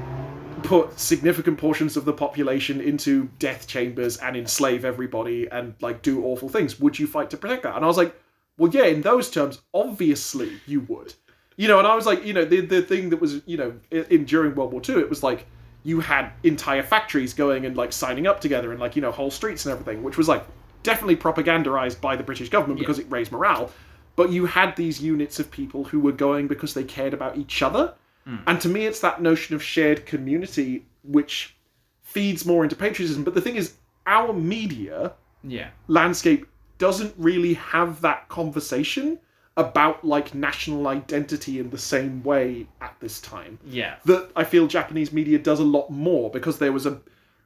put 0.64 1.00
significant 1.00 1.58
portions 1.58 1.98
of 1.98 2.06
the 2.06 2.14
population 2.14 2.82
into 2.82 3.30
death 3.40 3.68
chambers 3.68 4.18
and 4.18 4.36
enslave 4.36 4.86
everybody 4.86 5.48
and 5.52 5.74
like 5.82 6.02
do 6.02 6.24
awful 6.24 6.50
things. 6.50 6.80
Would 6.80 7.00
you 7.00 7.08
fight 7.08 7.30
to 7.32 7.38
protect 7.38 7.64
that? 7.64 7.76
And 7.76 7.84
I 7.84 7.88
was 7.88 7.98
like, 7.98 8.16
well, 8.58 8.72
yeah, 8.72 8.86
in 8.86 9.02
those 9.02 9.30
terms, 9.30 9.62
obviously 9.74 10.52
you 10.68 10.82
would. 10.82 11.14
You 11.58 11.68
know, 11.68 11.80
and 11.80 11.88
I 11.88 11.96
was 11.96 12.06
like, 12.06 12.26
you 12.26 12.34
know, 12.34 12.46
the 12.46 12.62
the 12.62 12.82
thing 12.82 13.10
that 13.10 13.22
was, 13.22 13.42
you 13.46 13.58
know, 13.58 13.74
in, 13.92 14.06
in 14.10 14.26
during 14.26 14.56
World 14.56 14.72
War 14.72 14.82
II, 14.88 15.00
it 15.00 15.10
was 15.10 15.24
like 15.24 15.46
you 15.84 16.00
had 16.00 16.32
entire 16.44 16.84
factories 16.84 17.34
going 17.34 17.66
and 17.66 17.76
like 17.76 17.92
signing 17.92 18.28
up 18.28 18.40
together 18.40 18.72
and 18.72 18.80
like 18.80 18.96
you 18.96 19.02
know 19.02 19.12
whole 19.12 19.32
streets 19.32 19.66
and 19.66 19.74
everything, 19.74 20.04
which 20.04 20.18
was 20.18 20.28
like 20.28 20.46
definitely 20.84 21.16
propagandized 21.16 22.02
by 22.02 22.16
the 22.16 22.24
British 22.24 22.50
government 22.50 22.80
because 22.80 23.00
it 23.00 23.08
raised 23.10 23.32
morale. 23.32 23.72
But 24.16 24.32
you 24.32 24.46
had 24.46 24.76
these 24.76 25.02
units 25.02 25.40
of 25.40 25.50
people 25.52 25.86
who 25.86 26.00
were 26.00 26.12
going 26.12 26.48
because 26.48 26.74
they 26.74 26.84
cared 26.84 27.14
about 27.14 27.38
each 27.38 27.62
other. 27.62 27.94
Hmm. 28.26 28.38
And 28.48 28.62
to 28.62 28.70
me, 28.70 28.86
it's 28.86 29.00
that 29.02 29.22
notion 29.22 29.56
of 29.56 29.64
shared 29.64 30.06
community 30.06 30.86
which 31.04 31.56
feeds 32.04 32.46
more 32.46 32.64
into 32.64 32.76
patriotism. 32.76 33.24
But 33.24 33.34
the 33.34 33.42
thing 33.42 33.56
is, 33.56 33.76
our 34.06 34.34
media 34.34 35.14
Yeah. 35.44 35.70
landscape 35.88 36.46
doesn't 36.78 37.14
really 37.18 37.54
have 37.56 38.02
that 38.02 38.28
conversation 38.30 39.18
about 39.58 40.04
like 40.06 40.34
national 40.34 40.88
identity 40.88 41.60
in 41.60 41.70
the 41.70 41.78
same 41.78 42.24
way 42.24 42.68
at 42.80 42.96
this 43.00 43.20
time 43.20 43.60
Yeah. 43.66 43.96
that 44.06 44.32
I 44.36 44.44
feel 44.44 44.68
Japanese 44.68 45.12
media 45.12 45.38
does 45.40 45.60
a 45.60 45.64
lot 45.64 45.90
more 45.90 46.30
because 46.32 46.58
there 46.60 46.72
was 46.72 46.86
a 46.86 47.00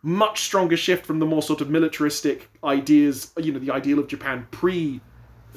much 0.04 0.42
stronger 0.44 0.78
shift 0.78 1.06
from 1.06 1.20
the 1.20 1.26
more 1.26 1.42
sort 1.42 1.62
of 1.62 1.70
militaristic 1.70 2.50
ideas, 2.64 3.32
you 3.38 3.52
know, 3.52 3.60
the 3.60 3.72
ideal 3.72 3.98
of 4.00 4.08
Japan 4.08 4.48
pre 4.52 5.02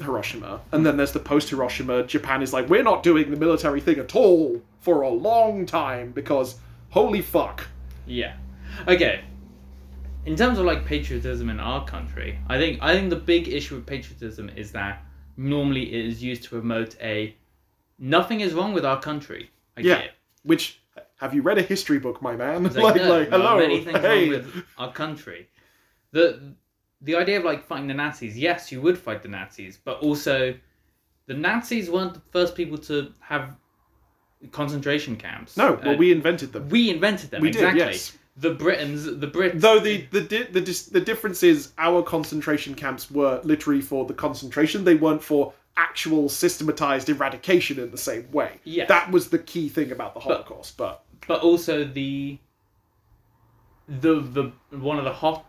Hiroshima, 0.01 0.61
and 0.71 0.85
then 0.85 0.97
there's 0.97 1.11
the 1.11 1.19
post 1.19 1.49
Hiroshima. 1.49 2.03
Japan 2.03 2.41
is 2.41 2.53
like, 2.53 2.69
we're 2.69 2.83
not 2.83 3.03
doing 3.03 3.29
the 3.31 3.37
military 3.37 3.81
thing 3.81 3.99
at 3.99 4.15
all 4.15 4.61
for 4.81 5.01
a 5.01 5.09
long 5.09 5.65
time 5.65 6.11
because 6.11 6.55
holy 6.89 7.21
fuck. 7.21 7.67
Yeah. 8.05 8.35
Okay. 8.87 9.21
In 10.25 10.35
terms 10.35 10.59
of 10.59 10.65
like 10.65 10.85
patriotism 10.85 11.49
in 11.49 11.59
our 11.59 11.85
country, 11.85 12.39
I 12.47 12.57
think 12.57 12.79
I 12.81 12.93
think 12.93 13.09
the 13.09 13.15
big 13.15 13.47
issue 13.47 13.75
with 13.75 13.85
patriotism 13.85 14.49
is 14.49 14.71
that 14.73 15.03
normally 15.37 15.93
it 15.93 16.05
is 16.05 16.21
used 16.21 16.43
to 16.43 16.49
promote 16.49 16.95
a 17.01 17.35
nothing 17.97 18.41
is 18.41 18.53
wrong 18.53 18.73
with 18.73 18.85
our 18.85 18.99
country. 18.99 19.49
Yeah. 19.77 19.99
it. 19.99 20.11
Which 20.43 20.81
have 21.17 21.33
you 21.33 21.41
read 21.41 21.57
a 21.57 21.61
history 21.61 21.99
book, 21.99 22.21
my 22.21 22.35
man? 22.35 22.65
It's 22.65 22.75
like, 22.75 22.95
no, 22.95 23.21
are 23.21 23.25
hello, 23.25 23.57
many 23.57 23.83
things 23.83 23.99
hey. 23.99 24.29
wrong 24.29 24.29
with 24.29 24.65
our 24.77 24.91
country. 24.91 25.47
The 26.11 26.55
the 27.01 27.15
idea 27.15 27.37
of 27.39 27.45
like 27.45 27.65
fighting 27.65 27.87
the 27.87 27.93
Nazis, 27.93 28.37
yes, 28.37 28.71
you 28.71 28.81
would 28.81 28.97
fight 28.97 29.21
the 29.23 29.29
Nazis, 29.29 29.77
but 29.83 29.99
also 29.99 30.53
the 31.27 31.33
Nazis 31.33 31.89
weren't 31.89 32.13
the 32.13 32.21
first 32.31 32.55
people 32.55 32.77
to 32.79 33.11
have 33.21 33.55
concentration 34.51 35.15
camps. 35.15 35.57
No, 35.57 35.79
well, 35.83 35.95
Uh, 35.95 35.97
we 35.97 36.11
invented 36.11 36.53
them. 36.53 36.69
we 36.69 36.89
invented 36.89 37.29
them 37.31 37.41
We 37.41 37.51
did, 37.51 37.57
exactly. 37.61 37.81
yes. 37.93 38.17
The 38.37 38.51
Britons, 38.53 39.03
the 39.05 39.27
Brits. 39.27 39.59
Though 39.59 39.79
the 39.79 40.05
the 40.11 40.21
di- 40.21 40.43
the 40.43 40.61
dis- 40.61 40.85
the 40.85 41.01
difference 41.01 41.43
is 41.43 41.73
our 41.77 42.01
concentration 42.01 42.73
camps 42.73 43.11
were 43.11 43.41
literally 43.43 43.81
for 43.81 44.05
the 44.05 44.13
concentration; 44.13 44.85
they 44.85 44.95
weren't 44.95 45.21
for 45.21 45.53
actual 45.75 46.29
systematized 46.29 47.09
eradication 47.09 47.79
in 47.79 47.91
the 47.91 47.97
same 47.97 48.31
way. 48.31 48.59
Yes. 48.63 48.87
that 48.87 49.11
was 49.11 49.29
the 49.29 49.39
key 49.39 49.67
thing 49.67 49.91
about 49.91 50.13
the 50.13 50.21
Holocaust. 50.21 50.77
But, 50.77 51.03
but 51.27 51.41
also 51.41 51.83
the 51.83 52.37
the 53.89 54.21
the 54.21 54.77
one 54.77 54.97
of 54.97 55.03
the 55.03 55.13
hot 55.13 55.45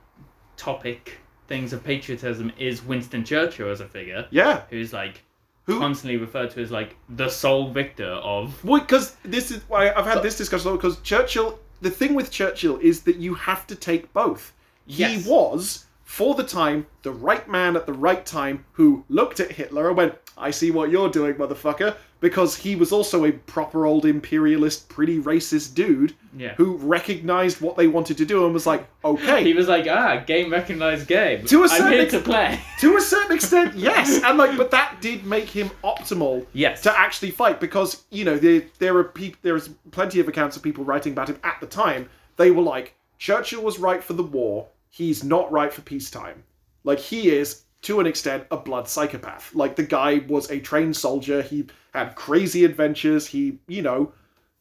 topic 0.56 1.18
things 1.50 1.72
of 1.72 1.82
patriotism 1.82 2.52
is 2.56 2.82
Winston 2.82 3.24
Churchill 3.24 3.68
as 3.70 3.80
a 3.80 3.88
figure 3.88 4.24
yeah, 4.30 4.62
who's 4.70 4.92
like 4.92 5.20
Who- 5.64 5.80
constantly 5.80 6.16
referred 6.16 6.50
to 6.52 6.62
as 6.62 6.70
like 6.70 6.96
the 7.08 7.28
sole 7.28 7.70
victor 7.70 8.12
of 8.36 8.64
well, 8.64 8.80
because 8.80 9.16
this 9.24 9.50
is 9.50 9.60
why 9.68 9.90
I've 9.90 10.06
had 10.06 10.22
this 10.22 10.38
discussion 10.38 10.74
because 10.76 11.00
Churchill. 11.02 11.58
The 11.82 11.90
thing 11.90 12.14
with 12.14 12.30
Churchill 12.30 12.76
is 12.78 13.02
that 13.02 13.16
you 13.16 13.34
have 13.34 13.66
to 13.66 13.74
take 13.74 14.12
both. 14.12 14.52
Yes. 14.86 15.24
He 15.24 15.30
was. 15.30 15.86
For 16.04 16.34
the 16.34 16.44
time, 16.44 16.86
the 17.02 17.12
right 17.12 17.48
man 17.48 17.74
at 17.74 17.86
the 17.86 17.94
right 17.94 18.26
time 18.26 18.64
who 18.72 19.04
looked 19.08 19.40
at 19.40 19.52
Hitler 19.52 19.88
and 19.88 19.96
went, 19.96 20.14
I 20.36 20.50
see 20.50 20.70
what 20.70 20.90
you're 20.90 21.08
doing, 21.08 21.36
motherfucker. 21.36 21.96
Because 22.20 22.54
he 22.54 22.76
was 22.76 22.92
also 22.92 23.24
a 23.24 23.32
proper 23.32 23.86
old 23.86 24.04
imperialist, 24.04 24.90
pretty 24.90 25.18
racist 25.18 25.74
dude 25.74 26.14
yeah. 26.36 26.54
who 26.54 26.76
recognized 26.76 27.62
what 27.62 27.76
they 27.76 27.88
wanted 27.88 28.18
to 28.18 28.26
do 28.26 28.44
and 28.44 28.52
was 28.52 28.66
like, 28.66 28.86
okay. 29.04 29.42
He 29.42 29.54
was 29.54 29.68
like, 29.68 29.86
ah, 29.88 30.22
game 30.26 30.52
recognized 30.52 31.06
game. 31.06 31.46
To 31.46 31.60
a 31.60 31.62
I'm 31.62 31.68
certain 31.70 31.92
here 31.92 32.02
ex- 32.02 32.12
to 32.12 32.20
play. 32.20 32.60
to 32.80 32.96
a 32.96 33.00
certain 33.00 33.34
extent, 33.36 33.74
yes. 33.76 34.22
And 34.22 34.36
like, 34.36 34.56
but 34.58 34.70
that 34.70 34.98
did 35.00 35.24
make 35.24 35.48
him 35.48 35.70
optimal 35.82 36.46
Yes. 36.52 36.82
to 36.82 36.98
actually 36.98 37.30
fight 37.30 37.58
because 37.58 38.04
you 38.10 38.24
know 38.26 38.36
there 38.36 38.64
there 38.78 38.96
are 38.98 39.04
peop 39.04 39.36
there's 39.42 39.68
plenty 39.90 40.20
of 40.20 40.28
accounts 40.28 40.56
of 40.56 40.62
people 40.62 40.84
writing 40.84 41.12
about 41.14 41.28
him 41.30 41.38
at 41.42 41.58
the 41.60 41.66
time. 41.66 42.08
They 42.36 42.50
were 42.50 42.62
like, 42.62 42.94
Churchill 43.18 43.62
was 43.62 43.78
right 43.78 44.04
for 44.04 44.12
the 44.12 44.22
war. 44.22 44.66
He's 44.90 45.24
not 45.24 45.50
right 45.50 45.72
for 45.72 45.80
peacetime. 45.80 46.42
Like 46.84 46.98
he 46.98 47.30
is 47.30 47.62
to 47.82 48.00
an 48.00 48.06
extent 48.06 48.44
a 48.50 48.56
blood 48.56 48.88
psychopath. 48.88 49.54
Like 49.54 49.76
the 49.76 49.82
guy 49.82 50.22
was 50.28 50.50
a 50.50 50.60
trained 50.60 50.96
soldier. 50.96 51.42
He 51.42 51.66
had 51.94 52.14
crazy 52.14 52.64
adventures. 52.64 53.26
He 53.26 53.58
you 53.68 53.82
know 53.82 54.12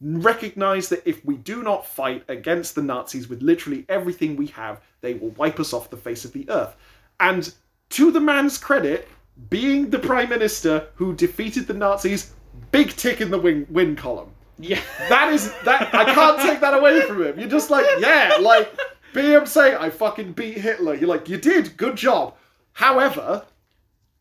recognized 0.01 0.89
that 0.91 1.05
if 1.05 1.23
we 1.25 1.35
do 1.35 1.61
not 1.61 1.85
fight 1.85 2.23
against 2.29 2.75
the 2.75 2.81
Nazis 2.81 3.27
with 3.27 3.41
literally 3.41 3.85
everything 3.89 4.35
we 4.35 4.47
have, 4.47 4.81
they 5.01 5.15
will 5.15 5.31
wipe 5.31 5.59
us 5.59 5.73
off 5.73 5.89
the 5.89 5.97
face 5.97 6.23
of 6.23 6.31
the 6.31 6.49
earth. 6.49 6.75
And 7.19 7.53
to 7.89 8.11
the 8.11 8.19
man's 8.19 8.57
credit, 8.57 9.09
being 9.49 9.89
the 9.89 9.99
prime 9.99 10.29
minister 10.29 10.87
who 10.95 11.13
defeated 11.13 11.67
the 11.67 11.73
Nazis, 11.73 12.33
big 12.71 12.89
tick 12.91 13.19
in 13.21 13.29
the 13.29 13.39
win, 13.39 13.67
win 13.69 13.95
column. 13.95 14.31
yeah. 14.57 14.81
That 15.09 15.33
is 15.33 15.53
that 15.63 15.93
I 15.93 16.13
can't 16.13 16.39
take 16.39 16.61
that 16.61 16.73
away 16.73 17.01
from 17.01 17.23
him. 17.23 17.39
You're 17.39 17.49
just 17.49 17.69
like, 17.69 17.85
yeah, 17.99 18.37
like 18.41 18.71
say 19.47 19.75
I 19.75 19.89
fucking 19.89 20.33
beat 20.33 20.57
Hitler. 20.57 20.95
You're 20.95 21.09
like, 21.09 21.27
you 21.27 21.37
did, 21.37 21.75
good 21.77 21.95
job. 21.95 22.35
However, 22.73 23.45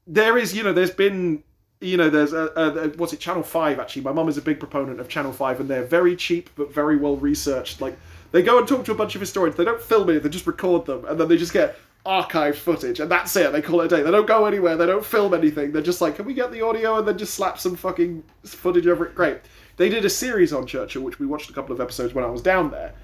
there 0.06 0.38
is, 0.38 0.56
you 0.56 0.62
know, 0.62 0.72
there's 0.72 0.90
been, 0.90 1.42
you 1.80 1.96
know, 1.96 2.10
there's 2.10 2.32
a, 2.32 2.50
a, 2.56 2.66
a 2.66 2.88
what's 2.90 3.12
it, 3.12 3.20
Channel 3.20 3.42
Five 3.42 3.78
actually. 3.78 4.02
My 4.02 4.12
mum 4.12 4.28
is 4.28 4.36
a 4.36 4.42
big 4.42 4.58
proponent 4.58 5.00
of 5.00 5.08
Channel 5.08 5.32
Five, 5.32 5.60
and 5.60 5.68
they're 5.68 5.84
very 5.84 6.16
cheap 6.16 6.50
but 6.56 6.72
very 6.72 6.96
well 6.96 7.16
researched. 7.16 7.80
Like 7.80 7.96
they 8.32 8.42
go 8.42 8.58
and 8.58 8.66
talk 8.66 8.84
to 8.86 8.92
a 8.92 8.96
bunch 8.96 9.14
of 9.14 9.20
historians. 9.20 9.56
They 9.56 9.64
don't 9.64 9.80
film 9.80 10.10
it; 10.10 10.22
they 10.22 10.28
just 10.28 10.46
record 10.46 10.86
them, 10.86 11.04
and 11.04 11.20
then 11.20 11.28
they 11.28 11.36
just 11.36 11.52
get 11.52 11.76
archive 12.06 12.56
footage, 12.56 13.00
and 13.00 13.10
that's 13.10 13.36
it. 13.36 13.52
They 13.52 13.60
call 13.60 13.82
it 13.82 13.92
a 13.92 13.96
day. 13.96 14.02
They 14.02 14.10
don't 14.10 14.26
go 14.26 14.46
anywhere. 14.46 14.76
They 14.76 14.86
don't 14.86 15.04
film 15.04 15.34
anything. 15.34 15.72
They're 15.72 15.82
just 15.82 16.00
like, 16.00 16.16
can 16.16 16.24
we 16.24 16.34
get 16.34 16.50
the 16.50 16.62
audio 16.62 16.98
and 16.98 17.06
then 17.06 17.18
just 17.18 17.34
slap 17.34 17.58
some 17.58 17.76
fucking 17.76 18.24
footage 18.44 18.86
over 18.86 19.06
it? 19.06 19.14
Great. 19.14 19.40
They 19.76 19.88
did 19.88 20.04
a 20.04 20.10
series 20.10 20.52
on 20.52 20.66
Churchill, 20.66 21.02
which 21.02 21.18
we 21.18 21.26
watched 21.26 21.50
a 21.50 21.52
couple 21.52 21.74
of 21.74 21.80
episodes 21.80 22.14
when 22.14 22.24
I 22.24 22.28
was 22.28 22.42
down 22.42 22.70
there, 22.70 22.94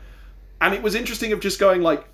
and 0.61 0.75
it 0.75 0.83
was 0.83 0.95
interesting 0.95 1.33
of 1.33 1.41
just 1.41 1.61
going 1.61 1.83
like, 1.83 2.07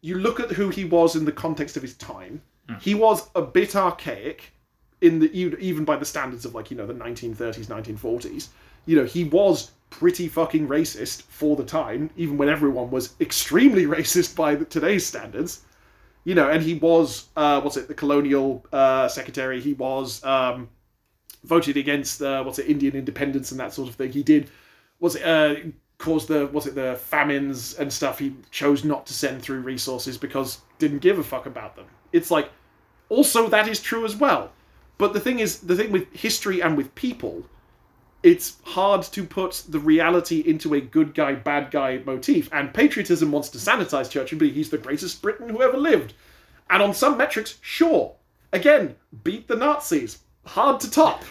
you 0.00 0.14
look 0.14 0.38
at 0.38 0.52
who 0.52 0.68
he 0.68 0.84
was 0.84 1.16
in 1.16 1.24
the 1.24 1.32
context 1.32 1.76
of 1.76 1.82
his 1.82 1.94
time. 1.94 2.40
He 2.80 2.94
was 2.94 3.28
a 3.34 3.42
bit 3.42 3.74
archaic 3.74 4.52
in 5.00 5.20
the 5.20 5.30
even 5.32 5.84
by 5.84 5.96
the 5.96 6.04
standards 6.04 6.44
of 6.44 6.54
like 6.54 6.70
you 6.70 6.76
know 6.76 6.86
the 6.86 6.94
1930s 6.94 7.66
1940s 7.66 8.48
you 8.86 8.96
know 8.96 9.04
he 9.04 9.24
was 9.24 9.70
pretty 9.90 10.28
fucking 10.28 10.66
racist 10.66 11.22
for 11.22 11.56
the 11.56 11.64
time 11.64 12.10
even 12.16 12.36
when 12.36 12.48
everyone 12.48 12.90
was 12.90 13.14
extremely 13.20 13.86
racist 13.96 14.34
by 14.36 14.54
the, 14.54 14.64
today's 14.64 15.06
standards. 15.06 15.62
You 16.24 16.34
know 16.34 16.50
and 16.50 16.62
he 16.62 16.74
was 16.74 17.26
uh 17.36 17.60
what's 17.60 17.76
it 17.76 17.88
the 17.88 17.94
colonial 17.94 18.66
uh 18.72 19.08
secretary. 19.08 19.60
He 19.60 19.74
was 19.74 20.22
um 20.24 20.68
voted 21.44 21.76
against 21.76 22.20
what's 22.20 22.58
it 22.58 22.66
indian 22.68 22.96
independence 22.96 23.52
and 23.52 23.60
that 23.60 23.72
sort 23.72 23.88
of 23.88 23.94
thing. 23.94 24.12
He 24.12 24.22
did 24.22 24.50
was 25.00 25.14
it 25.14 25.22
uh 25.22 25.54
caused 25.98 26.28
the 26.28 26.48
was 26.48 26.66
it 26.66 26.74
the 26.74 26.96
famines 26.96 27.74
and 27.74 27.92
stuff. 27.92 28.18
He 28.18 28.34
chose 28.50 28.84
not 28.84 29.06
to 29.06 29.12
send 29.12 29.40
through 29.42 29.60
resources 29.60 30.18
because 30.18 30.60
didn't 30.78 30.98
give 30.98 31.18
a 31.18 31.24
fuck 31.24 31.46
about 31.46 31.76
them. 31.76 31.86
It's 32.12 32.30
like 32.30 32.50
also 33.08 33.48
that 33.48 33.68
is 33.68 33.80
true 33.80 34.04
as 34.04 34.16
well. 34.16 34.52
But 34.98 35.12
the 35.12 35.20
thing 35.20 35.38
is 35.38 35.60
the 35.60 35.76
thing 35.76 35.92
with 35.92 36.12
history 36.12 36.60
and 36.60 36.76
with 36.76 36.94
people 36.94 37.44
it's 38.24 38.56
hard 38.64 39.02
to 39.02 39.22
put 39.24 39.62
the 39.68 39.78
reality 39.78 40.40
into 40.44 40.74
a 40.74 40.80
good 40.80 41.14
guy 41.14 41.34
bad 41.36 41.70
guy 41.70 42.02
motif. 42.04 42.48
And 42.52 42.74
patriotism 42.74 43.30
wants 43.30 43.48
to 43.50 43.58
sanitize 43.58 44.10
churchill 44.10 44.40
but 44.40 44.48
he's 44.48 44.70
the 44.70 44.78
greatest 44.78 45.22
briton 45.22 45.48
who 45.48 45.62
ever 45.62 45.76
lived. 45.76 46.14
And 46.68 46.82
on 46.82 46.94
some 46.94 47.16
metrics 47.16 47.58
sure. 47.60 48.14
Again 48.52 48.96
beat 49.22 49.46
the 49.46 49.56
nazis. 49.56 50.18
Hard 50.44 50.80
to 50.80 50.90
top. 50.90 51.22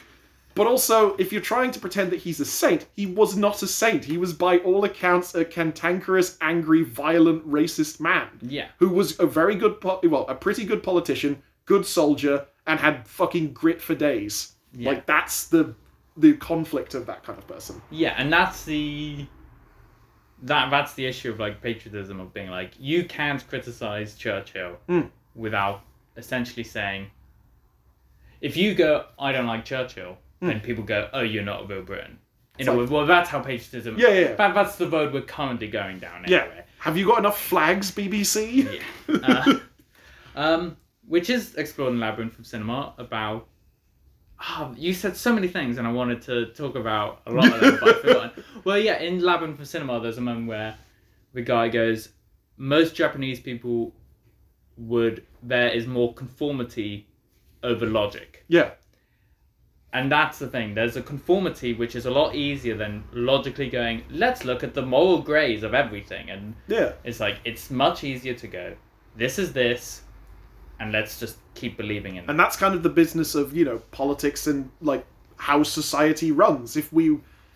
But 0.56 0.66
also, 0.66 1.16
if 1.18 1.32
you're 1.32 1.42
trying 1.42 1.70
to 1.72 1.80
pretend 1.80 2.10
that 2.12 2.20
he's 2.22 2.40
a 2.40 2.46
saint, 2.46 2.88
he 2.96 3.06
was 3.06 3.38
not 3.38 3.62
a 3.62 3.68
saint. 3.68 4.04
He 4.04 4.18
was, 4.18 4.34
by 4.34 4.58
all 4.60 4.86
accounts, 4.86 5.36
a 5.36 5.46
cantankerous, 5.46 6.36
angry, 6.42 6.82
violent, 6.82 7.48
racist 7.48 8.00
man 8.00 8.28
Yeah. 8.42 8.70
who 8.80 8.90
was 8.90 9.20
a 9.20 9.28
very 9.28 9.54
good, 9.56 9.80
po- 9.80 10.00
well, 10.04 10.26
a 10.28 10.34
pretty 10.34 10.66
good 10.66 10.82
politician, 10.82 11.44
good 11.68 11.86
soldier, 11.86 12.48
and 12.66 12.80
had 12.80 13.08
fucking 13.08 13.54
grit 13.54 13.80
for 13.82 13.94
days. 13.94 14.54
Yeah. 14.74 14.90
Like 14.90 15.06
that's 15.06 15.48
the 15.48 15.76
the 16.18 16.34
conflict 16.38 16.96
of 16.96 17.06
that 17.06 17.24
kind 17.24 17.38
of 17.38 17.48
person. 17.48 17.80
Yeah, 17.92 18.16
and 18.18 18.34
that's 18.34 18.66
the 18.66 19.28
that 20.44 20.70
that's 20.72 20.94
the 20.96 21.06
issue 21.06 21.32
of 21.32 21.40
like 21.40 21.62
patriotism 21.62 22.20
of 22.20 22.34
being 22.34 22.50
like 22.50 22.72
you 22.80 23.06
can't 23.06 23.48
criticize 23.48 24.16
Churchill 24.16 24.78
Mm. 24.90 25.10
without 25.36 25.82
essentially 26.16 26.64
saying 26.64 27.08
if 28.42 28.56
you 28.58 28.76
go 28.76 29.06
I 29.18 29.32
don't 29.32 29.48
like 29.48 29.66
Churchill 29.66 30.18
Hmm. 30.40 30.48
then 30.50 30.60
people 30.60 30.84
go 30.84 31.10
oh 31.14 31.22
you're 31.22 31.44
not 31.44 31.64
a 31.64 31.66
real 31.66 31.82
Briton 31.82 32.20
In 32.60 32.68
a 32.68 32.72
like- 32.74 32.88
way, 32.90 32.96
well, 32.96 33.06
that's 33.08 33.30
how 33.30 33.40
patriotism. 33.40 33.96
Yeah, 33.98 34.10
yeah. 34.10 34.34
That, 34.36 34.54
that's 34.54 34.76
the 34.76 34.88
road 34.88 35.12
we're 35.14 35.22
currently 35.22 35.68
going 35.68 35.98
down. 36.00 36.26
Yeah. 36.28 36.48
Have 36.80 36.96
you 36.98 37.06
got 37.08 37.18
enough 37.20 37.40
flags, 37.42 37.90
BBC? 37.92 38.80
Yeah. 39.08 39.18
Uh, 39.24 39.60
um, 40.36 40.78
which 41.08 41.30
is 41.30 41.56
explored 41.56 41.94
in 41.94 42.00
Labyrinth 42.00 42.38
of 42.40 42.46
Cinema 42.46 42.94
about. 42.98 43.48
Ah, 44.40 44.72
you 44.78 44.94
said 44.94 45.18
so 45.18 45.34
many 45.34 45.48
things, 45.48 45.80
and 45.80 45.88
I 45.88 45.92
wanted 45.92 46.22
to 46.24 46.48
talk 46.54 46.76
about 46.76 47.22
a 47.26 47.32
lot 47.32 47.52
of 47.52 47.60
them, 47.60 47.78
but 47.82 47.90
I've 47.96 48.02
forgotten. 48.02 48.44
Well, 48.66 48.78
yeah, 48.78 49.00
in 49.00 49.22
Labyrinth 49.22 49.60
of 49.60 49.68
Cinema, 49.68 50.00
there's 50.00 50.20
a 50.20 50.22
moment 50.22 50.48
where 50.48 50.76
the 51.34 51.42
guy 51.42 51.70
goes, 51.70 52.10
"Most 52.58 52.94
Japanese 52.96 53.40
people 53.40 53.94
would 54.78 55.26
there 55.42 55.70
is 55.70 55.88
more 55.88 56.14
conformity 56.14 57.08
over 57.64 57.86
logic." 57.88 58.44
yeah. 58.48 58.72
And 59.94 60.12
that's 60.12 60.38
the 60.38 60.48
thing. 60.48 60.76
There's 60.76 60.98
a 60.98 61.02
conformity 61.02 61.74
which 61.74 61.96
is 61.96 62.06
a 62.06 62.12
lot 62.12 62.36
easier 62.36 62.76
than 62.76 63.06
logically 63.14 63.70
going, 63.70 64.04
let's 64.10 64.44
look 64.44 64.62
at 64.62 64.74
the 64.74 64.82
moral 64.86 65.22
grays 65.22 65.64
of 65.64 65.74
everything. 65.74 66.30
And 66.30 66.56
Yeah. 66.68 66.92
it's 67.06 67.22
like, 67.22 67.38
it's 67.46 67.72
much 67.72 68.04
easier 68.04 68.34
to 68.34 68.48
go, 68.48 68.76
this 69.16 69.40
is 69.40 69.54
this, 69.54 70.04
and 70.80 70.92
let's 70.92 71.20
just 71.20 71.38
keep 71.56 71.78
believing 71.78 72.16
in 72.16 72.24
it. 72.24 72.30
And 72.30 72.40
that's 72.40 72.56
kind 72.56 72.74
of 72.74 72.84
the 72.84 72.90
business 72.90 73.36
of, 73.36 73.56
you 73.56 73.66
know, 73.66 73.80
politics 73.92 74.48
and 74.48 74.70
like 74.82 75.06
how 75.38 75.64
society 75.64 76.32
runs. 76.32 76.78
If 76.78 76.92
we, 76.94 77.06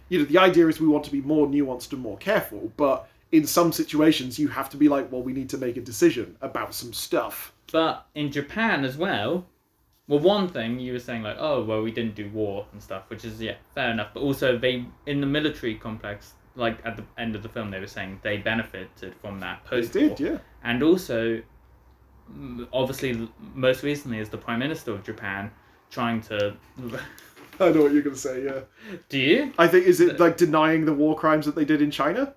you 0.10 0.20
know, 0.20 0.26
the 0.26 0.38
idea 0.38 0.68
is 0.68 0.80
we 0.80 0.88
want 0.88 1.04
to 1.06 1.12
be 1.12 1.22
more 1.22 1.48
nuanced 1.48 1.92
and 1.94 2.02
more 2.02 2.18
careful, 2.18 2.72
but 2.78 3.08
in 3.32 3.46
some 3.48 3.72
situations 3.72 4.38
you 4.38 4.48
have 4.48 4.70
to 4.70 4.78
be 4.78 4.90
like, 4.90 5.12
well, 5.12 5.22
we 5.22 5.34
need 5.34 5.50
to 5.50 5.58
make 5.58 5.78
a 5.78 5.82
decision 5.82 6.36
about 6.42 6.74
some 6.74 6.94
stuff. 6.94 7.54
But 7.72 8.06
in 8.16 8.32
Japan 8.32 8.84
as 8.84 8.98
well, 8.98 9.46
well, 10.08 10.20
one 10.20 10.50
thing 10.50 10.80
you 10.80 10.92
were 10.94 11.00
saying, 11.00 11.24
like, 11.24 11.38
oh, 11.40 11.64
well, 11.64 11.82
we 11.82 11.92
didn't 11.92 12.16
do 12.16 12.30
war 12.32 12.66
and 12.74 12.84
stuff, 12.84 13.04
which 13.08 13.24
is, 13.24 13.40
yeah, 13.40 13.56
fair 13.74 13.92
enough. 13.92 14.10
But 14.14 14.22
also, 14.22 14.58
they, 14.58 14.86
in 15.06 15.22
the 15.22 15.28
military 15.28 15.76
complex, 15.76 16.34
like 16.56 16.80
at 16.86 16.98
the 16.98 17.04
end 17.18 17.36
of 17.36 17.44
the 17.44 17.50
film, 17.50 17.72
they 17.72 17.80
were 17.80 17.88
saying 17.88 18.20
they 18.22 18.38
benefited 18.38 19.16
from 19.22 19.40
that 19.40 19.64
They 19.64 19.70
post 19.70 19.94
did, 19.94 20.20
yeah. 20.20 20.38
and 20.64 20.84
also 20.84 21.42
obviously 22.74 23.28
most 23.54 23.84
recently 23.84 24.20
is 24.20 24.30
the 24.30 24.38
prime 24.38 24.60
minister 24.60 24.92
of 24.92 25.04
japan 25.04 25.52
trying 25.90 26.22
to 26.22 26.56
I 27.60 27.70
know 27.70 27.84
what 27.84 27.92
you're 27.92 28.02
going 28.02 28.16
to 28.16 28.22
say, 28.22 28.44
yeah. 28.46 28.62
do 29.10 29.20
you 29.20 29.54
I 29.60 29.68
think, 29.68 29.86
is 29.86 30.00
it 30.00 30.20
like 30.20 30.36
denying 30.36 30.86
the 30.86 30.94
war 30.94 31.16
crimes 31.16 31.46
that 31.46 31.54
they 31.54 31.66
did 31.66 31.82
in 31.82 31.92
China? 31.92 32.34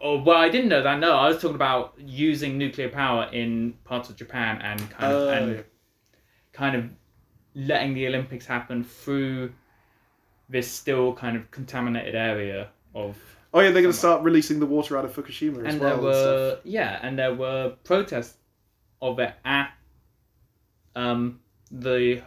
oh 0.00 0.20
well 0.22 0.36
i 0.38 0.48
didn't 0.48 0.68
know 0.68 0.82
that 0.82 0.98
no 0.98 1.12
i 1.12 1.28
was 1.28 1.36
talking 1.40 1.54
about 1.54 1.94
using 1.98 2.58
nuclear 2.58 2.88
power 2.88 3.28
in 3.32 3.72
parts 3.84 4.08
of 4.10 4.16
japan 4.16 4.60
and 4.62 4.90
kind 4.90 5.12
of 5.12 5.28
Uh, 5.28 5.30
and 5.30 5.50
yeah. 5.56 5.62
kind 6.52 6.74
of 6.74 6.84
letting 7.54 7.94
the 7.94 8.04
olympics 8.08 8.44
happen 8.46 8.82
through 8.82 9.52
this 10.48 10.68
still 10.68 11.12
kind 11.14 11.36
of 11.36 11.48
contaminated 11.52 12.14
area 12.16 12.68
of 12.94 13.16
Oh, 13.52 13.58
yeah, 13.58 13.70
they're 13.72 13.82
going 13.82 13.92
to 13.92 13.98
start 13.98 14.22
releasing 14.22 14.60
the 14.60 14.66
water 14.66 14.96
out 14.96 15.04
of 15.04 15.12
Fukushima 15.12 15.66
as 15.66 15.74
and 15.74 15.80
well. 15.82 16.00
there 16.02 16.50
and 16.52 16.58
yeah 16.64 16.98
and 17.02 17.18
there 17.18 17.34
were 17.34 17.74
protests 17.84 18.36
of 19.02 19.18
it 19.18 19.34
at 19.44 19.70
um 20.96 21.40
the 21.70 22.22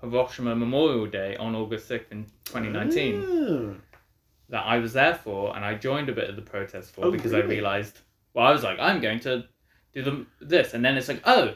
Hiroshima 0.00 0.54
Memorial 0.56 1.06
Day 1.06 1.36
on 1.36 1.54
August 1.54 1.88
6th 1.88 2.10
in 2.12 2.24
2019 2.44 3.24
Ah. 3.24 3.74
that 4.48 4.64
I 4.64 4.78
was 4.78 4.92
there 4.92 5.14
for 5.14 5.54
and 5.54 5.64
I 5.64 5.74
joined 5.74 6.08
a 6.08 6.12
bit 6.12 6.28
of 6.30 6.36
the 6.36 6.42
protest 6.42 6.94
for 6.94 7.06
Oh, 7.06 7.10
because 7.10 7.32
I 7.34 7.40
realized 7.40 8.00
well 8.34 8.46
I 8.46 8.52
was 8.52 8.62
like 8.62 8.78
I'm 8.80 9.00
going 9.00 9.20
to 9.20 9.44
do 9.92 10.02
the, 10.02 10.26
this 10.40 10.74
and 10.74 10.84
then 10.84 10.96
it's 10.96 11.08
like 11.08 11.22
oh 11.24 11.54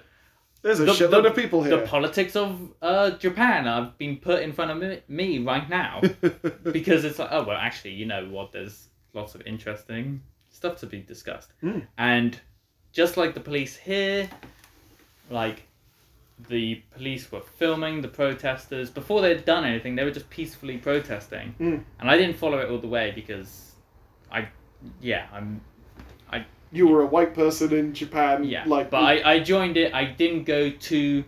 There's 0.62 0.80
a 0.80 0.84
the- 0.84 0.92
shitload 0.92 1.22
the- 1.22 1.28
of 1.30 1.36
people 1.36 1.62
here. 1.62 1.76
the 1.78 1.86
politics 1.86 2.36
of 2.36 2.72
uh, 2.82 3.10
Japan 3.12 3.64
have 3.64 3.96
been 3.96 4.16
put 4.18 4.42
in 4.42 4.52
front 4.52 4.70
of 4.70 4.76
me, 4.78 5.00
me 5.08 5.38
right 5.38 5.68
now 5.68 6.00
because 6.72 7.04
it's 7.04 7.18
like 7.18 7.28
oh 7.32 7.44
well 7.44 7.56
actually 7.56 7.92
you 7.94 8.06
know 8.06 8.28
what 8.28 8.52
there's 8.52 8.88
lots 9.14 9.34
of 9.34 9.42
interesting 9.46 10.20
stuff 10.50 10.76
to 10.76 10.86
be 10.86 11.00
discussed 11.00 11.52
Mm. 11.62 11.86
and 11.98 12.38
just 12.92 13.16
like 13.16 13.34
the 13.34 13.40
police 13.40 13.76
here 13.76 14.28
like 15.30 15.66
the 16.48 16.82
police 16.94 17.30
were 17.30 17.40
filming 17.40 18.00
the 18.00 18.08
protesters 18.08 18.88
before 18.90 19.20
they'd 19.20 19.44
done 19.44 19.64
anything 19.64 19.94
they 19.94 20.04
were 20.04 20.10
just 20.10 20.30
peacefully 20.30 20.78
protesting 20.78 21.54
Mm. 21.60 21.84
and 21.98 22.10
i 22.10 22.16
didn't 22.16 22.36
follow 22.36 22.58
it 22.58 22.70
all 22.70 22.78
the 22.78 22.88
way 22.88 23.12
because 23.14 23.72
i 24.32 24.48
yeah 25.02 25.26
i'm 25.32 25.60
I. 26.32 26.46
you 26.72 26.86
were 26.88 27.02
a 27.02 27.06
white 27.06 27.34
person 27.34 27.72
in 27.74 27.92
Japan, 27.92 28.44
yeah 28.44 28.64
like, 28.66 28.88
but 28.90 29.02
I, 29.02 29.34
I 29.34 29.40
joined 29.40 29.76
it 29.76 29.92
i 29.94 30.04
didn't 30.04 30.44
go 30.44 30.70
to 30.70 31.24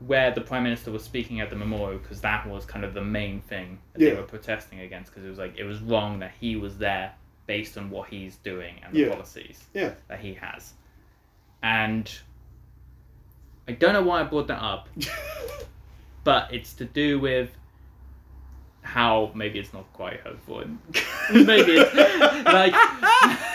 where 0.00 0.32
the 0.32 0.40
prime 0.42 0.64
minister 0.64 0.90
was 0.90 1.02
speaking 1.04 1.40
at 1.40 1.48
the 1.48 1.56
memorial 1.56 1.98
because 1.98 2.20
that 2.20 2.46
was 2.46 2.64
kind 2.66 2.84
of 2.84 2.92
the 2.92 3.04
main 3.04 3.40
thing 3.40 3.78
that 3.94 4.02
Yeah. 4.02 4.10
they 4.10 4.16
were 4.16 4.26
protesting 4.26 4.80
against 4.80 5.10
because 5.12 5.24
it 5.24 5.30
was 5.30 5.38
like 5.38 5.56
it 5.56 5.64
was 5.64 5.80
wrong 5.80 6.18
that 6.18 6.32
he 6.40 6.56
was 6.56 6.76
there 6.76 7.12
based 7.46 7.78
on 7.78 7.88
what 7.88 8.08
he's 8.10 8.36
doing 8.36 8.74
and 8.84 8.94
Yeah. 8.94 9.06
the 9.06 9.10
policies 9.12 9.64
Yeah. 9.72 9.94
that 10.08 10.20
he 10.20 10.34
has 10.34 10.74
and 11.62 12.10
i 13.68 13.72
don't 13.72 13.92
know 13.92 14.02
why 14.02 14.20
i 14.20 14.22
brought 14.22 14.46
that 14.46 14.62
up 14.62 14.88
but 16.24 16.52
it's 16.52 16.72
to 16.74 16.84
do 16.84 17.18
with 17.18 17.50
how 18.82 19.30
maybe 19.34 19.58
it's 19.58 19.72
not 19.72 19.90
quite 19.92 20.20
hopeful 20.20 20.58
maybe 21.32 21.76
it's 21.76 22.44
like 22.44 22.74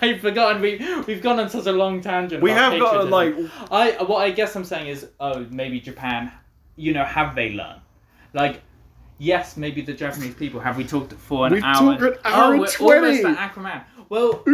I've 0.00 0.20
forgotten 0.20 0.62
we 0.62 0.80
we've 1.06 1.22
gone 1.22 1.40
on 1.40 1.48
such 1.48 1.66
a 1.66 1.72
long 1.72 2.00
tangent. 2.00 2.42
we 2.42 2.50
have 2.50 2.78
got 2.78 3.08
like 3.08 3.34
I 3.70 4.02
what 4.02 4.18
I 4.18 4.30
guess 4.30 4.54
I'm 4.54 4.64
saying 4.64 4.88
is 4.88 5.08
oh 5.20 5.46
maybe 5.50 5.80
Japan, 5.80 6.32
you 6.76 6.92
know 6.92 7.04
have 7.04 7.34
they 7.34 7.52
learned? 7.52 7.80
Like 8.32 8.62
yes 9.18 9.56
maybe 9.56 9.80
the 9.82 9.92
Japanese 9.92 10.34
people 10.34 10.60
have 10.60 10.76
we 10.76 10.84
talked 10.84 11.12
for 11.14 11.46
an 11.46 11.54
We've 11.54 11.64
hour? 11.64 11.98
talked 11.98 12.02
an 12.02 12.18
oh, 12.24 12.30
hour 12.30 12.54
oh, 12.54 12.58
we're 12.58 12.66
20. 12.68 13.06
almost 13.06 13.24
at 13.24 13.52
Aquaman. 13.54 13.84
Well, 14.08 14.44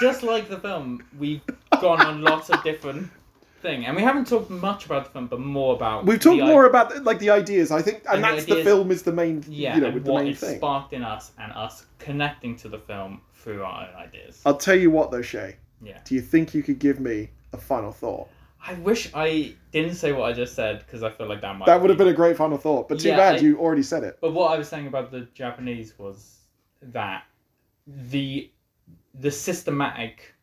just 0.00 0.22
like 0.22 0.48
the 0.48 0.58
film, 0.58 1.04
we've 1.18 1.42
gone 1.80 2.00
on 2.00 2.22
lots 2.22 2.48
of 2.48 2.62
different 2.64 3.10
thing, 3.64 3.86
and 3.86 3.96
we 3.96 4.02
haven't 4.02 4.26
talked 4.28 4.50
much 4.50 4.86
about 4.86 5.04
the 5.06 5.10
film, 5.10 5.26
but 5.26 5.40
more 5.40 5.74
about 5.74 6.06
we've 6.06 6.20
talked 6.20 6.38
the 6.38 6.46
more 6.46 6.66
about 6.66 7.02
like 7.04 7.18
the 7.18 7.30
ideas. 7.30 7.72
I 7.72 7.82
think, 7.82 7.98
and, 8.06 8.16
And 8.16 8.24
that's 8.24 8.44
the 8.44 8.52
ideas- 8.52 8.64
film 8.66 8.90
is 8.92 9.02
the 9.02 9.12
main, 9.12 9.44
yeah, 9.48 9.74
you 9.74 9.80
know, 9.80 9.90
with 9.90 10.04
the 10.04 10.14
main 10.14 10.28
it 10.28 10.38
thing. 10.38 10.58
sparked 10.58 10.92
in 10.92 11.02
us 11.02 11.32
and 11.38 11.50
us 11.52 11.86
connecting 11.98 12.54
to 12.62 12.68
the 12.68 12.78
film 12.78 13.20
through 13.34 13.62
our 13.64 13.88
own 13.88 13.94
ideas. 13.96 14.40
I'll 14.46 14.56
tell 14.68 14.76
you 14.76 14.90
what 14.90 15.10
though, 15.10 15.22
Shay. 15.22 15.56
Yeah. 15.82 15.98
Do 16.04 16.14
you 16.14 16.20
think 16.20 16.54
you 16.54 16.62
could 16.62 16.78
give 16.78 17.00
me 17.00 17.30
a 17.52 17.58
final 17.58 17.90
thought? 17.92 18.28
I 18.66 18.72
wish 18.74 19.10
I 19.14 19.54
didn't 19.72 19.96
say 19.96 20.12
what 20.12 20.24
I 20.30 20.32
just 20.32 20.54
said 20.54 20.78
because 20.78 21.02
I 21.02 21.10
feel 21.10 21.28
like 21.28 21.42
that 21.42 21.54
might. 21.56 21.66
That 21.66 21.80
would 21.80 21.90
have 21.90 21.98
been 21.98 22.08
a 22.08 22.14
great 22.22 22.36
final 22.36 22.56
thought, 22.56 22.88
but 22.88 22.98
too 23.00 23.08
Yeah, 23.08 23.16
bad 23.18 23.34
I- 23.36 23.38
you 23.40 23.58
already 23.58 23.82
said 23.82 24.04
it. 24.04 24.16
But 24.22 24.32
what 24.32 24.52
I 24.52 24.56
was 24.58 24.68
saying 24.68 24.86
about 24.86 25.10
the 25.10 25.22
Japanese 25.34 25.98
was 25.98 26.40
that 26.82 27.24
the 27.86 28.50
the 29.14 29.30
systematic 29.30 30.34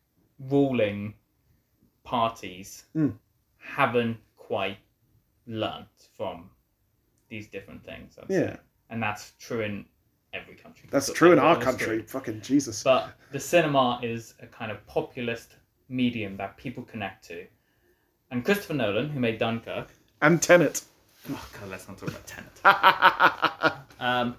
ruling 0.50 1.14
parties 2.04 2.84
Mm. 2.94 3.16
haven't 3.58 4.18
quite 4.36 4.78
learnt 5.46 6.08
from 6.16 6.50
these 7.28 7.48
different 7.48 7.84
things. 7.84 8.18
I'd 8.18 8.30
Yeah. 8.30 8.54
say. 8.54 8.60
and 8.90 9.02
that's 9.02 9.32
true 9.38 9.62
in 9.62 9.86
every 10.34 10.54
country. 10.54 10.86
That's 10.90 11.08
But 11.08 11.16
true 11.16 11.32
in 11.32 11.38
our 11.38 11.58
country. 11.58 11.84
street. 11.86 12.10
Fucking 12.10 12.42
Jesus. 12.42 12.82
But 12.82 13.14
the 13.30 13.40
cinema 13.40 13.98
is 14.02 14.34
a 14.40 14.46
kind 14.46 14.70
of 14.70 14.86
populist 14.86 15.56
medium 15.88 16.36
that 16.36 16.56
people 16.58 16.82
connect 16.84 17.24
to. 17.28 17.46
And 18.30 18.44
Christopher 18.44 18.74
Nolan, 18.74 19.08
who 19.10 19.18
made 19.20 19.38
Dunkirk, 19.38 19.88
And 20.20 20.42
Tenet. 20.42 20.84
oh 21.30 21.48
god, 21.58 21.68
let's 21.70 21.88
not 21.88 21.96
talk 21.98 22.10
about 22.10 22.26
Tenet. 22.26 23.78
Um, 24.00 24.36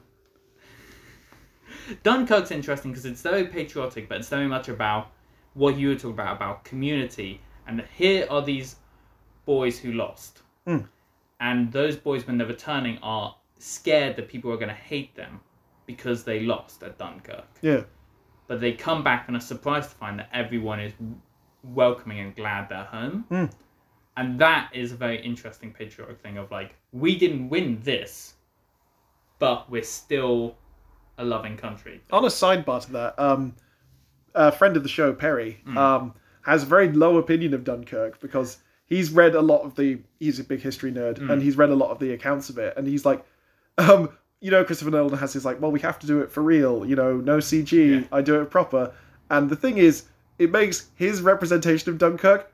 Dunkirk's 2.04 2.52
interesting 2.52 2.92
because 2.92 3.06
it's 3.06 3.22
very 3.22 3.48
patriotic, 3.48 4.08
but 4.10 4.20
it's 4.20 4.30
very 4.30 4.48
much 4.48 4.68
about 4.70 5.12
what 5.54 5.78
you 5.78 5.90
were 5.90 5.96
talking 5.96 6.12
about 6.12 6.36
about 6.36 6.64
community. 6.64 7.42
And 7.68 7.82
here 7.98 8.28
are 8.30 8.42
these 8.42 8.76
boys 9.46 9.80
who 9.80 9.92
lost, 9.94 10.42
Mm. 10.68 10.88
and 11.40 11.72
those 11.72 11.96
boys, 11.98 12.26
when 12.28 12.38
they're 12.38 12.48
returning, 12.48 12.98
are 13.00 13.36
scared 13.58 14.16
that 14.16 14.28
people 14.30 14.52
are 14.52 14.56
going 14.58 14.70
to 14.70 14.74
hate 14.74 15.16
them 15.16 15.40
because 15.86 16.24
they 16.24 16.40
lost 16.42 16.84
at 16.84 16.98
Dunkirk. 16.98 17.46
yeah. 17.62 17.84
But 18.48 18.60
they 18.60 18.74
come 18.74 19.04
back 19.04 19.28
and 19.28 19.38
are 19.38 19.42
surprised 19.42 19.90
to 19.92 19.96
find 19.96 20.20
that 20.20 20.30
everyone 20.34 20.80
is 20.80 20.94
welcoming 21.64 22.20
and 22.20 22.36
glad 22.36 22.70
they're 22.70 22.84
home. 22.84 23.26
Mm. 23.32 23.52
And 24.18 24.40
that 24.40 24.70
is 24.74 24.92
a 24.92 24.96
very 24.96 25.20
interesting 25.22 25.72
patriotic 25.74 26.20
thing 26.20 26.38
of 26.38 26.52
like, 26.52 26.76
we 26.92 27.18
didn't 27.18 27.50
win 27.50 27.80
this, 27.84 28.36
but 29.40 29.70
we're 29.72 29.82
still 29.84 30.56
a 31.18 31.24
loving 31.26 31.58
country. 31.58 32.02
On 32.12 32.24
a 32.24 32.28
sidebar 32.28 32.86
to 32.86 32.92
that, 32.94 33.20
um, 33.20 33.56
a 34.36 34.52
friend 34.52 34.76
of 34.78 34.84
the 34.84 34.90
show, 34.90 35.14
Perry, 35.14 35.62
Hmm. 35.66 35.78
um, 35.78 36.14
has 36.44 36.64
a 36.64 36.66
very 36.66 36.92
low 36.92 37.18
opinion 37.18 37.54
of 37.54 37.64
Dunkirk 37.64 38.20
because 38.22 38.58
he's 38.86 39.12
read 39.12 39.36
a 39.36 39.42
lot 39.42 39.62
of 39.64 39.76
the. 39.76 40.00
He's 40.20 40.40
a 40.40 40.44
big 40.44 40.62
history 40.62 40.92
nerd, 40.92 41.18
Hmm. 41.18 41.32
and 41.32 41.42
he's 41.42 41.58
read 41.58 41.70
a 41.70 41.76
lot 41.76 41.90
of 41.92 42.00
the 42.00 42.12
accounts 42.14 42.50
of 42.50 42.58
it, 42.58 42.74
and 42.78 42.88
he's 42.88 43.06
like, 43.06 43.24
um, 43.78 44.10
you 44.42 44.52
know, 44.52 44.64
Christopher 44.64 44.92
Nolan 44.92 45.18
has 45.18 45.34
his 45.34 45.46
like, 45.46 45.62
well, 45.62 45.72
we 45.72 45.80
have 45.80 45.98
to 46.00 46.08
do 46.08 46.22
it 46.22 46.32
for 46.32 46.42
real, 46.44 46.86
you 46.86 46.96
know, 46.96 47.18
no 47.18 47.38
CG, 47.38 48.02
Yeah. 48.02 48.08
I 48.12 48.22
do 48.22 48.42
it 48.42 48.50
proper, 48.52 48.94
and 49.30 49.50
the 49.50 49.56
thing 49.56 49.78
is, 49.78 50.04
it 50.38 50.52
makes 50.52 50.88
his 50.96 51.22
representation 51.22 51.90
of 51.92 51.98
Dunkirk 51.98 52.50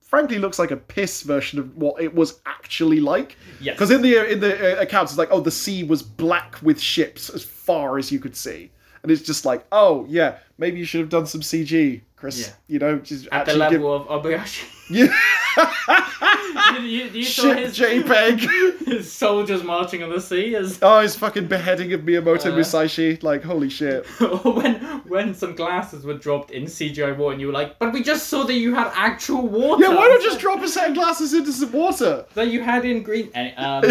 frankly 0.00 0.38
looks 0.38 0.58
like 0.58 0.70
a 0.70 0.76
piss 0.76 1.22
version 1.22 1.58
of 1.58 1.76
what 1.76 2.00
it 2.00 2.14
was 2.14 2.40
actually 2.46 3.00
like. 3.00 3.36
Yes. 3.60 3.74
Because 3.74 3.90
in 3.90 4.02
the 4.02 4.30
in 4.30 4.38
the 4.38 4.78
uh, 4.78 4.80
accounts, 4.80 5.10
it's 5.10 5.18
like, 5.18 5.30
oh, 5.32 5.40
the 5.40 5.50
sea 5.50 5.82
was 5.82 6.00
black 6.00 6.56
with 6.62 6.80
ships 6.80 7.28
as 7.28 7.42
far 7.42 7.98
as 7.98 8.12
you 8.12 8.20
could 8.20 8.36
see, 8.36 8.70
and 9.06 9.12
it's 9.12 9.22
just 9.22 9.44
like, 9.44 9.64
oh 9.70 10.04
yeah, 10.08 10.38
maybe 10.58 10.78
you 10.80 10.84
should 10.84 11.00
have 11.00 11.08
done 11.10 11.26
some 11.26 11.40
CG, 11.42 12.00
Chris. 12.16 12.40
Yeah. 12.48 12.54
You 12.66 12.78
know, 12.80 12.98
just 12.98 13.26
At 13.26 13.46
the 13.46 13.52
actually 13.52 13.70
give- 13.70 13.82
level 13.82 13.94
of 14.08 14.22
Obayashi. 14.24 14.64
Yeah. 14.90 15.14
you, 16.78 16.82
you, 16.82 17.04
you 17.10 17.22
saw 17.24 17.42
Shit, 17.54 17.58
his, 17.58 17.78
JPEG. 17.78 18.78
his 18.86 19.12
soldiers 19.12 19.62
marching 19.64 20.02
on 20.02 20.10
the 20.10 20.20
sea 20.20 20.54
as 20.56 20.78
Oh, 20.82 21.00
his 21.00 21.14
fucking 21.16 21.46
beheading 21.46 21.92
of 21.92 22.02
Miyamoto 22.02 22.52
Uh. 22.52 22.56
Musashi. 22.56 23.18
Like, 23.22 23.42
holy 23.42 23.68
shit. 23.68 24.06
when 24.44 24.74
when 25.08 25.34
some 25.34 25.54
glasses 25.54 26.04
were 26.04 26.14
dropped 26.14 26.50
in 26.50 26.64
CGI 26.64 27.16
water 27.16 27.32
and 27.32 27.40
you 27.40 27.46
were 27.48 27.52
like, 27.52 27.78
but 27.78 27.92
we 27.92 28.02
just 28.02 28.28
saw 28.28 28.44
that 28.44 28.54
you 28.54 28.74
had 28.74 28.90
actual 28.94 29.46
water. 29.46 29.82
Yeah, 29.84 29.90
why 29.94 30.08
not 30.08 30.20
you 30.20 30.28
just 30.28 30.40
drop 30.40 30.62
a 30.62 30.68
set 30.68 30.88
of 30.90 30.94
glasses 30.94 31.32
into 31.32 31.52
some 31.52 31.72
water? 31.72 32.26
that 32.34 32.48
you 32.48 32.60
had 32.62 32.84
in 32.84 33.02
green? 33.02 33.30
Um, 33.56 33.84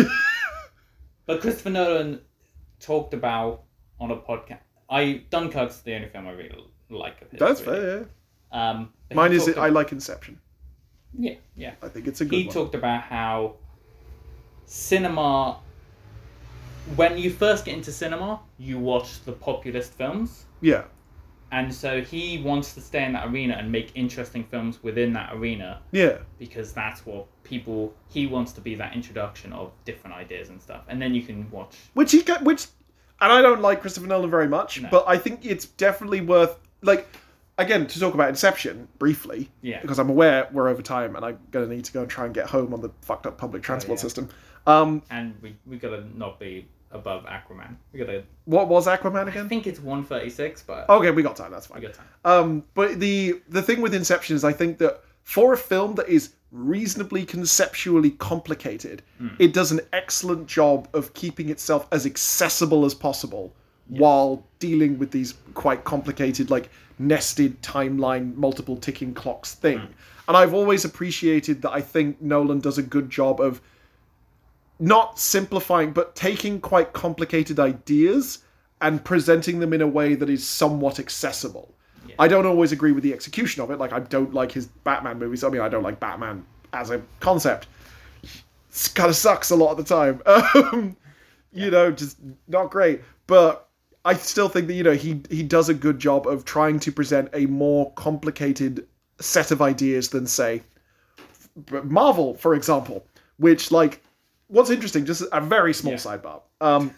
but 1.26 1.42
Christopher 1.42 1.72
Nolan 1.72 2.22
talked 2.80 3.14
about 3.14 3.64
on 4.00 4.12
a 4.12 4.16
podcast. 4.18 4.60
I 4.90 5.24
Dunkirk's 5.30 5.82
the 5.82 5.96
only 5.96 6.08
film 6.10 6.28
I 6.28 6.32
really 6.32 6.64
like 6.90 7.22
of 7.22 7.32
his. 7.32 7.40
That's 7.40 7.62
really. 7.62 7.80
fair, 7.80 8.08
yeah. 8.54 8.70
Um, 8.70 8.94
Mine 9.14 9.34
is, 9.34 9.46
talked 9.46 9.58
I 9.58 9.70
like 9.70 9.92
Inception. 9.92 10.40
yeah, 11.18 11.36
yeah. 11.56 11.74
I 11.82 11.88
think 11.90 12.08
it's 12.08 12.22
a 12.22 12.26
good 12.26 12.32
one. 12.34 12.42
he 12.42 12.48
one. 12.48 12.54
talked 12.54 12.76
about 12.76 13.02
how 13.04 13.56
cinema 14.66 15.60
when 16.96 17.18
you 17.18 17.30
first 17.32 17.66
get 17.66 17.74
into 17.76 17.92
cinema 17.92 18.40
you 18.58 18.78
watch 18.80 19.24
the 19.26 19.32
populist 19.32 19.94
films 19.94 20.46
yeah. 20.62 20.84
and 21.52 21.74
so 21.74 22.02
he 22.02 22.40
wants 22.44 22.74
to 22.74 22.82
stay 22.82 23.04
in 23.04 23.14
that 23.14 23.28
arena 23.28 23.56
and 23.56 23.72
make 23.72 23.92
interesting 23.96 24.44
films 24.44 24.82
within 24.84 25.14
that 25.14 25.34
arena 25.34 25.82
Yeah. 25.92 26.20
because 26.40 26.74
that's 26.74 27.06
what 27.06 27.26
people 27.44 27.94
he 28.08 28.28
wants 28.28 28.52
to 28.54 28.62
be 28.62 28.76
that 28.76 28.94
introduction 28.94 29.52
of 29.54 29.72
different 29.84 30.16
ideas 30.16 30.50
and 30.50 30.62
stuff 30.62 30.84
and 30.88 31.02
then 31.02 31.14
you 31.16 31.22
can 31.24 31.50
watch 31.52 31.76
Which 31.94 32.12
he 32.12 32.22
got, 32.24 32.44
which, 32.44 32.68
and 33.22 33.32
I 33.32 33.42
don't 33.42 33.62
like 33.62 33.82
Christopher 33.82 34.08
Nolan 34.08 34.30
very 34.30 34.48
much, 34.48 34.82
No. 34.82 34.90
but 34.92 35.06
I 35.08 35.18
think 35.18 35.46
it's 35.46 35.66
definitely 35.66 36.22
worth, 36.22 36.58
like, 36.82 37.08
again, 37.58 37.88
to 37.88 38.00
talk 38.00 38.14
about 38.14 38.30
Inception 38.30 38.88
briefly, 39.00 39.50
yeah 39.62 39.82
because 39.82 40.00
I'm 40.00 40.10
aware 40.10 40.48
we're 40.52 40.68
over 40.68 40.82
time 40.82 41.16
and 41.16 41.24
I'm 41.26 41.40
going 41.52 41.68
to 41.70 41.74
need 41.76 41.86
to 41.86 41.94
go 41.94 42.02
and 42.02 42.10
try 42.10 42.26
and 42.26 42.34
get 42.34 42.48
home 42.48 42.74
on 42.74 42.82
the 42.82 42.90
fucked 43.02 43.26
up 43.26 43.38
public 43.38 43.64
transport 43.64 43.98
yeah. 44.00 44.02
system. 44.02 44.30
Um, 44.68 45.02
and 45.10 45.36
we, 45.42 45.56
we 45.68 45.78
gotta 45.78 46.04
not 46.18 46.40
be 46.40 46.68
above 46.92 47.26
aquaman 47.26 47.76
we 47.92 48.00
gotta 48.00 48.24
what 48.46 48.68
was 48.70 48.88
Aquaman 48.88 49.24
again? 49.24 49.28
i 49.28 49.32
again? 49.32 49.50
think 49.50 49.68
it's 49.68 49.80
136 49.80 50.64
but 50.64 50.90
Okay, 50.90 51.12
we 51.12 51.22
got 51.24 51.36
time, 51.36 51.52
that's 51.52 51.68
fine. 51.68 51.82
we 51.82 51.88
got 51.88 51.94
time 51.96 52.08
Um, 52.24 52.64
but 52.74 53.00
the 53.00 53.42
the 53.50 53.62
thing 53.62 53.82
with 53.82 53.94
Inception 53.94 54.36
is, 54.36 54.44
I 54.44 54.54
think 54.54 54.78
that 54.80 55.02
for 55.24 55.54
a 55.54 55.58
film 55.58 55.96
that 55.96 56.08
is 56.10 56.34
reasonably 56.56 57.26
conceptually 57.26 58.12
complicated, 58.12 59.02
it 59.40 59.54
does 59.54 59.72
an 59.72 59.82
excellent 59.92 60.48
job 60.48 60.88
of 60.94 61.14
keeping 61.14 61.50
itself 61.50 61.88
as 61.92 62.06
accessible 62.06 62.86
as 62.86 62.94
possible 62.94 63.54
while 63.88 64.44
dealing 64.60 64.98
with 64.98 65.12
these 65.12 65.36
quite 65.54 65.84
complicated, 65.84 66.50
like 66.50 66.70
nested 66.98 67.62
timeline, 67.62 68.36
multiple 68.36 68.78
ticking 68.78 69.14
clocks 69.14 69.54
thing. 69.54 69.80
Hmm. 69.80 69.92
And 70.28 70.38
I've 70.38 70.54
always 70.54 70.86
appreciated 70.86 71.62
that. 71.62 71.72
I 71.72 71.82
think 71.82 72.22
Nolan 72.22 72.60
does 72.60 72.78
a 72.78 72.84
good 72.84 73.10
job 73.10 73.40
of 73.40 73.62
not 74.80 75.20
simplifying, 75.20 75.92
but 75.92 76.16
taking 76.16 76.60
quite 76.60 76.94
complicated 76.94 77.60
ideas 77.60 78.40
and 78.82 79.04
presenting 79.04 79.60
them 79.60 79.74
in 79.74 79.82
a 79.82 79.88
way 79.88 80.16
that 80.16 80.30
is 80.30 80.46
somewhat 80.46 81.00
accessible. 81.00 81.75
I 82.20 82.28
don't 82.28 82.46
always 82.46 82.72
agree 82.72 82.92
with 82.92 83.04
the 83.04 83.14
execution 83.14 83.62
of 83.62 83.72
it. 83.72 83.78
Like, 83.80 83.94
I 83.94 84.00
don't 84.00 84.34
like 84.34 84.52
his 84.52 84.68
Batman 84.68 85.20
movies. 85.20 85.44
I 85.44 85.50
mean, 85.50 85.62
I 85.62 85.70
don't 85.70 85.84
like 85.84 86.00
Batman 86.00 86.46
as 86.74 86.90
a 86.92 87.02
concept. 87.20 87.68
It 88.24 88.92
kind 88.96 89.10
of 89.10 89.16
sucks 89.16 89.52
a 89.52 89.56
lot 89.56 89.72
of 89.72 89.78
the 89.78 89.84
time. 89.84 90.22
Um, 90.56 90.98
You 91.52 91.72
know, 91.72 91.90
just 91.92 92.18
not 92.50 92.70
great. 92.70 93.02
But 93.28 93.70
I 94.04 94.14
still 94.16 94.50
think 94.50 94.68
that 94.68 94.74
you 94.74 94.84
know 94.84 94.92
he 94.94 95.22
he 95.30 95.42
does 95.42 95.70
a 95.70 95.74
good 95.74 96.00
job 96.00 96.28
of 96.28 96.44
trying 96.44 96.80
to 96.82 96.92
present 96.92 97.30
a 97.34 97.46
more 97.46 97.92
complicated 97.94 98.86
set 99.22 99.52
of 99.52 99.62
ideas 99.62 100.10
than 100.10 100.28
say 100.28 100.62
Marvel, 101.84 102.36
for 102.36 102.54
example, 102.56 103.06
which 103.38 103.72
like 103.72 104.02
what's 104.48 104.70
interesting, 104.70 105.06
just 105.06 105.24
a 105.32 105.40
very 105.42 105.74
small 105.74 105.94
Yeah. 105.94 106.00
sidebar. 106.00 106.42
Um, 106.62 106.94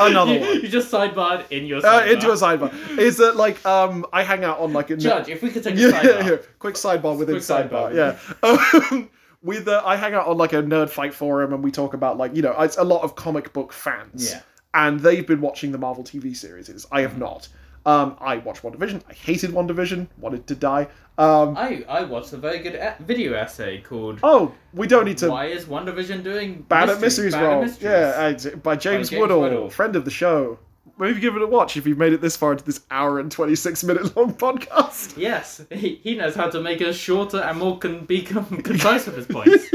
another 0.00 0.32
you, 0.34 0.40
one. 0.40 0.60
you 0.62 0.68
just 0.68 0.90
sidebarred 0.92 1.44
in 1.50 1.66
your 1.66 1.84
Uh, 1.84 2.04
into 2.06 2.30
a 2.30 2.34
sidebar 2.34 2.72
is 2.98 3.16
that 3.18 3.36
like 3.36 3.64
um 3.66 4.06
I 4.12 4.22
hang 4.22 4.44
out 4.44 4.58
on 4.58 4.72
like 4.72 4.90
a 4.90 4.96
Judge, 4.96 5.28
if 5.28 5.42
we 5.42 5.50
could 5.50 5.62
take 5.64 5.74
a 5.76 5.78
yeah, 5.78 5.90
sidebar. 5.90 6.04
yeah, 6.04 6.30
yeah. 6.30 6.36
quick 6.58 6.74
sidebar 6.74 7.16
within 7.18 7.34
Quick 7.36 7.42
sidebar, 7.44 7.92
sidebar. 7.92 8.18
yeah. 8.42 8.90
Um, 8.90 9.10
with 9.42 9.68
uh, 9.68 9.82
I 9.84 9.96
hang 9.96 10.14
out 10.14 10.26
on 10.26 10.38
like 10.38 10.52
a 10.54 10.62
nerd 10.62 10.88
fight 10.90 11.12
forum 11.14 11.52
and 11.52 11.62
we 11.62 11.70
talk 11.70 11.92
about 11.94 12.16
like 12.16 12.34
you 12.34 12.42
know 12.42 12.54
it's 12.60 12.78
a 12.78 12.84
lot 12.84 13.02
of 13.02 13.14
comic 13.16 13.52
book 13.52 13.72
fans. 13.72 14.30
Yeah. 14.32 14.40
And 14.76 14.98
they've 15.00 15.26
been 15.26 15.40
watching 15.40 15.70
the 15.70 15.78
Marvel 15.78 16.02
TV 16.02 16.34
series. 16.36 16.84
I 16.90 17.02
have 17.02 17.16
not. 17.16 17.48
Um, 17.86 18.16
I 18.20 18.38
watched 18.38 18.62
WandaVision. 18.62 19.02
I 19.08 19.12
hated 19.12 19.50
WandaVision. 19.50 20.08
Wanted 20.18 20.46
to 20.46 20.54
die. 20.54 20.88
Um, 21.16 21.56
I, 21.56 21.84
I 21.88 22.04
watched 22.04 22.32
a 22.32 22.36
very 22.36 22.58
good 22.58 22.80
video 23.00 23.34
essay 23.34 23.80
called 23.80 24.18
oh, 24.22 24.52
we 24.72 24.86
don't 24.86 25.04
need 25.04 25.18
to. 25.18 25.30
Why 25.30 25.46
is 25.46 25.66
WandaVision 25.66 26.24
doing 26.24 26.62
Bad 26.68 26.90
at 26.90 27.00
Mysteries 27.00 27.34
Bad 27.34 27.42
Roll. 27.42 27.68
Yeah, 27.80 28.32
by 28.62 28.76
James, 28.76 29.10
James 29.10 29.20
Woodall, 29.20 29.40
Woodall. 29.42 29.70
friend 29.70 29.96
of 29.96 30.04
the 30.04 30.10
show. 30.10 30.58
Maybe 30.96 31.18
give 31.18 31.34
it 31.34 31.42
a 31.42 31.46
watch 31.46 31.76
if 31.76 31.86
you've 31.86 31.98
made 31.98 32.12
it 32.12 32.20
this 32.20 32.36
far 32.36 32.52
into 32.52 32.64
this 32.64 32.80
hour 32.90 33.18
and 33.18 33.30
26 33.30 33.82
minute 33.84 34.16
long 34.16 34.32
podcast. 34.34 35.16
Yes, 35.16 35.60
he, 35.70 35.96
he 35.96 36.14
knows 36.14 36.34
how 36.36 36.48
to 36.48 36.60
make 36.60 36.80
it 36.80 36.92
shorter 36.94 37.38
and 37.38 37.58
more 37.58 37.78
con- 37.78 38.04
be 38.04 38.22
concise 38.22 39.06
with 39.06 39.16
his 39.16 39.26
points. 39.26 39.66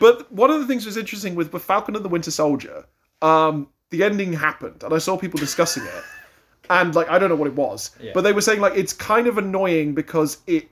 But 0.00 0.32
one 0.32 0.50
of 0.50 0.60
the 0.60 0.66
things 0.66 0.84
that 0.84 0.88
was 0.88 0.96
interesting 0.96 1.34
with, 1.34 1.52
with 1.52 1.62
Falcon 1.62 1.94
and 1.94 2.04
the 2.04 2.08
Winter 2.08 2.30
Soldier, 2.30 2.86
um, 3.20 3.68
the 3.90 4.02
ending 4.02 4.32
happened, 4.32 4.82
and 4.82 4.94
I 4.94 4.98
saw 4.98 5.16
people 5.18 5.38
discussing 5.38 5.84
it, 5.84 6.04
and 6.70 6.94
like 6.94 7.10
I 7.10 7.18
don't 7.18 7.28
know 7.28 7.34
what 7.36 7.48
it 7.48 7.54
was, 7.54 7.90
Yeah. 8.00 8.12
but 8.14 8.22
they 8.22 8.32
were 8.32 8.40
saying 8.40 8.60
like 8.60 8.74
it's 8.76 8.94
kind 8.94 9.26
of 9.26 9.36
annoying 9.36 9.92
because 9.94 10.38
it 10.46 10.68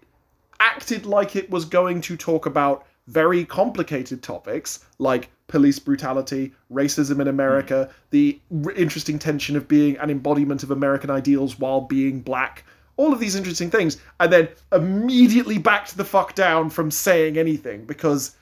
acted 0.61 1.05
like 1.05 1.37
it 1.37 1.51
was 1.51 1.65
going 1.65 2.01
to 2.03 2.17
talk 2.17 2.47
about 2.47 2.87
very 3.09 3.45
complicated 3.45 4.23
topics 4.23 4.85
like 4.99 5.31
police 5.47 5.79
brutality, 5.79 6.53
racism 6.73 7.21
in 7.21 7.29
America, 7.29 7.85
hmm. 7.87 7.93
the 8.11 8.41
r- 8.67 8.73
interesting 8.73 9.19
tension 9.19 9.57
of 9.57 9.67
being 9.67 9.97
an 9.99 10.11
embodiment 10.11 10.63
of 10.63 10.71
American 10.71 11.11
ideals 11.11 11.59
while 11.59 11.81
being 11.81 12.21
black. 12.21 12.65
All 12.99 13.13
of 13.13 13.21
these 13.21 13.37
interesting 13.37 13.71
things, 13.71 13.97
and 14.21 14.33
then 14.33 14.49
immediately 14.73 15.57
backed 15.57 15.97
the 15.97 16.05
fuck 16.05 16.35
down 16.35 16.69
from 16.69 16.91
saying 16.91 17.39
anything 17.39 17.85
because 17.85 18.35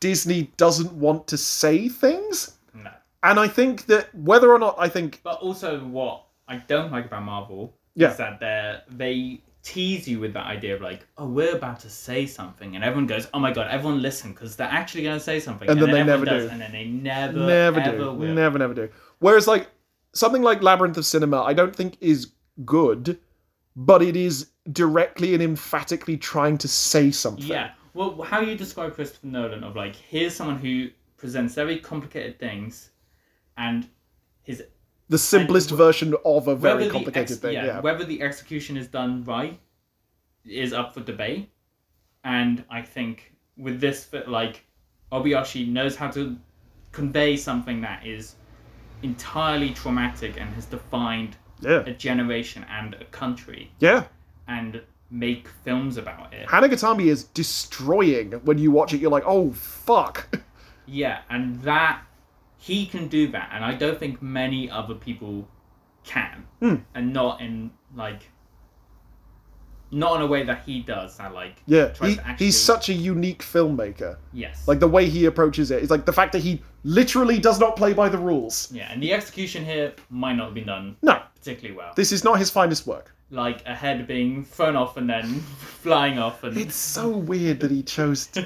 Disney 0.00 0.50
doesn't 0.56 0.92
want 0.92 1.26
to 1.28 1.36
say 1.38 1.88
things. 1.88 2.56
no. 2.74 2.90
And 3.22 3.40
I 3.40 3.48
think 3.48 3.86
that 3.86 4.14
whether 4.14 4.52
or 4.52 4.58
not 4.58 4.76
I 4.78 4.88
think 4.88 5.20
But 5.24 5.40
also, 5.40 5.80
what 5.80 6.24
I 6.52 6.56
don't 6.72 6.90
like 6.92 7.06
about 7.10 7.24
Marvel 7.24 7.62
Yeah. 7.94 8.10
is 8.12 8.16
that 8.18 8.40
they 8.40 8.80
they 9.02 9.40
tease 9.62 10.08
you 10.10 10.18
with 10.18 10.32
that 10.34 10.46
idea 10.56 10.74
of 10.74 10.80
like, 10.90 11.06
oh, 11.18 11.26
we're 11.36 11.54
about 11.54 11.78
to 11.80 11.88
say 12.06 12.26
something, 12.26 12.74
and 12.74 12.82
everyone 12.84 13.06
goes, 13.06 13.28
oh 13.34 13.38
my 13.46 13.52
god, 13.52 13.68
everyone 13.70 14.02
listen 14.02 14.32
because 14.32 14.56
they're 14.56 14.74
actually 14.80 15.04
going 15.04 15.16
to 15.16 15.24
say 15.30 15.38
something, 15.38 15.68
And 15.70 15.80
then 15.80 15.90
they 15.92 16.02
never 16.02 16.24
does, 16.24 16.44
do. 16.46 16.48
and 16.50 16.60
then 16.60 16.72
they 16.72 16.84
never, 16.84 17.38
never 17.38 17.80
ever 17.80 17.96
do, 17.98 18.12
will. 18.12 18.34
never, 18.42 18.58
never 18.58 18.74
do. 18.74 18.88
Whereas 19.20 19.46
like 19.46 19.68
something 20.14 20.42
like 20.42 20.62
Labyrinth 20.62 20.96
of 20.96 21.06
Cinema, 21.06 21.42
I 21.42 21.52
don't 21.52 21.74
think 21.76 21.96
is 22.00 22.32
good, 22.64 23.18
but 23.76 24.02
it 24.02 24.16
is 24.16 24.48
directly 24.72 25.32
and 25.34 25.42
emphatically 25.42 26.16
trying 26.16 26.58
to 26.58 26.68
say 26.68 27.10
something. 27.12 27.46
Yeah. 27.46 27.70
Well, 27.94 28.20
how 28.22 28.40
you 28.40 28.56
describe 28.56 28.94
Christopher 28.94 29.28
Nolan 29.28 29.62
of 29.62 29.76
like, 29.76 29.94
here's 29.94 30.34
someone 30.34 30.58
who 30.58 30.88
presents 31.16 31.54
very 31.54 31.78
complicated 31.78 32.38
things, 32.40 32.90
and 33.56 33.88
his 34.42 34.64
The 35.08 35.18
simplest 35.18 35.70
version 35.70 36.14
of 36.24 36.48
a 36.48 36.54
very 36.56 36.88
complicated 36.88 37.32
ex- 37.32 37.40
thing. 37.40 37.54
Yeah. 37.54 37.80
Whether 37.80 38.04
the 38.04 38.22
execution 38.22 38.76
is 38.76 38.86
done 38.88 39.24
right 39.24 39.58
is 40.44 40.72
up 40.72 40.94
for 40.94 41.00
debate, 41.00 41.50
and 42.24 42.64
I 42.70 42.82
think 42.82 43.34
with 43.56 43.80
this, 43.80 44.08
like 44.26 44.64
Obayashi 45.12 45.68
knows 45.68 45.96
how 45.96 46.10
to 46.12 46.36
convey 46.92 47.36
something 47.36 47.80
that 47.82 48.06
is 48.06 48.34
entirely 49.02 49.70
traumatic 49.70 50.40
and 50.40 50.48
has 50.54 50.66
defined 50.66 51.36
Yeah. 51.60 51.82
a 51.86 51.92
generation 51.92 52.64
and 52.70 52.94
a 52.94 53.04
country, 53.06 53.70
Yeah. 53.80 54.04
and 54.48 54.80
make 55.10 55.46
films 55.64 55.96
about 55.98 56.32
it. 56.32 56.48
Hanagatami 56.48 57.06
is 57.06 57.24
destroying 57.24 58.32
when 58.44 58.56
you 58.58 58.70
watch 58.70 58.94
it. 58.94 59.00
You're 59.00 59.10
like, 59.10 59.24
oh 59.26 59.52
fuck. 59.52 60.28
Yeah, 60.86 61.20
and 61.30 61.60
that 61.62 62.02
he 62.68 62.86
can 62.86 63.08
do 63.08 63.26
that, 63.32 63.50
and 63.52 63.64
I 63.64 63.74
don't 63.74 63.98
think 63.98 64.22
many 64.22 64.70
other 64.70 64.94
people 64.94 65.48
can, 66.04 66.46
Hmm. 66.60 66.76
and 66.94 67.12
not 67.12 67.40
in 67.40 67.72
like, 67.96 68.22
not 69.90 70.16
in 70.16 70.22
a 70.22 70.26
way 70.26 70.44
that 70.44 70.62
he 70.64 70.80
does. 70.80 71.16
That 71.18 71.34
like, 71.34 71.56
Yeah, 71.66 71.88
tries 71.88 72.10
he, 72.10 72.16
to 72.16 72.26
actually, 72.28 72.46
he's 72.46 72.58
such 72.58 72.88
a 72.88 72.92
unique 72.94 73.42
filmmaker. 73.42 74.16
yes, 74.32 74.66
Like 74.68 74.78
the 74.80 74.88
way 74.88 75.08
he 75.08 75.26
approaches 75.26 75.70
it 75.72 75.82
is 75.82 75.90
like 75.90 76.06
the 76.06 76.12
fact 76.12 76.32
that 76.32 76.38
he 76.42 76.62
literally 76.84 77.38
does 77.38 77.58
not 77.58 77.74
play 77.76 77.92
by 77.92 78.08
the 78.08 78.18
rules. 78.18 78.70
yeah, 78.72 78.90
and 78.92 79.02
the 79.02 79.12
execution 79.12 79.64
here 79.64 79.92
might 80.08 80.34
not 80.34 80.46
have 80.46 80.54
been 80.54 80.66
done 80.66 80.96
No, 81.02 81.20
particularly 81.34 81.76
well. 81.76 81.92
this 81.96 82.12
is 82.12 82.22
not 82.24 82.38
his 82.38 82.48
finest 82.48 82.86
work. 82.86 83.12
Like 83.30 83.62
a 83.66 83.74
head 83.74 84.06
being 84.06 84.44
thrown 84.44 84.76
off 84.76 84.96
and 84.98 85.08
then 85.10 85.24
flying 85.82 86.18
off 86.18 86.44
and 86.44 86.56
It's 86.56 86.76
so 86.76 87.08
weird 87.08 87.60
that 87.60 87.70
he 87.70 87.82
chose 87.82 88.26
to, 88.28 88.42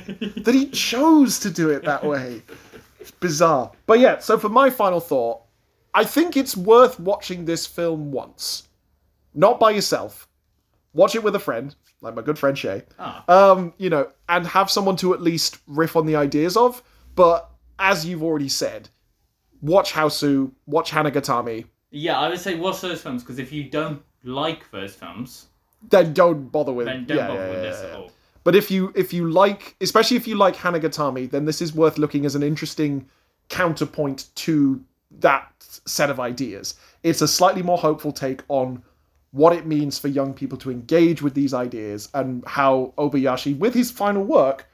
that 0.47 0.55
he 0.55 0.67
chose 0.71 1.39
to 1.41 1.51
do 1.51 1.71
it 1.71 1.85
that 1.85 2.05
way. 2.13 2.43
It's 3.07 3.17
bizarre. 3.19 3.71
But 3.87 4.01
yeah, 4.01 4.19
so 4.19 4.37
for 4.37 4.49
my 4.49 4.69
final 4.69 4.99
thought, 4.99 5.43
I 5.95 6.05
think 6.05 6.37
it's 6.37 6.57
worth 6.57 6.99
watching 6.99 7.45
this 7.45 7.65
film 7.65 8.11
once. 8.11 8.67
Not 9.33 9.61
by 9.61 9.71
yourself. 9.71 10.29
Watch 10.93 11.15
it 11.15 11.23
with 11.23 11.37
a 11.37 11.39
friend, 11.39 11.73
like 12.01 12.17
my 12.17 12.23
good 12.23 12.37
friend 12.37 12.59
Shay. 12.59 12.83
Ah. 12.99 13.25
Um, 13.29 13.75
you 13.79 13.91
know, 13.91 14.11
and 14.29 14.45
have 14.47 14.71
someone 14.71 14.97
to 14.97 15.15
at 15.15 15.23
least 15.23 15.59
riff 15.69 15.95
on 15.95 16.07
the 16.07 16.17
ideas 16.17 16.57
of. 16.57 16.83
But 17.15 17.49
as 17.79 18.05
you've 18.05 18.25
already 18.25 18.49
said, 18.49 18.89
watch 19.61 19.93
Hausu, 19.93 20.51
watch 20.67 20.91
Hanagatami, 20.91 21.67
yeah, 21.93 22.19
I 22.19 22.29
would 22.29 22.41
say 22.41 22.57
watch 22.57 22.81
those 22.81 23.01
films 23.01 23.23
because 23.23 23.39
if 23.39 23.53
you 23.53 23.71
don't 23.71 24.03
like 24.25 24.69
those 24.73 24.95
films, 24.95 25.47
then 25.89 26.13
don't 26.13 26.51
bother 26.51 26.73
with 26.73 26.87
then 26.87 27.05
don't 27.05 27.17
yeah, 27.17 27.29
bother 27.29 27.41
yeah, 27.41 27.51
with 27.51 27.65
yeah, 27.65 27.71
this 27.71 27.81
at 27.83 27.95
all. 27.95 28.11
But 28.47 28.55
if 28.55 28.71
you 28.71 28.93
if 28.95 29.13
you 29.13 29.29
like, 29.29 29.75
especially 29.81 30.17
if 30.17 30.29
you 30.29 30.37
like 30.37 30.55
Hanagatami, 30.55 31.29
then 31.29 31.47
this 31.47 31.61
is 31.61 31.75
worth 31.75 31.99
looking 31.99 32.25
as 32.25 32.37
an 32.37 32.45
interesting 32.45 33.05
counterpoint 33.49 34.29
to 34.37 34.81
that 35.19 35.51
set 35.59 36.11
of 36.11 36.21
ideas. 36.21 36.77
It's 37.03 37.23
a 37.23 37.27
slightly 37.27 37.65
more 37.65 37.77
hopeful 37.77 38.13
take 38.13 38.43
on 38.47 38.85
what 39.33 39.53
it 39.53 39.67
means 39.67 39.99
for 39.99 40.07
young 40.07 40.33
people 40.33 40.57
to 40.59 40.71
engage 40.71 41.23
with 41.23 41.35
these 41.35 41.55
ideas 41.55 42.09
and 42.15 42.45
how 42.47 42.95
Obayashi, 42.99 43.59
with 43.59 43.75
his 43.75 43.91
final 43.91 44.23
work, 44.23 44.69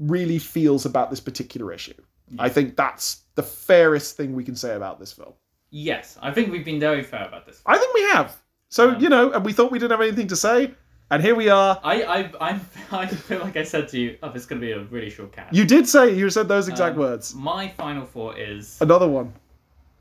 really 0.00 0.40
feels 0.40 0.84
about 0.84 1.08
this 1.08 1.20
particular 1.20 1.72
issue. 1.72 1.94
I 2.40 2.48
think 2.48 2.74
that's 2.74 3.20
the 3.36 3.42
fairest 3.44 4.16
thing 4.16 4.34
we 4.34 4.42
can 4.42 4.56
say 4.56 4.74
about 4.74 4.98
this 4.98 5.12
film. 5.12 5.34
Yes, 5.70 6.18
I 6.22 6.32
think 6.32 6.50
we've 6.50 6.64
been 6.64 6.80
very 6.80 7.04
fair 7.04 7.28
about 7.28 7.46
this. 7.46 7.62
I 7.66 7.78
think 7.78 7.94
we 7.94 8.02
have. 8.14 8.36
So, 8.68 8.98
you 8.98 9.08
know, 9.08 9.30
and 9.30 9.44
we 9.44 9.52
thought 9.52 9.70
we 9.70 9.78
didn't 9.78 9.92
have 9.92 10.00
anything 10.00 10.26
to 10.26 10.36
say, 10.36 10.74
and 11.10 11.22
here 11.22 11.34
we 11.34 11.48
are. 11.48 11.80
I 11.84 12.02
I 12.02 12.18
I, 12.40 12.60
I 12.92 13.06
feel 13.06 13.40
like 13.40 13.56
I 13.56 13.62
said 13.64 13.88
to 13.88 13.98
you, 13.98 14.18
oh, 14.22 14.30
it's 14.34 14.46
going 14.46 14.60
to 14.60 14.66
be 14.66 14.72
a 14.72 14.80
really 14.84 15.10
short 15.10 15.32
cast. 15.32 15.54
You 15.54 15.64
did 15.64 15.88
say, 15.88 16.14
you 16.14 16.28
said 16.30 16.48
those 16.48 16.68
exact 16.68 16.94
Um, 16.94 17.00
words. 17.00 17.34
My 17.34 17.68
final 17.68 18.04
thought 18.06 18.38
is 18.38 18.78
Another 18.80 19.08
one. 19.08 19.32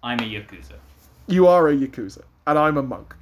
I'm 0.03 0.19
a 0.19 0.23
Yakuza. 0.23 0.73
You 1.27 1.47
are 1.47 1.67
a 1.69 1.75
Yakuza, 1.75 2.21
and 2.47 2.57
I'm 2.59 2.77
a 2.77 2.83
monk. 2.83 3.15